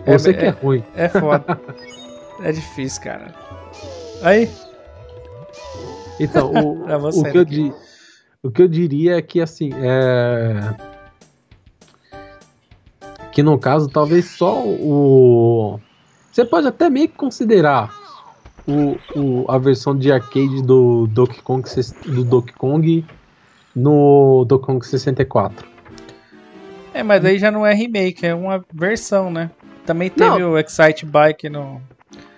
Você 0.06 0.30
é, 0.30 0.32
que 0.34 0.44
é, 0.44 0.48
é 0.48 0.50
ruim. 0.50 0.84
É 0.94 1.08
foda. 1.08 1.60
é 2.42 2.52
difícil, 2.52 3.02
cara. 3.02 3.34
Aí. 4.22 4.48
Então, 6.20 6.52
o, 6.52 6.84
o, 7.20 7.24
que 7.24 7.38
eu, 7.38 7.76
o 8.42 8.50
que 8.50 8.62
eu 8.62 8.68
diria 8.68 9.16
é 9.16 9.22
que, 9.22 9.40
assim, 9.40 9.70
é 9.74 10.74
que 13.34 13.42
no 13.42 13.58
caso 13.58 13.88
talvez 13.88 14.26
só 14.26 14.62
o 14.64 15.80
você 16.30 16.44
pode 16.44 16.68
até 16.68 16.88
meio 16.88 17.08
que 17.08 17.16
considerar 17.16 17.92
o, 18.66 18.96
o, 19.18 19.44
a 19.48 19.58
versão 19.58 19.96
de 19.96 20.10
arcade 20.10 20.62
do 20.62 21.06
Donkey 21.06 21.42
Kong, 21.42 21.68
do 22.06 22.24
Donkey 22.24 22.52
Kong 22.54 23.04
no 23.74 24.44
Donkey 24.46 24.66
Kong 24.66 24.86
64. 24.86 25.66
É, 26.92 27.02
mas 27.02 27.22
daí 27.22 27.38
já 27.38 27.50
não 27.50 27.66
é 27.66 27.74
remake, 27.74 28.24
é 28.24 28.34
uma 28.34 28.64
versão, 28.72 29.30
né? 29.30 29.50
Também 29.84 30.08
teve 30.08 30.38
não. 30.38 30.52
o 30.52 30.58
Excite 30.58 31.04
Bike 31.04 31.48
no. 31.48 31.80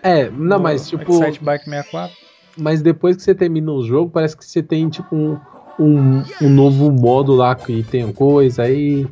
É, 0.03 0.31
não, 0.31 0.59
mas 0.59 0.89
tipo. 0.89 1.12
Excite 1.12 1.44
Bike 1.44 1.65
64. 1.65 2.16
Mas 2.57 2.81
depois 2.81 3.16
que 3.16 3.23
você 3.23 3.35
termina 3.35 3.70
o 3.70 3.85
jogo, 3.85 4.11
parece 4.11 4.36
que 4.36 4.44
você 4.44 4.62
tem 4.62 4.89
tipo 4.89 5.15
um, 5.15 5.39
um, 5.78 6.23
um 6.40 6.48
novo 6.48 6.90
modo 6.90 7.35
lá 7.35 7.55
que 7.55 7.82
tem 7.82 8.11
coisa 8.12 8.62
aí. 8.62 9.07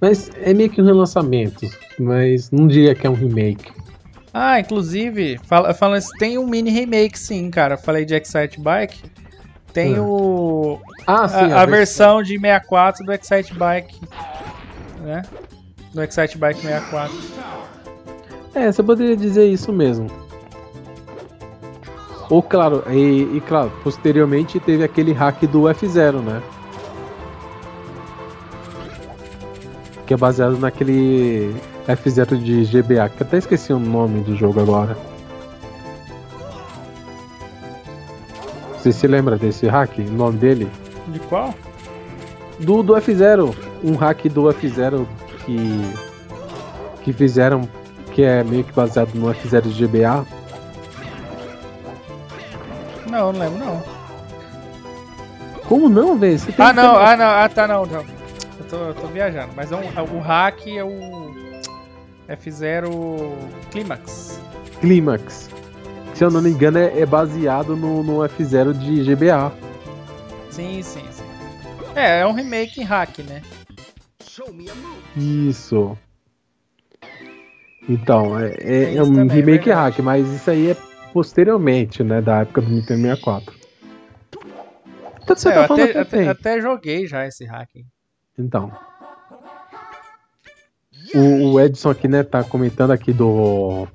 Mas 0.00 0.30
é 0.42 0.52
meio 0.52 0.68
que 0.68 0.82
um 0.82 0.84
relançamento. 0.84 1.66
Mas 1.98 2.50
não 2.50 2.66
diria 2.66 2.94
que 2.94 3.06
é 3.06 3.10
um 3.10 3.14
remake. 3.14 3.70
Ah, 4.32 4.60
inclusive, 4.60 5.38
fala, 5.44 5.72
fala, 5.72 5.98
tem 6.18 6.38
um 6.38 6.46
mini 6.46 6.70
remake 6.70 7.18
sim, 7.18 7.50
cara. 7.50 7.76
Falei 7.76 8.04
de 8.04 8.14
Excite 8.14 8.60
Bike. 8.60 9.02
Tem 9.72 9.96
ah. 9.96 10.02
o. 10.02 10.80
Ah, 11.06 11.28
sim, 11.28 11.52
a, 11.52 11.56
a, 11.56 11.62
a 11.62 11.66
versão 11.66 12.22
de 12.22 12.38
64 12.38 13.04
do 13.04 13.12
Excite 13.12 13.54
Bike. 13.54 14.00
Né? 15.00 15.22
Do 15.94 16.02
Excite 16.02 16.36
Bike 16.36 16.60
64. 16.60 17.16
É, 18.54 18.70
você 18.70 18.82
poderia 18.82 19.16
dizer 19.16 19.46
isso 19.46 19.72
mesmo. 19.72 20.08
Ou 22.30 22.42
claro, 22.42 22.84
e, 22.90 23.36
e 23.36 23.42
claro, 23.46 23.72
posteriormente 23.82 24.60
teve 24.60 24.84
aquele 24.84 25.12
hack 25.12 25.40
do 25.46 25.62
F0, 25.62 26.20
né? 26.20 26.42
Que 30.06 30.12
é 30.12 30.16
baseado 30.16 30.58
naquele 30.58 31.54
F0 31.88 32.36
de 32.36 32.64
GBA, 32.66 33.08
que 33.08 33.22
até 33.22 33.38
esqueci 33.38 33.72
o 33.72 33.78
nome 33.78 34.20
do 34.20 34.36
jogo 34.36 34.60
agora. 34.60 34.94
Você 38.76 38.92
se 38.92 39.06
lembra 39.06 39.38
desse 39.38 39.66
hack? 39.66 39.98
O 39.98 40.12
nome 40.12 40.38
dele? 40.38 40.70
De 41.08 41.18
qual? 41.20 41.54
Do, 42.60 42.82
do 42.82 42.92
F0. 42.94 43.54
Um 43.82 43.94
hack 43.96 44.28
do 44.28 44.42
F0 44.44 45.06
que. 45.46 45.58
que 47.04 47.12
fizeram. 47.14 47.66
que 48.12 48.22
é 48.22 48.44
meio 48.44 48.64
que 48.64 48.72
baseado 48.72 49.14
no 49.14 49.28
F0 49.32 49.62
de 49.62 49.86
GBA. 49.86 50.26
Não, 53.10 53.32
não 53.32 53.40
lembro 53.40 53.58
não. 53.58 53.82
Como 55.66 55.88
não, 55.88 56.18
velho? 56.18 56.38
Ah, 56.58 56.72
não, 56.72 56.96
ah, 56.96 57.16
não, 57.16 57.26
ah, 57.26 57.48
tá, 57.48 57.66
não, 57.66 57.86
não. 57.86 58.04
Eu 58.58 58.64
tô, 58.68 58.76
eu 58.76 58.94
tô 58.94 59.06
viajando, 59.06 59.52
mas 59.56 59.72
é 59.72 59.76
um, 59.76 59.82
é 59.82 60.02
o 60.02 60.18
hack 60.20 60.66
é 60.66 60.84
o 60.84 61.47
F0 62.28 63.36
Climax. 63.70 64.40
Climax. 64.80 65.50
Se 66.14 66.24
eu 66.24 66.30
não 66.30 66.42
me 66.42 66.50
engano, 66.50 66.78
é, 66.78 67.00
é 67.00 67.06
baseado 67.06 67.76
no, 67.76 68.02
no 68.02 68.18
F0 68.18 68.72
de 68.72 69.04
GBA. 69.04 69.52
Sim, 70.50 70.82
sim, 70.82 71.04
sim. 71.10 71.24
É, 71.94 72.20
é 72.20 72.26
um 72.26 72.32
remake 72.32 72.80
em 72.80 72.84
hack, 72.84 73.18
né? 73.20 73.42
Isso. 75.16 75.96
Então, 77.88 78.38
é, 78.38 78.54
é, 78.58 78.96
é 78.96 79.02
um 79.02 79.14
também, 79.14 79.30
é 79.30 79.34
remake 79.40 79.70
é 79.70 79.74
hack, 79.74 79.98
mas 80.00 80.28
isso 80.28 80.50
aí 80.50 80.70
é 80.70 80.76
posteriormente, 81.12 82.02
né? 82.02 82.20
Da 82.20 82.40
época 82.40 82.60
do 82.60 82.68
Nintendo 82.68 83.02
64. 83.02 83.54
Então, 85.22 85.36
você 85.36 85.48
é, 85.48 85.52
tá 85.52 85.64
até, 85.64 85.98
até, 85.98 86.28
até, 86.28 86.60
joguei 86.60 87.06
já 87.06 87.26
esse 87.26 87.44
hack. 87.46 87.70
Então. 88.38 88.72
O, 91.14 91.52
o, 91.52 91.60
Edson 91.60 91.90
aqui, 91.90 92.08
né, 92.08 92.22
tá 92.22 92.44
comentando 92.44 92.90
aqui 92.90 93.12
do. 93.12 93.86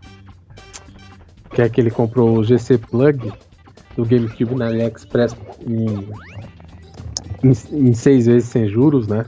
Que 1.51 1.61
é 1.61 1.69
que 1.69 1.79
ele 1.79 1.91
comprou 1.91 2.37
o 2.37 2.43
GC 2.43 2.77
Plug 2.79 3.31
do 3.95 4.05
GameCube 4.05 4.55
na 4.55 4.67
AliExpress 4.67 5.35
em, 5.67 6.09
em, 7.43 7.89
em 7.89 7.93
seis 7.93 8.25
vezes 8.25 8.49
sem 8.49 8.67
juros, 8.67 9.07
né? 9.07 9.25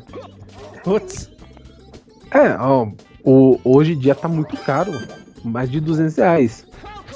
Putz. 0.83 1.29
É, 2.31 2.55
ó, 2.59 2.87
o, 3.23 3.59
hoje 3.63 3.93
em 3.93 3.99
dia 3.99 4.15
tá 4.15 4.27
muito 4.27 4.57
caro. 4.57 4.91
Mais 5.43 5.69
de 5.69 5.79
200 5.79 6.15
reais. 6.15 6.65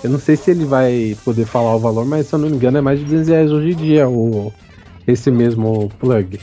Eu 0.03 0.11
não 0.11 0.19
sei 0.19 0.35
se 0.35 0.51
ele 0.51 0.65
vai 0.65 1.17
poder 1.25 1.45
falar 1.45 1.75
o 1.75 1.79
valor, 1.79 2.05
mas 2.05 2.27
se 2.27 2.35
eu 2.35 2.39
não 2.39 2.49
me 2.49 2.55
engano 2.55 2.77
é 2.77 2.81
mais 2.81 2.99
de 2.99 3.05
200 3.05 3.27
reais 3.27 3.51
hoje 3.51 3.71
em 3.71 3.75
dia 3.75 4.07
o, 4.07 4.53
esse 5.07 5.31
mesmo 5.31 5.89
plug. 5.99 6.39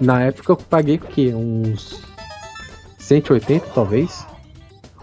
Na 0.00 0.22
época 0.22 0.52
eu 0.52 0.56
paguei 0.56 0.96
o 0.96 1.00
quê? 1.00 1.32
Uns 1.34 2.05
180 3.06 3.68
talvez, 3.72 4.26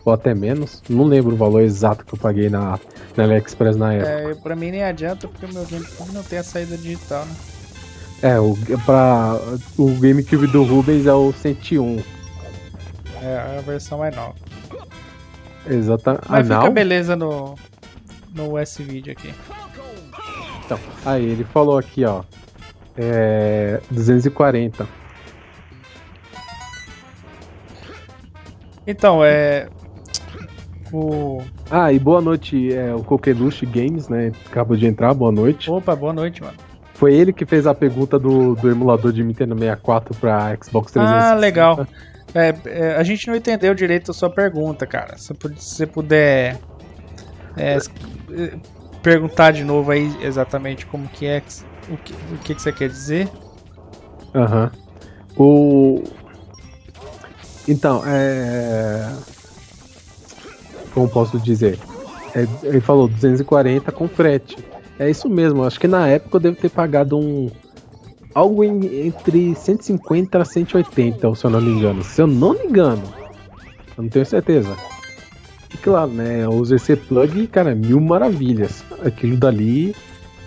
ou 0.03 0.11
até 0.11 0.34
menos. 0.34 0.84
Não 0.89 1.05
lembro 1.05 1.34
o 1.34 1.38
valor 1.38 1.61
exato 1.61 2.05
que 2.05 2.13
eu 2.13 2.19
paguei 2.19 2.49
na, 2.49 2.80
na 3.15 3.23
AliExpress 3.23 3.77
na 3.77 3.93
época. 3.93 4.09
É, 4.09 4.35
pra 4.35 4.55
mim 4.55 4.71
nem 4.71 4.84
adianta 4.84 5.27
porque 5.27 5.45
o 5.45 5.53
meu 5.53 5.65
GameCube 5.65 6.11
não 6.11 6.23
tem 6.23 6.39
a 6.39 6.43
saída 6.43 6.77
digital, 6.77 7.25
né? 7.25 7.35
É, 8.21 8.39
o, 8.39 8.55
pra, 8.85 9.38
o 9.77 9.89
GameCube 9.99 10.47
do 10.47 10.63
Rubens 10.63 11.05
é 11.05 11.13
o 11.13 11.34
101. 11.34 12.01
É, 13.21 13.57
a 13.57 13.61
versão 13.61 13.99
mais 13.99 14.15
nova. 14.15 14.35
Exatamente. 15.65 16.25
Mas 16.30 16.51
ah, 16.51 16.59
fica 16.59 16.71
beleza 16.71 17.15
no, 17.15 17.55
no 18.34 18.57
S-Video 18.57 19.13
aqui. 19.13 19.34
Então, 20.65 20.80
aí 21.05 21.23
ele 21.23 21.43
falou 21.45 21.77
aqui, 21.77 22.05
ó. 22.05 22.23
É, 22.97 23.81
240. 23.89 24.88
Então, 28.85 29.23
é. 29.23 29.68
O... 30.91 31.41
Ah, 31.72 31.91
e 31.91 31.97
boa 31.97 32.22
noite, 32.22 32.72
é, 32.73 32.93
o 32.93 33.03
Coqueluche 33.03 33.65
Games, 33.65 34.10
né? 34.10 34.31
Acabou 34.45 34.77
de 34.77 34.85
entrar, 34.85 35.14
boa 35.14 35.31
noite. 35.31 35.72
Opa, 35.72 35.95
boa 35.95 36.14
noite, 36.14 36.41
mano. 36.41 36.57
Foi 36.93 37.14
ele 37.14 37.34
que 37.34 37.45
fez 37.45 37.65
a 37.65 37.73
pergunta 37.73 38.19
do, 38.19 38.53
do 38.55 38.69
emulador 38.69 39.11
de 39.11 39.23
Nintendo 39.23 39.55
64 39.55 40.15
pra 40.19 40.55
Xbox 40.61 40.91
360. 40.91 41.31
Ah, 41.31 41.34
legal. 41.34 41.88
É, 42.35 42.53
é, 42.65 42.95
a 42.95 43.03
gente 43.03 43.27
não 43.27 43.35
entendeu 43.35 43.73
direito 43.73 44.11
a 44.11 44.14
sua 44.14 44.30
pergunta, 44.30 44.85
cara. 44.85 45.18
Se 45.18 45.34
você 45.34 45.88
puder 45.88 46.57
é, 47.57 47.77
perguntar 49.01 49.51
de 49.51 49.64
novo 49.64 49.91
aí 49.91 50.15
exatamente 50.22 50.85
como 50.85 51.07
que 51.07 51.26
é, 51.26 51.41
o 51.89 51.97
que, 51.97 52.14
o 52.14 52.38
que, 52.43 52.55
que 52.55 52.61
você 52.61 52.72
quer 52.72 52.89
dizer. 52.89 53.30
Aham. 54.34 54.72
Uhum. 54.72 54.84
O... 55.35 56.03
Então, 57.68 58.02
é... 58.06 59.11
Como 60.94 61.10
posso 61.10 61.40
dizer? 61.40 61.80
É, 62.35 62.48
ele 62.64 62.81
falou 62.81 63.07
240 63.07 63.91
com 63.91 64.07
frete. 64.07 64.57
É 64.99 65.10
isso 65.10 65.30
mesmo, 65.30 65.64
acho 65.64 65.80
que 65.80 65.88
na 65.88 66.07
época 66.07 66.38
eu 66.38 66.41
devo 66.41 66.56
ter 66.56 66.69
pagado 66.69 67.18
um. 67.18 67.49
Algo 68.34 68.64
em, 68.64 69.07
entre 69.07 69.53
150 69.56 70.41
a 70.41 70.45
180, 70.45 71.35
se 71.35 71.45
eu 71.45 71.49
não 71.52 71.61
me 71.61 71.72
engano. 71.72 72.03
Se 72.03 72.22
eu 72.22 72.27
não 72.27 72.53
me 72.53 72.65
engano. 72.65 73.03
Eu 73.95 74.03
não 74.03 74.10
tenho 74.10 74.26
certeza. 74.26 74.76
E 75.72 75.77
claro, 75.77 76.11
né? 76.11 76.48
Usei 76.48 76.77
esse 76.77 76.95
plug 76.95 77.48
cara, 77.48 77.76
mil 77.76 77.99
maravilhas. 77.99 78.84
Aquilo 79.06 79.38
dali 79.38 79.95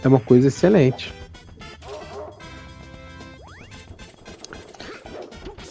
é 0.03 0.09
uma 0.09 0.21
coisa 0.21 0.49
excelente. 0.49 1.13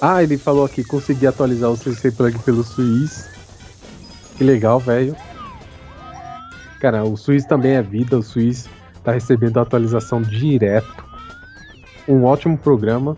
Ah, 0.08 0.22
ele 0.22 0.38
falou 0.38 0.64
aqui, 0.64 0.84
consegui 0.84 1.26
atualizar 1.26 1.68
o 1.72 1.76
CC 1.76 2.12
Plug 2.12 2.38
pelo 2.44 2.64
Suiz. 2.64 3.28
Que 4.38 4.44
legal, 4.44 4.80
velho. 4.80 5.16
Cara, 6.80 7.04
o 7.04 7.18
Suiz 7.18 7.44
também 7.44 7.72
é 7.72 7.82
vida, 7.82 8.16
o 8.16 8.22
Suiz 8.22 8.70
tá 9.04 9.12
recebendo 9.12 9.60
atualização 9.60 10.22
direto. 10.22 11.04
Um 12.08 12.24
ótimo 12.24 12.56
programa. 12.56 13.18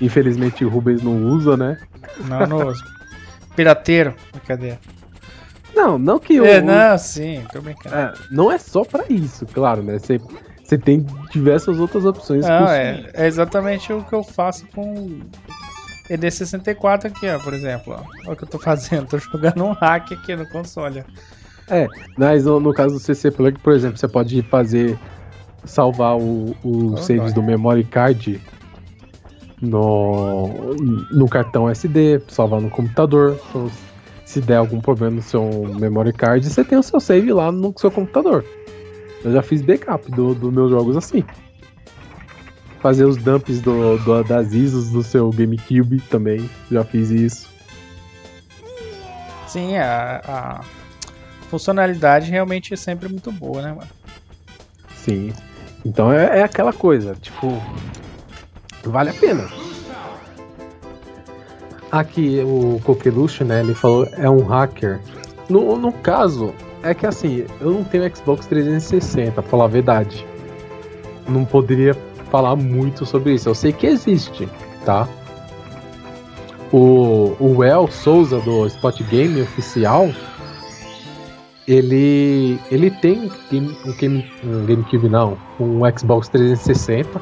Infelizmente 0.00 0.64
o 0.64 0.68
Rubens 0.68 1.04
não 1.04 1.24
usa, 1.24 1.56
né? 1.56 1.78
Não, 2.26 2.48
não 2.48 2.66
usa. 2.66 2.82
Pirateiro, 3.54 4.12
brincadeira. 4.32 4.80
Não, 5.72 6.00
não 6.00 6.18
que 6.18 6.34
eu. 6.34 6.44
É, 6.44 6.60
não, 6.60 6.98
sim, 6.98 7.44
tô 7.52 7.60
brincando. 7.60 7.94
É, 7.94 8.12
não 8.28 8.50
é 8.50 8.58
só 8.58 8.84
pra 8.84 9.04
isso, 9.08 9.46
claro, 9.46 9.84
né? 9.84 10.00
Você, 10.00 10.20
você 10.64 10.76
tem 10.76 11.06
diversas 11.30 11.78
outras 11.78 12.04
opções. 12.04 12.44
Não, 12.44 12.66
é, 12.66 13.08
é 13.14 13.28
exatamente 13.28 13.92
o 13.92 14.02
que 14.02 14.12
eu 14.12 14.24
faço 14.24 14.66
com 14.74 15.20
ED64 16.10 17.06
aqui, 17.06 17.28
ó, 17.28 17.38
por 17.38 17.54
exemplo. 17.54 17.94
Ó. 17.94 18.02
Olha 18.24 18.32
o 18.32 18.36
que 18.36 18.44
eu 18.44 18.48
tô 18.48 18.58
fazendo, 18.58 19.06
tô 19.08 19.18
jogando 19.18 19.64
um 19.64 19.72
hack 19.72 20.12
aqui 20.12 20.34
no 20.34 20.46
console. 20.48 21.04
É, 21.68 21.86
mas 22.16 22.44
no, 22.44 22.60
no 22.60 22.74
caso 22.74 22.94
do 22.94 23.00
CC 23.00 23.30
Plug, 23.30 23.58
por 23.60 23.72
exemplo, 23.72 23.96
você 23.96 24.08
pode 24.08 24.42
fazer 24.42 24.98
salvar 25.64 26.16
o, 26.16 26.56
o 26.62 26.92
oh, 26.92 26.96
saves 26.96 27.32
do 27.32 27.42
memory 27.42 27.84
card 27.84 28.40
no, 29.60 30.74
no 31.12 31.28
cartão 31.28 31.70
SD, 31.70 32.20
salvar 32.28 32.60
no 32.60 32.68
computador. 32.68 33.38
Então, 33.48 33.70
se 34.24 34.40
der 34.40 34.56
algum 34.56 34.80
problema 34.80 35.16
no 35.16 35.22
seu 35.22 35.44
memory 35.78 36.12
card, 36.12 36.48
você 36.48 36.64
tem 36.64 36.76
o 36.76 36.82
seu 36.82 36.98
save 36.98 37.32
lá 37.32 37.52
no 37.52 37.72
seu 37.76 37.90
computador. 37.90 38.44
Eu 39.24 39.32
já 39.32 39.42
fiz 39.42 39.62
backup 39.62 40.10
dos 40.10 40.36
do 40.36 40.50
meus 40.50 40.70
jogos 40.70 40.96
assim 40.96 41.24
fazer 42.82 43.04
os 43.04 43.16
dumps 43.16 43.60
do, 43.60 43.96
do, 43.98 44.24
das 44.24 44.52
ISOs 44.52 44.90
do 44.90 45.02
seu 45.02 45.30
GameCube 45.30 46.00
também. 46.10 46.50
Já 46.70 46.84
fiz 46.84 47.10
isso. 47.10 47.48
Sim, 49.46 49.76
a, 49.76 50.20
a 50.26 50.60
funcionalidade 51.48 52.30
realmente 52.30 52.74
é 52.74 52.76
sempre 52.76 53.08
muito 53.08 53.30
boa, 53.30 53.62
né, 53.62 53.68
mano? 53.68 53.88
Sim. 54.96 55.32
Então 55.84 56.12
é, 56.12 56.40
é 56.40 56.42
aquela 56.42 56.72
coisa, 56.72 57.14
tipo, 57.14 57.62
vale 58.84 59.10
a 59.10 59.14
pena. 59.14 59.48
Aqui 61.90 62.40
o 62.40 62.80
Coqueluche, 62.82 63.44
né, 63.44 63.60
ele 63.60 63.74
falou 63.74 64.08
é 64.12 64.28
um 64.28 64.42
hacker. 64.42 65.00
No, 65.48 65.76
no 65.76 65.92
caso, 65.92 66.54
é 66.82 66.94
que 66.94 67.06
assim, 67.06 67.44
eu 67.60 67.72
não 67.72 67.84
tenho 67.84 68.16
Xbox 68.16 68.46
360, 68.46 69.32
pra 69.32 69.42
falar 69.42 69.64
a 69.64 69.68
verdade. 69.68 70.26
Não 71.28 71.44
poderia 71.44 71.94
falar 72.32 72.56
muito 72.56 73.04
sobre 73.04 73.34
isso. 73.34 73.50
Eu 73.50 73.54
sei 73.54 73.72
que 73.72 73.86
existe, 73.86 74.48
tá? 74.86 75.06
O, 76.72 77.36
o 77.38 77.58
Well 77.58 77.86
Souza 77.88 78.40
do 78.40 78.66
Spot 78.66 78.98
Game 79.02 79.42
oficial, 79.42 80.08
ele 81.68 82.58
ele 82.70 82.90
tem 82.90 83.30
um, 83.52 83.92
game, 83.98 84.32
um 84.42 84.64
GameCube 84.64 85.10
não, 85.10 85.36
um 85.60 85.80
Xbox 85.96 86.30
360, 86.30 87.20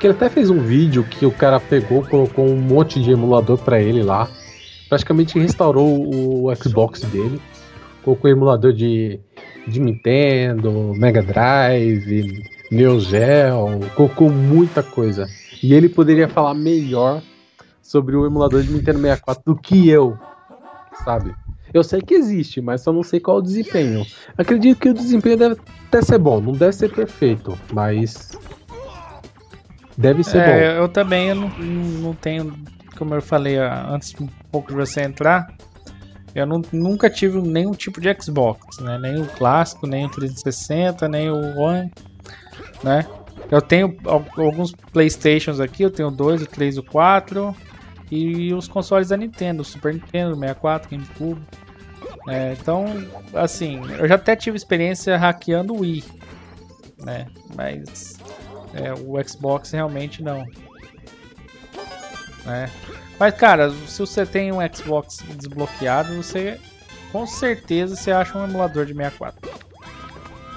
que 0.00 0.08
ele 0.08 0.14
até 0.14 0.28
fez 0.28 0.50
um 0.50 0.58
vídeo 0.58 1.04
que 1.04 1.24
o 1.24 1.30
cara 1.30 1.60
pegou, 1.60 2.02
colocou 2.02 2.44
um 2.44 2.60
monte 2.60 3.00
de 3.00 3.12
emulador 3.12 3.56
para 3.58 3.80
ele 3.80 4.02
lá, 4.02 4.28
praticamente 4.88 5.38
restaurou 5.38 6.10
o 6.12 6.52
Xbox 6.56 7.02
dele, 7.02 7.40
colocou 8.02 8.28
emulador 8.28 8.72
de, 8.72 9.20
de 9.68 9.78
Nintendo, 9.78 10.92
Mega 10.96 11.22
Drive, 11.22 12.42
Neo 12.72 12.98
Geo, 12.98 13.80
colocou 13.94 14.30
muita 14.30 14.82
coisa. 14.82 15.28
E 15.62 15.74
ele 15.74 15.90
poderia 15.90 16.26
falar 16.26 16.54
melhor 16.54 17.22
sobre 17.82 18.16
o 18.16 18.24
emulador 18.24 18.62
de 18.62 18.72
Nintendo 18.72 18.98
64 18.98 19.42
do 19.44 19.60
que 19.60 19.90
eu, 19.90 20.16
sabe? 21.04 21.34
Eu 21.74 21.84
sei 21.84 22.00
que 22.00 22.14
existe, 22.14 22.62
mas 22.62 22.80
só 22.80 22.90
não 22.90 23.02
sei 23.02 23.20
qual 23.20 23.36
o 23.36 23.42
desempenho. 23.42 24.06
Acredito 24.38 24.78
que 24.78 24.88
o 24.88 24.94
desempenho 24.94 25.36
deve 25.36 25.56
até 25.86 26.00
ser 26.00 26.16
bom, 26.16 26.40
não 26.40 26.52
deve 26.52 26.72
ser 26.72 26.90
perfeito, 26.90 27.58
mas 27.74 28.30
deve 29.94 30.24
ser 30.24 30.38
é, 30.38 30.46
bom. 30.46 30.82
Eu 30.82 30.88
também 30.88 31.28
eu 31.28 31.34
não, 31.34 31.48
não 31.58 32.14
tenho, 32.14 32.54
como 32.96 33.14
eu 33.14 33.20
falei 33.20 33.58
antes 33.58 34.14
um 34.18 34.28
pouco 34.50 34.68
de 34.68 34.74
você 34.74 35.02
entrar, 35.02 35.52
eu 36.34 36.46
não, 36.46 36.62
nunca 36.72 37.10
tive 37.10 37.38
nenhum 37.42 37.72
tipo 37.72 38.00
de 38.00 38.08
Xbox, 38.18 38.78
né? 38.78 38.98
Nem 38.98 39.20
o 39.20 39.26
clássico, 39.26 39.86
nem 39.86 40.06
o 40.06 40.08
360, 40.08 41.06
nem 41.06 41.30
o 41.30 41.58
One 41.58 41.92
né? 42.82 43.06
Eu 43.50 43.60
tenho 43.60 43.96
alguns 44.04 44.72
Playstations 44.92 45.60
aqui, 45.60 45.82
eu 45.82 45.90
tenho 45.90 46.10
dois, 46.10 46.42
o 46.42 46.46
3 46.46 46.76
e 46.76 46.80
o 46.80 46.82
4. 46.82 47.54
E 48.10 48.52
os 48.52 48.68
consoles 48.68 49.08
da 49.08 49.16
Nintendo, 49.16 49.64
Super 49.64 49.94
Nintendo, 49.94 50.34
64, 50.34 50.90
GameCube. 50.90 51.40
É, 52.28 52.52
então, 52.52 52.84
assim, 53.34 53.80
eu 53.98 54.06
já 54.06 54.14
até 54.14 54.36
tive 54.36 54.56
experiência 54.56 55.16
hackeando 55.16 55.74
o 55.74 55.80
Wii, 55.80 56.04
né? 57.04 57.26
Mas 57.54 58.16
é, 58.74 58.92
o 58.92 59.22
Xbox 59.26 59.70
realmente 59.70 60.22
não. 60.22 60.44
Né? 62.44 62.70
Mas, 63.18 63.34
cara, 63.34 63.70
se 63.70 63.98
você 63.98 64.24
tem 64.26 64.52
um 64.52 64.58
Xbox 64.74 65.18
desbloqueado, 65.36 66.14
você 66.16 66.58
com 67.10 67.26
certeza 67.26 67.96
você 67.96 68.10
acha 68.10 68.38
um 68.38 68.44
emulador 68.44 68.86
de 68.86 68.94
64. 68.94 69.50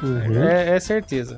Uhum. 0.01 0.43
É, 0.43 0.75
é 0.75 0.79
certeza. 0.79 1.37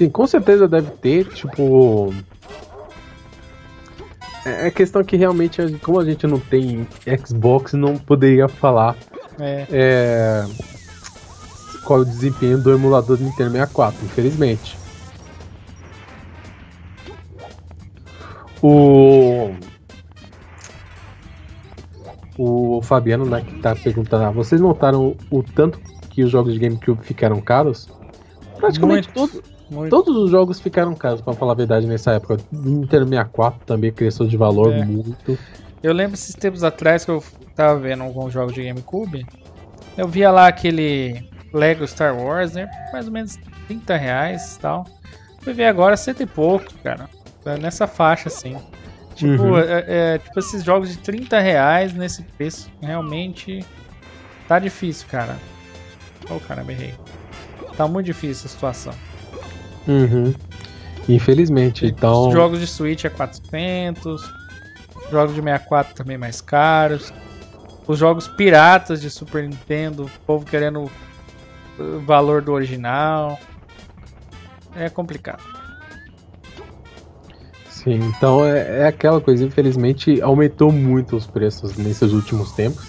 Sim, 0.00 0.08
com 0.08 0.26
certeza 0.26 0.66
deve 0.66 0.90
ter, 0.92 1.26
tipo. 1.26 2.10
É, 4.46 4.68
é 4.68 4.70
questão 4.70 5.04
que 5.04 5.14
realmente, 5.14 5.60
como 5.82 6.00
a 6.00 6.04
gente 6.06 6.26
não 6.26 6.40
tem 6.40 6.88
Xbox, 7.22 7.74
não 7.74 7.98
poderia 7.98 8.48
falar 8.48 8.96
é. 9.38 9.66
É, 9.70 10.46
qual 11.84 11.98
é 11.98 12.02
o 12.02 12.06
desempenho 12.06 12.56
do 12.56 12.72
emulador 12.72 13.18
do 13.18 13.24
Nintendo 13.24 13.50
64, 13.50 14.02
infelizmente. 14.06 14.78
O. 18.62 19.50
O 22.38 22.80
Fabiano, 22.80 23.26
né, 23.26 23.42
que 23.42 23.58
tá 23.58 23.76
perguntando, 23.76 24.24
ah, 24.24 24.30
vocês 24.30 24.62
notaram 24.62 25.14
o, 25.30 25.40
o 25.40 25.42
tanto 25.42 25.78
que 26.08 26.22
os 26.22 26.30
jogos 26.30 26.54
de 26.54 26.58
GameCube 26.58 27.04
ficaram 27.04 27.38
caros? 27.42 27.86
Praticamente 28.56 29.10
todos 29.10 29.49
muito. 29.70 29.90
Todos 29.90 30.16
os 30.16 30.30
jogos 30.30 30.60
ficaram 30.60 30.94
caros, 30.94 31.20
pra 31.20 31.32
falar 31.32 31.52
a 31.52 31.56
verdade, 31.56 31.86
nessa 31.86 32.12
época. 32.12 32.38
Nintendo 32.50 33.06
64 33.08 33.60
também 33.64 33.92
cresceu 33.92 34.26
de 34.26 34.36
valor 34.36 34.72
é. 34.72 34.84
muito. 34.84 35.38
Eu 35.82 35.92
lembro 35.92 36.14
esses 36.14 36.34
tempos 36.34 36.62
atrás 36.62 37.04
que 37.04 37.10
eu 37.10 37.22
tava 37.54 37.78
vendo 37.78 38.02
alguns 38.02 38.32
jogos 38.32 38.52
de 38.52 38.64
GameCube. 38.64 39.26
Eu 39.96 40.08
via 40.08 40.30
lá 40.30 40.46
aquele 40.46 41.28
Lego 41.52 41.86
Star 41.86 42.16
Wars, 42.16 42.52
né? 42.52 42.68
Mais 42.92 43.06
ou 43.06 43.12
menos 43.12 43.38
30 43.66 43.96
reais 43.96 44.56
e 44.56 44.60
tal. 44.60 44.86
Fui 45.40 45.52
ver 45.52 45.66
agora 45.66 45.96
cento 45.96 46.22
e 46.22 46.26
pouco, 46.26 46.66
cara. 46.82 47.08
É 47.46 47.56
nessa 47.56 47.86
faixa, 47.86 48.28
assim. 48.28 48.56
Tipo, 49.14 49.42
uhum. 49.42 49.58
é, 49.58 49.84
é, 49.86 50.18
tipo, 50.18 50.38
esses 50.38 50.62
jogos 50.62 50.90
de 50.90 50.98
30 50.98 51.38
reais 51.40 51.92
nesse 51.94 52.22
preço, 52.22 52.70
realmente 52.80 53.64
tá 54.46 54.58
difícil, 54.58 55.06
cara. 55.08 55.36
Oh, 56.30 56.38
caramba, 56.40 56.72
errei. 56.72 56.94
Tá 57.76 57.88
muito 57.88 58.06
difícil 58.06 58.46
a 58.46 58.48
situação. 58.48 59.09
Uhum. 59.86 60.34
Infelizmente, 61.08 61.86
então. 61.86 62.28
Os 62.28 62.34
jogos 62.34 62.60
de 62.60 62.66
Switch 62.66 63.04
é 63.04 63.08
400, 63.08 64.22
jogos 65.10 65.34
de 65.34 65.40
64 65.42 65.94
também 65.94 66.16
mais 66.16 66.40
caros. 66.40 67.12
os 67.86 67.98
jogos 67.98 68.28
piratas 68.28 69.00
de 69.00 69.10
Super 69.10 69.42
Nintendo, 69.48 70.04
o 70.04 70.10
povo 70.26 70.44
querendo 70.46 70.90
o 71.78 72.00
valor 72.00 72.42
do 72.42 72.52
original. 72.52 73.38
É 74.76 74.88
complicado. 74.88 75.42
Sim, 77.68 77.94
então 77.94 78.44
é, 78.44 78.82
é 78.82 78.86
aquela 78.86 79.20
coisa, 79.20 79.44
infelizmente 79.44 80.20
aumentou 80.20 80.70
muito 80.70 81.16
os 81.16 81.26
preços 81.26 81.76
nesses 81.76 82.12
últimos 82.12 82.52
tempos. 82.52 82.84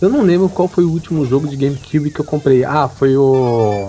Eu 0.00 0.08
não 0.08 0.22
lembro 0.22 0.48
qual 0.48 0.66
foi 0.66 0.84
o 0.84 0.90
último 0.90 1.24
jogo 1.24 1.46
de 1.46 1.56
GameCube 1.56 2.10
que 2.10 2.20
eu 2.20 2.24
comprei. 2.24 2.64
Ah, 2.64 2.88
foi 2.88 3.16
o 3.16 3.88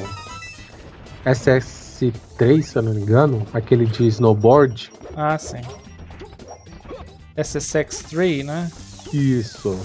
SS3, 2.01 2.61
se 2.63 2.77
eu 2.77 2.81
não 2.81 2.93
me 2.93 3.01
engano, 3.01 3.45
aquele 3.53 3.85
de 3.85 4.07
snowboard. 4.07 4.91
Ah, 5.15 5.37
sim. 5.37 5.61
SSX3, 7.37 8.43
né? 8.43 8.71
Isso. 9.13 9.77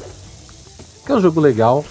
Que 1.05 1.13
é 1.13 1.15
um 1.17 1.21
jogo 1.21 1.41
legal. 1.41 1.85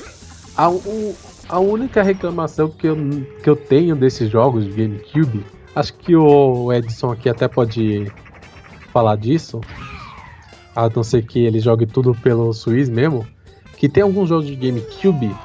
A, 0.58 0.70
o, 0.70 1.16
a 1.50 1.60
única 1.60 2.02
reclamação 2.02 2.70
que 2.70 2.88
eu, 2.88 2.98
que 3.44 3.50
eu 3.50 3.56
tenho 3.56 3.96
desses 3.96 4.30
jogos 4.30 4.66
de 4.66 4.72
GameCube, 4.72 5.46
acho 5.76 5.94
que 5.94 6.16
o 6.16 6.72
Edson 6.74 7.12
aqui 7.12 7.30
até 7.30 7.48
pode 7.48 8.12
falar 8.92 9.18
disso, 9.18 9.62
a 10.76 10.90
não 10.90 11.04
ser 11.04 11.26
que 11.26 11.40
ele 11.40 11.60
jogue 11.60 11.86
tudo 11.86 12.16
pelo 12.16 12.52
Suiz 12.54 12.90
mesmo, 12.90 13.28
que 13.78 13.90
tem 13.90 14.04
alguns 14.04 14.30
jogos 14.30 14.48
de 14.48 14.56
GameCube 14.56 15.36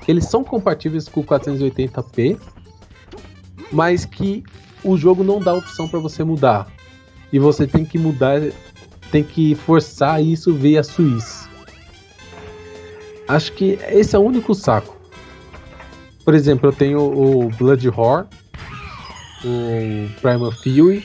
que 0.00 0.10
eles 0.10 0.24
são 0.24 0.42
compatíveis 0.42 1.08
com 1.08 1.22
480p, 1.22 2.38
mas 3.72 4.04
que 4.04 4.42
o 4.82 4.96
jogo 4.96 5.22
não 5.22 5.38
dá 5.40 5.54
opção 5.54 5.88
para 5.88 5.98
você 5.98 6.24
mudar. 6.24 6.66
E 7.32 7.38
você 7.38 7.66
tem 7.66 7.84
que 7.84 7.98
mudar, 7.98 8.40
tem 9.10 9.22
que 9.22 9.54
forçar 9.54 10.22
isso 10.22 10.54
via 10.54 10.82
Suiz. 10.82 11.48
Acho 13.28 13.52
que 13.52 13.78
esse 13.88 14.16
é 14.16 14.18
o 14.18 14.22
único 14.22 14.54
saco. 14.54 14.96
Por 16.24 16.34
exemplo, 16.34 16.68
eu 16.68 16.72
tenho 16.72 17.00
o 17.00 17.48
Blood 17.50 17.88
Horror, 17.88 18.26
o 19.44 20.20
Primal 20.20 20.52
Fury, 20.52 21.04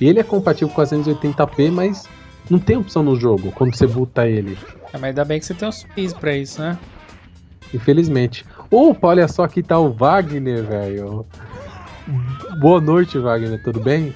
e 0.00 0.06
ele 0.06 0.20
é 0.20 0.22
compatível 0.22 0.68
com 0.68 0.82
480p, 0.82 1.70
mas 1.70 2.08
não 2.50 2.58
tem 2.58 2.76
opção 2.76 3.02
no 3.02 3.18
jogo 3.18 3.52
quando 3.52 3.74
você 3.74 3.86
boota 3.86 4.28
ele. 4.28 4.58
É, 4.92 4.98
mas 4.98 5.04
ainda 5.04 5.24
bem 5.24 5.38
que 5.38 5.46
você 5.46 5.54
tem 5.54 5.68
os 5.68 5.84
pis 5.94 6.12
pra 6.12 6.36
isso, 6.36 6.60
né? 6.60 6.78
Infelizmente. 7.72 8.44
Opa, 8.70 9.08
olha 9.08 9.26
só 9.28 9.44
aqui 9.44 9.62
tá 9.62 9.78
o 9.78 9.92
Wagner, 9.92 10.62
velho. 10.64 11.26
Boa 12.58 12.80
noite, 12.80 13.18
Wagner, 13.18 13.62
tudo 13.62 13.80
bem? 13.80 14.14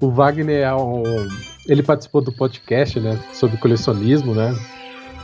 O 0.00 0.10
Wagner 0.10 0.62
é 0.62 0.74
um. 0.74 1.02
Ele 1.68 1.82
participou 1.82 2.20
do 2.20 2.32
podcast, 2.32 2.98
né? 2.98 3.18
Sobre 3.32 3.56
colecionismo, 3.56 4.34
né? 4.34 4.56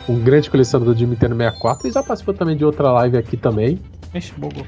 Um 0.09 0.21
grande 0.21 0.49
colecionador 0.49 0.95
de 0.95 1.07
Nintendo 1.07 1.37
64 1.37 1.89
e 1.89 1.91
já 1.91 2.03
participou 2.03 2.35
também 2.35 2.57
de 2.57 2.65
outra 2.65 2.93
live 2.93 3.17
aqui 3.17 3.37
também. 3.37 3.81
Ixi, 4.15 4.33
bugou. 4.39 4.65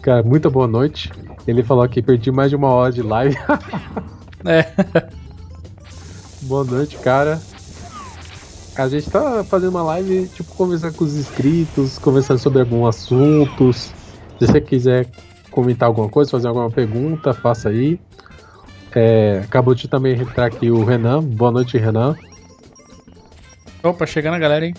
Cara, 0.00 0.22
muita 0.22 0.48
boa 0.48 0.68
noite. 0.68 1.10
Ele 1.46 1.62
falou 1.62 1.86
que 1.88 2.00
perdi 2.00 2.30
mais 2.30 2.50
de 2.50 2.56
uma 2.56 2.68
hora 2.68 2.92
de 2.92 3.02
live. 3.02 3.36
É. 4.46 4.66
boa 6.42 6.64
noite, 6.64 6.98
cara. 6.98 7.40
A 8.76 8.86
gente 8.88 9.08
tá 9.08 9.42
fazendo 9.42 9.70
uma 9.70 9.82
live, 9.84 10.28
tipo, 10.34 10.54
conversando 10.54 10.92
com 10.92 11.04
os 11.04 11.16
inscritos, 11.16 11.98
conversando 11.98 12.36
sobre 12.38 12.60
alguns 12.60 12.86
assuntos. 12.88 13.90
Se 14.38 14.46
você 14.46 14.60
quiser 14.60 15.08
comentar 15.54 15.86
alguma 15.86 16.08
coisa, 16.08 16.32
fazer 16.32 16.48
alguma 16.48 16.68
pergunta, 16.68 17.32
faça 17.32 17.68
aí. 17.68 18.00
É, 18.92 19.40
acabou 19.44 19.74
de 19.74 19.86
também 19.86 20.18
entrar 20.18 20.46
aqui 20.46 20.68
o 20.70 20.84
Renan. 20.84 21.22
Boa 21.22 21.52
noite, 21.52 21.78
Renan. 21.78 22.16
Opa, 23.82 24.04
chegando 24.04 24.34
a 24.34 24.38
galera, 24.38 24.66
hein? 24.66 24.74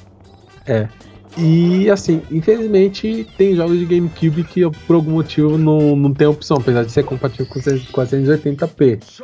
É. 0.68 0.90
E 1.38 1.90
assim, 1.90 2.22
infelizmente 2.32 3.26
tem 3.38 3.56
jogos 3.56 3.78
de 3.78 3.86
GameCube 3.86 4.44
que 4.44 4.70
por 4.88 4.96
algum 4.96 5.12
motivo 5.12 5.58
não, 5.58 5.96
não 5.96 6.14
tem 6.14 6.28
opção, 6.28 6.58
apesar 6.58 6.84
de 6.84 6.92
ser 6.92 7.04
compatível 7.04 7.46
com 7.46 7.60
480p. 7.60 9.22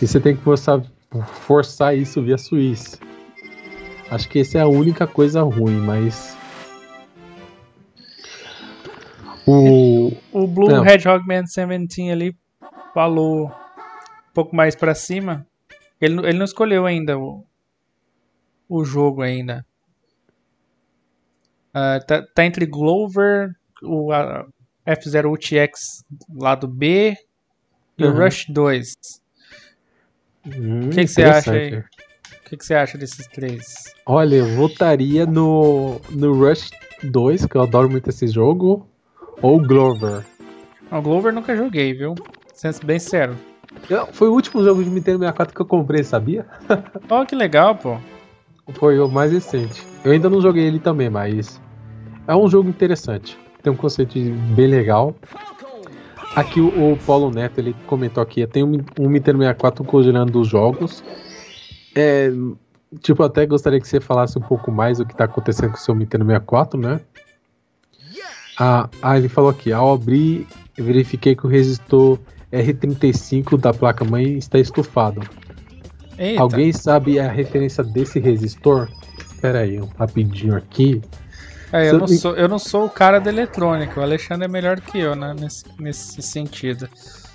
E 0.00 0.06
você 0.06 0.20
tem 0.20 0.34
que 0.34 0.42
forçar, 0.42 0.82
forçar 1.46 1.96
isso 1.96 2.22
via 2.22 2.38
Suíça. 2.38 2.98
Acho 4.10 4.28
que 4.28 4.40
essa 4.40 4.58
é 4.58 4.60
a 4.60 4.68
única 4.68 5.06
coisa 5.06 5.42
ruim, 5.42 5.78
mas. 5.78 6.36
O. 9.46 9.91
O 10.32 10.46
Blue 10.46 10.68
não. 10.68 10.86
Hedgehog 10.86 11.26
Man 11.26 11.42
17 11.42 12.10
ali 12.10 12.36
falou 12.94 13.46
um 13.46 14.32
pouco 14.34 14.54
mais 14.54 14.74
pra 14.74 14.94
cima. 14.94 15.46
Ele, 16.00 16.18
ele 16.26 16.38
não 16.38 16.44
escolheu 16.44 16.86
ainda 16.86 17.18
o, 17.18 17.44
o 18.68 18.84
jogo 18.84 19.22
ainda. 19.22 19.64
Uh, 21.70 22.04
tá, 22.06 22.22
tá, 22.34 22.44
entre 22.44 22.66
Glover, 22.66 23.54
o 23.82 24.10
F0 24.86 25.32
UTX 25.32 26.04
lado 26.34 26.68
B 26.68 27.16
e 27.96 28.04
uhum. 28.04 28.10
o 28.10 28.24
Rush 28.24 28.46
2. 28.48 28.94
Hum, 30.46 30.86
o 30.86 30.90
que, 30.90 31.02
que 31.02 31.06
você 31.06 31.22
acha 31.22 31.52
aí? 31.52 31.78
O 31.78 31.84
que, 32.44 32.56
que 32.56 32.66
você 32.66 32.74
acha 32.74 32.98
desses 32.98 33.26
três? 33.28 33.64
Olha, 34.04 34.36
eu 34.36 34.56
votaria 34.56 35.24
no, 35.24 36.00
no 36.10 36.34
Rush 36.34 36.70
2, 37.02 37.46
que 37.46 37.56
eu 37.56 37.62
adoro 37.62 37.88
muito 37.88 38.10
esse 38.10 38.26
jogo, 38.26 38.86
ou 39.40 39.60
Glover. 39.60 40.24
O 40.90 41.00
Glover 41.00 41.32
nunca 41.32 41.56
joguei, 41.56 41.94
viu? 41.94 42.14
Sendo 42.52 42.84
bem 42.84 42.98
sério. 42.98 43.36
Eu, 43.88 44.06
foi 44.08 44.28
o 44.28 44.32
último 44.32 44.62
jogo 44.62 44.82
de 44.84 44.90
Nintendo 44.90 45.20
64 45.20 45.54
que 45.54 45.62
eu 45.62 45.66
comprei, 45.66 46.04
sabia? 46.04 46.46
oh, 47.08 47.24
que 47.24 47.34
legal, 47.34 47.74
pô. 47.74 47.96
Foi 48.74 48.98
o 48.98 49.08
mais 49.08 49.32
recente. 49.32 49.86
Eu 50.04 50.12
ainda 50.12 50.28
não 50.28 50.40
joguei 50.40 50.64
ele 50.64 50.78
também, 50.78 51.10
mas 51.10 51.60
é 52.26 52.36
um 52.36 52.48
jogo 52.48 52.68
interessante. 52.68 53.38
Tem 53.62 53.72
um 53.72 53.76
conceito 53.76 54.18
bem 54.54 54.66
legal. 54.66 55.14
Aqui 56.34 56.60
o, 56.60 56.92
o 56.92 56.96
Paulo 57.06 57.30
Neto 57.30 57.58
ele 57.58 57.74
comentou 57.86 58.22
aqui, 58.22 58.46
tem 58.46 58.62
um, 58.62 58.84
um 58.98 59.10
Nintendo 59.10 59.38
64 59.38 59.84
congelando 59.84 60.40
os 60.40 60.48
jogos. 60.48 61.02
É, 61.94 62.30
tipo, 63.00 63.22
até 63.22 63.44
gostaria 63.46 63.80
que 63.80 63.86
você 63.86 64.00
falasse 64.00 64.38
um 64.38 64.42
pouco 64.42 64.70
mais 64.70 64.98
o 64.98 65.04
que 65.04 65.12
está 65.12 65.24
acontecendo 65.24 65.70
com 65.70 65.76
o 65.76 65.80
seu 65.80 65.94
Nintendo 65.94 66.24
64, 66.24 66.80
né? 66.80 67.00
Ah, 68.64 68.88
ah, 69.02 69.18
ele 69.18 69.28
falou 69.28 69.50
aqui, 69.50 69.72
ao 69.72 69.92
abrir, 69.92 70.46
verifiquei 70.78 71.34
que 71.34 71.44
o 71.44 71.48
resistor 71.48 72.16
R35 72.52 73.58
da 73.58 73.74
placa-mãe 73.74 74.38
está 74.38 74.56
estufado. 74.56 75.20
Eita. 76.16 76.40
Alguém 76.40 76.72
sabe 76.72 77.18
a 77.18 77.28
referência 77.28 77.82
desse 77.82 78.20
resistor? 78.20 78.88
Espera 79.18 79.62
aí, 79.62 79.80
rapidinho 79.98 80.54
aqui. 80.54 81.02
É, 81.72 81.90
eu, 81.90 81.98
não 81.98 82.06
sou, 82.06 82.36
eu 82.36 82.48
não 82.48 82.58
sou 82.60 82.84
o 82.84 82.88
cara 82.88 83.18
da 83.18 83.32
eletrônica, 83.32 83.98
o 83.98 84.02
Alexandre 84.04 84.44
é 84.44 84.48
melhor 84.48 84.80
que 84.80 84.96
eu, 84.96 85.16
né? 85.16 85.34
Nesse, 85.36 85.64
nesse 85.80 86.22
sentido. 86.22 86.88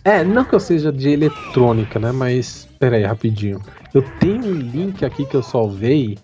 É, 0.05 0.23
não 0.23 0.45
que 0.45 0.55
eu 0.55 0.61
seja 0.61 0.93
de 0.93 1.09
eletrônica, 1.09 1.99
né? 1.99 2.13
Mas, 2.13 2.69
pera 2.79 2.95
aí, 2.95 3.03
rapidinho. 3.03 3.61
Eu 3.93 4.01
tenho 4.17 4.45
um 4.45 4.53
link 4.53 5.03
aqui 5.03 5.25
que 5.25 5.35
eu 5.35 5.43
salvei. 5.43 6.17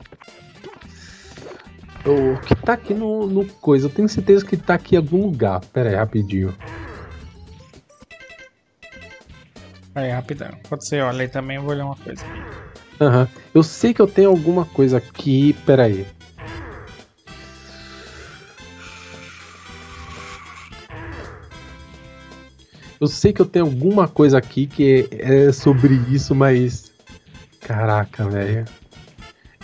O 2.06 2.38
que 2.46 2.54
tá 2.56 2.74
aqui 2.74 2.94
no, 2.94 3.28
no 3.28 3.46
coisa. 3.46 3.88
Eu 3.88 3.90
tenho 3.90 4.10
certeza 4.10 4.46
que 4.46 4.58
tá 4.58 4.74
aqui 4.74 4.96
em 4.96 4.98
algum 4.98 5.24
lugar. 5.28 5.62
Pera 5.68 5.90
aí, 5.90 5.96
rapidinho. 5.96 6.54
Aí, 9.96 10.10
rapidão. 10.10 10.50
Pode 10.68 10.88
ser, 10.88 11.02
olha 11.02 11.22
aí 11.22 11.30
também, 11.30 11.58
eu 11.58 11.64
vou 11.64 11.74
ler 11.74 11.84
uma 11.84 11.96
coisa. 11.96 12.26
Aham. 13.00 13.22
Uhum. 13.22 13.28
Eu 13.54 13.64
sei 13.64 13.94
que 13.94 14.02
eu 14.02 14.08
tenho 14.08 14.30
alguma 14.30 14.66
coisa 14.66 14.98
aqui. 14.98 15.54
Pera 15.66 15.84
aí. 15.84 16.06
Eu 23.00 23.08
sei 23.08 23.34
que 23.34 23.42
eu 23.42 23.46
tenho 23.46 23.66
alguma 23.66 24.08
coisa 24.08 24.38
aqui 24.38 24.66
que 24.66 25.08
é, 25.12 25.52
sobre 25.52 25.94
isso, 25.94 26.34
mas. 26.34 26.92
Caraca, 27.60 28.28
velho. 28.30 28.66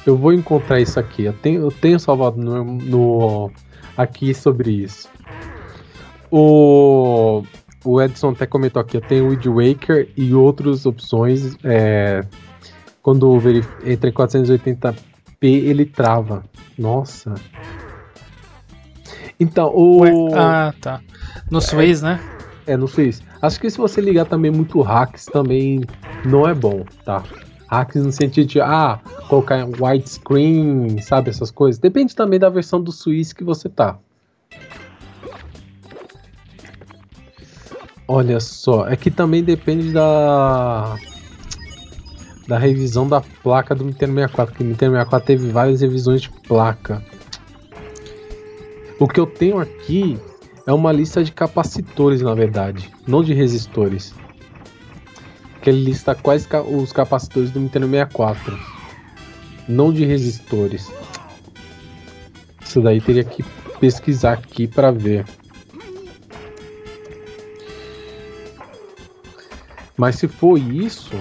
Eu 0.05 0.17
vou 0.17 0.34
encontrar 0.34 0.80
isso 0.80 0.99
aqui. 0.99 1.26
Eu 1.26 1.34
tenho, 1.34 1.61
eu 1.61 1.71
tenho 1.71 1.99
salvado 1.99 2.38
no, 2.38 2.63
no 2.63 3.51
aqui 3.97 4.34
sobre 4.34 4.71
isso. 4.71 5.09
O, 6.31 7.43
o 7.84 8.01
Edson 8.01 8.30
até 8.30 8.45
comentou 8.45 8.81
aqui, 8.81 8.97
eu 8.97 9.01
tenho 9.01 9.26
o 9.26 9.30
Wind 9.30 9.45
Waker 9.45 10.09
e 10.15 10.34
outras 10.34 10.85
opções. 10.85 11.57
É, 11.63 12.23
quando 13.01 13.35
entra 13.84 14.09
em 14.09 14.13
480p, 14.13 14.95
ele 15.41 15.85
trava. 15.85 16.43
Nossa. 16.77 17.34
Então, 19.39 19.71
o. 19.73 20.35
Ah, 20.35 20.73
tá. 20.81 21.01
No 21.49 21.61
Sways, 21.61 22.03
é, 22.03 22.05
né? 22.05 22.19
É, 22.67 22.77
no 22.77 22.88
Sways. 22.88 23.21
Acho 23.41 23.59
que 23.59 23.69
se 23.69 23.77
você 23.77 24.01
ligar 24.01 24.26
também 24.26 24.51
muito 24.51 24.81
hacks, 24.81 25.26
também 25.26 25.81
não 26.26 26.47
é 26.47 26.53
bom, 26.53 26.84
tá? 27.05 27.23
Hacks 27.69 28.03
no 28.03 28.11
sentido 28.11 28.47
de, 28.47 28.59
ah, 28.59 28.99
colocar 29.27 29.63
widescreen, 29.79 30.99
sabe, 31.01 31.29
essas 31.29 31.51
coisas. 31.51 31.79
Depende 31.79 32.15
também 32.15 32.39
da 32.39 32.49
versão 32.49 32.81
do 32.81 32.91
Swiss 32.91 33.31
que 33.31 33.43
você 33.43 33.69
tá. 33.69 33.99
Olha 38.07 38.39
só, 38.39 38.87
é 38.87 38.95
que 38.95 39.11
também 39.11 39.43
depende 39.43 39.91
da 39.93 40.95
da 42.47 42.57
revisão 42.57 43.07
da 43.07 43.21
placa 43.21 43.75
do 43.75 43.85
Nintendo 43.85 44.15
64, 44.15 44.51
porque 44.51 44.63
o 44.63 44.67
Nintendo 44.67 44.93
64 44.93 45.27
teve 45.27 45.51
várias 45.51 45.81
revisões 45.81 46.21
de 46.21 46.31
placa. 46.31 47.05
O 48.99 49.07
que 49.07 49.19
eu 49.19 49.27
tenho 49.27 49.59
aqui 49.59 50.19
é 50.65 50.73
uma 50.73 50.91
lista 50.91 51.23
de 51.23 51.31
capacitores, 51.31 52.23
na 52.23 52.33
verdade, 52.33 52.89
não 53.07 53.23
de 53.23 53.35
resistores. 53.35 54.15
Que 55.61 55.69
ele 55.69 55.84
lista 55.84 56.15
quais 56.15 56.45
ca 56.45 56.61
os 56.61 56.91
capacitores 56.94 57.52
do 57.52 57.60
Nintendo 57.60 57.88
64, 57.88 58.60
não 59.68 59.91
de 59.91 60.06
resistores. 60.06 60.91
Isso 62.61 62.81
daí 62.81 63.02
teria 63.02 63.23
que 63.23 63.44
pesquisar 63.80 64.34
aqui 64.34 64.68
para 64.68 64.91
ver. 64.91 65.26
Mas 69.98 70.15
se 70.15 70.27
for 70.27 70.57
isso, 70.57 71.11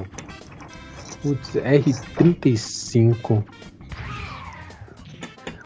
putz, 1.23 1.55
R35. 1.55 3.44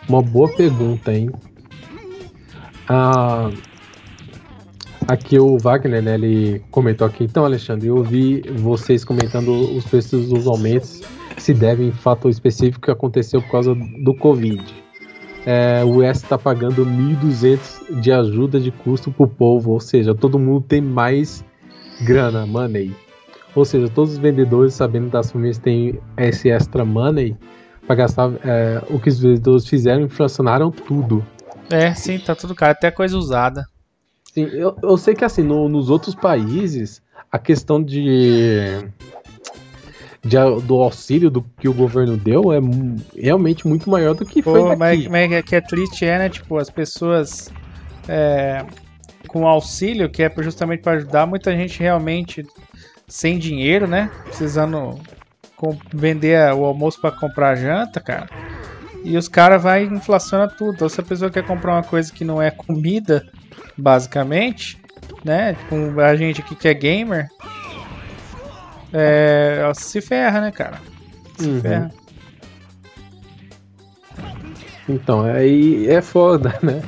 Uma 0.09 0.23
boa 0.23 0.51
pergunta, 0.57 1.12
hein? 1.12 1.31
Ah, 2.89 3.51
aqui 5.09 5.39
o 5.39 5.59
Wagner, 5.59 6.03
né, 6.03 6.15
ele 6.15 6.62
comentou 6.70 7.07
aqui. 7.07 7.24
Então, 7.24 7.45
Alexandre, 7.45 7.89
eu 7.89 8.03
vi 8.03 8.43
vocês 8.57 9.05
comentando 9.05 9.51
os 9.77 9.85
preços 9.85 10.29
dos 10.29 10.47
aumentos 10.47 11.01
se 11.39 11.55
devem 11.55 11.89
em 11.89 11.93
fator 11.93 12.31
específico 12.31 12.87
que 12.87 12.91
aconteceu 12.91 13.41
por 13.43 13.51
causa 13.51 13.74
do 13.74 14.15
Covid. 14.15 14.62
É, 15.45 15.83
o 15.85 16.03
S 16.03 16.23
está 16.23 16.39
pagando 16.39 16.87
1.200 16.87 18.01
de 18.01 18.12
ajuda 18.12 18.61
de 18.61 18.70
custo 18.70 19.11
pro 19.11 19.27
povo, 19.27 19.73
ou 19.73 19.81
seja, 19.81 20.15
todo 20.15 20.39
mundo 20.39 20.65
tem 20.69 20.81
mais 20.81 21.45
grana, 22.03 22.47
money. 22.47 22.95
Ou 23.55 23.65
seja, 23.65 23.89
todos 23.89 24.12
os 24.12 24.19
vendedores, 24.19 24.74
sabendo 24.74 25.11
das 25.11 25.31
famílias 25.31 25.59
têm 25.59 26.01
esse 26.16 26.49
extra 26.49 26.85
money 26.85 27.37
para 27.87 27.97
gastar, 27.97 28.31
é, 28.45 28.83
o 28.89 28.99
que 29.01 29.09
os 29.09 29.19
vendedores 29.19 29.66
fizeram, 29.66 30.03
inflacionaram 30.03 30.70
tudo. 30.70 31.27
É, 31.70 31.93
sim, 31.93 32.19
tá 32.19 32.35
tudo 32.35 32.55
caro, 32.55 32.73
até 32.73 32.91
coisa 32.91 33.16
usada. 33.16 33.65
Sim, 34.32 34.48
eu, 34.52 34.74
eu 34.82 34.96
sei 34.96 35.14
que 35.14 35.24
assim, 35.24 35.42
no, 35.42 35.68
nos 35.68 35.90
outros 35.90 36.14
países, 36.14 37.02
a 37.30 37.38
questão 37.38 37.82
de, 37.82 38.82
de, 40.24 40.36
do 40.64 40.76
auxílio 40.76 41.30
do 41.30 41.42
que 41.59 41.68
o 41.68 41.74
governo 41.74 42.16
deu 42.16 42.50
é 42.50 42.59
realmente 43.14 43.66
muito 43.68 43.90
maior 43.90 44.14
do 44.14 44.24
que 44.24 44.42
Pô, 44.42 44.52
foi 44.52 44.76
mas, 44.76 45.06
mas 45.06 45.32
é 45.32 45.42
que 45.42 45.54
é 45.54 45.60
triste 45.60 46.06
é, 46.06 46.16
né? 46.16 46.28
Tipo, 46.30 46.56
as 46.56 46.70
pessoas 46.70 47.52
é, 48.09 48.64
com 49.28 49.46
auxílio, 49.46 50.10
que 50.10 50.22
é 50.22 50.32
justamente 50.38 50.80
para 50.80 50.92
ajudar, 50.92 51.26
muita 51.26 51.54
gente 51.54 51.78
realmente 51.78 52.46
sem 53.06 53.38
dinheiro, 53.38 53.86
né? 53.86 54.10
Precisando 54.24 54.98
vender 55.92 56.52
o 56.54 56.64
almoço 56.64 57.00
para 57.00 57.12
comprar 57.12 57.54
janta, 57.54 58.00
cara. 58.00 58.28
E 59.04 59.16
os 59.16 59.28
caras 59.28 59.62
vai 59.62 59.84
inflaciona 59.84 60.48
tudo. 60.48 60.74
Então, 60.74 60.88
se 60.88 61.00
a 61.00 61.04
pessoa 61.04 61.30
quer 61.30 61.44
comprar 61.44 61.74
uma 61.74 61.82
coisa 61.82 62.12
que 62.12 62.24
não 62.24 62.40
é 62.40 62.50
comida, 62.50 63.26
basicamente, 63.82 64.80
né? 65.24 65.56
Com 65.68 66.00
a 66.00 66.14
gente 66.14 66.40
aqui 66.40 66.54
que 66.54 66.68
é 66.68 66.74
gamer, 66.74 67.28
é, 68.92 69.70
se 69.74 70.00
ferra, 70.00 70.40
né, 70.40 70.52
cara? 70.52 70.80
Se 71.36 71.48
uhum. 71.48 71.60
ferra. 71.60 71.90
Então, 74.88 75.22
aí 75.22 75.88
é 75.88 76.00
foda, 76.00 76.56
né? 76.62 76.80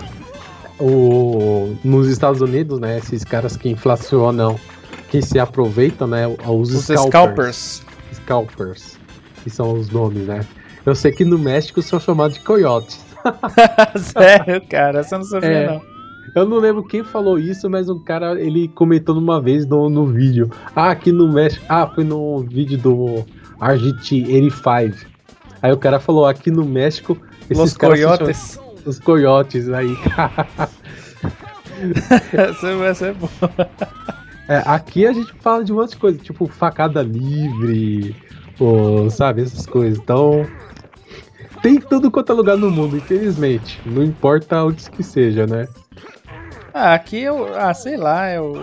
O, 0.78 1.76
nos 1.82 2.08
Estados 2.08 2.40
Unidos, 2.40 2.78
né? 2.78 2.98
Esses 2.98 3.24
caras 3.24 3.56
que 3.56 3.68
inflacionam 3.68 4.58
que 5.08 5.20
se 5.22 5.38
aproveitam, 5.38 6.06
né? 6.06 6.26
Os, 6.26 6.72
os 6.74 6.84
scalpers. 6.84 7.82
Scalpers. 8.12 8.98
Que 9.42 9.50
são 9.50 9.72
os 9.72 9.90
nomes, 9.90 10.26
né? 10.26 10.44
Eu 10.86 10.94
sei 10.94 11.12
que 11.12 11.24
no 11.24 11.38
México 11.38 11.80
são 11.82 11.98
chamados 11.98 12.36
de 12.36 12.44
coiotes. 12.44 13.04
Sério, 13.96 14.60
cara? 14.68 15.00
Essa 15.00 15.14
eu 15.14 15.18
não 15.20 15.26
sabia, 15.26 15.48
é, 15.48 15.66
não. 15.66 15.93
Eu 16.34 16.46
não 16.46 16.58
lembro 16.58 16.84
quem 16.84 17.02
falou 17.02 17.38
isso, 17.38 17.68
mas 17.68 17.88
um 17.88 17.98
cara, 17.98 18.40
ele 18.40 18.68
comentou 18.68 19.14
numa 19.14 19.40
vez 19.40 19.66
no, 19.66 19.88
no 19.88 20.06
vídeo. 20.06 20.50
Ah, 20.74 20.90
aqui 20.90 21.12
no 21.12 21.32
México. 21.32 21.64
Ah, 21.68 21.86
foi 21.86 22.04
no 22.04 22.40
vídeo 22.40 22.78
do 22.78 23.24
RGT85. 23.60 25.06
Aí 25.62 25.72
o 25.72 25.78
cara 25.78 25.98
falou, 25.98 26.26
aqui 26.26 26.50
no 26.50 26.64
México. 26.64 27.16
Esses 27.42 27.58
Los 27.58 27.76
coiotes. 27.76 28.60
Os 28.84 28.98
coiotes 28.98 29.68
aí, 29.70 29.96
cara. 29.96 30.46
essa, 32.32 32.76
vai 32.76 32.94
ser 32.94 33.14
boa. 33.14 33.30
É, 34.48 34.62
aqui 34.66 35.06
a 35.06 35.12
gente 35.12 35.32
fala 35.40 35.64
de 35.64 35.72
um 35.72 35.76
monte 35.76 35.90
de 35.90 35.96
coisa, 35.96 36.18
tipo 36.18 36.46
facada 36.46 37.02
livre, 37.02 38.14
ou, 38.58 39.08
sabe, 39.08 39.42
essas 39.42 39.64
coisas. 39.64 39.98
Então, 39.98 40.46
tem 41.62 41.80
tudo 41.80 42.10
quanto 42.10 42.30
é 42.30 42.34
lugar 42.34 42.58
no 42.58 42.70
mundo, 42.70 42.96
infelizmente. 42.96 43.80
Não 43.86 44.02
importa 44.02 44.62
onde 44.64 44.90
que 44.90 45.02
seja, 45.02 45.46
né? 45.46 45.66
Ah, 46.74 46.94
aqui 46.94 47.20
eu. 47.20 47.54
Ah, 47.54 47.72
sei 47.72 47.96
lá, 47.96 48.28
eu. 48.32 48.60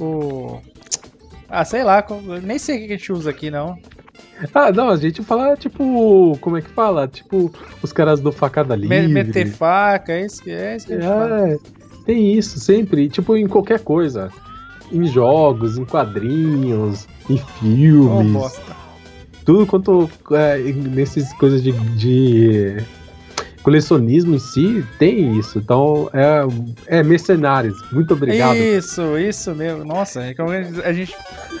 O. 0.00 0.58
Ah, 1.50 1.66
sei 1.66 1.84
lá, 1.84 2.02
nem 2.42 2.58
sei 2.58 2.76
o 2.76 2.78
que 2.78 2.94
a 2.94 2.96
gente 2.96 3.12
usa 3.12 3.28
aqui, 3.28 3.50
não. 3.50 3.78
Ah, 4.54 4.72
não, 4.72 4.88
a 4.88 4.96
gente 4.96 5.22
fala, 5.22 5.54
tipo, 5.54 6.36
como 6.40 6.56
é 6.56 6.62
que 6.62 6.70
fala? 6.70 7.06
Tipo, 7.06 7.52
os 7.82 7.92
caras 7.92 8.20
do 8.20 8.32
facada 8.32 8.74
livre. 8.74 9.06
Meter 9.06 9.46
faca, 9.46 10.14
é 10.14 10.24
isso 10.24 10.42
que, 10.42 10.50
é 10.50 10.76
isso 10.76 10.86
que 10.86 10.94
a 10.94 10.96
gente 10.96 11.06
é, 11.06 11.10
fala. 11.10 11.58
Tem 12.06 12.32
isso 12.38 12.58
sempre, 12.58 13.10
tipo 13.10 13.36
em 13.36 13.46
qualquer 13.46 13.80
coisa. 13.80 14.30
Em 14.90 15.04
jogos, 15.04 15.76
em 15.76 15.84
quadrinhos, 15.84 17.06
em 17.28 17.36
filmes. 17.36 18.42
Oh, 18.42 18.72
tudo 19.44 19.66
quanto 19.66 20.10
é, 20.30 20.58
nesses 20.58 21.32
coisas 21.34 21.62
de, 21.62 21.72
de, 21.72 22.76
colecionismo 23.62 24.34
em 24.34 24.38
si 24.38 24.84
tem 24.98 25.38
isso. 25.38 25.58
Então 25.58 26.10
é, 26.12 26.98
é 26.98 27.02
mercenários. 27.02 27.80
Muito 27.90 28.14
obrigado. 28.14 28.56
Isso, 28.56 29.16
isso 29.18 29.54
mesmo. 29.54 29.84
Nossa, 29.84 30.22
é 30.22 30.34
a 30.84 30.92
gente 30.92 31.14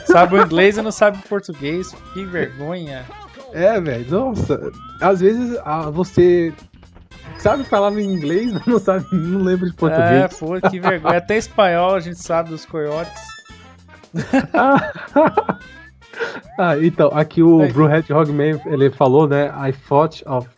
sabe 0.06 0.34
o 0.36 0.42
inglês 0.42 0.76
e 0.76 0.82
não 0.82 0.92
sabe 0.92 1.18
o 1.18 1.28
português. 1.28 1.94
Que 2.12 2.24
vergonha. 2.24 3.04
É, 3.52 3.80
velho. 3.80 4.10
Nossa, 4.10 4.72
às 5.00 5.20
vezes 5.20 5.58
ah, 5.64 5.90
você 5.90 6.52
sabe 7.38 7.64
falar 7.64 7.92
em 7.92 8.04
inglês, 8.04 8.52
mas 8.52 8.66
não 8.66 8.78
sabe, 8.78 9.06
não 9.12 9.42
lembra 9.42 9.68
de 9.68 9.74
português. 9.74 10.10
É, 10.10 10.28
pô, 10.28 10.60
que 10.68 10.80
vergonha. 10.80 11.18
Até 11.18 11.36
espanhol 11.36 11.94
a 11.94 12.00
gente 12.00 12.20
sabe 12.20 12.50
dos 12.50 12.64
coiotes. 12.64 13.32
ah, 16.58 16.78
então, 16.82 17.10
aqui 17.14 17.42
o 17.42 17.66
Blue 17.72 17.90
Hedgehog 17.90 18.30
Man, 18.30 18.60
ele 18.66 18.90
falou, 18.90 19.26
né? 19.26 19.46
I 19.56 19.72
thought 19.72 20.22
of 20.26 20.48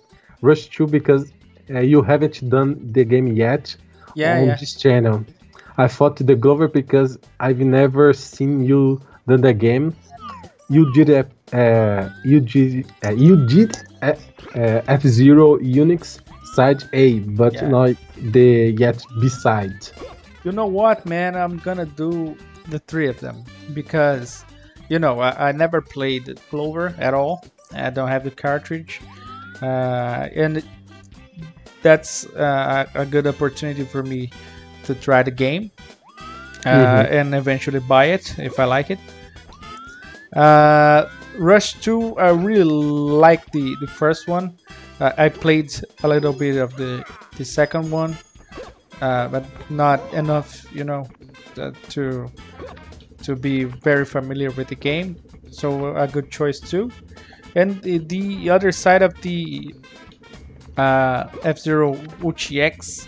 Rush 0.44 0.68
2 0.68 0.86
because 0.86 1.32
uh, 1.70 1.80
you 1.80 2.02
haven't 2.02 2.48
done 2.48 2.70
the 2.92 3.04
game 3.04 3.28
yet 3.28 3.74
yeah, 4.14 4.38
on 4.38 4.46
yeah. 4.46 4.56
this 4.56 4.74
channel. 4.74 5.24
I 5.76 5.88
fought 5.88 6.16
the 6.16 6.36
Glover 6.36 6.68
because 6.68 7.18
I've 7.40 7.58
never 7.58 8.12
seen 8.12 8.64
you 8.64 9.00
done 9.26 9.40
the 9.40 9.54
game. 9.54 9.96
You 10.68 10.92
did 10.92 11.08
a, 11.10 11.22
uh, 11.52 12.10
you 12.24 12.40
did 12.40 12.86
uh, 13.04 13.10
you 13.10 13.46
did 13.46 13.76
uh, 14.02 14.14
F 14.54 15.02
Zero 15.02 15.58
Unix 15.58 16.20
side 16.54 16.84
A, 16.92 17.18
but 17.20 17.54
yeah. 17.54 17.68
not 17.68 17.96
the 18.16 18.74
yet 18.78 19.02
B 19.20 19.28
side. 19.28 19.80
You 20.44 20.52
know 20.52 20.66
what, 20.66 21.06
man? 21.06 21.36
I'm 21.36 21.58
gonna 21.58 21.86
do 21.86 22.36
the 22.68 22.78
three 22.78 23.08
of 23.08 23.18
them 23.20 23.44
because 23.72 24.44
you 24.88 24.98
know 24.98 25.20
I, 25.20 25.48
I 25.48 25.52
never 25.52 25.80
played 25.80 26.24
Clover 26.50 26.94
at 26.98 27.14
all. 27.14 27.44
I 27.74 27.90
don't 27.90 28.08
have 28.08 28.24
the 28.24 28.30
cartridge, 28.30 29.00
uh, 29.62 30.28
and 30.35 30.62
that's 31.82 32.26
uh, 32.35 32.86
a 32.94 33.06
good 33.06 33.26
opportunity 33.26 33.85
for 33.85 34.02
me 34.02 34.31
to 34.85 34.94
try 34.94 35.22
the 35.22 35.31
game 35.31 35.70
uh, 36.64 36.70
mm-hmm. 36.70 37.14
and 37.14 37.35
eventually 37.35 37.81
buy 37.81 38.06
it 38.06 38.39
if 38.39 38.59
I 38.59 38.64
like 38.64 38.90
it. 38.90 38.98
Uh, 40.35 41.09
Rush 41.39 41.74
2, 41.81 42.18
I 42.18 42.31
really 42.31 42.64
like 42.64 43.51
the, 43.52 43.76
the 43.81 43.86
first 43.86 44.28
one. 44.28 44.56
Uh, 45.01 45.12
I 45.18 45.28
played 45.28 45.72
a 46.02 46.09
little 46.09 46.32
bit 46.32 46.56
of 46.56 46.76
the 46.76 47.05
the 47.36 47.44
second 47.44 47.90
one, 47.90 48.16
uh, 49.01 49.26
but 49.26 49.44
not 49.68 50.01
enough, 50.14 50.64
you 50.72 50.85
know, 50.85 51.09
uh, 51.59 51.72
to 51.90 52.31
to 53.24 53.35
be 53.35 53.64
very 53.64 54.05
familiar 54.05 54.52
with 54.52 54.68
the 54.68 54.76
game. 54.76 55.16
So 55.51 55.97
a 55.97 56.06
good 56.06 56.31
choice 56.31 56.60
too. 56.60 56.90
And 57.55 57.81
the, 57.82 57.98
the 57.98 58.51
other 58.51 58.72
side 58.72 59.02
of 59.02 59.14
the 59.22 59.74
uh, 60.76 61.24
F-Zero 61.44 61.94
UchiX 62.20 63.06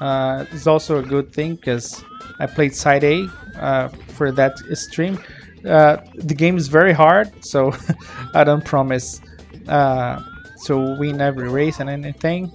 uh, 0.00 0.44
is 0.52 0.66
also 0.66 0.98
a 0.98 1.02
good 1.02 1.32
thing 1.32 1.56
because 1.56 2.02
I 2.38 2.46
played 2.46 2.74
side 2.74 3.04
A 3.04 3.28
uh, 3.58 3.88
for 4.08 4.32
that 4.32 4.58
stream. 4.76 5.18
Uh, 5.66 5.98
the 6.14 6.34
game 6.34 6.56
is 6.56 6.68
very 6.68 6.92
hard, 6.92 7.44
so 7.44 7.72
I 8.34 8.44
don't 8.44 8.64
promise 8.64 9.20
uh, 9.68 10.20
to 10.66 10.78
win 10.98 11.20
every 11.20 11.48
race 11.48 11.80
and 11.80 11.88
anything. 11.88 12.52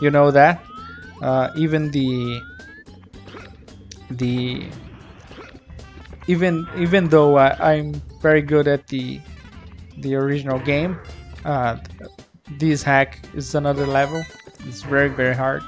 You 0.00 0.10
know 0.10 0.30
that. 0.30 0.64
Uh, 1.22 1.50
even 1.54 1.90
the 1.90 2.40
the 4.10 4.66
even 6.26 6.66
even 6.76 7.08
though 7.08 7.36
I, 7.36 7.74
I'm 7.74 7.94
very 8.22 8.42
good 8.42 8.68
at 8.68 8.86
the 8.88 9.20
the 10.02 10.14
original 10.14 10.58
game, 10.58 11.00
uh, 11.44 11.76
this 12.58 12.82
hack 12.82 13.18
is 13.34 13.54
another 13.54 13.86
level. 13.86 14.22
It's 14.66 14.82
very 14.82 15.08
very 15.08 15.34
hard. 15.34 15.62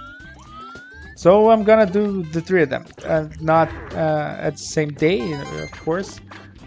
So 1.17 1.51
I'm 1.51 1.63
gonna 1.65 1.87
do 1.87 2.23
the 2.33 2.41
three 2.41 2.63
of 2.63 2.71
them, 2.71 2.85
uh, 3.05 3.27
not 3.41 3.69
uh, 3.95 4.37
at 4.41 4.53
the 4.57 4.63
same 4.63 4.93
day, 4.95 5.33
of 5.33 5.71
course, 5.85 6.21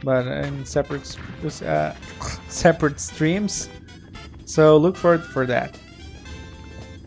but 0.04 0.26
in 0.28 0.66
separate 0.66 1.18
uh, 1.66 1.94
separate 2.48 3.00
streams. 3.00 3.70
So 4.46 4.78
look 4.78 4.96
forward 4.96 5.24
for 5.24 5.46
that. 5.48 5.78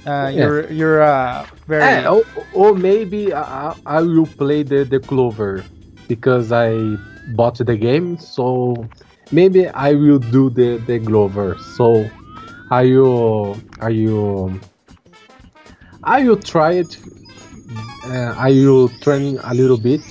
Uh, 0.06 0.30
Yeah. 0.32 0.44
You're 0.44 0.72
you're 0.72 1.02
uh, 1.02 1.46
very 1.66 2.04
É, 2.04 2.10
ou, 2.10 2.24
ou 2.54 2.74
maybe 2.74 3.32
I, 3.32 3.74
I 3.84 4.00
will 4.02 4.26
play 4.26 4.62
the, 4.62 4.84
the 4.84 5.00
Clover 5.00 5.64
because 6.08 6.52
I 6.52 6.70
bought 7.34 7.58
the 7.58 7.76
game, 7.76 8.18
so 8.18 8.74
maybe 9.32 9.68
I 9.68 9.92
will 9.92 10.18
do 10.18 10.50
the, 10.50 10.78
the 10.86 10.98
Clover. 11.00 11.56
So 11.76 12.08
I 12.70 12.84
will 12.84 13.56
I 13.80 13.90
will 13.90 14.52
I 16.04 16.24
will 16.24 16.36
try 16.36 16.72
it. 16.72 16.98
Uh, 18.06 18.34
I 18.38 18.50
will 18.50 18.88
train 19.00 19.38
a 19.44 19.54
little 19.54 19.76
bit 19.76 20.02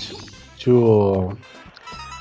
to 0.59 1.35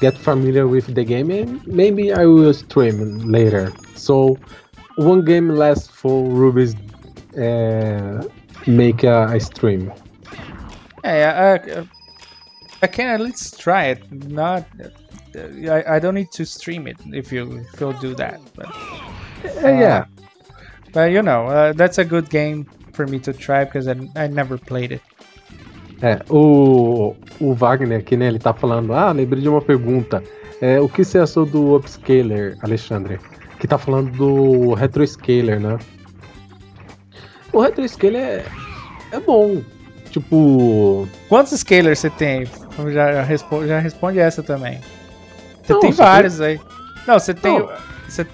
get 0.01 0.17
familiar 0.17 0.67
with 0.67 0.95
the 0.95 1.05
game 1.05 1.31
and 1.31 1.67
maybe 1.67 2.13
I 2.13 2.25
will 2.25 2.53
stream 2.55 3.19
later. 3.31 3.73
So 3.95 4.39
one 4.97 5.25
game 5.25 5.51
less 5.51 5.87
for 5.87 6.25
Ruby's 6.25 6.75
uh, 7.37 8.27
make 8.67 9.05
a, 9.05 9.29
a 9.33 9.41
stream. 9.41 9.93
Yeah, 11.05 11.61
I, 12.83 12.85
I, 12.85 12.87
can 12.89 13.09
at 13.09 13.21
least 13.21 13.61
try 13.61 13.87
it. 13.87 14.11
Not, 14.11 14.65
I, 15.37 15.97
I 15.97 16.01
don't 16.01 16.15
need 16.15 16.31
to 16.33 16.45
stream 16.45 16.87
it 16.87 16.97
if 17.13 17.33
you 17.33 17.59
if 17.73 17.81
you'll 17.81 18.01
do 18.01 18.15
that. 18.15 18.41
But 18.55 18.69
Uh, 19.63 19.69
yeah. 19.69 20.05
but 20.93 21.13
you 21.13 21.23
know, 21.23 21.47
uh, 21.47 21.73
that's 21.73 21.99
a 21.99 22.05
good 22.05 22.29
game 22.31 22.67
for 22.93 23.07
me 23.07 23.19
to 23.21 23.33
try 23.33 23.65
because 23.65 23.87
I, 23.87 23.95
I 24.17 24.27
never 24.29 24.59
played 24.59 24.93
it. 24.93 25.03
É, 26.03 26.21
o, 26.29 27.15
o 27.41 27.55
Wagner 27.55 28.01
aqui, 28.01 28.17
né, 28.17 28.27
ele 28.27 28.39
tá 28.39 28.53
falando, 28.53 28.93
ah, 28.93 29.13
lembrei 29.13 29.43
de 29.43 29.49
uma 29.49 29.63
pergunta. 29.63 30.23
É, 30.61 30.81
o 30.81 30.89
que 30.89 31.05
você 31.05 31.19
achou 31.19 31.47
do 31.47 31.77
Upscaler, 31.77 32.57
Alexandre? 32.63 33.19
Que 33.59 33.67
tá 33.67 33.79
falando 33.79 34.11
do 34.13 34.75
Retroscaler, 34.75 35.61
né? 35.61 35.79
O 37.53 37.61
Retroscaler 37.61 38.23
é, 38.23 38.45
é 39.13 39.21
bom. 39.21 39.63
Tipo. 40.11 41.07
Quantos 41.29 41.59
scalers 41.61 41.99
você 41.99 42.11
tem? 42.11 42.47
Já, 42.93 43.23
respo 43.23 43.67
já 43.67 43.79
responde 43.79 44.19
essa 44.19 44.43
também. 44.43 44.81
Você 45.67 45.73
Não, 45.73 45.81
tem 45.81 45.91
vários 45.93 46.41
aí. 46.41 46.61
Não, 47.07 47.19
você 47.19 47.35
tem. 47.35 47.59
Não. 47.59 47.67
o- 47.67 47.71
Você, 48.09 48.27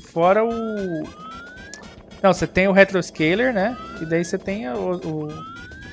fora 0.00 0.44
o. 0.44 1.04
Não, 2.22 2.32
você 2.32 2.46
tem 2.46 2.66
o 2.68 2.72
Retroscaler, 2.72 3.52
né? 3.52 3.76
E 4.00 4.04
daí 4.04 4.24
você 4.24 4.36
tem 4.38 4.68
o. 4.68 4.96
o- 4.96 5.28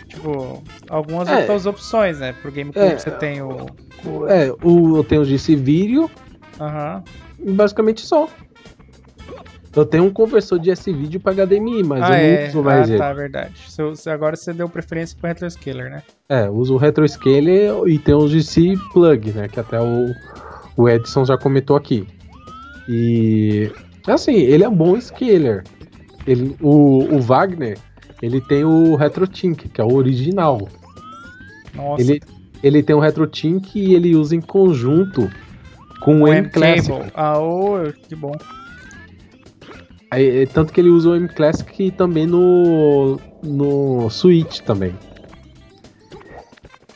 tipo, 0.07 0.64
algumas 0.90 1.28
É. 1.30 1.38
outras 1.38 1.66
opções, 1.68 2.20
né? 2.20 2.34
Pro 2.41 2.52
GameCube 2.52 2.80
É. 2.86 2.98
você 2.98 3.11
tem 3.11 3.41
o. 3.41 3.68
o 4.06 4.28
É, 4.28 4.52
o, 4.64 4.98
eu 4.98 5.03
tenho 5.03 5.22
o 5.22 5.26
desse 5.26 5.56
vídeo 5.56 6.10
Aham. 6.60 7.03
e 7.40 7.52
basicamente 7.52 8.02
só. 8.02 8.28
Eu 9.76 9.86
tenho 9.86 10.03
um 10.06 10.10
conversor 10.11 10.57
de 10.57 10.72
S-Vídeo 10.72 11.20
pra 11.20 11.32
HDMI, 11.32 11.84
mas 11.84 12.02
ah, 12.03 12.20
eu 12.20 12.26
é. 12.26 12.41
não 12.41 12.48
uso 12.49 12.64
mais 12.64 12.90
ah, 12.90 12.90
ele. 12.90 12.98
tá, 12.98 13.14
verdade. 13.14 13.53
Você- 13.68 14.10
agora 14.10 14.36
você 14.36 14.52
deu 14.52 14.68
preferência 14.68 15.16
pro 15.20 15.28
Retroscaler, 15.28 15.91
né? 15.91 16.02
É, 16.28 16.48
eu 16.48 16.53
uso 16.56 16.74
o 16.74 16.78
Retroscaler 16.78 17.72
e 17.88 17.99
tem 17.99 18.16
o 18.16 18.28
GC 18.28 18.74
Plug, 18.91 19.32
né? 19.32 19.48
Que 19.48 19.60
até 19.60 19.80
o, 19.80 20.07
o 20.80 20.88
Edson 20.88 21.26
já 21.26 21.38
comentou 21.38 21.76
aqui. 21.76 22.08
E 22.88 23.70
assim, 24.08 24.36
ele 24.36 24.64
é 24.64 24.70
um 24.70 24.76
bom 24.76 25.00
scaler. 25.00 25.66
Ele, 26.26 26.56
o, 26.62 27.04
o 27.16 27.20
Wagner, 27.20 27.78
ele 28.22 28.40
tem 28.40 28.64
o 28.64 28.96
RetroTink, 28.96 29.68
que 29.68 29.82
é 29.82 29.84
o 29.84 29.94
original. 29.94 30.70
Nossa, 31.76 32.02
Ele, 32.02 32.22
ele 32.64 32.82
tem 32.82 32.96
o 32.96 33.00
RetroTink 33.00 33.78
e 33.78 33.94
ele 33.94 34.16
usa 34.16 34.34
em 34.38 34.40
conjunto 34.40 35.30
com 36.00 36.22
o 36.22 36.24
o 36.24 36.28
M-Classic. 36.30 37.12
Ah, 37.14 37.38
ô, 37.38 37.92
que 38.08 38.16
bom. 38.16 38.32
Aí, 40.10 40.48
Tanto 40.48 40.72
que 40.72 40.80
ele 40.80 40.90
usa 40.90 41.10
o 41.10 41.16
M-Classic 41.16 41.92
também 41.92 42.26
no, 42.26 43.20
no 43.44 44.10
Switch 44.10 44.62
também. 44.62 44.96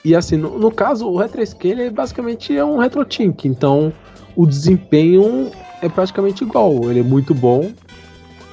E 0.03 0.15
assim, 0.15 0.35
no, 0.37 0.57
no 0.59 0.71
caso, 0.71 1.07
o 1.07 1.17
Retroscaler 1.17 1.91
basicamente 1.91 2.55
é 2.55 2.63
um 2.63 2.77
RetroTink, 2.77 3.47
então 3.47 3.93
o 4.35 4.45
desempenho 4.45 5.49
é 5.81 5.87
praticamente 5.87 6.43
igual. 6.43 6.89
Ele 6.89 6.99
é 6.99 7.03
muito 7.03 7.33
bom, 7.33 7.71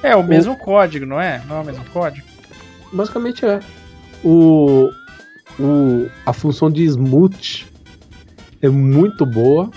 É 0.03 0.15
o 0.15 0.23
mesmo 0.23 0.55
código, 0.57 1.05
não 1.05 1.19
é? 1.19 1.41
Não 1.47 1.57
é 1.57 1.61
o 1.61 1.65
mesmo 1.65 1.85
código? 1.91 2.25
basicamente 2.93 3.45
é. 3.45 3.59
O, 4.23 4.89
o, 5.59 6.09
a 6.25 6.33
função 6.33 6.69
de 6.71 6.83
smooth 6.83 7.65
é 8.61 8.69
muito 8.69 9.25
boa. 9.25 9.69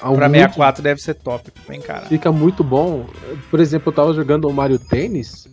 Há 0.00 0.10
Pra 0.12 0.28
muito- 0.28 0.38
64 0.38 0.82
deve 0.82 1.00
ser 1.02 1.14
top, 1.14 1.50
bem 1.68 1.80
cara. 1.80 2.06
fica 2.06 2.32
muito 2.32 2.64
bom. 2.64 3.06
Por 3.50 3.60
exemplo, 3.60 3.90
eu 3.90 3.94
tava 3.94 4.12
jogando 4.14 4.48
o 4.48 4.52
Mario 4.52 4.78
Tennis. 4.78 5.46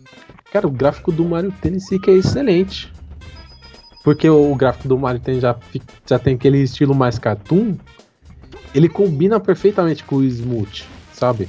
Cara, 0.52 0.66
o 0.66 0.70
gráfico 0.70 1.12
do 1.12 1.24
Mario 1.24 1.52
Tennis 1.60 1.86
fica 1.88 2.10
excelente. 2.10 2.90
Porque 4.02 4.28
o, 4.28 4.54
gráfico 4.54 4.88
do 4.88 4.98
Mario 4.98 5.20
Tennis 5.20 5.42
já, 5.42 5.56
já 6.06 6.18
tem 6.18 6.34
aquele 6.34 6.62
estilo 6.62 6.94
mais 6.94 7.18
cartoon. 7.18 7.76
Ele 8.74 8.88
combina 8.88 9.40
perfeitamente 9.40 10.04
com 10.04 10.16
o 10.16 10.24
Smooth, 10.24 10.86
sabe? 11.12 11.48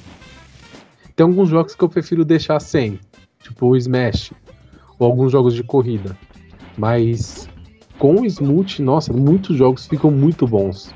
Tem 1.16 1.26
alguns 1.26 1.50
jogos 1.50 1.76
que 1.76 1.84
eu 1.84 1.90
prefiro 1.90 2.26
deixar 2.26 2.60
sem. 2.60 3.00
Tipo 3.42 3.68
o 3.68 3.78
Smash. 3.78 4.32
Ou 4.98 5.08
alguns 5.08 5.32
jogos 5.32 5.54
de 5.54 5.64
corrida. 5.64 6.18
Mas 6.78 7.48
com 7.98 8.22
o 8.22 8.26
Smooth, 8.26 8.82
nossa, 8.82 9.14
muitos 9.14 9.58
jogos 9.58 9.86
ficam 9.86 10.10
muito 10.10 10.48
bons. 10.48 10.94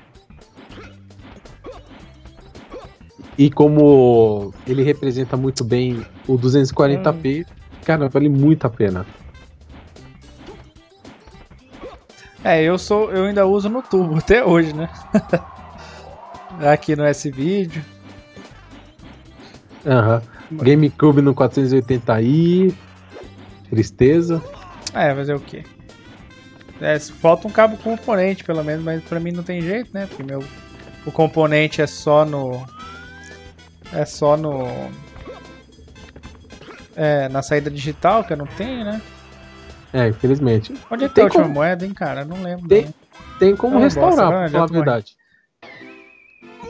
E 3.38 3.50
como 3.50 4.54
ele 4.68 4.84
representa 4.84 5.36
muito 5.36 5.64
bem 5.64 6.06
o 6.28 6.38
240p, 6.38 7.46
cara, 7.84 8.08
vale 8.08 8.30
muito 8.30 8.66
a 8.66 8.70
pena. 8.70 9.06
É, 12.44 12.62
eu 12.62 12.78
sou, 12.78 13.10
eu 13.12 13.26
ainda 13.26 13.46
uso 13.46 13.70
no 13.70 13.82
tubo 13.82 14.18
até 14.18 14.44
hoje, 14.44 14.74
né? 14.74 14.90
Aqui 16.72 16.96
no 16.96 17.06
S-Vídeo. 17.06 17.84
Aham. 19.86 20.22
GameCube 20.52 21.22
no 21.22 21.34
480i. 21.34 22.74
Tristeza. 23.70 24.42
É, 24.94 25.16
fazer 25.16 25.34
o 25.34 25.40
quê? 25.40 25.64
É, 26.82 27.00
falta 27.00 27.48
um 27.48 27.52
cabo 27.52 27.78
componente, 27.78 28.44
pelo 28.44 28.64
menos, 28.64 28.84
mas 28.84 29.02
pra 29.04 29.20
mim 29.20 29.32
não 29.32 29.44
tem 29.44 29.62
jeito, 29.62 29.90
né? 29.94 30.06
Porque 30.06 30.22
meu, 30.22 30.44
o 31.06 31.12
componente 31.12 31.82
é 31.82 31.88
só 31.88 32.26
no. 32.26 32.66
É 33.94 34.06
só 34.06 34.36
no. 34.36 34.68
É, 36.96 37.30
na 37.30 37.42
saída 37.42 37.72
digital, 37.72 38.24
que 38.24 38.34
eu 38.34 38.38
não 38.38 38.46
tenho, 38.46 38.84
né? 38.84 39.02
É, 39.94 40.08
infelizmente. 40.08 40.74
Onde 40.90 41.06
é 41.06 41.10
que 41.10 41.14
Tem 41.16 41.22
tá 41.22 41.22
a 41.22 41.26
última 41.26 41.44
como- 41.44 41.54
moeda, 41.56 41.86
hein, 41.86 41.94
cara? 41.94 42.26
Não 42.26 42.42
lembro. 42.42 42.68
Tem- 42.68 42.86
não. 42.86 42.94
Tem 43.40 43.56
como 43.56 43.76
Não, 43.76 43.82
restaurar, 43.82 44.10
bosta, 44.10 44.28
pra 44.28 44.50
falar 44.50 44.64
a 44.64 44.68
morrendo. 44.68 44.74
verdade. 44.74 45.16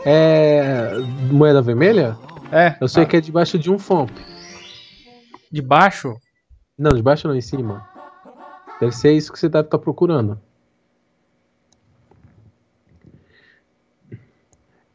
É. 0.06 0.98
Moeda 1.32 1.62
vermelha? 1.62 2.18
É, 2.52 2.76
Eu 2.80 2.88
sei 2.88 3.04
ah, 3.04 3.06
que 3.06 3.16
é 3.18 3.22
debaixo 3.22 3.58
de 3.58 3.72
um 3.72 3.80
FOMP. 3.80 4.12
de 5.52 5.62
baixo? 5.62 6.16
Não, 6.78 6.92
debaixo 6.92 7.28
não, 7.28 7.36
em 7.36 7.42
cima. 7.42 7.88
Deve 8.80 8.92
ser 8.92 9.14
isso 9.14 9.32
que 9.32 9.40
você 9.40 9.48
deve 9.48 9.68
estar 9.68 9.78
procurando. 9.80 10.40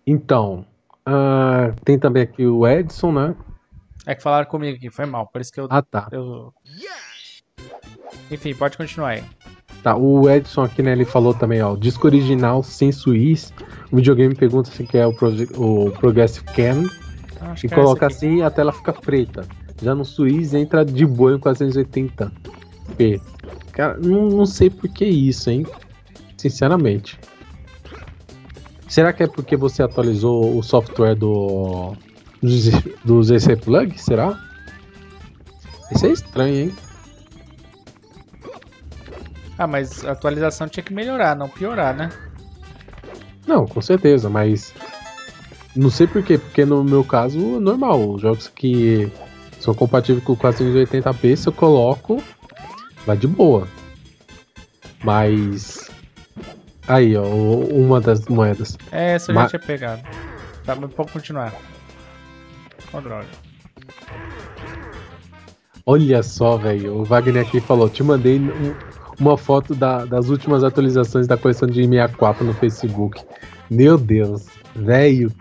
Então, 0.07 0.65
ah, 1.05 1.73
tem 1.85 1.99
também 1.99 2.23
aqui 2.23 2.47
o 2.47 2.67
Edson, 2.67 3.13
né? 3.13 3.37
É 4.07 4.15
que 4.15 4.23
falaram 4.23 4.49
comigo 4.49 4.77
aqui, 4.77 4.91
foi 4.91 5.05
mal. 5.07 5.27
Por 5.27 5.41
isso 5.41 5.53
que 5.53 5.61
eu. 5.61 5.67
Ah, 5.71 5.83
tá. 5.83 6.09
eu... 6.13 6.53
Enfim, 8.31 8.55
pode 8.55 8.77
continuar 8.77 9.09
aí. 9.11 9.25
Tá, 9.83 9.97
o 9.97 10.29
Edson 10.29 10.63
aqui, 10.63 10.83
né, 10.83 10.93
ele 10.93 11.05
falou 11.05 11.33
também, 11.33 11.63
ó, 11.63 11.77
disco 11.77 12.07
original 12.07 12.63
sem 12.63 12.91
Suíz. 12.91 13.53
O 13.93 13.97
videogame 13.97 14.35
pergunta 14.35 14.71
se 14.71 14.85
quer 14.85 15.07
o, 15.07 15.13
proje- 15.13 15.49
o 15.57 15.91
Progressive 15.93 16.45
Cam 16.47 16.85
Acho 17.41 17.67
e 17.67 17.69
é 17.71 17.75
coloca 17.75 18.07
aqui. 18.07 18.15
assim 18.17 18.37
e 18.39 18.43
a 18.43 18.51
tela 18.51 18.73
fica 18.73 18.93
preta. 18.93 19.47
Já 19.81 19.95
no 19.95 20.05
Suíz 20.05 20.53
entra 20.55 20.85
de 20.85 21.07
boa 21.07 21.35
em 21.35 21.39
480p. 21.39 22.31
Cara, 23.73 23.97
não, 23.99 24.29
não 24.29 24.45
sei 24.47 24.69
por 24.69 24.89
que 24.91 25.05
isso, 25.05 25.49
hein? 25.51 25.65
Sinceramente. 26.37 27.19
Será 28.89 29.13
que 29.13 29.23
é 29.23 29.27
porque 29.29 29.57
você 29.57 29.83
atualizou 29.83 30.57
o 30.59 30.63
software 30.63 31.15
do 31.15 31.95
do 33.05 33.23
ZC 33.23 33.57
Plug? 33.57 33.97
Será? 34.01 34.39
Isso 35.93 36.07
é 36.07 36.11
estranho, 36.11 36.55
hein? 36.55 36.73
Ah, 39.59 39.67
mas 39.67 40.05
a 40.05 40.13
atualização 40.13 40.69
tinha 40.69 40.85
que 40.85 40.95
melhorar, 40.95 41.35
não 41.35 41.49
piorar, 41.49 41.95
né? 41.95 42.11
Não, 43.45 43.67
com 43.67 43.81
certeza, 43.83 44.31
mas 44.31 44.73
não 45.75 45.91
sei 45.91 46.07
por 46.07 46.23
quê, 46.23 46.39
porque 46.39 46.65
no 46.65 46.85
meu 46.85 47.03
caso 47.03 47.39
é 47.57 47.59
normal, 47.59 48.15
os 48.15 48.23
jogos 48.23 48.47
que 48.49 49.11
são 49.59 49.75
compatíveis 49.75 50.25
com 50.25 50.37
480p, 50.37 51.37
se 51.37 51.49
eu 51.49 51.53
coloco, 51.53 52.23
vai 53.05 53.17
de 53.17 53.27
boa. 53.27 53.67
Mas 55.03 55.91
aí, 56.87 57.17
ó, 57.17 57.25
uma 57.25 58.01
das 58.01 58.27
moedas. 58.27 58.77
É, 58.93 59.15
essa 59.15 59.33
eu 59.33 59.37
já 59.37 59.49
tinha 59.49 59.61
pegado. 59.61 60.03
Tá, 60.65 60.75
mas 60.77 60.93
pode 60.93 61.13
continuar. 61.13 61.53
Ó, 62.93 63.01
droga. 63.01 63.27
Olha 65.87 66.23
só, 66.23 66.57
velho. 66.59 66.99
O 66.99 67.05
Wagner 67.05 67.47
aqui 67.47 67.61
falou: 67.61 67.89
te 67.89 68.03
mandei 68.03 68.39
um, 68.39 68.75
uma 69.19 69.37
foto 69.37 69.75
da, 69.75 70.05
das 70.05 70.29
últimas 70.29 70.63
atualizações 70.63 71.27
da 71.27 71.37
coleção 71.37 71.69
de 71.69 71.85
64 71.85 72.45
no 72.45 72.55
Facebook. 72.55 73.23
Meu 73.71 73.99
Deus, 73.99 74.47
velho. 74.75 75.33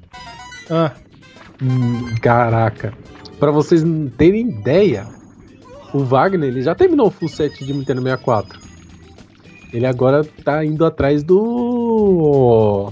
Ah. 0.69 0.91
Hum, 1.61 2.15
caraca. 2.21 2.93
Pra 3.39 3.51
vocês 3.51 3.83
não 3.83 4.09
terem 4.09 4.49
ideia, 4.49 5.07
o 5.93 5.99
Wagner 5.99 6.49
ele 6.49 6.61
já 6.61 6.73
terminou 6.73 7.07
o 7.07 7.11
full 7.11 7.29
set 7.29 7.63
de 7.63 7.73
Nintendo 7.73 8.01
64. 8.01 8.59
Ele 9.73 9.85
agora 9.85 10.23
tá 10.43 10.63
indo 10.63 10.85
atrás 10.85 11.23
do. 11.23 12.91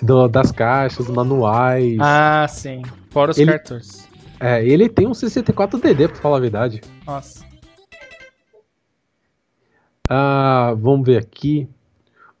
do 0.00 0.28
das 0.28 0.52
caixas, 0.52 1.08
manuais. 1.08 1.98
Ah, 2.00 2.46
sim. 2.48 2.82
Fora 3.10 3.32
os 3.32 3.38
ele, 3.38 3.50
cartões. 3.50 4.08
É, 4.38 4.64
ele 4.64 4.88
tem 4.88 5.06
um 5.06 5.12
64DD, 5.12 6.08
pra 6.08 6.16
falar 6.16 6.36
a 6.36 6.40
verdade. 6.40 6.80
Nossa. 7.06 7.45
Ah, 10.08 10.74
vamos 10.78 11.06
ver 11.06 11.18
aqui. 11.18 11.68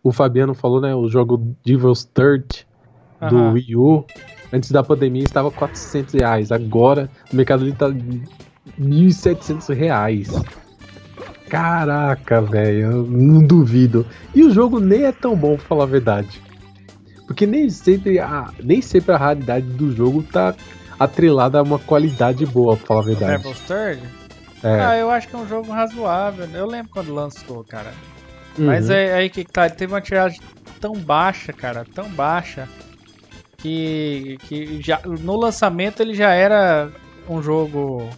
O 0.02 0.12
Fabiano 0.12 0.54
falou, 0.54 0.80
né? 0.80 0.94
O 0.94 1.08
jogo 1.08 1.56
Devil's 1.64 2.04
Third 2.04 2.66
do 3.28 3.36
uhum. 3.36 3.52
Wii 3.52 3.76
U. 3.76 4.04
Antes 4.52 4.70
da 4.70 4.82
pandemia 4.82 5.24
estava 5.24 5.50
400 5.50 6.14
reais. 6.14 6.52
Agora 6.52 7.10
o 7.32 7.36
mercado 7.36 7.64
livre 7.64 7.78
tá 7.78 7.88
1.700 8.78 9.74
reais. 9.74 10.28
Caraca, 11.48 12.40
velho, 12.40 13.04
não 13.04 13.42
duvido. 13.42 14.04
E 14.34 14.42
o 14.42 14.50
jogo 14.50 14.80
nem 14.80 15.04
é 15.04 15.12
tão 15.12 15.36
bom, 15.36 15.56
pra 15.56 15.66
falar 15.66 15.84
a 15.84 15.88
verdade. 15.88 16.40
Porque 17.26 17.46
nem 17.46 17.68
sempre 17.70 18.18
a, 18.18 18.50
nem 18.62 18.80
sempre 18.80 19.12
a 19.12 19.16
raridade 19.16 19.66
do 19.66 19.92
jogo 19.92 20.22
tá 20.22 20.54
atrelada 20.98 21.58
a 21.58 21.62
uma 21.62 21.78
qualidade 21.78 22.44
boa, 22.46 22.76
pra 22.76 22.86
falar 22.86 23.00
a 23.00 23.04
verdade. 23.04 23.42
Devil's 23.42 23.60
Third? 23.60 24.25
É. 24.62 24.80
Ah, 24.80 24.96
eu 24.96 25.10
acho 25.10 25.28
que 25.28 25.36
é 25.36 25.38
um 25.38 25.48
jogo 25.48 25.70
razoável. 25.70 26.46
Eu 26.52 26.66
lembro 26.66 26.90
quando 26.90 27.14
lançou, 27.14 27.62
cara. 27.64 27.92
Uhum. 28.58 28.66
Mas 28.66 28.88
é 28.88 29.14
aí 29.14 29.28
que 29.28 29.44
tá, 29.44 29.66
ele 29.66 29.74
teve 29.74 29.92
uma 29.92 30.00
tiragem 30.00 30.40
tão 30.80 30.94
baixa, 30.94 31.52
cara, 31.52 31.84
tão 31.94 32.08
baixa, 32.08 32.68
que, 33.58 34.38
que 34.42 34.80
já, 34.82 35.00
no 35.04 35.36
lançamento 35.36 36.00
ele 36.00 36.14
já 36.14 36.32
era 36.32 36.90
um 37.28 37.42
jogo. 37.42 38.08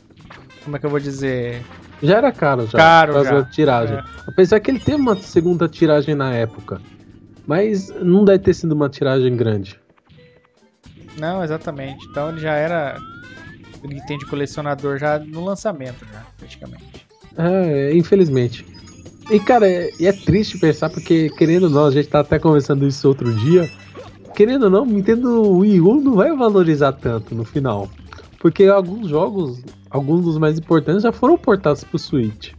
Como 0.65 0.77
é 0.77 0.79
que 0.79 0.87
eu 0.87 0.91
vou 0.91 1.01
dizer? 1.01 1.63
Já 2.03 2.19
era 2.19 2.31
caro 2.31 2.67
já. 2.67 2.79
Caro 2.79 3.25
já. 3.25 3.45
tiragem. 3.45 3.97
É. 3.97 4.05
Apesar 4.27 4.61
que 4.61 4.71
ele 4.71 4.79
teve 4.79 5.01
uma 5.01 5.17
segunda 5.17 5.69
tiragem 5.69 6.15
na 6.15 6.33
época. 6.33 6.81
Mas 7.47 7.89
não 8.03 8.25
deve 8.25 8.41
ter 8.41 8.55
sido 8.55 8.73
uma 8.73 8.89
tiragem 8.89 9.35
grande. 9.35 9.81
Não, 11.19 11.43
exatamente. 11.43 12.07
Então 12.07 12.29
ele 12.29 12.41
já 12.41 12.53
era 12.53 12.99
item 13.85 14.19
de 14.19 14.27
colecionador 14.27 14.99
já 14.99 15.19
no 15.19 15.45
lançamento, 15.45 16.07
já, 16.13 16.25
praticamente. 16.37 17.07
É, 17.37 17.95
infelizmente. 17.95 18.67
E 19.31 19.39
cara, 19.39 19.69
é, 19.69 19.91
é 20.01 20.13
triste 20.13 20.59
pensar 20.59 20.91
porque, 20.91 21.31
querendo 21.31 21.65
ou 21.65 21.71
não, 21.71 21.87
a 21.87 21.91
gente 21.91 22.09
tá 22.09 22.21
até 22.21 22.39
conversando 22.39 22.87
isso 22.87 23.07
outro 23.07 23.33
dia. 23.35 23.71
Querendo 24.35 24.65
ou 24.65 24.71
não, 24.71 24.87
Nintendo 24.87 25.51
Wii 25.59 25.81
U 25.81 26.01
não 26.01 26.15
vai 26.15 26.35
valorizar 26.35 26.93
tanto 26.93 27.35
no 27.35 27.45
final. 27.45 27.89
Porque 28.39 28.65
alguns 28.65 29.09
jogos, 29.09 29.61
alguns 29.91 30.25
dos 30.25 30.39
mais 30.39 30.59
importantes, 30.59 31.03
já 31.03 31.13
foram 31.13 31.37
portados 31.37 31.85
pro 31.85 31.99
Switch. 31.99 32.53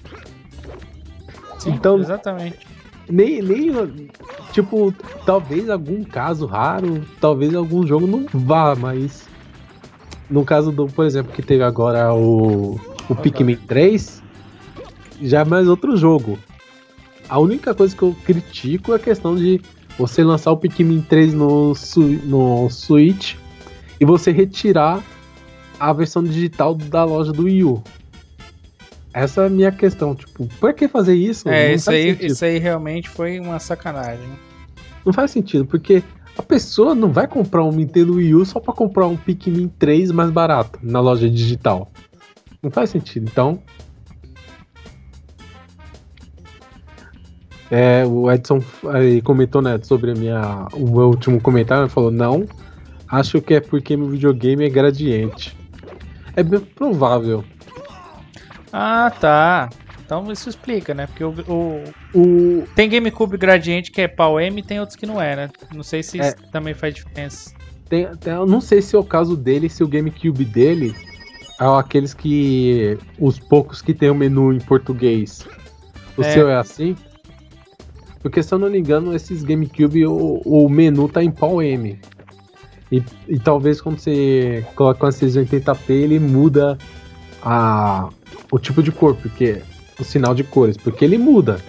Sim, 1.58 1.72
então, 1.72 2.00
exatamente. 2.00 2.60
Nem, 3.10 3.42
nem, 3.42 3.72
tipo, 4.52 4.94
talvez 5.26 5.70
algum 5.70 6.04
caso 6.04 6.46
raro, 6.46 7.02
talvez 7.20 7.56
algum 7.56 7.86
jogo 7.88 8.06
não 8.06 8.26
vá, 8.32 8.76
mas 8.76 9.29
no 10.30 10.46
caso 10.46 10.72
do, 10.72 10.88
por 10.88 11.06
exemplo, 11.06 11.32
que 11.34 11.42
teve 11.42 11.64
agora 11.64 12.14
o, 12.14 12.80
o 13.10 13.16
Pikmin 13.16 13.56
3, 13.56 14.22
já 15.22 15.42
é 15.42 15.46
mais 15.46 15.68
outro 15.68 15.98
jogo. 15.98 16.38
A 17.28 17.40
única 17.40 17.74
coisa 17.74 17.96
que 17.96 18.04
eu 18.04 18.16
critico 18.24 18.94
é 18.94 18.96
a 18.96 19.00
questão 19.00 19.36
de 19.36 19.62
você 19.98 20.24
lançar 20.24 20.52
o 20.52 20.58
Pikmin 20.58 21.02
3 21.02 21.34
no, 21.34 21.74
no 22.26 22.70
Switch 22.70 23.36
e 24.00 24.06
você 24.06 24.32
retirar 24.32 25.04
a 25.80 25.94
versão 25.94 26.24
digital 26.24 26.76
da 26.76 27.04
loja 27.04 27.32
do 27.32 27.44
Wii 27.44 27.64
U. 27.64 27.84
Essa 29.14 29.44
é 29.44 29.48
a 29.48 29.50
minha 29.50 29.72
questão, 29.72 30.14
tipo, 30.14 30.48
por 30.60 30.74
que 30.74 30.88
fazer 30.88 31.16
isso? 31.16 31.50
É, 31.50 31.74
isso 31.74 31.90
aí, 31.90 32.18
isso 32.22 32.46
aí 32.46 32.60
realmente 32.60 33.10
foi 33.10 33.40
uma 33.40 33.60
sacanagem. 33.60 34.30
Não 35.04 35.12
faz 35.12 35.32
sentido, 35.32 35.66
porque 35.66 36.04
a 36.40 36.42
pessoa 36.42 36.96
não 36.96 37.12
vai 37.12 37.28
comprar 37.28 37.66
um 37.66 37.72
Nintendo 37.74 38.14
Wii 38.14 38.34
U 38.34 38.46
só 38.46 38.62
para 38.62 38.74
comprar 38.74 39.08
um 39.08 39.18
Pikmin 39.18 39.68
3 39.78 40.10
mais 40.12 40.32
barato 40.32 40.80
na 40.82 41.02
loja 41.02 41.30
digital. 41.30 41.92
Não 42.64 42.72
faz 42.72 42.92
sentido. 42.92 43.30
Então. 43.30 43.62
É, 47.70 48.06
o 48.06 48.32
Edson 48.32 48.64
aí 48.88 49.22
comentou 49.22 49.62
né, 49.62 49.78
sobre 49.84 50.12
a 50.12 50.16
minha, 50.16 50.68
o 50.72 50.90
meu 50.90 51.08
último 51.10 51.42
comentário. 51.42 51.84
Ele 51.84 51.90
falou: 51.90 52.10
Não, 52.10 52.46
acho 53.10 53.42
que 53.42 53.56
é 53.56 53.60
porque 53.60 53.98
meu 53.98 54.08
videogame 54.08 54.66
é 54.66 54.70
gradiente. 54.70 55.58
É 56.38 56.42
bem 56.42 56.62
provável. 56.62 57.44
Ah, 58.72 59.12
tá. 59.20 59.70
Então 60.06 60.32
isso 60.32 60.48
explica, 60.48 60.94
né? 60.94 61.06
Porque 61.06 61.24
o, 61.26 61.32
o, 61.50 61.84
o... 62.14 62.64
tem 62.76 62.90
GameCube 62.90 63.38
gradiente 63.38 63.92
que 63.92 64.02
é 64.02 64.08
pau 64.08 64.40
M 64.40 64.60
e 64.60 64.64
tem 64.64 64.80
outros 64.80 64.96
que 64.96 65.06
não 65.06 65.22
é, 65.22 65.36
né? 65.36 65.50
Não 65.74 65.84
sei 65.84 66.02
se 66.04 66.20
é. 66.20 66.28
isso 66.28 66.38
também 66.52 66.74
faz 66.74 66.94
diferença. 66.94 67.54
Tem, 67.88 68.08
tem, 68.18 68.34
eu 68.34 68.46
não 68.46 68.62
sei 68.62 68.82
se 68.82 68.96
é 68.96 69.00
o 69.00 69.04
caso 69.04 69.36
dele, 69.36 69.70
se 69.70 69.84
o 69.84 69.88
GameCube 69.88 70.46
dele 70.46 70.96
é 71.60 71.66
aqueles 71.80 72.14
que. 72.14 72.98
os 73.20 73.40
poucos 73.40 73.82
que 73.82 73.94
tem 73.94 74.10
o 74.10 74.16
menu 74.16 74.54
em 74.54 74.60
português. 74.60 75.48
O 76.16 76.22
é. 76.22 76.32
seu 76.32 76.50
é 76.50 76.56
assim? 76.56 76.96
Porque 78.22 78.44
se 78.44 78.54
eu 78.54 78.60
não 78.60 78.70
me 78.70 78.78
engano, 78.78 79.16
esses 79.16 79.44
GameCube, 79.44 80.06
o, 80.06 80.42
o 80.46 80.70
menu 80.70 81.08
tá 81.08 81.24
em 81.24 81.32
pau 81.32 81.62
M. 81.62 82.00
E, 82.92 83.04
e 83.28 83.40
talvez 83.40 83.80
quando 83.80 84.00
você 84.00 84.66
coloca 84.76 85.06
uma 85.06 85.12
680p, 85.12 85.90
ele 85.90 86.20
muda 86.20 86.78
a, 87.42 88.10
o 88.52 88.60
tipo 88.60 88.82
de 88.82 88.92
cor, 88.92 89.16
porque 89.16 89.62
o 90.00 90.04
sinal 90.04 90.34
de 90.34 90.44
cores, 90.44 90.78
porque 90.78 91.06
ele 91.06 91.18
muda. 91.18 91.62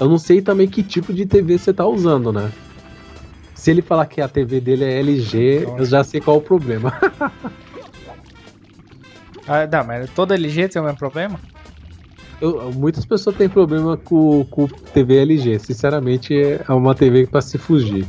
Eu 0.00 0.08
não 0.08 0.18
sei 0.18 0.40
também 0.40 0.66
que 0.66 0.82
tipo 0.82 1.12
de 1.12 1.26
TV 1.26 1.58
você 1.58 1.74
tá 1.74 1.86
usando, 1.86 2.32
né? 2.32 2.50
Se 3.54 3.70
ele 3.70 3.82
falar 3.82 4.06
que 4.06 4.22
a 4.22 4.28
TV 4.28 4.58
dele 4.58 4.84
é 4.84 4.98
LG, 4.98 5.66
eu 5.76 5.84
já 5.84 6.02
sei 6.02 6.18
qual 6.18 6.36
é 6.36 6.38
o 6.38 6.42
problema. 6.42 6.98
ah, 9.46 9.66
não, 9.70 9.84
mas 9.84 10.08
toda 10.10 10.34
LG 10.34 10.68
tem 10.68 10.80
o 10.80 10.84
mesmo 10.86 10.98
problema? 10.98 11.38
Eu, 12.40 12.72
muitas 12.72 13.04
pessoas 13.04 13.36
têm 13.36 13.50
problema 13.50 13.98
com, 13.98 14.46
com 14.46 14.66
TV 14.66 15.18
LG. 15.18 15.58
Sinceramente, 15.58 16.34
é 16.34 16.72
uma 16.72 16.94
TV 16.94 17.26
para 17.26 17.42
se 17.42 17.58
fugir. 17.58 18.08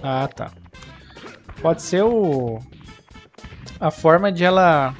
Ah, 0.00 0.28
tá. 0.28 0.52
Pode 1.60 1.82
ser 1.82 2.04
o 2.04 2.60
a 3.80 3.90
forma 3.90 4.30
de 4.30 4.44
ela 4.44 4.94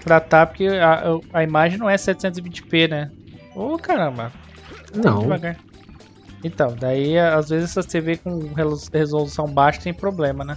tratar, 0.00 0.46
porque 0.46 0.66
a, 0.66 1.18
a 1.32 1.42
imagem 1.42 1.78
não 1.78 1.90
é 1.90 1.96
720p, 1.96 2.88
né? 2.88 3.10
Ô, 3.56 3.72
oh, 3.72 3.78
caramba. 3.78 4.30
Não. 4.94 5.20
Devagar. 5.20 5.56
Então, 6.44 6.76
daí 6.78 7.18
às 7.18 7.48
vezes 7.48 7.70
essas 7.70 7.86
TV 7.86 8.18
com 8.18 8.38
resolução 8.92 9.46
baixa 9.46 9.80
tem 9.80 9.94
problema, 9.94 10.44
né? 10.44 10.56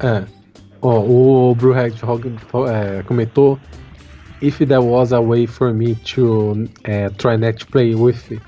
É. 0.00 0.24
Ó, 0.80 1.00
oh, 1.00 1.52
o 1.52 1.74
Hedgehog 1.74 2.36
é, 2.68 3.02
comentou 3.02 3.58
If 4.40 4.58
there 4.58 4.82
was 4.82 5.12
a 5.12 5.20
way 5.20 5.46
for 5.46 5.72
me 5.72 5.94
to 5.94 6.68
uh, 6.86 7.08
try 7.16 7.36
net 7.36 7.66
play 7.70 7.94
with 7.94 8.38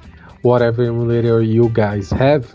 whatever 0.43 0.82
emulator 0.82 1.40
you 1.40 1.70
guys 1.70 2.11
have, 2.11 2.55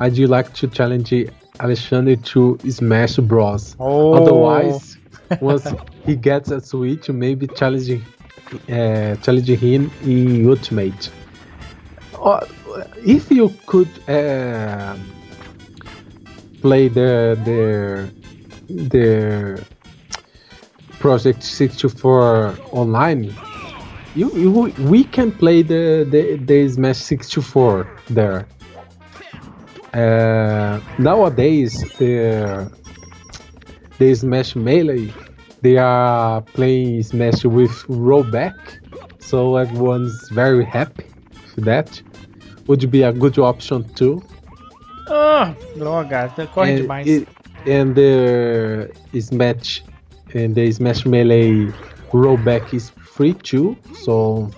I'd 0.00 0.18
like 0.18 0.52
to 0.54 0.68
challenge 0.68 1.14
Alexander 1.60 2.16
to 2.16 2.58
Smash 2.68 3.16
Bros. 3.16 3.74
Oh. 3.80 4.14
Otherwise, 4.14 4.98
once 5.40 5.66
he 6.04 6.14
gets 6.14 6.50
a 6.50 6.60
Switch, 6.60 7.08
maybe 7.08 7.46
challenge, 7.46 8.02
uh, 8.68 9.16
challenge 9.16 9.48
him 9.48 9.90
in 10.02 10.48
Ultimate. 10.48 11.10
Uh, 12.14 12.44
if 13.04 13.30
you 13.30 13.54
could 13.66 13.88
uh, 14.08 14.96
play 16.60 16.88
the 16.88 17.38
the 17.44 18.10
the 18.68 19.64
Project 20.98 21.44
64 21.44 22.58
online, 22.72 23.32
you, 24.16 24.30
you 24.32 24.50
we 24.90 25.04
can 25.04 25.30
play 25.30 25.62
the 25.62 26.06
the, 26.10 26.36
the 26.36 26.68
Smash 26.68 26.96
64 26.96 27.88
there. 28.10 28.48
Uh, 29.94 30.80
nowadays, 30.98 31.80
the 31.98 32.70
the 33.98 34.14
Smash 34.14 34.56
Melee, 34.56 35.12
they 35.62 35.76
are 35.76 36.40
playing 36.40 37.02
Smash 37.02 37.44
with 37.44 37.70
rollback, 37.88 38.54
so 39.18 39.56
everyone's 39.56 40.28
very 40.30 40.64
happy 40.64 41.04
with 41.56 41.64
that. 41.64 42.00
Would 42.66 42.90
be 42.90 43.02
a 43.02 43.12
good 43.12 43.38
option 43.38 43.88
too. 43.94 44.22
Oh, 45.08 45.54
droga, 45.76 46.28
corre 46.52 46.68
and, 46.68 46.88
demais. 46.88 47.06
it- 47.06 47.28
and 47.66 47.94
the 47.96 48.90
Smash 49.18 49.82
and 50.34 50.54
the 50.54 50.70
Smash 50.70 51.04
Melee 51.06 51.66
rollback 52.12 52.72
is 52.74 52.90
free 52.90 53.34
too, 53.34 53.76
so 53.94 54.50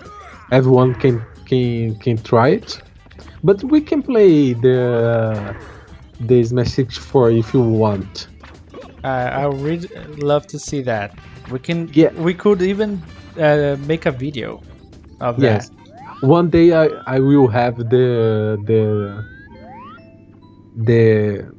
everyone 0.52 0.94
can 0.94 1.24
can 1.46 1.94
can 1.96 2.16
try 2.18 2.48
it. 2.48 2.80
But 3.42 3.62
we 3.64 3.80
can 3.80 4.02
play 4.02 4.52
the 4.52 5.54
the 6.20 6.42
Smash 6.44 6.68
64 6.70 7.30
if 7.30 7.54
you 7.54 7.60
want. 7.62 8.26
Uh, 9.02 9.06
I 9.06 9.46
would 9.46 9.60
really 9.60 9.88
love 10.16 10.46
to 10.48 10.58
see 10.58 10.82
that. 10.82 11.14
We 11.50 11.58
can. 11.58 11.88
Yeah. 11.92 12.12
We 12.12 12.34
could 12.34 12.62
even 12.62 13.02
uh, 13.38 13.76
make 13.86 14.06
a 14.06 14.12
video 14.12 14.62
of 15.20 15.40
that. 15.40 15.42
Yes. 15.42 15.70
One 16.20 16.50
day 16.50 16.74
I, 16.74 16.90
I 17.06 17.18
will 17.20 17.48
have 17.48 17.78
the 17.78 18.60
the 18.66 19.24
the 20.76 21.50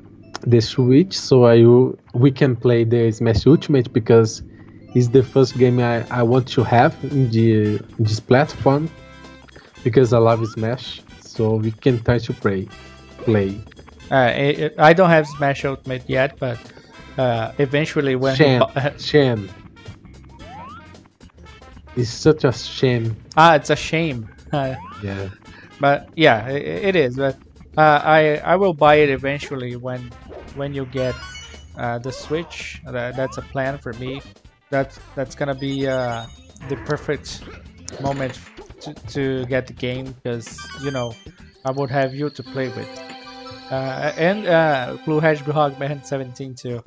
the 0.45 0.61
Switch, 0.61 1.17
so 1.17 1.45
I 1.45 1.63
will, 1.63 1.97
we 2.13 2.31
can 2.31 2.55
play 2.55 2.83
the 2.83 3.11
Smash 3.11 3.45
Ultimate 3.47 3.91
because 3.93 4.43
it's 4.93 5.07
the 5.07 5.23
first 5.23 5.57
game 5.57 5.79
I, 5.79 6.05
I 6.09 6.23
want 6.23 6.47
to 6.49 6.63
have 6.63 6.95
in 7.03 7.29
the 7.29 7.75
in 7.97 8.03
this 8.03 8.19
platform 8.19 8.89
because 9.83 10.13
I 10.13 10.19
love 10.19 10.45
Smash. 10.47 11.01
So 11.21 11.55
we 11.55 11.71
can 11.71 12.03
try 12.03 12.19
to 12.19 12.33
play 12.33 12.67
play. 13.17 13.57
Uh, 14.11 14.15
I, 14.15 14.71
I 14.77 14.93
don't 14.93 15.09
have 15.09 15.27
Smash 15.27 15.63
Ultimate 15.65 16.03
yet, 16.07 16.37
but 16.39 16.59
uh, 17.21 17.51
eventually 17.59 18.15
when 18.15 18.33
he 18.35 18.37
Shame, 18.43 18.59
bu- 18.59 18.89
shame. 18.97 19.49
It's 21.95 22.09
such 22.09 22.43
a 22.45 22.51
shame. 22.53 23.15
ah, 23.37 23.55
it's 23.55 23.69
a 23.69 23.75
shame. 23.75 24.27
Uh, 24.53 24.75
Yeah. 25.01 25.29
but 25.79 26.09
yeah, 26.17 26.43
i 26.45 26.51
it 26.89 26.95
is. 26.97 27.15
But 27.15 27.35
uh, 27.77 27.99
I 28.03 28.21
I 28.43 28.55
will 28.61 28.73
buy 28.73 28.95
it 29.03 29.09
eventually 29.09 29.77
when 29.77 30.01
when 30.59 30.73
you 30.73 30.85
get 30.85 31.15
uh, 31.77 31.99
the 31.99 32.11
Switch. 32.11 32.81
That, 32.85 33.15
that's 33.15 33.37
a 33.37 33.41
plan 33.53 33.77
for 33.79 33.93
me. 33.93 34.21
That's 34.69 34.99
that's 35.15 35.35
gonna 35.39 35.55
be 35.55 35.87
uh, 35.87 36.25
the 36.67 36.75
perfect 36.91 37.43
moment 38.01 38.35
to, 38.83 38.93
to 39.15 39.23
get 39.45 39.67
the 39.67 39.73
game 39.87 40.05
because 40.11 40.47
you 40.83 40.91
know 40.91 41.15
I 41.63 41.71
would 41.71 41.91
have 41.91 42.11
you 42.13 42.29
to 42.29 42.43
play 42.43 42.67
with. 42.75 42.91
Uh, 43.71 44.11
and 44.17 44.47
uh, 44.47 44.97
Blue 45.05 45.21
Hedgehog 45.21 45.79
Man 45.79 46.03
17 46.03 46.55
too. 46.55 46.83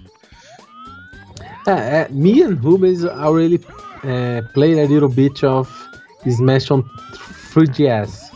Uh, 1.66 2.06
me 2.10 2.42
and 2.42 2.62
Rubens 2.64 3.04
already 3.04 3.58
uh, 4.02 4.42
played 4.52 4.78
a 4.78 4.86
little 4.86 5.08
bit 5.08 5.42
of 5.44 5.68
Smash 6.28 6.70
on 6.70 6.82
3DS. 7.52 8.30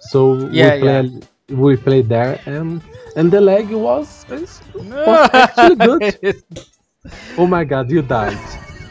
So 0.00 0.48
Yeah, 0.50 0.74
we 0.74 0.80
played 0.80 1.26
we 1.48 1.76
played 1.76 2.08
there 2.08 2.40
and 2.46 2.82
and 3.16 3.30
the 3.32 3.40
lag 3.40 3.70
was, 3.70 4.24
was 4.28 4.60
was 4.74 5.30
actually 5.32 5.76
good. 5.76 6.02
Oh 7.38 7.46
my 7.46 7.64
god, 7.64 7.90
you 7.90 8.02
died. 8.02 8.38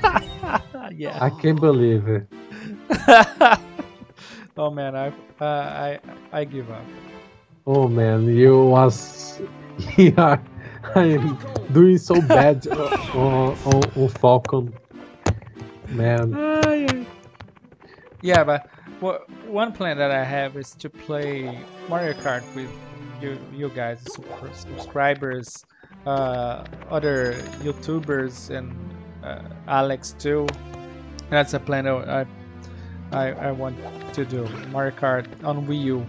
yeah. 0.96 1.18
I 1.22 1.30
can't 1.30 1.60
believe 1.60 2.08
it. 2.08 2.28
oh 4.58 4.72
man, 4.72 4.96
I 4.96 5.08
uh, 5.40 5.46
I 5.88 6.00
I 6.32 6.44
give 6.46 6.72
up. 6.72 6.86
Oh 7.66 7.88
man, 7.88 8.26
you 8.28 8.66
was 8.66 9.42
yeah, 9.98 10.40
I'm 10.96 11.38
doing 11.72 11.98
so 11.98 12.22
bad 12.22 12.66
on, 12.68 13.58
on, 13.66 13.84
on 13.96 14.10
Falcon. 14.10 14.74
Man, 15.90 16.34
Yeah, 18.22 18.44
but 18.44 18.68
wha- 19.00 19.20
one 19.48 19.72
plan 19.72 19.98
that 19.98 20.12
I 20.12 20.24
have 20.24 20.58
is 20.58 20.74
to 20.76 20.90
play 20.90 21.60
Mario 21.90 22.14
Kart 22.14 22.44
with 22.56 22.70
you, 23.22 23.38
you 23.54 23.70
guys, 23.70 24.02
super 24.02 24.50
subscribers, 24.54 25.66
uh, 26.06 26.66
other 26.90 27.34
YouTubers, 27.64 28.50
and 28.56 28.76
uh, 29.24 29.42
Alex 29.68 30.14
too. 30.20 30.48
That's 31.30 31.54
a 31.54 31.60
plan 31.60 31.88
I, 31.88 32.26
I 33.12 33.32
I 33.32 33.52
want 33.52 33.78
to 34.14 34.26
do 34.26 34.48
Mario 34.72 34.92
Kart 34.96 35.26
on 35.44 35.66
Wii 35.68 35.82
U. 35.84 36.08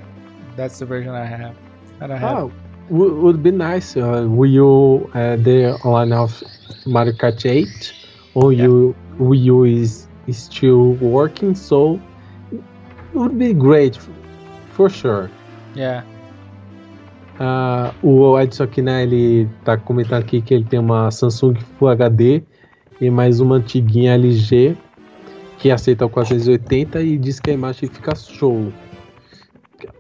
That's 0.57 0.79
the 0.79 0.87
version 0.87 1.15
I 1.15 1.25
have, 1.25 1.55
and 2.01 2.13
I 2.13 2.17
have. 2.17 2.37
Oh, 2.37 2.53
would, 2.91 3.43
be 3.43 3.51
nice. 3.51 3.97
Uh, 3.97 4.23
Wii 4.29 4.53
U, 4.53 5.11
uh, 5.15 5.37
the 5.37 5.79
online 5.85 6.13
of 6.13 6.43
Mario 6.87 7.13
Kart 7.13 7.45
8 7.45 7.93
or 8.35 8.53
Yeah. 8.53 8.65
you 8.65 8.97
Wii 9.19 9.45
U 9.45 9.65
is, 9.65 10.09
is 10.27 10.39
still 10.39 10.93
working, 11.01 11.55
so 11.55 12.01
it 12.53 12.63
would 13.15 13.39
be 13.39 13.53
great 13.53 13.99
for 14.71 14.89
sure. 14.89 15.31
Yeah. 15.75 16.03
Ah, 17.41 17.95
o 18.03 18.39
Edson 18.39 18.65
aqui, 18.65 18.83
né, 18.83 19.05
ele 19.05 19.49
tá 19.65 19.77
comentando 19.77 20.23
aqui 20.23 20.43
que 20.43 20.55
ele 20.55 20.65
tem 20.65 20.81
uma 20.81 21.11
Samsung 21.11 21.55
Full 21.79 21.89
HD 21.89 22.43
e 23.01 23.11
mais 23.11 23.39
uma 23.39 23.57
antiguinha 23.57 24.15
LG 24.15 24.77
que 25.59 25.71
aceita 25.71 26.05
o 26.05 26.11
480 26.11 27.01
e 27.01 27.17
diz 27.17 27.39
que 27.39 27.51
a 27.51 27.53
imagem 27.55 27.89
fica 27.89 28.15
show. 28.17 28.73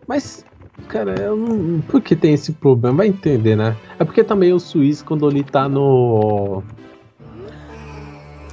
Mas, 0.06 0.44
cara, 0.86 1.14
eu 1.20 1.36
não, 1.36 1.80
por 1.82 2.00
que 2.00 2.14
tem 2.14 2.34
esse 2.34 2.52
problema? 2.52 2.98
Vai 2.98 3.08
entender, 3.08 3.56
né? 3.56 3.76
É 3.98 4.04
porque 4.04 4.22
também 4.22 4.52
o 4.52 4.60
Suíço, 4.60 5.04
quando 5.04 5.28
ele 5.28 5.42
tá 5.44 5.68
no. 5.68 6.62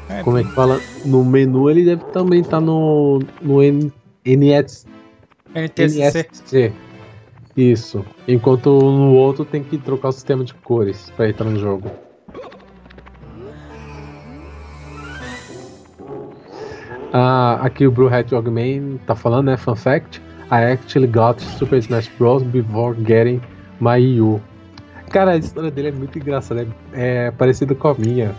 É, 0.10 0.22
Como 0.24 0.38
é 0.38 0.44
que 0.44 0.52
fala? 0.52 0.82
No 1.04 1.24
menu, 1.24 1.70
ele 1.70 1.84
deve 1.84 2.04
também 2.12 2.42
estar 2.42 2.62
no, 2.62 3.20
no 3.42 3.62
N- 3.62 3.92
NS, 4.24 4.86
NTSC. 5.54 6.20
NSC. 6.20 6.74
Isso. 7.58 8.06
Enquanto 8.28 8.70
no 8.70 9.14
outro 9.14 9.46
tem 9.46 9.64
que 9.64 9.78
trocar 9.78 10.10
o 10.10 10.12
sistema 10.12 10.44
de 10.44 10.54
cores 10.54 11.12
pra 11.16 11.30
entrar 11.30 11.50
no 11.50 11.58
jogo. 11.58 11.90
Ah, 17.14 17.60
aqui 17.62 17.88
o 17.88 17.92
Blue 17.92 18.14
Hat 18.14 18.30
Man 18.34 18.98
tá 19.08 19.16
falando, 19.16 19.46
né? 19.46 19.58
Fun 19.58 19.76
fact: 19.76 20.22
I 20.52 20.64
actually 20.64 21.08
got 21.08 21.40
Super 21.42 21.78
Smash 21.82 22.10
Bros. 22.18 22.44
before 22.44 22.94
getting 22.94 23.42
my 23.80 24.00
Wii 24.00 24.22
U. 24.22 24.42
Cara, 25.10 25.32
a 25.32 25.38
história 25.38 25.72
dele 25.72 25.90
é 25.90 25.92
muito 25.92 26.18
engraçada, 26.18 26.68
é, 26.94 27.28
é 27.28 27.32
parecido 27.32 27.76
com 27.76 27.90
a 27.90 27.94
minha. 27.96 28.36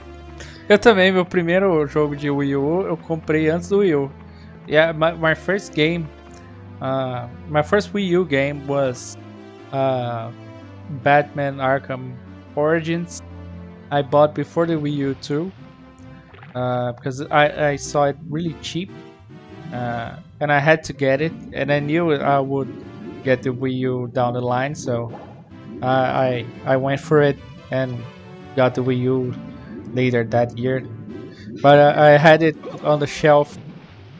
Eu 0.68 0.78
também, 0.78 1.12
meu 1.12 1.24
primeiro 1.24 1.86
jogo 1.86 2.16
de 2.16 2.28
Wii 2.28 2.56
U 2.56 2.82
eu 2.82 2.96
comprei 2.96 3.48
antes 3.48 3.68
do 3.68 3.78
Wii 3.78 3.94
U. 3.94 4.10
Yeah, 4.68 4.92
my, 4.92 5.16
my 5.16 5.34
first 5.34 5.74
game, 5.74 6.06
uh, 6.80 7.28
my 7.48 7.62
first 7.62 7.92
Wii 7.92 8.18
U 8.18 8.24
game 8.24 8.66
was 8.66 9.16
uh, 9.72 10.30
Batman 11.02 11.58
Arkham 11.58 12.14
Origins. 12.56 13.22
I 13.92 14.02
bought 14.02 14.34
before 14.34 14.66
the 14.66 14.74
Wii 14.74 14.96
U 14.96 15.14
too, 15.14 15.52
uh, 16.56 16.92
because 16.92 17.22
I, 17.30 17.70
I 17.70 17.76
saw 17.76 18.04
it 18.04 18.16
really 18.28 18.56
cheap, 18.60 18.90
uh, 19.72 20.16
and 20.40 20.52
I 20.52 20.60
had 20.60 20.84
to 20.84 20.92
get 20.92 21.20
it, 21.20 21.34
and 21.52 21.72
I 21.72 21.80
knew 21.80 22.12
I 22.14 22.40
would 22.40 22.68
get 23.22 23.42
the 23.42 23.50
Wii 23.50 23.74
U 23.76 24.08
down 24.12 24.34
the 24.34 24.40
line, 24.42 24.74
so 24.74 25.14
uh, 25.82 25.86
I 25.86 26.52
I 26.64 26.76
went 26.78 27.00
for 27.00 27.22
it 27.22 27.38
and 27.70 28.06
got 28.56 28.74
the 28.74 28.82
Wii 28.84 28.98
U 29.00 29.34
later 29.92 30.24
that 30.30 30.56
year. 30.58 30.82
But 31.62 31.78
I 31.80 32.18
had 32.18 32.42
it 32.42 32.56
on 32.82 33.00
the 33.00 33.06
shelf, 33.06 33.58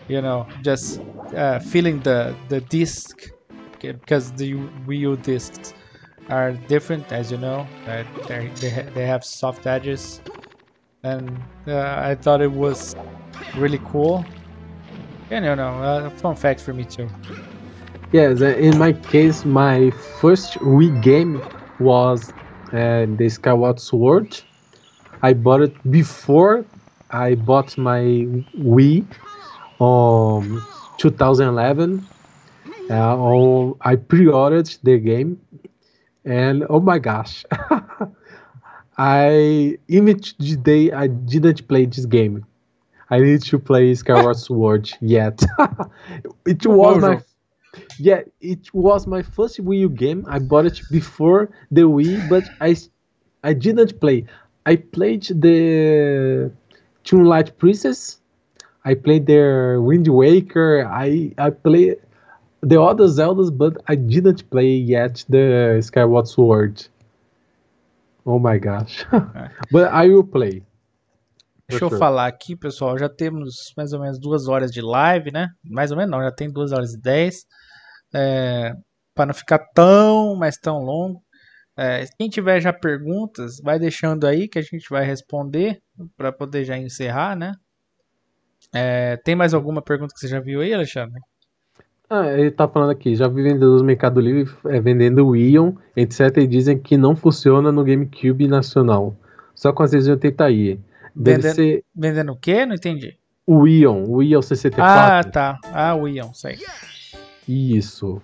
you 0.09 0.23
know, 0.23 0.49
just 0.61 1.03
uh, 1.37 1.59
feeling 1.61 2.03
the 2.03 2.39
the 2.49 2.61
disc 2.61 3.17
because 3.81 4.33
the 4.35 4.55
Wii 4.55 4.99
U 5.01 5.17
discs 5.17 5.75
are 6.29 6.53
different, 6.55 7.13
as 7.13 7.31
you 7.33 7.39
know. 7.39 7.73
They 8.29 8.51
they, 8.61 8.71
ha- 8.71 8.91
they 8.95 9.07
have 9.07 9.25
soft 9.25 9.67
edges, 9.67 10.23
and 11.03 11.49
uh, 11.67 11.97
I 11.99 12.15
thought 12.17 12.43
it 12.43 12.53
was 12.53 12.95
really 13.55 13.81
cool. 13.85 14.35
And 15.31 15.45
no, 15.45 15.55
know, 15.55 15.83
uh, 15.83 16.11
fun 16.11 16.37
fact 16.37 16.61
for 16.61 16.73
me 16.73 16.85
too. 16.85 17.09
Yes, 18.13 18.41
in 18.41 18.79
my 18.79 18.93
case, 18.93 19.45
my 19.45 19.91
first 20.21 20.59
Wii 20.61 21.03
game 21.03 21.43
was 21.81 22.31
uh, 22.73 23.07
the 23.19 23.29
Skyward 23.29 23.81
Sword. 23.81 24.41
I 25.23 25.33
bought 25.33 25.63
it 25.63 25.91
before 25.91 26.65
I 27.11 27.35
bought 27.35 27.77
my 27.77 28.27
Wii 28.57 29.07
um 29.81 30.67
2011. 30.99 32.07
Uh, 32.89 32.95
oh, 33.17 33.77
I 33.81 33.97
pre-ordered 33.97 34.71
the 34.85 34.99
game, 34.99 35.41
and 36.25 36.65
oh 36.71 36.79
my 36.81 36.99
gosh, 37.01 37.45
I 38.99 39.77
even 39.89 40.21
the 40.39 40.57
day 40.57 40.93
I 40.93 41.09
didn't 41.09 41.67
play 41.67 41.87
this 41.87 42.07
game. 42.07 42.47
I 43.11 43.21
need 43.21 43.43
to 43.43 43.59
play 43.59 43.95
Skyward 43.95 44.37
Sword 44.47 44.91
yet. 45.01 45.43
it 46.47 46.67
was 46.67 47.03
my 47.03 47.23
yeah, 47.99 48.23
it 48.41 48.73
was 48.75 49.07
my 49.07 49.23
first 49.23 49.63
Wii 49.63 49.81
U 49.81 49.89
game. 49.89 50.25
I 50.29 50.39
bought 50.39 50.67
it 50.67 50.81
before 50.91 51.51
the 51.71 51.83
Wii, 51.83 52.29
but 52.29 52.45
I 52.61 52.77
I 53.45 53.53
didn't 53.53 54.01
play. 54.01 54.25
I 54.65 54.77
played 54.77 55.25
the 55.25 56.51
Light 57.13 57.57
Princess. 57.59 58.19
I 58.85 58.95
played 58.95 59.27
their 59.27 59.81
Wind 59.81 60.09
Waker. 60.09 60.87
I 60.87 61.33
I 61.39 61.51
played 61.51 61.97
the 62.61 62.81
other 62.81 63.07
Zeldas, 63.07 63.57
but 63.57 63.77
I 63.89 63.95
didn't 63.95 64.49
play 64.51 64.71
yet 64.71 65.25
the 65.29 65.81
Skyward 65.83 66.29
Sword. 66.29 66.87
Oh 68.27 68.39
my 68.39 68.59
gosh. 68.59 69.05
but 69.71 69.93
I 69.93 70.09
will 70.09 70.25
play. 70.25 70.63
Deixa 71.69 71.85
eu 71.85 71.91
falar 71.91 72.27
aqui, 72.27 72.55
pessoal. 72.55 72.97
Já 72.97 73.09
temos 73.09 73.73
mais 73.77 73.93
ou 73.93 74.01
menos 74.01 74.19
duas 74.21 74.47
horas 74.47 74.71
de 74.71 74.81
live, 74.81 75.33
né? 75.33 75.49
Mais 75.65 75.91
ou 75.91 75.97
menos 75.97 76.11
não, 76.11 76.23
já 76.23 76.31
tem 76.31 76.51
duas 76.51 76.73
horas 76.73 76.95
e 76.95 77.01
dez. 77.01 77.45
É, 78.15 78.73
para 79.15 79.27
não 79.27 79.35
ficar 79.35 79.59
tão, 79.75 80.37
mas 80.37 80.57
tão 80.57 80.79
longo. 80.79 81.21
É, 81.77 82.07
quem 82.19 82.29
tiver 82.29 82.61
já 82.61 82.73
perguntas, 82.73 83.61
vai 83.63 83.79
deixando 83.79 84.27
aí 84.27 84.49
que 84.49 84.59
a 84.59 84.63
gente 84.63 84.89
vai 84.89 85.05
responder 85.05 85.79
para 86.17 86.33
poder 86.33 86.65
já 86.65 86.79
encerrar, 86.79 87.37
né? 87.37 87.53
É, 88.75 89.17
tem 89.19 89.35
mais 89.35 89.53
alguma 89.53 89.83
pergunta 89.83 90.15
que 90.15 90.21
você 90.21 90.29
já 90.29 90.41
viu 90.41 90.61
aí, 90.61 90.73
Alexandre? 90.73 91.21
Ah, 92.09 92.27
ele 92.33 92.51
tá 92.53 92.69
falando 92.69 92.91
aqui, 92.91 93.17
já 93.17 93.27
vi 93.27 93.43
vendedores 93.43 93.83
do 93.83 93.85
Mercado 93.85 94.21
Livre 94.21 94.55
é, 94.67 94.81
vendendo 94.81 95.27
o 95.27 95.35
Ion, 95.35 95.73
etc, 95.97 96.37
e 96.37 96.47
dizem 96.47 96.79
que 96.79 96.97
não 96.97 97.17
funciona 97.17 97.73
no 97.73 97.83
GameCube 97.83 98.47
nacional, 98.47 99.17
só 99.55 99.73
com 99.73 99.83
as 99.83 99.91
680i. 99.91 100.79
Deve 101.17 101.37
vendendo, 101.39 101.55
ser... 101.55 101.85
vendendo 101.95 102.33
o 102.33 102.37
quê? 102.37 102.67
Não 102.67 102.75
entendi. 102.75 103.17
O 103.47 103.67
Ion, 103.67 104.05
o 104.07 104.23
Ion 104.23 104.43
64. 104.43 104.85
Ah, 104.85 105.25
tá. 105.25 105.59
Ah, 105.73 105.95
o 105.95 106.07
Ion, 106.07 106.35
sei. 106.35 106.59
Isso. 107.49 108.21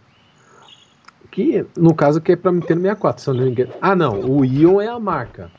Que, 1.30 1.64
no 1.74 1.94
caso, 1.94 2.20
que 2.20 2.32
é 2.32 2.36
pra 2.36 2.52
Nintendo 2.52 2.82
64, 2.82 3.22
se 3.22 3.30
eu 3.30 3.34
não 3.34 3.44
me 3.44 3.50
engano. 3.50 3.72
Ah, 3.80 3.96
não, 3.96 4.20
o 4.20 4.44
Ion 4.44 4.80
é 4.80 4.88
a 4.88 4.98
marca. 4.98 5.50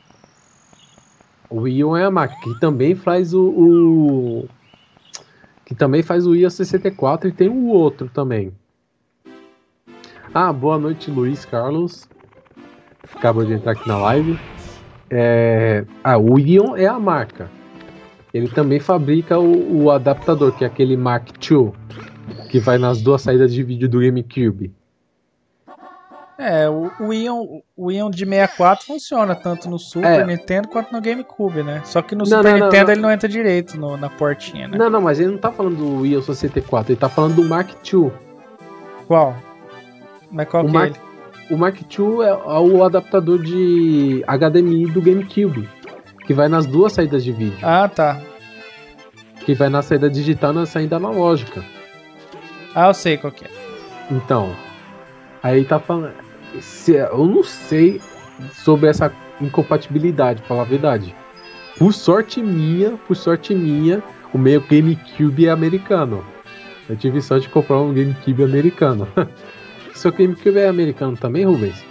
O 1.50 1.66
Ion 1.66 1.96
é 1.96 2.04
a 2.04 2.10
marca, 2.10 2.36
que 2.40 2.60
também 2.60 2.94
faz 2.94 3.34
o, 3.34 3.42
o 3.42 4.48
que 5.64 5.74
também 5.74 6.02
faz 6.02 6.26
o 6.26 6.34
IA 6.36 6.50
64 6.50 7.28
e 7.28 7.32
tem 7.32 7.48
o 7.48 7.66
outro 7.66 8.08
também. 8.08 8.52
Ah, 10.32 10.52
boa 10.52 10.78
noite, 10.78 11.10
Luiz 11.10 11.44
Carlos. 11.44 12.08
Acabou 13.14 13.44
de 13.44 13.54
entrar 13.54 13.72
aqui 13.72 13.88
na 13.88 13.96
live. 13.98 14.38
É... 15.16 15.84
Ah, 16.02 16.18
o 16.18 16.38
Ion 16.40 16.76
é 16.76 16.86
a 16.86 16.98
marca. 16.98 17.48
Ele 18.32 18.48
também 18.48 18.80
fabrica 18.80 19.38
o, 19.38 19.84
o 19.84 19.90
adaptador, 19.92 20.50
que 20.56 20.64
é 20.64 20.66
aquele 20.66 20.96
Mark 20.96 21.28
II, 21.48 21.70
que 22.50 22.58
vai 22.58 22.78
nas 22.78 23.00
duas 23.00 23.22
saídas 23.22 23.54
de 23.54 23.62
vídeo 23.62 23.88
do 23.88 24.00
GameCube. 24.00 24.74
É, 26.36 26.68
o, 26.68 26.90
o, 26.98 27.12
Ion, 27.12 27.60
o 27.76 27.92
Ion 27.92 28.10
de 28.10 28.26
64 28.26 28.86
funciona 28.86 29.36
tanto 29.36 29.70
no 29.70 29.78
Super 29.78 30.22
é. 30.22 30.26
Nintendo 30.26 30.66
quanto 30.66 30.92
no 30.92 31.00
GameCube, 31.00 31.62
né? 31.62 31.80
Só 31.84 32.02
que 32.02 32.16
no 32.16 32.24
não, 32.24 32.38
Super 32.38 32.58
não, 32.58 32.66
Nintendo 32.66 32.86
não, 32.86 32.92
ele 32.92 33.00
não 33.02 33.10
entra 33.12 33.28
direito 33.28 33.78
no, 33.78 33.96
na 33.96 34.10
portinha, 34.10 34.66
né? 34.66 34.76
Não, 34.76 34.90
não, 34.90 35.00
mas 35.00 35.20
ele 35.20 35.30
não 35.30 35.38
tá 35.38 35.52
falando 35.52 35.76
do 35.76 36.04
Ion 36.04 36.20
64, 36.20 36.90
ele 36.92 36.98
tá 36.98 37.08
falando 37.08 37.36
do 37.36 37.44
Mark 37.44 37.70
II. 37.70 38.10
Qual? 39.06 39.36
Mas 40.28 40.48
qual 40.48 40.64
o 40.64 40.66
que 40.66 40.76
é 40.76 40.78
Mark, 40.80 40.96
é 40.96 40.98
ele? 40.98 41.13
O 41.50 41.56
Mark 41.56 41.80
II 41.80 42.22
é, 42.22 42.28
é 42.28 42.58
o 42.58 42.82
adaptador 42.84 43.42
de 43.42 44.24
HDMI 44.26 44.86
do 44.86 45.02
GameCube, 45.02 45.68
que 46.26 46.32
vai 46.32 46.48
nas 46.48 46.66
duas 46.66 46.92
saídas 46.92 47.22
de 47.22 47.32
vídeo. 47.32 47.58
Ah, 47.62 47.88
tá. 47.88 48.20
Que 49.44 49.54
vai 49.54 49.68
na 49.68 49.82
saída 49.82 50.08
digital 50.08 50.52
e 50.52 50.54
na 50.56 50.66
saída 50.66 50.96
analógica. 50.96 51.62
Ah, 52.74 52.88
eu 52.88 52.94
sei 52.94 53.18
qual 53.18 53.32
que 53.32 53.44
é. 53.44 53.50
Então, 54.10 54.54
aí 55.42 55.64
tá 55.64 55.78
falando 55.78 56.12
se, 56.60 56.92
eu 56.92 57.26
não 57.26 57.42
sei 57.42 58.00
sobre 58.52 58.88
essa 58.88 59.12
incompatibilidade, 59.40 60.40
pra 60.40 60.48
falar 60.48 60.62
a 60.62 60.66
verdade. 60.66 61.14
Por 61.78 61.92
sorte 61.92 62.42
minha, 62.42 62.92
por 63.06 63.16
sorte 63.16 63.54
minha, 63.54 64.02
o 64.32 64.38
meu 64.38 64.60
GameCube 64.60 65.46
é 65.46 65.50
americano. 65.50 66.24
Eu 66.88 66.96
tive 66.96 67.20
sorte 67.20 67.48
de 67.48 67.52
comprar 67.52 67.80
um 67.80 67.92
GameCube 67.92 68.44
americano. 68.44 69.08
Seu 69.94 70.12
GameCube 70.12 70.58
é 70.58 70.68
americano 70.68 71.16
também, 71.16 71.44
Rubens? 71.44 71.84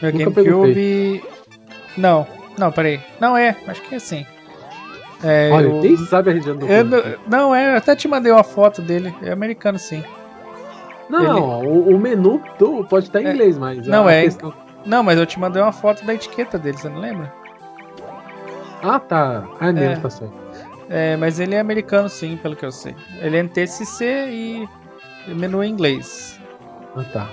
Meu 0.00 0.12
Nunca 0.12 0.42
GameCube. 0.42 1.22
Não, 1.96 2.26
não, 2.56 2.72
peraí. 2.72 3.00
Não 3.20 3.36
é, 3.36 3.56
acho 3.66 3.82
que 3.82 3.94
é 3.94 3.96
assim. 3.96 4.26
É, 5.22 5.50
Olha, 5.52 5.66
eu... 5.66 5.80
nem 5.80 5.96
sabe 5.96 6.30
a 6.30 6.32
região 6.32 6.56
do 6.56 6.66
eu, 6.66 6.84
Não, 7.26 7.54
é, 7.54 7.72
eu 7.72 7.76
até 7.76 7.96
te 7.96 8.06
mandei 8.06 8.30
uma 8.30 8.44
foto 8.44 8.80
dele. 8.80 9.12
É 9.22 9.32
americano 9.32 9.78
sim. 9.78 10.02
Não, 11.10 11.60
ele... 11.60 11.68
o, 11.68 11.96
o, 11.96 11.98
menu 11.98 12.40
do, 12.58 12.84
pode 12.84 13.06
estar 13.06 13.20
em 13.20 13.26
é, 13.26 13.32
inglês, 13.32 13.58
mas. 13.58 13.86
Não, 13.86 14.08
é. 14.08 14.22
Questão... 14.22 14.54
Não, 14.86 15.02
mas 15.02 15.18
eu 15.18 15.26
te 15.26 15.40
mandei 15.40 15.60
uma 15.60 15.72
foto 15.72 16.04
da 16.04 16.14
etiqueta 16.14 16.58
dele, 16.58 16.78
você 16.78 16.88
não 16.88 17.00
lembra? 17.00 17.32
Ah, 18.82 19.00
tá. 19.00 19.44
Ah, 19.58 19.68
é 19.68 19.72
mesmo, 19.72 20.02
tá 20.02 20.10
certo. 20.10 20.34
É, 20.88 21.16
mas 21.16 21.40
ele 21.40 21.54
é 21.54 21.60
americano 21.60 22.08
sim, 22.08 22.36
pelo 22.36 22.54
que 22.54 22.64
eu 22.64 22.72
sei. 22.72 22.94
Ele 23.20 23.36
é 23.36 23.42
NTSC 23.42 24.04
e 24.30 24.68
menu 25.34 25.62
em 25.62 25.70
inglês. 25.70 26.37
Ah, 26.98 27.04
tá. 27.12 27.30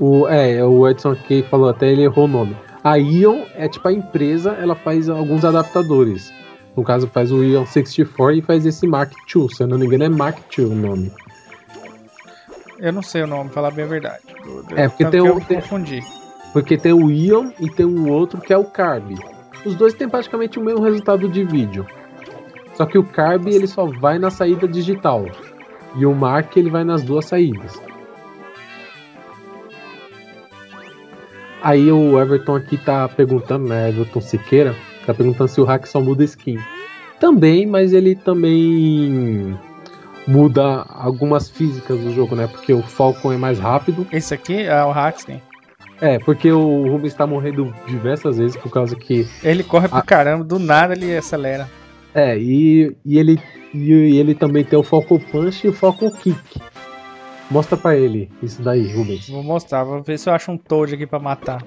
O, 0.00 0.26
é, 0.26 0.64
o 0.64 0.88
Edson 0.88 1.12
aqui 1.12 1.42
falou 1.42 1.68
até, 1.68 1.92
ele 1.92 2.02
errou 2.02 2.24
o 2.24 2.28
nome. 2.28 2.56
A 2.82 2.96
Ion 2.96 3.44
é 3.54 3.68
tipo 3.68 3.86
a 3.86 3.92
empresa, 3.92 4.52
ela 4.52 4.74
faz 4.74 5.08
alguns 5.08 5.44
adaptadores. 5.44 6.32
No 6.74 6.82
caso, 6.82 7.06
faz 7.06 7.30
o 7.30 7.44
Ion 7.44 7.66
64 7.66 8.32
e 8.32 8.42
faz 8.42 8.64
esse 8.64 8.86
Mark 8.86 9.12
II. 9.34 9.48
Se 9.54 9.62
eu 9.62 9.66
não 9.66 9.78
me 9.78 9.86
engano, 9.86 10.04
é 10.04 10.08
Mark 10.08 10.38
II 10.58 10.64
o 10.64 10.74
nome. 10.74 11.12
Eu 12.80 12.92
não 12.92 13.02
sei 13.02 13.22
o 13.22 13.26
nome, 13.26 13.50
falar 13.50 13.70
bem 13.70 13.84
a 13.84 13.88
verdade. 13.88 14.22
é, 14.74 14.88
porque 14.88 15.04
tem 15.04 15.20
um. 15.20 15.38
Tem, 15.38 15.60
confundi. 15.60 16.02
Porque 16.52 16.76
tem 16.76 16.92
o 16.92 17.10
Ion 17.10 17.50
e 17.60 17.70
tem 17.70 17.86
um 17.86 18.10
outro 18.10 18.40
que 18.40 18.52
é 18.52 18.56
o 18.56 18.64
Carb. 18.64 19.12
Os 19.64 19.74
dois 19.76 19.94
têm 19.94 20.08
praticamente 20.08 20.58
o 20.58 20.64
mesmo 20.64 20.82
resultado 20.82 21.28
de 21.28 21.44
vídeo. 21.44 21.86
Só 22.74 22.86
que 22.86 22.98
o 22.98 23.04
Carb 23.04 23.46
ele 23.46 23.66
só 23.66 23.86
vai 23.86 24.18
na 24.18 24.30
saída 24.30 24.66
digital. 24.66 25.26
E 25.94 26.06
o 26.06 26.14
Mark 26.14 26.56
ele 26.56 26.70
vai 26.70 26.82
nas 26.82 27.02
duas 27.02 27.26
saídas. 27.26 27.80
Aí 31.62 31.90
o 31.92 32.20
Everton 32.20 32.56
aqui 32.56 32.76
tá 32.76 33.08
perguntando, 33.08 33.68
né? 33.68 33.88
Everton 33.88 34.20
Siqueira, 34.20 34.74
tá 35.06 35.14
perguntando 35.14 35.48
se 35.48 35.60
o 35.60 35.64
hack 35.64 35.86
só 35.86 36.00
muda 36.00 36.24
skin. 36.24 36.58
Também, 37.20 37.66
mas 37.66 37.92
ele 37.92 38.16
também 38.16 39.56
muda 40.26 40.84
algumas 40.88 41.48
físicas 41.48 42.00
do 42.00 42.12
jogo, 42.12 42.34
né? 42.34 42.48
Porque 42.48 42.72
o 42.72 42.82
Falcon 42.82 43.32
é 43.32 43.36
mais 43.36 43.58
rápido. 43.58 44.06
Esse 44.10 44.34
aqui 44.34 44.62
é 44.62 44.84
o 44.84 44.90
Haxton. 44.90 45.40
É, 46.00 46.18
porque 46.18 46.50
o 46.50 46.82
Rubens 46.90 47.12
está 47.12 47.28
morrendo 47.28 47.72
diversas 47.86 48.38
vezes 48.38 48.56
por 48.56 48.72
causa 48.72 48.96
que. 48.96 49.24
Ele 49.44 49.62
corre 49.62 49.86
pro 49.86 49.98
a... 49.98 50.02
caramba, 50.02 50.42
do 50.42 50.58
nada 50.58 50.94
ele 50.94 51.16
acelera. 51.16 51.70
É, 52.12 52.36
e, 52.36 52.94
e, 53.04 53.18
ele, 53.18 53.40
e 53.72 54.18
ele 54.18 54.34
também 54.34 54.64
tem 54.64 54.76
o 54.76 54.82
Falcon 54.82 55.18
Punch 55.18 55.64
e 55.64 55.70
o 55.70 55.72
Falcon 55.72 56.10
Kick. 56.10 56.60
Mostra 57.52 57.76
pra 57.76 57.94
ele 57.94 58.30
isso 58.42 58.62
daí, 58.62 58.90
Rubens. 58.96 59.28
Vou 59.28 59.42
mostrar, 59.42 59.84
vou 59.84 60.02
ver 60.02 60.18
se 60.18 60.30
eu 60.30 60.32
acho 60.32 60.50
um 60.50 60.56
Toad 60.56 60.94
aqui 60.94 61.06
pra 61.06 61.18
matar. 61.18 61.62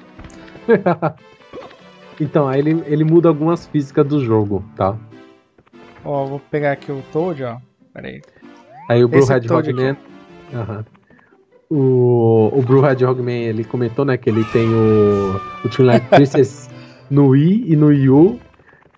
então, 2.19 2.47
aí 2.47 2.59
ele, 2.59 2.83
ele 2.87 3.03
muda 3.03 3.29
algumas 3.29 3.67
físicas 3.67 4.07
do 4.07 4.19
jogo, 4.25 4.65
tá? 4.75 4.97
Ó, 6.03 6.25
vou 6.25 6.39
pegar 6.39 6.71
aqui 6.71 6.91
o 6.91 7.03
Toad, 7.13 7.43
ó. 7.43 7.57
Pera 7.93 8.07
aí. 8.07 8.19
Aí 8.89 9.03
o 9.03 9.07
Blue 9.07 9.25
Red 9.25 9.47
Hogman. 9.47 9.95
Uhum. 10.51 10.83
O, 11.69 12.49
o 12.51 12.61
Blue 12.63 12.81
Red 12.81 13.05
Hogman 13.05 13.43
ele 13.43 13.63
comentou, 13.63 14.05
né, 14.05 14.17
que 14.17 14.27
ele 14.27 14.43
tem 14.45 14.67
o, 14.67 15.39
o 15.63 15.69
Twilight 15.69 16.05
Princess 16.09 16.67
no 17.11 17.27
Wii 17.27 17.71
e 17.71 17.75
no 17.75 17.87
Wii 17.87 18.09
U. 18.09 18.39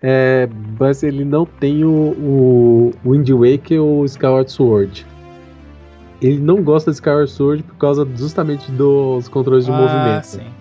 É, 0.02 0.48
mas 0.80 1.02
ele 1.02 1.22
não 1.22 1.44
tem 1.44 1.84
o, 1.84 1.90
o 1.90 2.92
Wind 3.04 3.28
Waker 3.28 3.82
ou 3.82 4.06
Skyward 4.06 4.50
Sword. 4.50 5.06
Ele 6.20 6.38
não 6.40 6.62
gosta 6.62 6.90
de 6.90 6.96
Skyward 6.96 7.30
Sword 7.30 7.62
por 7.62 7.76
causa 7.76 8.04
justamente 8.16 8.70
dos 8.72 9.28
controles 9.28 9.64
de 9.64 9.70
ah, 9.70 9.76
movimento. 9.76 10.26
Sim. 10.26 10.52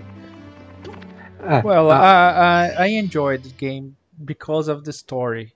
Ah, 1.39 1.61
well, 1.63 1.89
ah, 1.91 2.65
I, 2.77 2.89
I 2.89 2.99
enjoyed 2.99 3.41
the 3.43 3.53
game 3.57 3.93
because 4.17 4.69
of 4.69 4.83
the 4.83 4.91
story. 4.91 5.53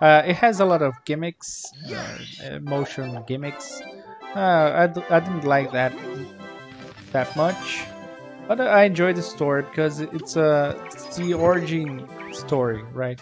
Uh, 0.00 0.22
it 0.26 0.36
has 0.36 0.60
a 0.60 0.64
lot 0.64 0.82
of 0.82 0.92
gimmicks, 1.06 1.62
uh, 2.44 2.58
motion 2.60 3.22
gimmicks. 3.26 3.80
Uh, 4.34 4.72
I 4.74 4.86
d- 4.88 5.04
I 5.08 5.20
didn't 5.20 5.44
like 5.44 5.70
that 5.72 5.92
that 7.12 7.34
much, 7.36 7.84
but 8.48 8.60
I 8.60 8.84
enjoyed 8.84 9.16
the 9.16 9.22
story 9.22 9.62
because 9.62 10.00
it's 10.00 10.36
a 10.36 10.74
it's 10.92 11.16
the 11.16 11.34
origin 11.34 12.08
story, 12.32 12.82
right? 12.92 13.20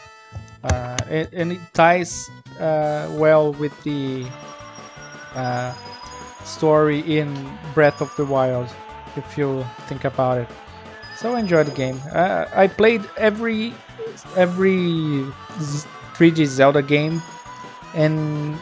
Uh, 0.64 0.96
it, 1.10 1.32
and 1.34 1.52
it 1.52 1.60
ties 1.74 2.30
uh, 2.58 3.08
well 3.18 3.52
with 3.52 3.72
the 3.82 4.24
uh, 5.34 5.74
story 6.51 7.01
in 7.18 7.28
Breath 7.74 8.01
of 8.01 8.14
the 8.16 8.24
Wild, 8.24 8.68
if 9.16 9.39
you 9.39 9.64
think 9.86 10.05
about 10.05 10.39
it. 10.39 10.48
So 11.16 11.36
enjoy 11.36 11.64
the 11.64 11.72
game. 11.72 12.01
I 12.14 12.66
played 12.66 13.02
every 13.16 13.74
every 14.36 15.24
3D 16.16 16.47
Zelda 16.47 16.82
game 16.82 17.22
and, 17.94 18.59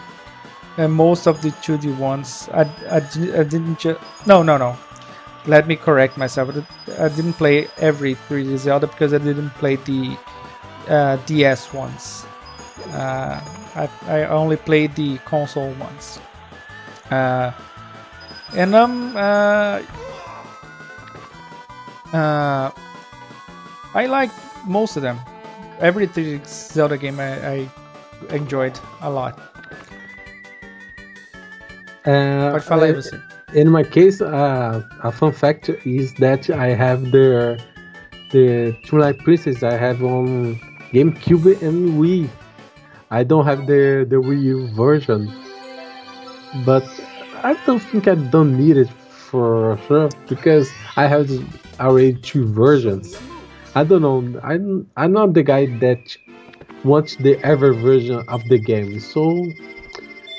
and 0.77 0.93
most 0.93 1.27
of 1.27 1.43
the 1.43 1.51
2D 1.51 1.97
ones. 1.99 2.49
I, 2.53 2.63
I, 2.91 2.97
I 2.97 3.45
didn't 3.45 3.79
just. 3.79 4.01
No, 4.27 4.43
no, 4.43 4.57
no. 4.57 4.77
Let 5.47 5.67
me 5.67 5.77
correct 5.77 6.17
myself. 6.17 6.51
I 6.99 7.09
didn't 7.09 7.35
play 7.35 7.69
every 7.79 8.15
3D 8.15 8.59
Zelda 8.59 8.87
because 8.87 9.15
I 9.15 9.19
didn't 9.19 9.51
play 9.51 9.77
the 9.77 10.17
uh, 10.89 11.17
DS 11.27 11.73
ones. 11.73 12.27
Uh, 12.91 13.41
I, 13.75 13.89
I 14.07 14.25
only 14.27 14.57
played 14.57 14.95
the 14.95 15.19
console 15.19 15.73
ones. 15.75 16.21
Uh, 17.11 17.53
and 18.55 18.75
um, 18.75 19.17
uh, 19.17 19.83
uh, 22.13 22.71
I 23.95 24.07
like 24.07 24.31
most 24.67 24.97
of 24.97 25.03
them. 25.03 25.19
Every 25.81 26.09
Zelda 26.45 26.97
game 26.99 27.21
I, 27.21 27.47
I 27.47 27.69
enjoyed 28.31 28.79
a 29.01 29.11
lot. 29.11 29.39
Uh, 32.05 32.59
falar 32.61 32.87
aí 32.87 32.93
uh. 32.93 33.21
In 33.55 33.71
my 33.71 33.83
case, 33.83 34.21
uh, 34.21 34.83
a 35.03 35.11
fun 35.11 35.33
fact 35.33 35.71
is 35.85 36.13
that 36.15 36.51
I 36.51 36.75
have 36.75 37.11
the 37.13 37.59
the 38.31 38.77
Twilight 38.87 39.19
Princess 39.25 39.63
I 39.63 39.73
have 39.73 40.03
on 40.05 40.61
GameCube 40.93 41.63
and 41.63 41.99
Wii. 41.99 42.29
I 43.11 43.25
don't 43.25 43.47
have 43.47 43.67
the 43.67 44.05
the 44.09 44.17
Wii 44.17 44.43
U 44.43 44.69
version, 44.77 45.33
but 46.67 46.85
I 47.43 47.55
don't 47.67 47.81
think 47.81 48.09
I 48.09 48.15
don't 48.15 48.59
need 48.59 48.77
it 48.77 48.91
for 48.91 49.79
sure 49.87 50.09
because 50.29 50.71
I 50.97 51.07
have 51.07 51.31
already 51.79 52.15
two 52.15 52.47
versions. 52.47 53.17
I 53.75 53.85
don't 53.85 54.03
know. 54.03 54.41
I'm 54.43 54.91
I'm 54.97 55.13
not 55.13 55.35
the 55.35 55.43
guy 55.43 55.67
that 55.79 56.17
wants 56.85 57.17
the 57.17 57.39
ever 57.45 57.73
version 57.73 58.25
of 58.29 58.43
the 58.49 58.59
game. 58.59 58.99
So 58.99 59.47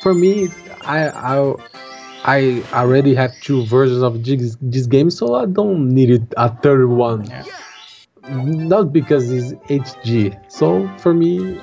for 0.02 0.14
me, 0.14 0.50
I 0.82 1.10
I 1.10 1.56
I 2.26 2.64
already 2.74 3.16
have 3.16 3.32
two 3.42 3.66
versions 3.66 4.04
of 4.04 4.24
this, 4.24 4.58
this 4.62 4.86
game, 4.86 5.10
so 5.10 5.36
I 5.36 5.46
don't 5.46 5.90
need 5.90 6.10
it, 6.10 6.34
a 6.36 6.54
third 6.54 6.88
one. 6.88 7.26
Yeah. 7.26 7.46
Not 8.30 8.92
because 8.92 9.32
it's 9.32 9.54
HD. 9.70 10.38
So 10.52 10.90
for 10.98 11.14
me, 11.14 11.60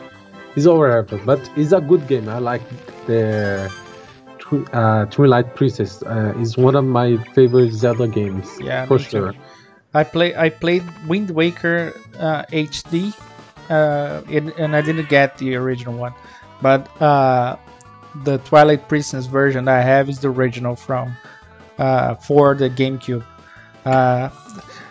it's 0.56 0.66
overrated, 0.66 1.26
but 1.26 1.50
it's 1.56 1.72
a 1.72 1.80
good 1.80 2.08
game. 2.08 2.28
I 2.28 2.38
like 2.38 2.62
the 3.06 3.70
Twi- 4.48 4.64
uh, 4.72 5.06
Twilight 5.06 5.54
Princess. 5.54 6.02
Uh, 6.02 6.34
is 6.38 6.56
one 6.56 6.76
of 6.76 6.84
my 6.84 7.16
favorite 7.34 7.72
Zelda 7.72 8.08
games. 8.08 8.58
Yeah, 8.60 8.86
for 8.86 8.98
too. 8.98 9.04
sure. 9.04 9.34
I 9.94 10.04
play 10.04 10.36
I 10.36 10.50
played 10.50 10.84
Wind 11.08 11.30
Waker 11.30 11.98
uh, 12.18 12.44
HD, 12.52 13.14
uh, 13.70 14.22
and, 14.30 14.50
and 14.58 14.76
I 14.76 14.82
didn't 14.82 15.08
get 15.08 15.38
the 15.38 15.54
original 15.56 15.94
one, 15.94 16.14
but 16.60 16.84
uh, 17.00 17.56
the 18.24 18.38
Twilight 18.38 18.88
Princess 18.88 19.26
version 19.26 19.68
I 19.68 19.80
have 19.80 20.08
is 20.08 20.20
the 20.20 20.28
original 20.28 20.76
from 20.76 21.16
uh, 21.78 22.14
for 22.14 22.54
the 22.54 22.68
GameCube. 22.68 23.24
Uh, 23.84 24.30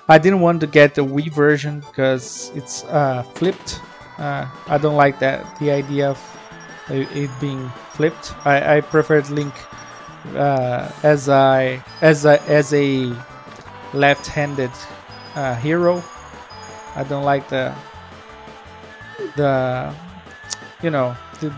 I 0.08 0.18
didn't 0.18 0.42
want 0.42 0.62
to 0.62 0.68
get 0.68 0.96
the 0.96 1.04
Wii 1.04 1.32
version 1.32 1.82
because 1.82 2.52
it's 2.56 2.84
uh, 2.86 3.24
flipped. 3.36 3.80
Uh, 4.18 4.48
I 4.68 4.78
don't 4.78 4.96
like 4.96 5.20
that 5.20 5.60
the 5.60 5.72
idea 5.72 6.10
of 6.10 6.35
it 6.90 7.30
being 7.40 7.70
flipped. 7.92 8.34
I, 8.46 8.78
I 8.78 8.82
preferred 8.82 9.30
Link 9.30 9.54
uh, 10.36 10.90
as 11.04 11.30
I 11.30 11.82
as 12.02 12.26
a 12.26 12.42
as 12.44 12.74
a 12.74 13.14
left-handed 13.94 14.72
uh, 15.36 15.56
hero. 15.56 16.04
I 16.96 17.04
don't 17.04 17.24
like 17.24 17.48
the 17.50 17.74
the 19.36 19.94
you 20.82 20.90
know 20.90 21.16
the 21.40 21.54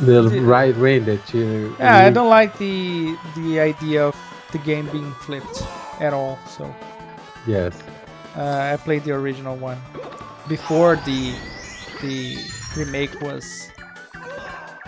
The 0.00 0.22
The- 0.28 0.40
right 0.42 0.76
way 0.76 0.98
that 1.00 1.32
you. 1.34 1.74
yeah 1.78 1.96
I 2.06 2.10
don't 2.10 2.28
like 2.30 2.56
the 2.58 3.16
the 3.34 3.60
idea 3.60 4.04
of 4.06 4.16
the 4.52 4.58
game 4.58 4.86
being 4.92 5.12
flipped 5.26 5.62
at 6.00 6.12
all. 6.12 6.38
So 6.46 6.64
Yes. 7.46 7.72
uh, 8.36 8.72
I 8.74 8.76
played 8.76 9.04
the 9.04 9.12
original 9.12 9.56
one 9.56 9.78
before 10.48 10.96
the 11.04 11.34
the 12.00 12.36
remake 12.76 13.20
was 13.20 13.70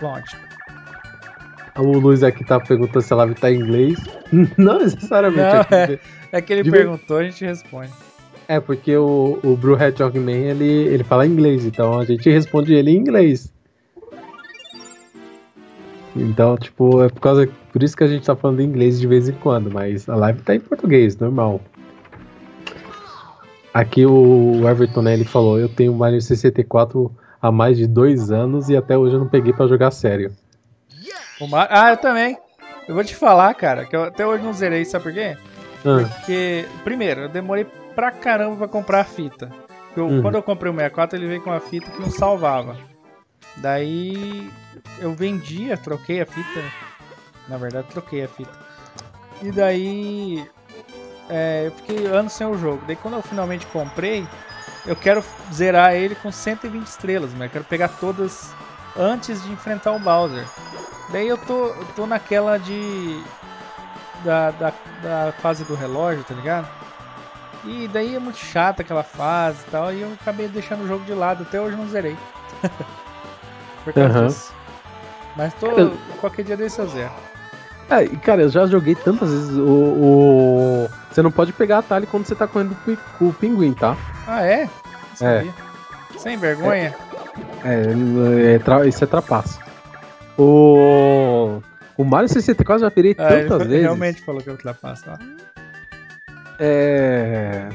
launched. 0.03 0.37
O 1.79 1.99
Luiz 1.99 2.23
aqui 2.23 2.45
tá 2.45 2.61
perguntando 2.61 3.01
se 3.01 3.13
a 3.13 3.17
live 3.17 3.35
tá 3.35 3.51
em 3.51 3.57
inglês. 3.57 3.99
Não 4.59 4.79
necessariamente. 4.79 5.41
Não, 5.71 5.83
aqui. 5.83 6.01
É 6.33 6.41
que 6.41 6.53
ele 6.53 6.63
De 6.63 6.71
perguntou, 6.71 7.19
a 7.19 7.25
gente 7.25 7.45
responde. 7.45 7.93
É, 8.47 8.59
porque 8.61 8.97
o, 8.97 9.39
o 9.43 9.83
Hedgehog 9.83 10.19
Man, 10.19 10.33
ele, 10.33 10.65
ele 10.65 11.05
fala 11.05 11.27
inglês, 11.27 11.65
então 11.65 11.99
a 11.99 12.05
gente 12.05 12.29
responde 12.29 12.75
ele 12.75 12.91
em 12.91 12.97
inglês. 12.97 13.53
Então, 16.17 16.57
tipo, 16.57 17.03
é 17.03 17.09
por 17.09 17.21
causa. 17.21 17.49
Por 17.73 17.83
isso 17.83 17.97
que 17.97 18.03
a 18.03 18.09
gente 18.09 18.27
tá 18.27 18.35
falando 18.35 18.61
inglês 18.61 18.99
de 18.99 19.07
vez 19.07 19.29
em 19.29 19.33
quando, 19.33 19.71
mas 19.71 20.09
a 20.09 20.17
live 20.17 20.43
tá 20.43 20.55
em 20.55 20.61
português, 20.61 21.17
normal. 21.17 21.61
Aqui 23.73 24.05
o 24.05 24.69
Everton, 24.69 25.03
né, 25.03 25.15
ele 25.15 25.25
falou, 25.25 25.59
eu 25.59 25.69
tenho 25.69 25.95
Mario 25.95 26.21
64 26.21 27.11
há 27.41 27.51
mais 27.53 27.77
de 27.77 27.87
dois 27.87 28.31
anos 28.31 28.69
e 28.69 28.77
até 28.77 28.97
hoje 28.97 29.15
eu 29.15 29.21
não 29.21 29.29
peguei 29.29 29.53
pra 29.53 29.67
jogar 29.67 29.91
sério. 29.91 30.33
Mar- 31.49 31.69
Ah, 31.71 31.91
eu 31.91 31.97
também. 31.97 32.37
Eu 32.87 32.95
vou 32.95 33.03
te 33.05 33.15
falar, 33.17 33.55
cara, 33.55 33.87
que 33.87 33.97
eu 33.97 34.05
até 34.05 34.27
hoje 34.27 34.45
não 34.45 34.53
zerei, 34.53 34.85
sabe 34.85 35.05
por 35.05 35.13
quê? 35.13 35.37
Ah, 35.87 36.07
Porque, 36.17 36.67
primeiro, 36.85 37.23
eu 37.23 37.29
demorei 37.29 37.65
pra 37.95 38.11
caramba 38.11 38.57
pra 38.57 38.69
comprar 38.69 39.01
a 39.01 39.05
fita. 39.05 39.51
Eu, 39.97 40.07
Uhum. 40.07 40.23
Quando 40.23 40.35
eu 40.35 40.43
comprei 40.43 40.71
o 40.71 40.75
64, 40.75 41.17
ele 41.19 41.27
veio 41.27 41.41
com 41.41 41.51
uma 41.51 41.61
fita 41.61 41.91
que 41.91 42.01
não 42.01 42.11
salvava. 42.11 42.77
Daí 43.57 44.51
eu 44.99 45.13
vendia, 45.15 45.77
troquei 45.77 46.21
a 46.21 46.27
fita. 46.27 46.61
Na 47.49 47.57
verdade, 47.57 47.87
troquei 47.89 48.23
a 48.25 48.29
fita. 48.29 48.53
E 49.43 49.51
daí 49.51 50.47
é, 51.29 51.65
eu 51.67 51.73
fiquei 51.73 52.07
anos 52.07 52.33
sem 52.33 52.47
o 52.47 52.57
jogo. 52.59 52.83
Daí 52.87 52.97
quando 52.97 53.15
eu 53.15 53.23
finalmente 53.23 53.67
comprei, 53.67 54.27
eu 54.91 54.97
quero 54.97 55.23
zerar 55.53 55.95
ele 55.95 56.17
com 56.17 56.33
120 56.33 56.85
estrelas, 56.85 57.33
mas 57.33 57.43
eu 57.45 57.51
quero 57.51 57.65
pegar 57.65 57.89
todas 57.89 58.53
antes 58.97 59.41
de 59.41 59.53
enfrentar 59.53 59.93
o 59.93 60.01
Bowser. 60.01 60.45
Daí 61.11 61.29
eu 61.29 61.39
tô, 61.39 61.67
eu 61.69 61.87
tô 61.95 62.07
naquela 62.07 62.59
de. 62.59 63.23
Da, 64.25 64.51
da, 64.51 64.73
da 65.01 65.33
fase 65.41 65.65
do 65.65 65.75
relógio, 65.75 66.25
tá 66.25 66.35
ligado? 66.35 66.69
E 67.65 67.87
daí 67.89 68.17
é 68.17 68.19
muito 68.19 68.39
chata 68.39 68.83
aquela 68.83 69.03
fase 69.05 69.61
e 69.67 69.71
tal, 69.71 69.93
e 69.95 70.01
eu 70.01 70.13
acabei 70.21 70.49
deixando 70.49 70.83
o 70.83 70.89
jogo 70.89 71.05
de 71.05 71.15
lado, 71.15 71.43
até 71.45 71.61
hoje 71.61 71.77
não 71.77 71.87
zerei. 71.89 72.17
Por 73.85 73.93
causa 73.95 74.09
Aham. 74.11 74.27
disso. 74.27 74.53
Mas 75.37 75.55
tô. 75.55 75.69
Cara, 75.69 75.93
Qualquer 76.21 76.45
dia 76.45 76.57
desse 76.57 76.81
eu 76.81 76.89
zero. 76.89 77.13
É, 77.89 78.05
e, 78.05 78.17
cara, 78.17 78.43
eu 78.43 78.49
já 78.49 78.67
joguei 78.67 78.95
tantas 78.95 79.31
vezes 79.31 79.57
o, 79.57 79.63
o- 79.65 80.91
Você 81.11 81.23
não 81.23 81.31
pode 81.33 81.53
pegar 81.53 81.79
atalho 81.79 82.07
quando 82.07 82.27
você 82.27 82.35
tá 82.35 82.47
correndo 82.47 82.77
com 83.19 83.29
o 83.29 83.33
pinguim, 83.33 83.73
tá? 83.73 83.97
Ah, 84.27 84.45
é? 84.45 84.69
Não 85.21 85.29
sabia. 85.37 85.55
Sem 86.19 86.37
vergonha? 86.37 86.95
É, 87.65 88.55
é, 88.55 88.59
tra- 88.59 88.87
isso 88.87 89.03
é 89.05 89.07
trapaço. 89.07 89.59
O. 90.39 91.61
O 91.97 92.05
Mario 92.05 92.29
64 92.29 92.75
eu 92.85 92.89
já 92.89 92.95
virei 92.95 93.15
Ah, 93.19 93.33
ele 93.33 93.43
tantas 93.43 93.59
fa- 93.59 93.65
vezes. 93.69 93.83
realmente 93.83 94.23
falou 94.23 94.41
que 94.43 94.49
eu 94.49 94.55
ultrapasso. 94.55 95.05
ó. 95.11 95.17
É. 96.59 97.69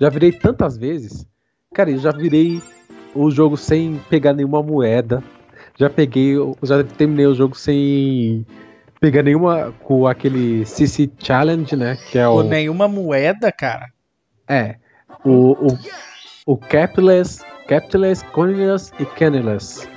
Já 0.00 0.08
virei 0.08 0.32
tantas 0.32 0.76
vezes. 0.76 1.26
Cara, 1.74 1.90
eu 1.90 1.98
já 1.98 2.10
virei 2.10 2.60
o 3.14 3.30
jogo 3.30 3.56
sem 3.56 4.00
pegar 4.10 4.32
nenhuma 4.32 4.62
moeda. 4.62 5.22
Já 5.78 5.88
peguei. 5.88 6.34
Já 6.62 6.82
terminei 6.84 7.26
o 7.26 7.34
jogo 7.34 7.56
sem 7.56 8.44
pegar 9.00 9.22
nenhuma. 9.22 9.72
Com 9.84 10.06
aquele 10.06 10.64
CC 10.66 11.10
Challenge, 11.18 11.74
né? 11.76 11.96
Que 12.10 12.18
é 12.18 12.28
o. 12.28 12.42
nenhuma 12.42 12.88
moeda, 12.88 13.50
cara. 13.52 13.86
É. 14.48 14.76
O, 15.24 15.52
o, 15.72 15.78
o 16.46 16.56
Capless, 16.56 17.40
Capless, 17.68 18.24
Coinless 18.32 18.92
e 18.98 19.04
Canneless. 19.04 19.88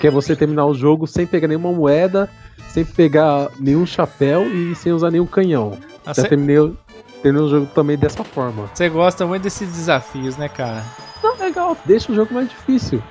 Que 0.00 0.06
é 0.06 0.10
você 0.10 0.36
terminar 0.36 0.66
o 0.66 0.74
jogo 0.74 1.06
sem 1.06 1.26
pegar 1.26 1.48
nenhuma 1.48 1.72
moeda, 1.72 2.28
sem 2.68 2.84
pegar 2.84 3.48
nenhum 3.58 3.84
chapéu 3.84 4.46
e 4.46 4.74
sem 4.74 4.92
usar 4.92 5.10
nenhum 5.10 5.26
canhão. 5.26 5.76
Ah, 6.06 6.12
Já 6.12 6.22
Você 6.22 6.28
terminei, 6.28 6.58
o- 6.58 6.76
terminei 7.22 7.46
o 7.46 7.50
jogo 7.50 7.66
também 7.74 7.98
dessa 7.98 8.22
forma. 8.22 8.68
você 8.72 8.88
gosta 8.88 9.26
muito 9.26 9.42
desses 9.42 9.68
desafios, 9.68 10.36
né, 10.36 10.48
cara? 10.48 10.84
Não, 11.22 11.36
legal, 11.36 11.76
deixa 11.84 12.12
o 12.12 12.14
jogo 12.14 12.32
mais 12.32 12.48
difícil. 12.48 13.02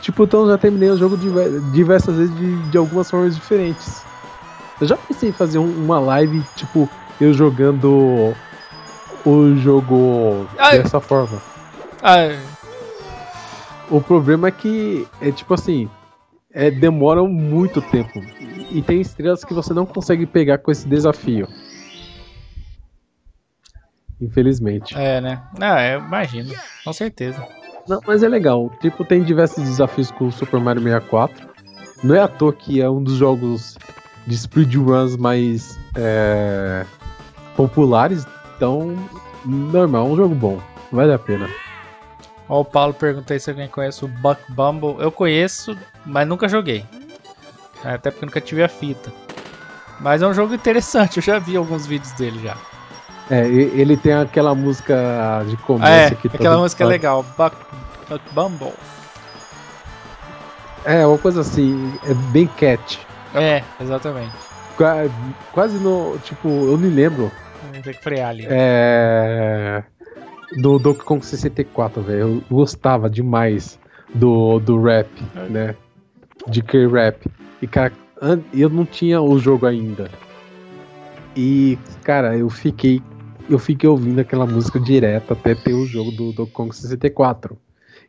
Tipo, 0.00 0.24
então 0.24 0.46
já 0.48 0.58
terminei 0.58 0.90
o 0.90 0.96
jogo 0.96 1.16
diver- 1.16 1.60
diversas 1.72 2.16
vezes 2.16 2.34
de, 2.36 2.56
de 2.70 2.78
algumas 2.78 3.08
formas 3.10 3.34
diferentes. 3.36 4.04
Eu 4.80 4.86
já 4.88 4.96
pensei 4.96 5.28
em 5.28 5.32
fazer 5.32 5.58
um- 5.58 5.84
uma 5.84 6.00
live, 6.00 6.42
tipo, 6.56 6.88
eu 7.20 7.32
jogando 7.32 8.34
o 9.28 9.56
jogo 9.56 10.46
Ai. 10.58 10.82
dessa 10.82 11.00
forma. 11.00 11.40
Ah, 12.02 12.28
O 13.90 14.00
problema 14.00 14.48
é 14.48 14.50
que 14.50 15.06
é 15.20 15.30
tipo 15.30 15.54
assim, 15.54 15.88
é, 16.52 16.70
demora 16.70 17.22
muito 17.24 17.80
tempo. 17.82 18.22
E 18.70 18.82
tem 18.82 19.00
estrelas 19.00 19.44
que 19.44 19.54
você 19.54 19.72
não 19.72 19.86
consegue 19.86 20.26
pegar 20.26 20.58
com 20.58 20.70
esse 20.70 20.86
desafio. 20.86 21.48
Infelizmente. 24.20 24.96
é, 24.96 25.20
né? 25.20 25.42
Ah, 25.60 25.82
eu 25.86 26.00
imagino. 26.00 26.52
Com 26.84 26.92
certeza. 26.92 27.46
Não, 27.88 28.00
mas 28.06 28.22
é 28.22 28.28
legal. 28.28 28.70
Tipo, 28.80 29.04
tem 29.04 29.22
diversos 29.22 29.64
desafios 29.64 30.10
com 30.10 30.26
o 30.26 30.32
Super 30.32 30.60
Mario 30.60 30.82
64. 30.82 31.48
Não 32.02 32.14
é 32.14 32.20
à 32.20 32.28
toa 32.28 32.52
que 32.52 32.80
é 32.80 32.90
um 32.90 33.02
dos 33.02 33.14
jogos 33.14 33.76
de 34.26 34.36
speedruns 34.36 35.16
mais 35.16 35.78
é, 35.96 36.84
populares, 37.56 38.26
então 38.58 38.96
normal, 39.44 40.08
é 40.08 40.10
um 40.10 40.16
jogo 40.16 40.34
bom, 40.34 40.60
vale 40.90 41.12
a 41.12 41.18
pena. 41.18 41.48
Ó, 42.48 42.60
o 42.62 42.64
Paulo 42.64 42.92
perguntei 42.92 43.38
se 43.38 43.48
alguém 43.48 43.68
conhece 43.68 44.04
o 44.04 44.08
Buck 44.08 44.40
Bumble. 44.48 44.96
Eu 44.98 45.12
conheço, 45.12 45.78
mas 46.04 46.26
nunca 46.26 46.48
joguei. 46.48 46.84
Até 47.84 48.10
porque 48.10 48.26
nunca 48.26 48.40
tive 48.40 48.64
a 48.64 48.68
fita. 48.68 49.12
Mas 50.00 50.22
é 50.22 50.26
um 50.26 50.34
jogo 50.34 50.54
interessante, 50.54 51.18
eu 51.18 51.22
já 51.22 51.38
vi 51.38 51.56
alguns 51.56 51.86
vídeos 51.86 52.10
dele 52.12 52.40
já. 52.42 52.56
É, 53.30 53.46
ele 53.46 53.96
tem 53.96 54.14
aquela 54.14 54.54
música 54.54 55.44
de 55.46 55.56
começo 55.58 56.14
é, 56.14 56.16
que 56.16 56.28
aquela 56.28 56.58
música 56.58 56.82
é 56.82 56.86
legal, 56.86 57.24
Buck, 57.36 57.56
Buck 58.08 58.24
Bumble. 58.32 58.72
É, 60.84 61.06
uma 61.06 61.18
coisa 61.18 61.42
assim, 61.42 61.96
é 62.08 62.14
bem 62.32 62.46
cat. 62.46 62.98
É, 63.34 63.62
exatamente. 63.80 64.32
Quase 65.52 65.76
no. 65.78 66.18
Tipo, 66.24 66.48
eu 66.48 66.78
me 66.78 66.88
lembro. 66.88 67.30
Tem 67.72 67.82
que 67.82 68.02
frear 68.02 68.30
ali. 68.30 68.46
É. 68.48 69.82
Do 70.56 70.78
Donkey 70.78 71.04
Kong 71.04 71.24
64, 71.24 72.02
velho. 72.02 72.18
Eu 72.18 72.42
gostava 72.50 73.10
demais 73.10 73.78
do, 74.14 74.58
do 74.58 74.80
rap, 74.82 75.08
né? 75.50 75.74
De 76.46 76.62
K-Rap. 76.62 77.26
E, 77.60 77.66
cara, 77.66 77.92
eu 78.52 78.68
não 78.68 78.84
tinha 78.84 79.20
o 79.20 79.38
jogo 79.38 79.66
ainda. 79.66 80.10
E, 81.36 81.78
cara, 82.02 82.36
eu 82.36 82.48
fiquei. 82.48 83.02
Eu 83.48 83.58
fiquei 83.58 83.88
ouvindo 83.88 84.20
aquela 84.20 84.44
música 84.44 84.78
direto 84.78 85.32
até 85.32 85.54
ter 85.54 85.72
o 85.72 85.86
jogo 85.86 86.10
do 86.10 86.32
Donkey 86.32 86.52
Kong 86.52 86.74
64. 86.74 87.56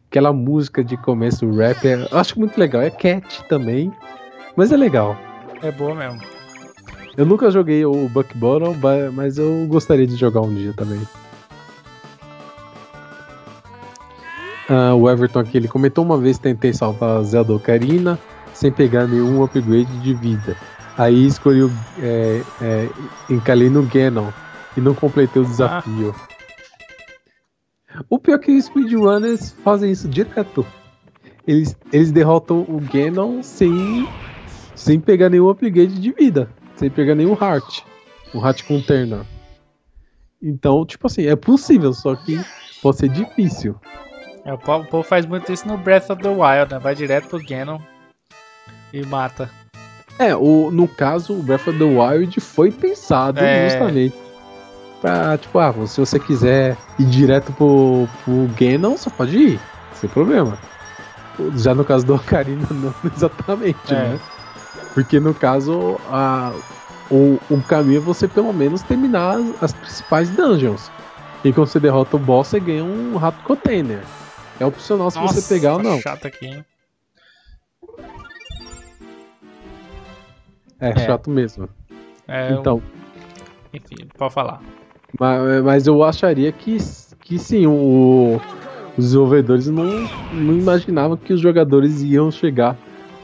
Aquela 0.09 0.33
música 0.33 0.83
de 0.83 0.97
começo, 0.97 1.49
rap, 1.51 1.85
é, 1.87 2.07
eu 2.11 2.17
acho 2.17 2.37
muito 2.39 2.59
legal. 2.59 2.81
É 2.81 2.89
cat 2.89 3.43
também, 3.47 3.93
mas 4.55 4.71
é 4.71 4.77
legal. 4.77 5.15
É 5.61 5.71
boa 5.71 5.93
mesmo. 5.93 6.38
Eu 7.17 7.25
nunca 7.25 7.51
joguei 7.51 7.85
o 7.85 8.07
Buck 8.09 8.37
Bottom, 8.37 8.75
mas 9.13 9.37
eu 9.37 9.65
gostaria 9.67 10.07
de 10.07 10.15
jogar 10.15 10.41
um 10.41 10.53
dia 10.53 10.73
também. 10.73 10.99
Uh, 14.69 14.95
o 14.95 15.09
Everton 15.09 15.39
aqui, 15.39 15.57
ele 15.57 15.67
comentou 15.67 16.05
uma 16.05 16.17
vez 16.17 16.37
tentei 16.37 16.71
salvar 16.71 17.17
a 17.17 17.23
Zelda 17.23 17.53
Ocarina 17.53 18.19
sem 18.53 18.71
pegar 18.71 19.07
nenhum 19.07 19.43
upgrade 19.43 19.99
de 20.01 20.13
vida. 20.13 20.55
Aí 20.95 21.25
escolhi 21.25 21.63
o, 21.63 21.71
é, 21.99 22.43
é, 22.61 22.89
encalhei 23.29 23.69
no 23.69 23.83
Ganon 23.83 24.29
e 24.77 24.81
não 24.81 24.93
completei 24.93 25.41
o 25.41 25.45
desafio. 25.45 26.13
Ah. 26.15 28.03
O 28.09 28.19
pior 28.19 28.35
é 28.35 28.39
que 28.39 28.51
os 28.51 28.65
speedrunners 28.65 29.51
fazem 29.63 29.91
isso 29.91 30.07
direto. 30.07 30.65
Eles, 31.47 31.75
eles 31.91 32.11
derrotam 32.11 32.59
o 32.61 32.79
Ganon 32.93 33.41
sem, 33.41 34.07
sem 34.75 34.99
pegar 34.99 35.29
nenhum 35.29 35.49
upgrade 35.49 35.99
de 35.99 36.11
vida. 36.11 36.49
Sem 36.79 36.89
pegar 36.89 37.13
nenhum 37.13 37.33
heart. 37.33 37.81
Um 38.33 38.39
heart 38.39 38.63
container. 38.63 39.25
Então, 40.41 40.85
tipo 40.85 41.07
assim, 41.07 41.27
é 41.27 41.35
possível, 41.35 41.91
só 41.93 42.15
que 42.15 42.39
pode 42.81 42.97
ser 42.97 43.09
difícil. 43.09 43.75
É, 44.45 44.53
o 44.53 44.57
povo 44.57 45.03
faz 45.03 45.25
muito 45.25 45.51
isso 45.51 45.67
no 45.67 45.77
Breath 45.77 46.09
of 46.09 46.23
the 46.23 46.29
Wild, 46.29 46.71
né? 46.71 46.79
Vai 46.79 46.95
direto 46.95 47.27
pro 47.27 47.45
Ganon 47.45 47.79
e 48.93 49.05
mata. 49.05 49.49
É, 50.17 50.33
o, 50.33 50.71
no 50.71 50.87
caso, 50.87 51.33
o 51.33 51.43
Breath 51.43 51.67
of 51.67 51.77
the 51.77 51.83
Wild 51.83 52.39
foi 52.39 52.71
pensado 52.71 53.41
é... 53.41 53.69
justamente 53.69 54.15
pra, 55.01 55.37
tipo, 55.37 55.59
ah, 55.59 55.73
se 55.85 55.99
você 55.99 56.17
quiser 56.17 56.77
ir 56.97 57.05
direto 57.07 57.51
pro, 57.51 58.07
pro 58.23 58.49
Ganon, 58.57 58.95
você 58.95 59.09
pode 59.09 59.37
ir, 59.37 59.59
sem 59.95 60.09
problema. 60.09 60.57
Já 61.55 61.75
no 61.75 61.83
caso 61.83 62.05
do 62.05 62.15
Ocarina, 62.15 62.65
não 62.71 62.93
exatamente, 63.13 63.93
é. 63.93 64.13
né? 64.13 64.19
Porque 64.93 65.19
no 65.19 65.33
caso, 65.33 65.99
a, 66.09 66.53
o, 67.09 67.39
o 67.49 67.61
caminho 67.63 67.97
é 67.97 68.01
você 68.01 68.27
pelo 68.27 68.53
menos 68.53 68.81
terminar 68.81 69.37
as, 69.37 69.63
as 69.63 69.73
principais 69.73 70.29
dungeons. 70.29 70.91
E 71.43 71.53
quando 71.53 71.67
você 71.67 71.79
derrota 71.79 72.17
o 72.17 72.19
boss, 72.19 72.47
você 72.49 72.59
ganha 72.59 72.83
um 72.83 73.15
rato 73.17 73.41
container. 73.43 74.03
É 74.59 74.65
opcional 74.65 75.09
se 75.09 75.17
Nossa, 75.17 75.39
você 75.39 75.53
pegar 75.53 75.75
ou 75.75 75.83
não. 75.83 75.99
chato 75.99 76.27
aqui, 76.27 76.45
hein? 76.47 76.65
É, 80.79 80.89
é, 80.89 80.99
chato 80.99 81.29
mesmo. 81.29 81.69
É, 82.27 82.51
então. 82.53 82.81
Eu... 83.73 83.79
Enfim, 83.79 84.07
pode 84.17 84.33
falar. 84.33 84.61
Mas, 85.17 85.63
mas 85.63 85.87
eu 85.87 86.03
acharia 86.03 86.51
que, 86.51 86.77
que 87.21 87.39
sim, 87.39 87.65
o, 87.65 88.39
os 88.97 89.05
desenvolvedores 89.05 89.67
não, 89.67 89.85
não 90.33 90.53
imaginavam 90.53 91.17
que 91.17 91.33
os 91.33 91.39
jogadores 91.39 92.01
iam 92.01 92.29
chegar, 92.31 92.77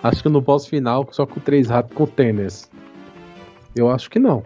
acho 0.07 0.21
que 0.21 0.29
no 0.29 0.39
boss 0.39 0.67
final, 0.67 1.07
só 1.11 1.25
com 1.25 1.39
três 1.39 1.67
ratos 1.67 1.95
containers. 1.95 2.69
Eu 3.75 3.89
acho 3.89 4.09
que 4.09 4.19
não. 4.19 4.43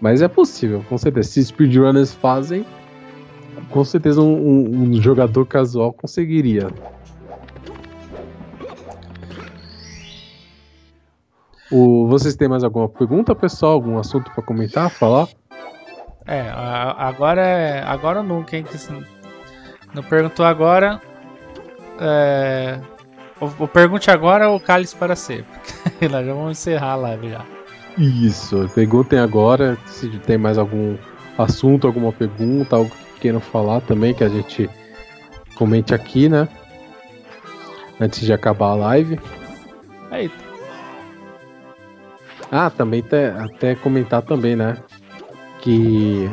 Mas 0.00 0.22
é 0.22 0.28
possível, 0.28 0.84
com 0.88 0.98
certeza. 0.98 1.28
Se 1.28 1.44
speedrunners 1.44 2.12
fazem, 2.14 2.64
com 3.70 3.84
certeza 3.84 4.20
um, 4.20 4.34
um, 4.34 4.82
um 4.82 4.94
jogador 5.00 5.46
casual 5.46 5.92
conseguiria. 5.92 6.68
O, 11.70 12.06
vocês 12.08 12.34
têm 12.34 12.48
mais 12.48 12.64
alguma 12.64 12.88
pergunta, 12.88 13.34
pessoal? 13.34 13.72
Algum 13.72 13.98
assunto 13.98 14.30
para 14.32 14.42
comentar, 14.42 14.90
falar? 14.90 15.28
É, 16.26 16.50
agora 16.50 17.42
é. 17.42 17.82
Agora 17.82 18.22
nunca, 18.22 18.56
hein? 18.56 18.64
Não 19.94 20.02
perguntou 20.02 20.44
agora. 20.44 21.00
É, 22.00 22.80
o, 23.40 23.64
o 23.64 23.68
pergunte 23.68 24.10
agora 24.10 24.48
ou 24.48 24.58
cálice 24.58 24.96
para 24.96 25.14
ser. 25.14 25.44
Nós 26.10 26.26
já 26.26 26.32
vamos 26.32 26.58
encerrar 26.58 26.92
a 26.92 26.96
live 26.96 27.30
já. 27.30 27.44
Isso, 27.96 28.70
perguntem 28.74 29.18
agora 29.18 29.76
se 29.86 30.08
tem 30.20 30.38
mais 30.38 30.56
algum 30.56 30.96
assunto, 31.36 31.86
alguma 31.86 32.12
pergunta, 32.12 32.76
algo 32.76 32.90
queiram 33.20 33.40
falar 33.40 33.80
também, 33.80 34.14
que 34.14 34.22
a 34.22 34.28
gente 34.28 34.70
comente 35.56 35.92
aqui, 35.92 36.28
né? 36.28 36.48
Antes 38.00 38.20
de 38.20 38.32
acabar 38.32 38.68
a 38.68 38.74
live. 38.74 39.18
Aí. 40.10 40.30
Ah, 42.50 42.70
também 42.70 43.00
até, 43.00 43.30
até 43.30 43.74
comentar 43.74 44.22
também, 44.22 44.54
né? 44.54 44.76
Que 45.60 46.30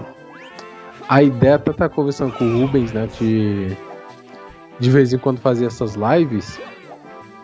a 1.10 1.24
ideia 1.24 1.56
até 1.56 1.74
tá 1.74 1.90
conversando 1.90 2.34
com 2.34 2.46
o 2.46 2.62
Rubens, 2.62 2.94
né? 2.94 3.08
De, 3.20 3.76
de 4.80 4.90
vez 4.92 5.12
em 5.12 5.18
quando 5.18 5.40
fazer 5.40 5.66
essas 5.66 5.96
lives 5.96 6.60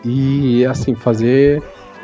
e 0.04 0.64
assim, 0.66 0.94
fazer 0.94 1.62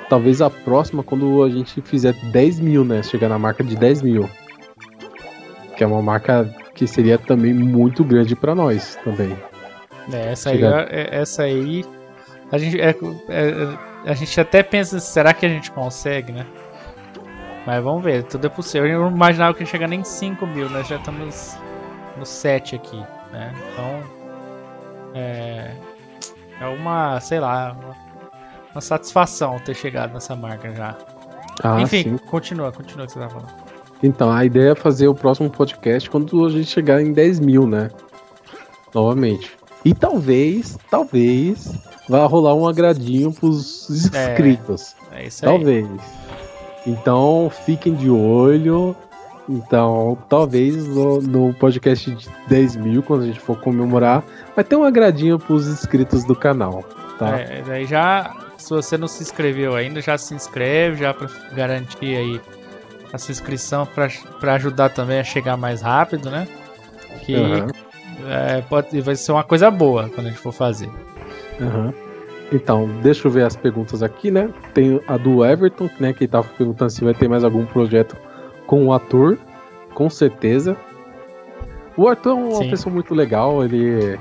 talvez 0.08 0.40
a 0.40 0.48
próxima 0.48 1.02
quando 1.02 1.42
a 1.42 1.50
gente 1.50 1.80
fizer 1.82 2.14
10 2.14 2.60
mil, 2.60 2.84
né? 2.84 3.02
Chegar 3.02 3.28
na 3.28 3.38
marca 3.38 3.62
de 3.62 3.76
10 3.76 4.02
mil. 4.02 4.28
Que 5.76 5.84
é 5.84 5.86
uma 5.86 6.02
marca 6.02 6.48
que 6.74 6.86
seria 6.86 7.18
também 7.18 7.52
muito 7.52 8.04
grande 8.04 8.34
para 8.34 8.54
nós 8.54 8.96
também. 9.04 9.36
É, 10.12 10.32
essa 10.32 10.50
aí, 10.50 10.64
é, 10.64 11.08
essa 11.10 11.42
aí 11.42 11.84
a 12.50 12.58
gente, 12.58 12.80
é, 12.80 12.90
é, 13.28 14.10
a 14.10 14.14
gente 14.14 14.40
até 14.40 14.62
pensa, 14.62 14.98
será 15.00 15.34
que 15.34 15.44
a 15.44 15.48
gente 15.48 15.70
consegue, 15.70 16.32
né? 16.32 16.46
Mas 17.66 17.84
vamos 17.84 18.02
ver, 18.02 18.22
tudo 18.22 18.46
é 18.46 18.50
possível. 18.50 18.88
Eu 18.88 19.00
não 19.02 19.10
imaginava 19.10 19.52
que 19.52 19.62
ia 19.62 19.66
chegar 19.66 19.86
nem 19.86 20.02
5 20.02 20.46
mil, 20.46 20.70
nós 20.70 20.88
já 20.88 20.96
estamos 20.96 21.58
no 22.16 22.24
7 22.24 22.76
aqui, 22.76 22.98
né? 23.30 23.52
Então, 23.72 24.02
é, 25.14 25.72
é 26.60 26.66
uma, 26.66 27.20
sei 27.20 27.40
lá, 27.40 27.72
uma, 27.72 27.96
uma 28.74 28.80
satisfação 28.80 29.58
ter 29.60 29.74
chegado 29.74 30.12
nessa 30.12 30.34
marca 30.34 30.72
já. 30.74 30.96
Ah, 31.62 31.80
Enfim, 31.80 32.02
sim. 32.02 32.18
continua, 32.18 32.70
continua 32.70 33.04
o 33.04 33.06
que 33.06 33.12
você 33.12 33.18
tá 33.18 33.28
falando. 33.28 33.52
Então, 34.02 34.30
a 34.30 34.44
ideia 34.44 34.72
é 34.72 34.74
fazer 34.74 35.08
o 35.08 35.14
próximo 35.14 35.50
podcast 35.50 36.08
quando 36.08 36.44
a 36.44 36.50
gente 36.50 36.66
chegar 36.66 37.02
em 37.02 37.12
10 37.12 37.40
mil, 37.40 37.66
né? 37.66 37.90
Novamente. 38.94 39.56
E 39.84 39.92
talvez, 39.92 40.78
talvez, 40.90 41.74
vá 42.08 42.24
rolar 42.26 42.54
um 42.54 42.66
agradinho 42.66 43.32
pros 43.32 43.90
inscritos. 43.90 44.94
É, 45.12 45.22
é 45.22 45.26
isso 45.26 45.44
aí. 45.44 45.50
Talvez. 45.50 45.88
Então, 46.86 47.50
fiquem 47.64 47.94
de 47.94 48.08
olho. 48.08 48.94
Então, 49.48 50.18
talvez 50.28 50.86
no, 50.86 51.22
no, 51.22 51.54
podcast 51.54 52.10
de 52.10 52.28
10 52.48 52.76
mil, 52.76 53.02
quando 53.02 53.22
a 53.22 53.26
gente 53.26 53.40
for 53.40 53.58
comemorar, 53.58 54.22
vai 54.54 54.62
ter 54.62 54.76
um 54.76 54.84
agradinho 54.84 55.38
pros 55.38 55.66
inscritos 55.66 56.22
do 56.24 56.36
canal, 56.36 56.84
tá? 57.18 57.38
É, 57.38 57.62
daí 57.66 57.86
já, 57.86 58.36
se 58.58 58.68
você 58.68 58.98
não 58.98 59.08
se 59.08 59.22
inscreveu 59.22 59.74
ainda, 59.74 60.02
já 60.02 60.18
se 60.18 60.34
inscreve, 60.34 60.98
já 60.98 61.14
pra 61.14 61.28
garantir 61.54 62.14
aí 62.16 62.40
a 63.10 63.16
sua 63.16 63.32
inscrição 63.32 63.86
para 63.86 64.54
ajudar 64.54 64.90
também 64.90 65.18
a 65.18 65.24
chegar 65.24 65.56
mais 65.56 65.80
rápido, 65.80 66.30
né? 66.30 66.46
Que 67.24 67.34
uhum. 67.34 67.68
é, 68.28 68.60
pode, 68.68 69.00
vai 69.00 69.16
ser 69.16 69.32
uma 69.32 69.44
coisa 69.44 69.70
boa 69.70 70.10
quando 70.10 70.26
a 70.26 70.30
gente 70.30 70.40
for 70.40 70.52
fazer. 70.52 70.90
Uhum. 71.58 71.90
Então, 72.52 72.86
deixa 73.02 73.26
eu 73.26 73.32
ver 73.32 73.44
as 73.44 73.56
perguntas 73.56 74.02
aqui, 74.02 74.30
né? 74.30 74.50
Tem 74.74 75.00
a 75.06 75.16
do 75.16 75.42
Everton, 75.42 75.88
né? 75.98 76.12
Que 76.12 76.26
tava 76.26 76.48
perguntando 76.56 76.90
se 76.90 77.02
vai 77.02 77.14
ter 77.14 77.28
mais 77.28 77.44
algum 77.44 77.64
projeto 77.64 78.16
com 78.68 78.86
o 78.86 78.92
ator. 78.92 79.36
Com 79.94 80.08
certeza. 80.08 80.76
O 81.96 82.06
Arthur 82.06 82.30
é 82.30 82.34
uma 82.34 82.54
Sim. 82.62 82.70
pessoa 82.70 82.94
muito 82.94 83.12
legal, 83.12 83.64
ele. 83.64 84.16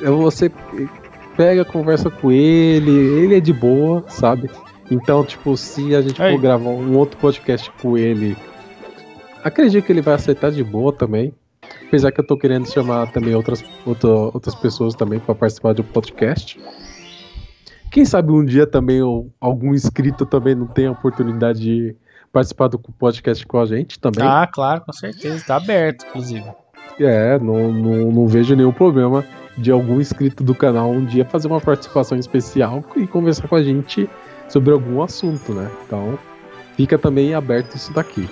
Você. 0.00 0.50
pega, 1.36 1.64
conversa 1.64 2.10
com 2.10 2.30
ele, 2.32 2.90
ele 2.90 3.36
é 3.36 3.40
de 3.40 3.52
boa, 3.52 4.04
sabe? 4.08 4.50
Então, 4.90 5.24
tipo, 5.24 5.56
se 5.56 5.94
a 5.94 6.00
gente 6.02 6.16
for 6.16 6.38
gravar 6.40 6.70
um 6.70 6.96
outro 6.96 7.18
podcast 7.18 7.70
com 7.80 7.96
ele, 7.96 8.36
acredito 9.44 9.84
que 9.84 9.92
ele 9.92 10.02
vai 10.02 10.14
aceitar 10.14 10.50
de 10.50 10.62
boa 10.64 10.92
também. 10.92 11.32
Apesar 11.88 12.10
que 12.12 12.20
eu 12.20 12.26
tô 12.26 12.36
querendo 12.36 12.66
chamar 12.70 13.10
também 13.12 13.34
outras, 13.34 13.64
outra- 13.86 14.08
outras 14.10 14.54
pessoas 14.54 14.94
também 14.94 15.18
para 15.18 15.34
participar 15.34 15.72
do 15.74 15.84
podcast. 15.84 16.58
Quem 17.90 18.04
sabe 18.04 18.32
um 18.32 18.44
dia 18.44 18.66
também 18.66 19.00
algum 19.40 19.74
inscrito 19.74 20.24
também 20.26 20.54
não 20.54 20.66
tem 20.66 20.86
a 20.86 20.92
oportunidade 20.92 21.60
de 21.60 21.96
participar 22.32 22.68
do 22.68 22.78
podcast 22.78 23.46
com 23.46 23.58
a 23.58 23.66
gente 23.66 23.98
também. 23.98 24.26
Ah, 24.26 24.48
claro, 24.50 24.80
com 24.80 24.92
certeza. 24.92 25.44
Tá 25.46 25.56
aberto, 25.56 26.06
inclusive. 26.08 26.44
É, 26.98 27.38
não, 27.38 27.72
não, 27.72 28.12
não 28.12 28.26
vejo 28.26 28.54
nenhum 28.54 28.72
problema 28.72 29.24
de 29.56 29.70
algum 29.70 30.00
inscrito 30.00 30.42
do 30.42 30.54
canal 30.54 30.90
um 30.90 31.04
dia 31.04 31.24
fazer 31.24 31.48
uma 31.48 31.60
participação 31.60 32.18
especial 32.18 32.82
e 32.96 33.06
conversar 33.06 33.48
com 33.48 33.56
a 33.56 33.62
gente 33.62 34.08
sobre 34.48 34.72
algum 34.72 35.02
assunto, 35.02 35.52
né? 35.52 35.70
Então, 35.86 36.18
fica 36.76 36.98
também 36.98 37.34
aberto 37.34 37.74
isso 37.74 37.92
daqui. 37.92 38.28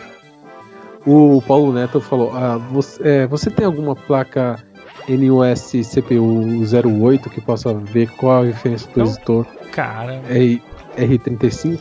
O 1.06 1.42
Paulo 1.46 1.72
Neto 1.72 2.00
falou: 2.00 2.32
ah, 2.34 2.58
você, 2.58 3.02
é, 3.02 3.26
você 3.26 3.50
tem 3.50 3.66
alguma 3.66 3.94
placa 3.94 4.62
NUS 5.08 5.72
CPU 5.88 6.62
08 6.62 7.30
que 7.30 7.40
possa 7.40 7.72
ver 7.74 8.10
qual 8.16 8.42
a 8.42 8.46
referência 8.46 8.90
do 8.92 8.98
Não. 8.98 9.06
expositor 9.06 9.46
Cara, 9.72 10.20
R, 10.28 10.62
R35? 10.96 11.80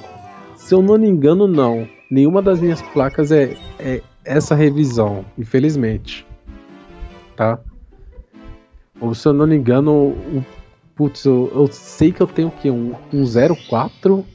Se 0.55 0.73
eu 0.73 0.81
não 0.81 0.97
me 0.97 1.07
engano, 1.07 1.47
não. 1.47 1.87
Nenhuma 2.09 2.41
das 2.41 2.59
minhas 2.59 2.81
placas 2.81 3.31
é, 3.31 3.55
é 3.77 4.01
essa 4.25 4.55
revisão, 4.55 5.23
infelizmente. 5.37 6.25
Tá? 7.35 7.59
Ou 8.99 9.13
se 9.13 9.27
eu 9.27 9.33
não 9.33 9.45
me 9.47 9.55
engano, 9.55 9.91
o, 9.93 10.43
putz, 10.95 11.23
eu, 11.25 11.51
eu 11.53 11.67
sei 11.71 12.11
que 12.11 12.21
eu 12.21 12.27
tenho 12.27 12.47
o 12.47 12.51
quê? 12.51 12.69
Um, 12.71 12.95
um 13.13 13.23
04? 13.55 14.25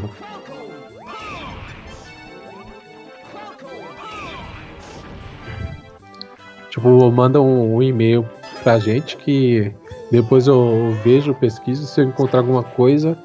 Tipo, 6.77 7.11
manda 7.11 7.41
um, 7.41 7.77
um 7.77 7.83
e-mail 7.83 8.29
pra 8.63 8.79
gente 8.79 9.17
que 9.17 9.73
depois 10.11 10.47
eu 10.47 10.95
vejo, 11.03 11.33
pesquiso, 11.33 11.87
se 11.87 12.03
eu 12.03 12.05
encontrar 12.05 12.41
alguma 12.41 12.63
coisa, 12.63 13.17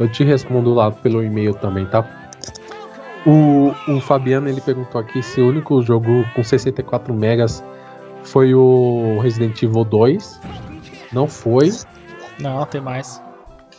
eu 0.00 0.10
te 0.10 0.24
respondo 0.24 0.74
lá 0.74 0.90
pelo 0.90 1.22
e-mail 1.22 1.54
também, 1.54 1.86
tá? 1.86 2.04
O, 3.24 3.72
o 3.88 4.00
Fabiano 4.00 4.48
ele 4.48 4.60
perguntou 4.60 5.00
aqui 5.00 5.22
se 5.22 5.40
o 5.40 5.48
único 5.48 5.80
jogo 5.82 6.24
com 6.34 6.42
64 6.42 7.14
megas 7.14 7.62
foi 8.24 8.52
o 8.52 9.20
Resident 9.22 9.62
Evil 9.62 9.84
2. 9.84 10.40
Não 11.12 11.28
foi. 11.28 11.70
não, 12.40 12.66
tem 12.66 12.80
mais. 12.80 13.22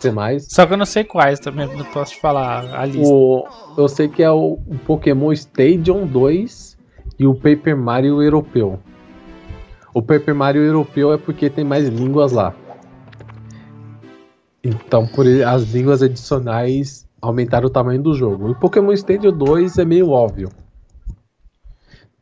Tem 0.02 0.14
mais. 0.14 0.48
Só 0.50 0.66
que 0.66 0.72
eu 0.72 0.78
não 0.78 0.86
sei 0.86 1.04
quais 1.04 1.38
também, 1.42 1.68
não 1.76 1.84
posso 1.84 2.14
te 2.14 2.22
falar 2.22 2.74
a 2.74 2.86
lista. 2.86 3.14
O, 3.14 3.46
eu 3.78 3.90
sei 3.90 4.08
que 4.08 4.24
é 4.24 4.32
o, 4.32 4.58
o 4.66 4.78
Pokémon 4.86 5.34
Stadium 5.34 6.08
2 6.08 6.78
e 7.20 7.28
o 7.28 7.36
Paper 7.36 7.76
Mario 7.76 8.24
Europeu. 8.24 8.80
O 9.94 10.02
Paper 10.02 10.36
Mario 10.36 10.62
Europeu 10.62 11.14
é 11.14 11.18
porque 11.18 11.50
tem 11.50 11.64
mais 11.64 11.88
línguas 11.88 12.32
lá. 12.32 12.54
Então, 14.64 15.08
por 15.08 15.26
as 15.26 15.64
línguas 15.64 16.04
adicionais 16.04 17.08
aumentaram 17.22 17.68
o 17.68 17.70
tamanho 17.70 18.02
do 18.02 18.14
jogo. 18.14 18.52
O 18.52 18.56
Pokémon 18.56 18.92
Stadium 18.94 19.32
2 19.32 19.78
é 19.78 19.86
meio 19.86 20.10
óbvio. 20.10 20.50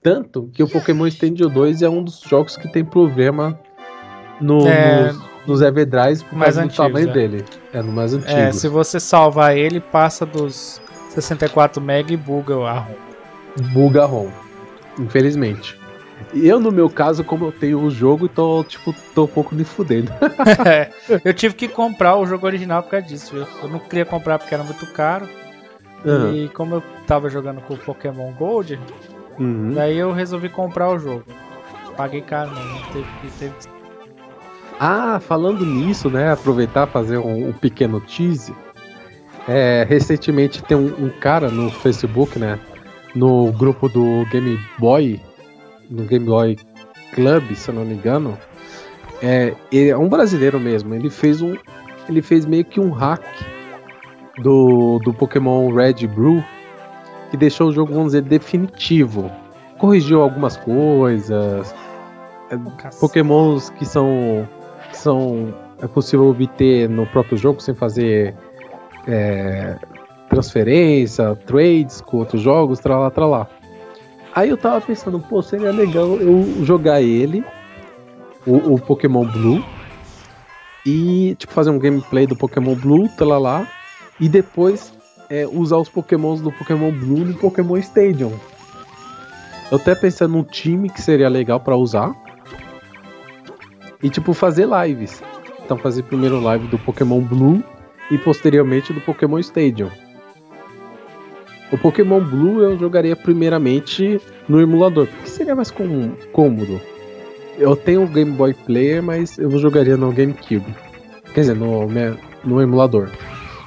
Tanto 0.02 0.50
que 0.54 0.62
o 0.62 0.70
Pokémon 0.70 1.08
Stadium 1.08 1.50
2 1.50 1.82
é 1.82 1.90
um 1.90 2.04
dos 2.04 2.22
jogos 2.22 2.56
que 2.56 2.72
tem 2.72 2.86
problema 2.86 3.60
no, 4.40 4.68
É. 4.68 5.08
nos, 5.08 5.22
nos 5.48 5.62
Everdrives 5.62 6.22
por 6.22 6.38
Mais 6.38 6.56
causa 6.56 6.62
do 6.62 6.66
antigos, 6.66 6.86
tamanho 6.86 7.10
é. 7.10 7.14
dele. 7.14 7.46
É, 7.74 7.82
no 7.82 7.92
mais 7.92 8.14
antigo. 8.14 8.32
É, 8.32 8.52
se 8.52 8.68
você 8.68 9.00
salvar 9.00 9.58
ele, 9.58 9.80
passa 9.80 10.26
dos 10.26 10.80
64 11.10 11.82
MB 11.82 12.14
e 12.14 12.18
buga 12.18 12.56
a 12.68 12.80
ROM. 12.80 12.96
buga 13.74 14.04
a 14.04 14.06
ROM. 14.06 14.30
Infelizmente. 15.00 15.80
Eu, 16.34 16.60
no 16.60 16.72
meu 16.72 16.90
caso, 16.90 17.24
como 17.24 17.46
eu 17.46 17.52
tenho 17.52 17.80
o 17.82 17.90
jogo, 17.90 18.28
tô, 18.28 18.64
tipo, 18.64 18.94
tô 19.14 19.24
um 19.24 19.28
pouco 19.28 19.56
me 19.56 19.64
fudendo. 19.64 20.12
É, 20.66 20.90
eu 21.24 21.34
tive 21.34 21.54
que 21.56 21.68
comprar 21.68 22.16
o 22.18 22.26
jogo 22.26 22.46
original 22.46 22.82
por 22.84 22.92
causa 22.92 23.08
disso. 23.08 23.36
viu? 23.36 23.48
Eu 23.62 23.70
não 23.70 23.80
queria 23.80 24.06
comprar 24.06 24.40
porque 24.40 24.54
era 24.54 24.64
muito 24.64 24.86
caro. 24.94 25.28
Ah, 26.06 26.32
E 26.34 26.50
como 26.50 26.76
eu 26.76 26.84
tava 27.08 27.30
jogando 27.30 27.62
com 27.62 27.74
o 27.74 27.78
Pokémon 27.78 28.32
Gold, 28.34 28.80
uhum. 29.40 29.74
daí 29.74 29.98
eu 29.98 30.12
resolvi 30.12 30.50
comprar 30.50 30.90
o 30.90 31.00
jogo. 31.00 31.24
Paguei 31.98 32.22
caro, 32.22 32.52
não. 32.52 32.66
não 32.66 32.82
teve, 32.92 33.08
teve... 33.40 33.54
Ah, 34.80 35.20
falando 35.20 35.66
nisso, 35.66 36.10
né? 36.10 36.32
Aproveitar 36.32 36.88
fazer 36.88 37.18
um, 37.18 37.50
um 37.50 37.54
pequeno 37.54 38.02
tease. 38.02 38.54
É, 39.48 39.86
recentemente 39.88 40.64
tem 40.64 40.76
um, 40.76 41.06
um 41.06 41.10
cara 41.10 41.50
no 41.50 41.70
Facebook, 41.70 42.38
né? 42.38 42.60
No 43.14 43.52
grupo 43.54 43.88
do 43.88 44.26
Game 44.30 44.60
Boy, 44.78 45.22
no 45.90 46.04
Game 46.06 46.26
Boy 46.26 46.58
Club, 47.14 47.54
se 47.54 47.70
eu 47.70 47.76
não 47.76 47.86
me 47.86 47.96
engano. 47.96 48.38
É, 49.22 49.54
é 49.72 49.98
um 49.98 50.10
brasileiro 50.10 50.60
mesmo. 50.60 50.94
Ele 50.94 51.10
fez 51.10 51.42
um, 51.42 51.56
ele 52.08 52.22
fez 52.22 52.46
meio 52.46 52.66
que 52.66 52.80
um 52.80 52.92
hack 52.92 53.24
do, 54.40 55.00
do 55.00 55.14
Pokémon 55.14 55.74
Red 55.74 55.96
e 56.02 56.08
Blue 56.08 56.44
que 57.32 57.38
deixou 57.38 57.70
o 57.70 57.72
jogo, 57.72 57.94
vamos 57.94 58.14
dizer, 58.14 58.22
definitivo. 58.22 59.32
Corrigiu 59.78 60.22
algumas 60.22 60.56
coisas, 60.58 61.74
Pokémons 63.00 63.70
que 63.72 63.86
são, 63.86 64.48
que 64.90 64.98
são 64.98 65.54
é 65.82 65.88
possível 65.88 66.28
obter 66.28 66.90
no 66.90 67.06
próprio 67.08 67.38
jogo 67.38 67.62
sem 67.62 67.76
fazer 67.76 68.36
é, 69.08 69.78
transferência, 70.30 71.36
trades 71.46 72.02
com 72.02 72.18
outros 72.18 72.42
jogos, 72.42 72.80
tralá, 72.80 73.10
tralá. 73.12 73.48
Aí 74.36 74.50
eu 74.50 74.58
tava 74.58 74.82
pensando, 74.82 75.18
pô, 75.18 75.42
seria 75.42 75.72
legal 75.72 76.18
eu 76.18 76.66
jogar 76.66 77.02
ele, 77.02 77.42
o, 78.46 78.74
o 78.74 78.80
Pokémon 78.80 79.26
Blue, 79.26 79.64
e 80.86 81.36
tipo 81.36 81.54
fazer 81.54 81.70
um 81.70 81.80
gameplay 81.80 82.28
do 82.28 82.36
Pokémon 82.36 82.76
Blue, 82.76 83.10
lá 83.22 83.66
e 84.20 84.28
depois 84.28 84.94
é, 85.30 85.48
usar 85.48 85.78
os 85.78 85.88
Pokémons 85.88 86.42
do 86.42 86.52
Pokémon 86.52 86.92
Blue 86.92 87.26
no 87.26 87.34
Pokémon 87.36 87.78
Stadium. 87.78 88.38
Eu 89.72 89.78
até 89.78 89.96
pensando 89.96 90.34
num 90.34 90.44
time 90.44 90.90
que 90.90 91.02
seria 91.02 91.28
legal 91.28 91.60
pra 91.60 91.76
usar. 91.76 92.14
E 94.04 94.10
tipo, 94.10 94.34
fazer 94.34 94.68
lives. 94.68 95.24
Então 95.64 95.78
fazer 95.78 96.04
primeiro 96.04 96.40
live 96.40 96.68
do 96.68 96.78
Pokémon 96.78 97.22
Blue 97.22 97.64
e 98.12 98.18
posteriormente 98.18 98.94
do 98.94 99.02
Pokémon 99.02 99.40
Stadium. 99.40 99.90
O 101.72 101.78
Pokémon 101.78 102.22
Blue 102.22 102.62
eu 102.62 102.78
jogaria 102.78 103.16
primeiramente 103.16 104.22
no 104.48 104.62
emulador, 104.62 105.08
porque 105.08 105.28
seria 105.30 105.56
mais 105.56 105.72
com- 105.72 106.12
cômodo. 106.32 106.80
Eu 107.58 107.76
tenho 107.76 108.04
o 108.04 108.08
Game 108.08 108.32
Boy 108.32 108.54
Player, 108.54 109.02
mas 109.02 109.38
eu 109.38 109.50
jogaria 109.58 109.98
no 109.98 110.12
GameCube. 110.12 110.66
Quer 111.34 111.42
dizer, 111.42 111.56
no, 111.56 111.88
me- 111.88 112.18
no 112.44 112.62
emulador. 112.62 113.10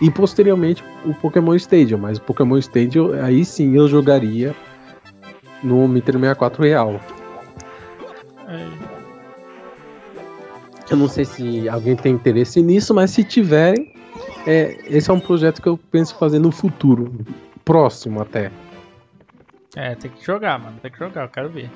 E 0.00 0.10
posteriormente 0.10 0.84
o 1.04 1.12
Pokémon 1.14 1.54
Stadium, 1.56 1.98
mas 1.98 2.18
o 2.18 2.22
Pokémon 2.22 2.56
Stadium 2.58 3.12
aí 3.20 3.44
sim 3.44 3.74
eu 3.76 3.88
jogaria 3.88 4.54
no 5.62 5.88
Nintendo 5.88 6.18
64 6.20 6.62
real. 6.62 7.00
Eu 10.90 10.96
não 10.96 11.08
sei 11.08 11.24
se 11.24 11.68
alguém 11.68 11.96
tem 11.96 12.14
interesse 12.14 12.62
nisso, 12.62 12.94
mas 12.94 13.10
se 13.10 13.22
tiverem, 13.22 13.92
é, 14.46 14.76
esse 14.88 15.10
é 15.10 15.12
um 15.12 15.20
projeto 15.20 15.60
que 15.60 15.68
eu 15.68 15.78
penso 15.90 16.16
fazer 16.16 16.38
no 16.38 16.50
futuro, 16.50 17.12
próximo 17.68 18.22
até. 18.22 18.50
É, 19.76 19.94
tem 19.94 20.10
que 20.10 20.24
jogar, 20.24 20.58
mano. 20.58 20.78
Tem 20.80 20.90
que 20.90 20.98
jogar, 20.98 21.24
eu 21.24 21.28
quero 21.28 21.50
ver. 21.50 21.70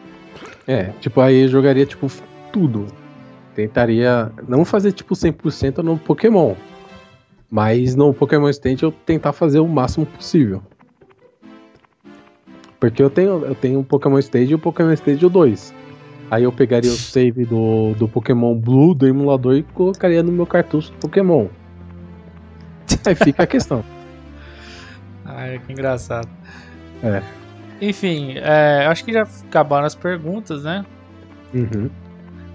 É, 0.66 0.84
tipo, 1.00 1.20
aí 1.20 1.42
eu 1.42 1.48
jogaria 1.48 1.84
tipo 1.84 2.10
tudo. 2.50 2.86
Tentaria 3.54 4.32
não 4.48 4.64
fazer 4.64 4.92
tipo 4.92 5.14
100% 5.14 5.78
no 5.78 5.98
Pokémon, 5.98 6.54
mas 7.50 7.94
no 7.94 8.14
Pokémon 8.14 8.48
Stadium 8.48 8.88
eu 8.88 8.92
tentar 9.04 9.34
fazer 9.34 9.60
o 9.60 9.68
máximo 9.68 10.06
possível. 10.06 10.62
Porque 12.80 13.02
eu 13.02 13.10
tenho, 13.10 13.44
eu 13.44 13.54
tenho 13.54 13.80
o 13.80 13.84
Pokémon 13.84 14.18
Stadium 14.18 14.52
e 14.52 14.54
o 14.54 14.58
Pokémon 14.58 14.92
Stadium 14.94 15.28
2. 15.28 15.74
Aí 16.30 16.44
eu 16.44 16.52
pegaria 16.52 16.90
o 16.90 16.96
save 16.96 17.44
do, 17.44 17.92
do 17.98 18.08
Pokémon 18.08 18.54
Blue 18.54 18.94
do 18.94 19.06
emulador 19.06 19.56
e 19.56 19.62
colocaria 19.62 20.22
no 20.22 20.32
meu 20.32 20.46
cartucho 20.46 20.90
do 20.92 20.96
Pokémon. 20.96 21.48
Aí 23.04 23.14
fica 23.14 23.42
a 23.42 23.46
questão. 23.46 23.84
Que 25.66 25.72
engraçado. 25.72 26.28
É. 27.02 27.22
Enfim, 27.80 28.34
é, 28.36 28.86
acho 28.86 29.04
que 29.04 29.12
já 29.12 29.22
acabaram 29.22 29.86
as 29.86 29.94
perguntas, 29.94 30.62
né? 30.64 30.84
Uhum. 31.52 31.90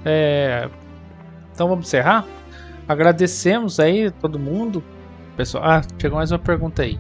É, 0.05 0.69
então 1.53 1.67
vamos 1.67 1.87
encerrar? 1.87 2.25
Agradecemos 2.87 3.79
aí 3.79 4.09
todo 4.11 4.39
mundo. 4.39 4.81
Pessoal, 5.35 5.63
ah, 5.65 5.81
chegou 5.99 6.17
mais 6.17 6.31
uma 6.31 6.39
pergunta 6.39 6.81
aí. 6.83 6.97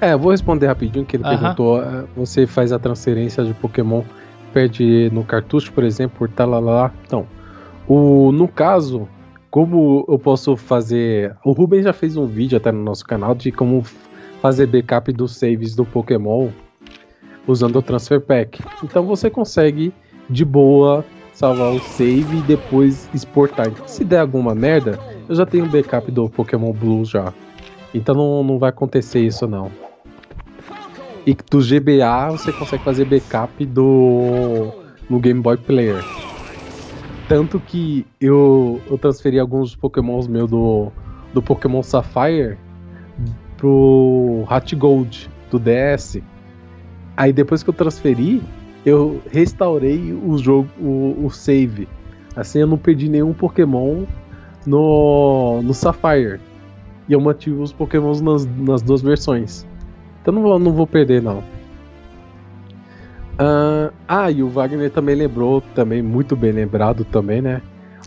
É, 0.00 0.12
eu 0.12 0.18
vou 0.18 0.30
responder 0.30 0.66
rapidinho 0.66 1.04
que 1.04 1.16
ele 1.16 1.24
Aham. 1.24 1.38
perguntou. 1.38 1.82
é, 1.82 2.04
Você 2.16 2.46
faz 2.46 2.70
a 2.70 2.78
transferência 2.78 3.42
de 3.44 3.54
Pokémon, 3.54 4.02
perde 4.52 5.10
no 5.12 5.24
cartucho, 5.24 5.72
por 5.72 5.82
exemplo, 5.84 6.18
por 6.18 6.28
talalá. 6.28 6.92
Então, 7.06 7.26
o, 7.86 8.30
no 8.30 8.46
caso, 8.46 9.08
como 9.50 10.04
eu 10.08 10.18
posso 10.18 10.56
fazer. 10.56 11.34
O 11.44 11.52
Rubens 11.52 11.84
já 11.84 11.92
fez 11.92 12.16
um 12.16 12.26
vídeo 12.26 12.58
até 12.58 12.70
no 12.70 12.82
nosso 12.82 13.04
canal 13.04 13.34
de 13.34 13.50
como 13.50 13.82
fazer 14.40 14.66
backup 14.66 15.12
dos 15.12 15.36
saves 15.36 15.74
do 15.74 15.84
Pokémon 15.84 16.48
usando 17.46 17.76
o 17.76 17.82
Transfer 17.82 18.20
Pack. 18.20 18.62
Então 18.82 19.04
você 19.04 19.30
consegue 19.30 19.92
de 20.28 20.44
boa 20.44 21.04
salvar 21.32 21.72
o 21.72 21.80
save 21.80 22.38
e 22.38 22.42
depois 22.42 23.08
exportar. 23.14 23.68
Então, 23.68 23.86
se 23.86 24.04
der 24.04 24.20
alguma 24.20 24.54
merda, 24.54 24.98
eu 25.28 25.34
já 25.34 25.46
tenho 25.46 25.66
backup 25.66 26.10
do 26.10 26.28
Pokémon 26.28 26.72
Blue 26.72 27.04
já. 27.04 27.32
Então 27.94 28.14
não, 28.14 28.42
não 28.42 28.58
vai 28.58 28.70
acontecer 28.70 29.20
isso 29.20 29.46
não. 29.46 29.70
E 31.26 31.34
do 31.34 31.58
GBA 31.58 32.30
você 32.30 32.52
consegue 32.52 32.82
fazer 32.84 33.04
backup 33.04 33.64
do 33.66 34.72
no 35.08 35.18
Game 35.18 35.40
Boy 35.40 35.56
Player. 35.56 36.04
Tanto 37.28 37.60
que 37.60 38.06
eu, 38.20 38.80
eu 38.90 38.98
transferi 38.98 39.38
alguns 39.38 39.76
Pokémons 39.76 40.26
meus 40.26 40.50
do, 40.50 40.90
do 41.32 41.42
Pokémon 41.42 41.82
Sapphire 41.82 42.58
pro 43.58 44.44
Hat 44.48 44.74
Gold 44.74 45.28
do 45.50 45.58
DS. 45.58 46.22
Aí 47.16 47.32
depois 47.32 47.62
que 47.62 47.68
eu 47.68 47.74
transferi, 47.74 48.40
eu 48.86 49.20
restaurei 49.30 50.12
o 50.12 50.38
jogo, 50.38 50.68
o, 50.80 51.26
o 51.26 51.30
save. 51.30 51.86
Assim 52.34 52.60
eu 52.60 52.66
não 52.66 52.78
perdi 52.78 53.08
nenhum 53.10 53.34
Pokémon 53.34 54.04
no, 54.66 55.60
no 55.62 55.74
Sapphire. 55.74 56.40
E 57.08 57.12
eu 57.12 57.20
mantive 57.20 57.60
os 57.60 57.72
Pokémons 57.72 58.20
nas, 58.20 58.46
nas 58.46 58.80
duas 58.80 59.02
versões. 59.02 59.66
Então 60.22 60.32
não 60.32 60.42
vou, 60.42 60.58
não 60.58 60.72
vou 60.72 60.86
perder 60.86 61.20
não. 61.22 61.42
Ah, 63.38 63.90
ah, 64.06 64.30
e 64.30 64.42
o 64.42 64.48
Wagner 64.48 64.90
também 64.90 65.14
lembrou, 65.14 65.60
também 65.74 66.02
muito 66.02 66.34
bem 66.36 66.52
lembrado 66.52 67.04
também, 67.04 67.40
né? 67.40 67.62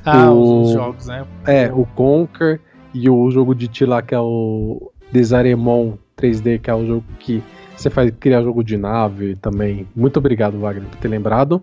Ah, 0.06 0.32
O- 0.32 0.42
os, 0.42 0.68
os 0.68 0.74
jogos, 0.74 1.08
né? 1.08 1.26
É, 1.46 1.72
o 1.74 1.86
Conquer 1.86 2.60
e 2.94 3.10
o 3.10 3.30
jogo 3.32 3.56
de 3.56 3.68
ti 3.68 3.86
lá 3.86 4.02
que 4.02 4.14
é 4.14 4.20
o 4.20 4.92
Desaremon 5.12 5.94
3D, 6.18 6.60
que 6.60 6.70
é 6.70 6.74
o 6.76 6.86
jogo 6.86 7.06
que 7.20 7.44
você 7.76 7.90
faz 7.90 8.12
criar 8.20 8.42
jogo 8.42 8.64
de 8.64 8.78
nave 8.78 9.36
também. 9.36 9.88
Muito 9.96 10.18
obrigado, 10.18 10.60
Wagner, 10.60 10.88
por 10.90 10.98
ter 10.98 11.08
lembrado. 11.08 11.62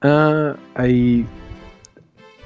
Ah, 0.00 0.56
aí, 0.74 1.24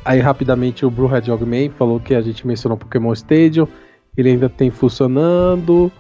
aí 0.05 0.21
rapidamente 0.21 0.85
o 0.87 0.91
Blue 0.91 1.07
Red 1.07 1.23
Man 1.45 1.71
falou 1.77 1.99
que 2.01 2.15
a 2.15 2.21
gente 2.21 2.47
mencionou 2.47 2.77
Pokémon 2.79 3.13
Stadium, 3.13 3.67
ele 4.17 4.31
ainda 4.31 4.49
tem 4.49 4.71
funcionando. 4.71 5.91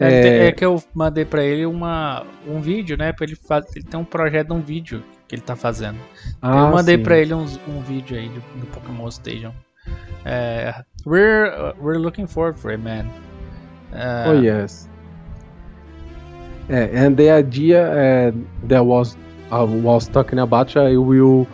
É, 0.00 0.12
É. 0.12 0.46
é 0.46 0.52
que 0.52 0.64
eu 0.64 0.80
mandei 0.94 1.24
pra 1.24 1.42
ele 1.42 1.66
uma, 1.66 2.24
um 2.46 2.60
vídeo, 2.60 2.96
né? 2.96 3.12
Pra 3.12 3.24
ele 3.26 3.34
fazer. 3.34 3.68
Ele 3.76 3.84
tem 3.84 3.98
um 3.98 4.04
projeto 4.04 4.48
de 4.48 4.52
um 4.54 4.60
vídeo 4.60 5.02
que 5.26 5.34
ele 5.34 5.42
tá 5.42 5.56
fazendo. 5.56 5.98
Ah, 6.40 6.66
eu 6.66 6.72
mandei 6.72 6.96
pra 6.98 7.18
ele 7.18 7.34
uns- 7.34 7.58
um 7.68 7.80
vídeo 7.80 8.16
aí 8.16 8.28
do, 8.28 8.40
do 8.60 8.66
Pokémon 8.66 9.08
Stadium. 9.08 9.52
É, 10.24 10.72
we're, 11.06 11.74
we're 11.80 11.98
looking 11.98 12.26
forward 12.26 12.58
for 12.60 12.70
it, 12.70 12.80
man. 12.82 13.06
É, 13.92 14.24
Oh 14.28 14.40
yes. 14.40 14.88
Yeah, 16.68 16.88
and 16.92 17.16
the 17.16 17.30
idea 17.30 18.28
uh, 18.28 18.32
that 18.64 18.84
was 18.84 19.16
I 19.50 19.62
was 19.62 20.08
talking 20.08 20.38
about, 20.38 20.76
I 20.76 20.96
will 20.96 21.46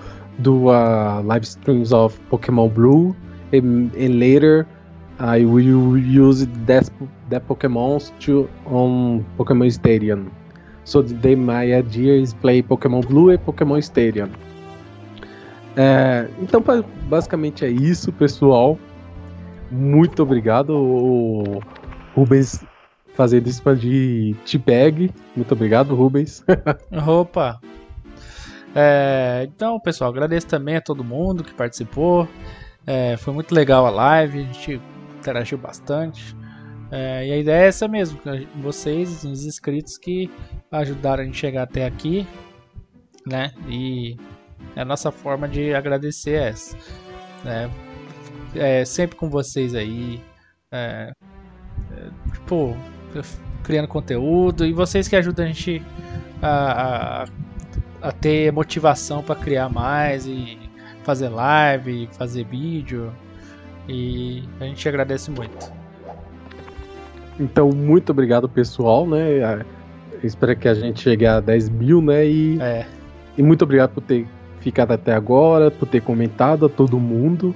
do 0.43 0.69
uh, 0.69 1.23
live 1.23 1.47
streams 1.47 1.93
of 1.93 2.19
Pokemon 2.31 2.75
Blue, 2.75 3.15
and, 3.53 3.95
and 3.95 4.19
later 4.19 4.67
I 5.21 5.45
will 5.45 5.97
use 5.97 6.47
that 6.67 6.91
that 7.31 7.47
Pokemons 7.47 8.11
to 8.21 8.49
on 8.67 9.25
Pokemon 9.39 9.73
Stadium. 9.73 10.33
So 10.85 11.03
the 11.03 11.37
my 11.37 11.73
idea 11.73 12.15
is 12.15 12.35
play 12.35 12.63
Pokemon 12.63 13.07
Blue 13.07 13.33
e 13.33 13.39
Pokemon 13.39 13.81
Stadium. 13.83 14.31
É, 15.77 16.29
então 16.41 16.63
basicamente 17.09 17.65
é 17.65 17.69
isso, 17.69 18.13
pessoal. 18.13 18.79
Muito 19.71 20.23
obrigado. 20.23 20.71
O 20.71 21.63
Rubens 22.15 22.65
fazendo 23.15 23.49
spam 23.49 23.77
de 23.77 24.35
T-Bag. 24.45 25.13
Muito 25.35 25.53
obrigado, 25.53 25.95
Rubens. 25.95 26.45
Opa! 27.07 27.61
É, 28.75 29.47
então, 29.49 29.79
pessoal, 29.79 30.11
agradeço 30.11 30.47
também 30.49 30.77
a 30.77 30.81
todo 30.81 31.05
mundo 31.05 31.45
que 31.45 31.55
participou. 31.55 32.29
É, 32.87 33.17
foi 33.17 33.33
muito 33.33 33.55
legal 33.55 33.87
a 33.87 33.91
live, 33.91 34.41
a 34.41 34.43
gente 34.43 34.81
interagiu 35.19 35.57
bastante. 35.57 36.37
É, 36.91 37.27
e 37.27 37.33
a 37.33 37.37
ideia 37.39 37.65
é 37.65 37.69
essa 37.69 37.89
mesmo, 37.89 38.21
vocês, 38.61 39.25
os 39.25 39.45
inscritos 39.45 39.97
que 39.97 40.31
ajudaram 40.71 41.23
a 41.23 41.27
gente 41.27 41.39
chegar 41.39 41.63
até 41.63 41.87
aqui, 41.87 42.27
né? 43.27 43.53
E 43.69 44.17
a 44.77 44.85
nossa 44.85 45.11
forma 45.11 45.49
de 45.49 45.73
agradecer 45.75 46.35
é 46.35 46.49
essa. 46.49 46.77
Né? 47.45 47.71
É, 48.55 48.85
sempre 48.85 49.17
com 49.17 49.31
vocês 49.31 49.75
aí. 49.75 50.21
é, 50.73 51.13
tipo, 53.13 53.25
criando 53.63 53.89
conteúdo. 53.89 54.65
E 54.67 54.73
vocês 54.73 55.09
que 55.09 55.17
ajudam 55.17 55.45
a 55.45 55.49
gente 55.49 55.83
a, 56.43 57.25
a, 58.03 58.09
a 58.09 58.13
ter 58.13 58.53
motivação 58.53 59.23
para 59.23 59.35
criar 59.35 59.69
mais 59.69 60.27
e 60.27 60.59
fazer 61.03 61.29
live, 61.29 62.09
fazer 62.13 62.45
vídeo. 62.45 63.13
E 63.89 64.43
a 64.61 64.65
gente 64.65 64.89
agradece 64.89 65.31
muito. 65.31 65.73
Então, 67.39 67.71
muito 67.71 68.11
obrigado, 68.11 68.49
pessoal, 68.49 69.07
né? 69.07 69.65
Espero 70.23 70.57
que 70.57 70.69
a 70.69 70.75
gente 70.75 71.01
chegue 71.01 71.27
a 71.27 71.41
10 71.41 71.69
mil, 71.69 72.01
né? 72.01 72.27
E, 72.27 72.61
É, 72.61 72.87
e 73.37 73.43
muito 73.43 73.63
obrigado 73.63 73.91
por 73.91 74.03
ter 74.03 74.27
ficado 74.61 74.93
até 74.93 75.13
agora, 75.13 75.71
por 75.71 75.87
ter 75.87 76.01
comentado 76.01 76.67
a 76.67 76.69
todo 76.69 76.99
mundo. 76.99 77.55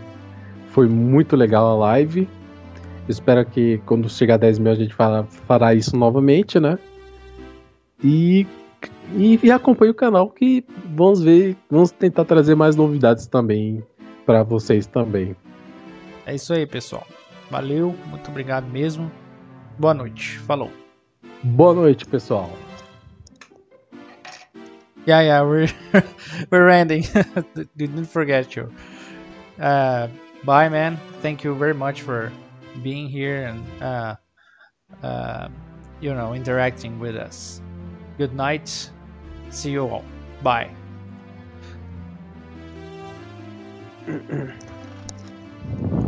Foi 0.70 0.86
muito 0.86 1.34
legal 1.36 1.66
a 1.66 1.74
live. 1.74 2.28
Espero 3.08 3.44
que 3.44 3.78
quando 3.86 4.08
chegar 4.08 4.34
a 4.34 4.38
10 4.38 4.58
mil 4.58 4.72
a 4.72 4.74
gente 4.74 4.94
fará, 4.94 5.24
fará 5.24 5.74
isso 5.74 5.96
novamente, 5.96 6.60
né? 6.60 6.78
E, 8.04 8.46
e, 9.14 9.40
e 9.42 9.50
acompanhe 9.50 9.90
o 9.90 9.94
canal 9.94 10.28
que 10.28 10.64
vamos 10.94 11.22
ver, 11.22 11.56
vamos 11.70 11.90
tentar 11.90 12.24
trazer 12.26 12.54
mais 12.54 12.76
novidades 12.76 13.26
também 13.26 13.82
para 14.26 14.42
vocês 14.42 14.86
também. 14.86 15.34
é 16.26 16.34
isso 16.34 16.52
aí, 16.52 16.66
pessoal. 16.66 17.06
Valeu, 17.50 17.94
muito 18.06 18.30
obrigado 18.30 18.66
mesmo. 18.66 19.10
Boa 19.78 19.94
noite. 19.94 20.38
Falou. 20.40 20.70
Boa 21.42 21.72
noite, 21.72 22.04
pessoal. 22.04 22.50
Yeah, 25.06 25.22
yeah, 25.22 25.42
we're 25.42 25.72
we're 26.52 26.68
ending. 26.68 27.04
Didn't 27.76 28.04
forget 28.04 28.54
you. 28.54 28.70
Uh, 29.58 30.08
bye, 30.44 30.68
man. 30.68 30.98
Thank 31.22 31.44
you 31.44 31.54
very 31.54 31.72
much 31.72 32.02
for 32.02 32.30
being 32.82 33.08
here 33.08 33.46
and 33.46 33.82
uh, 33.82 34.16
uh, 35.02 35.48
you 36.00 36.14
know 36.14 36.34
interacting 36.34 36.98
with 36.98 37.16
us. 37.16 37.60
Good 38.16 38.34
night. 38.34 38.90
See 39.50 39.70
you 39.70 39.88
all. 39.88 40.04
Bye. 40.42 40.70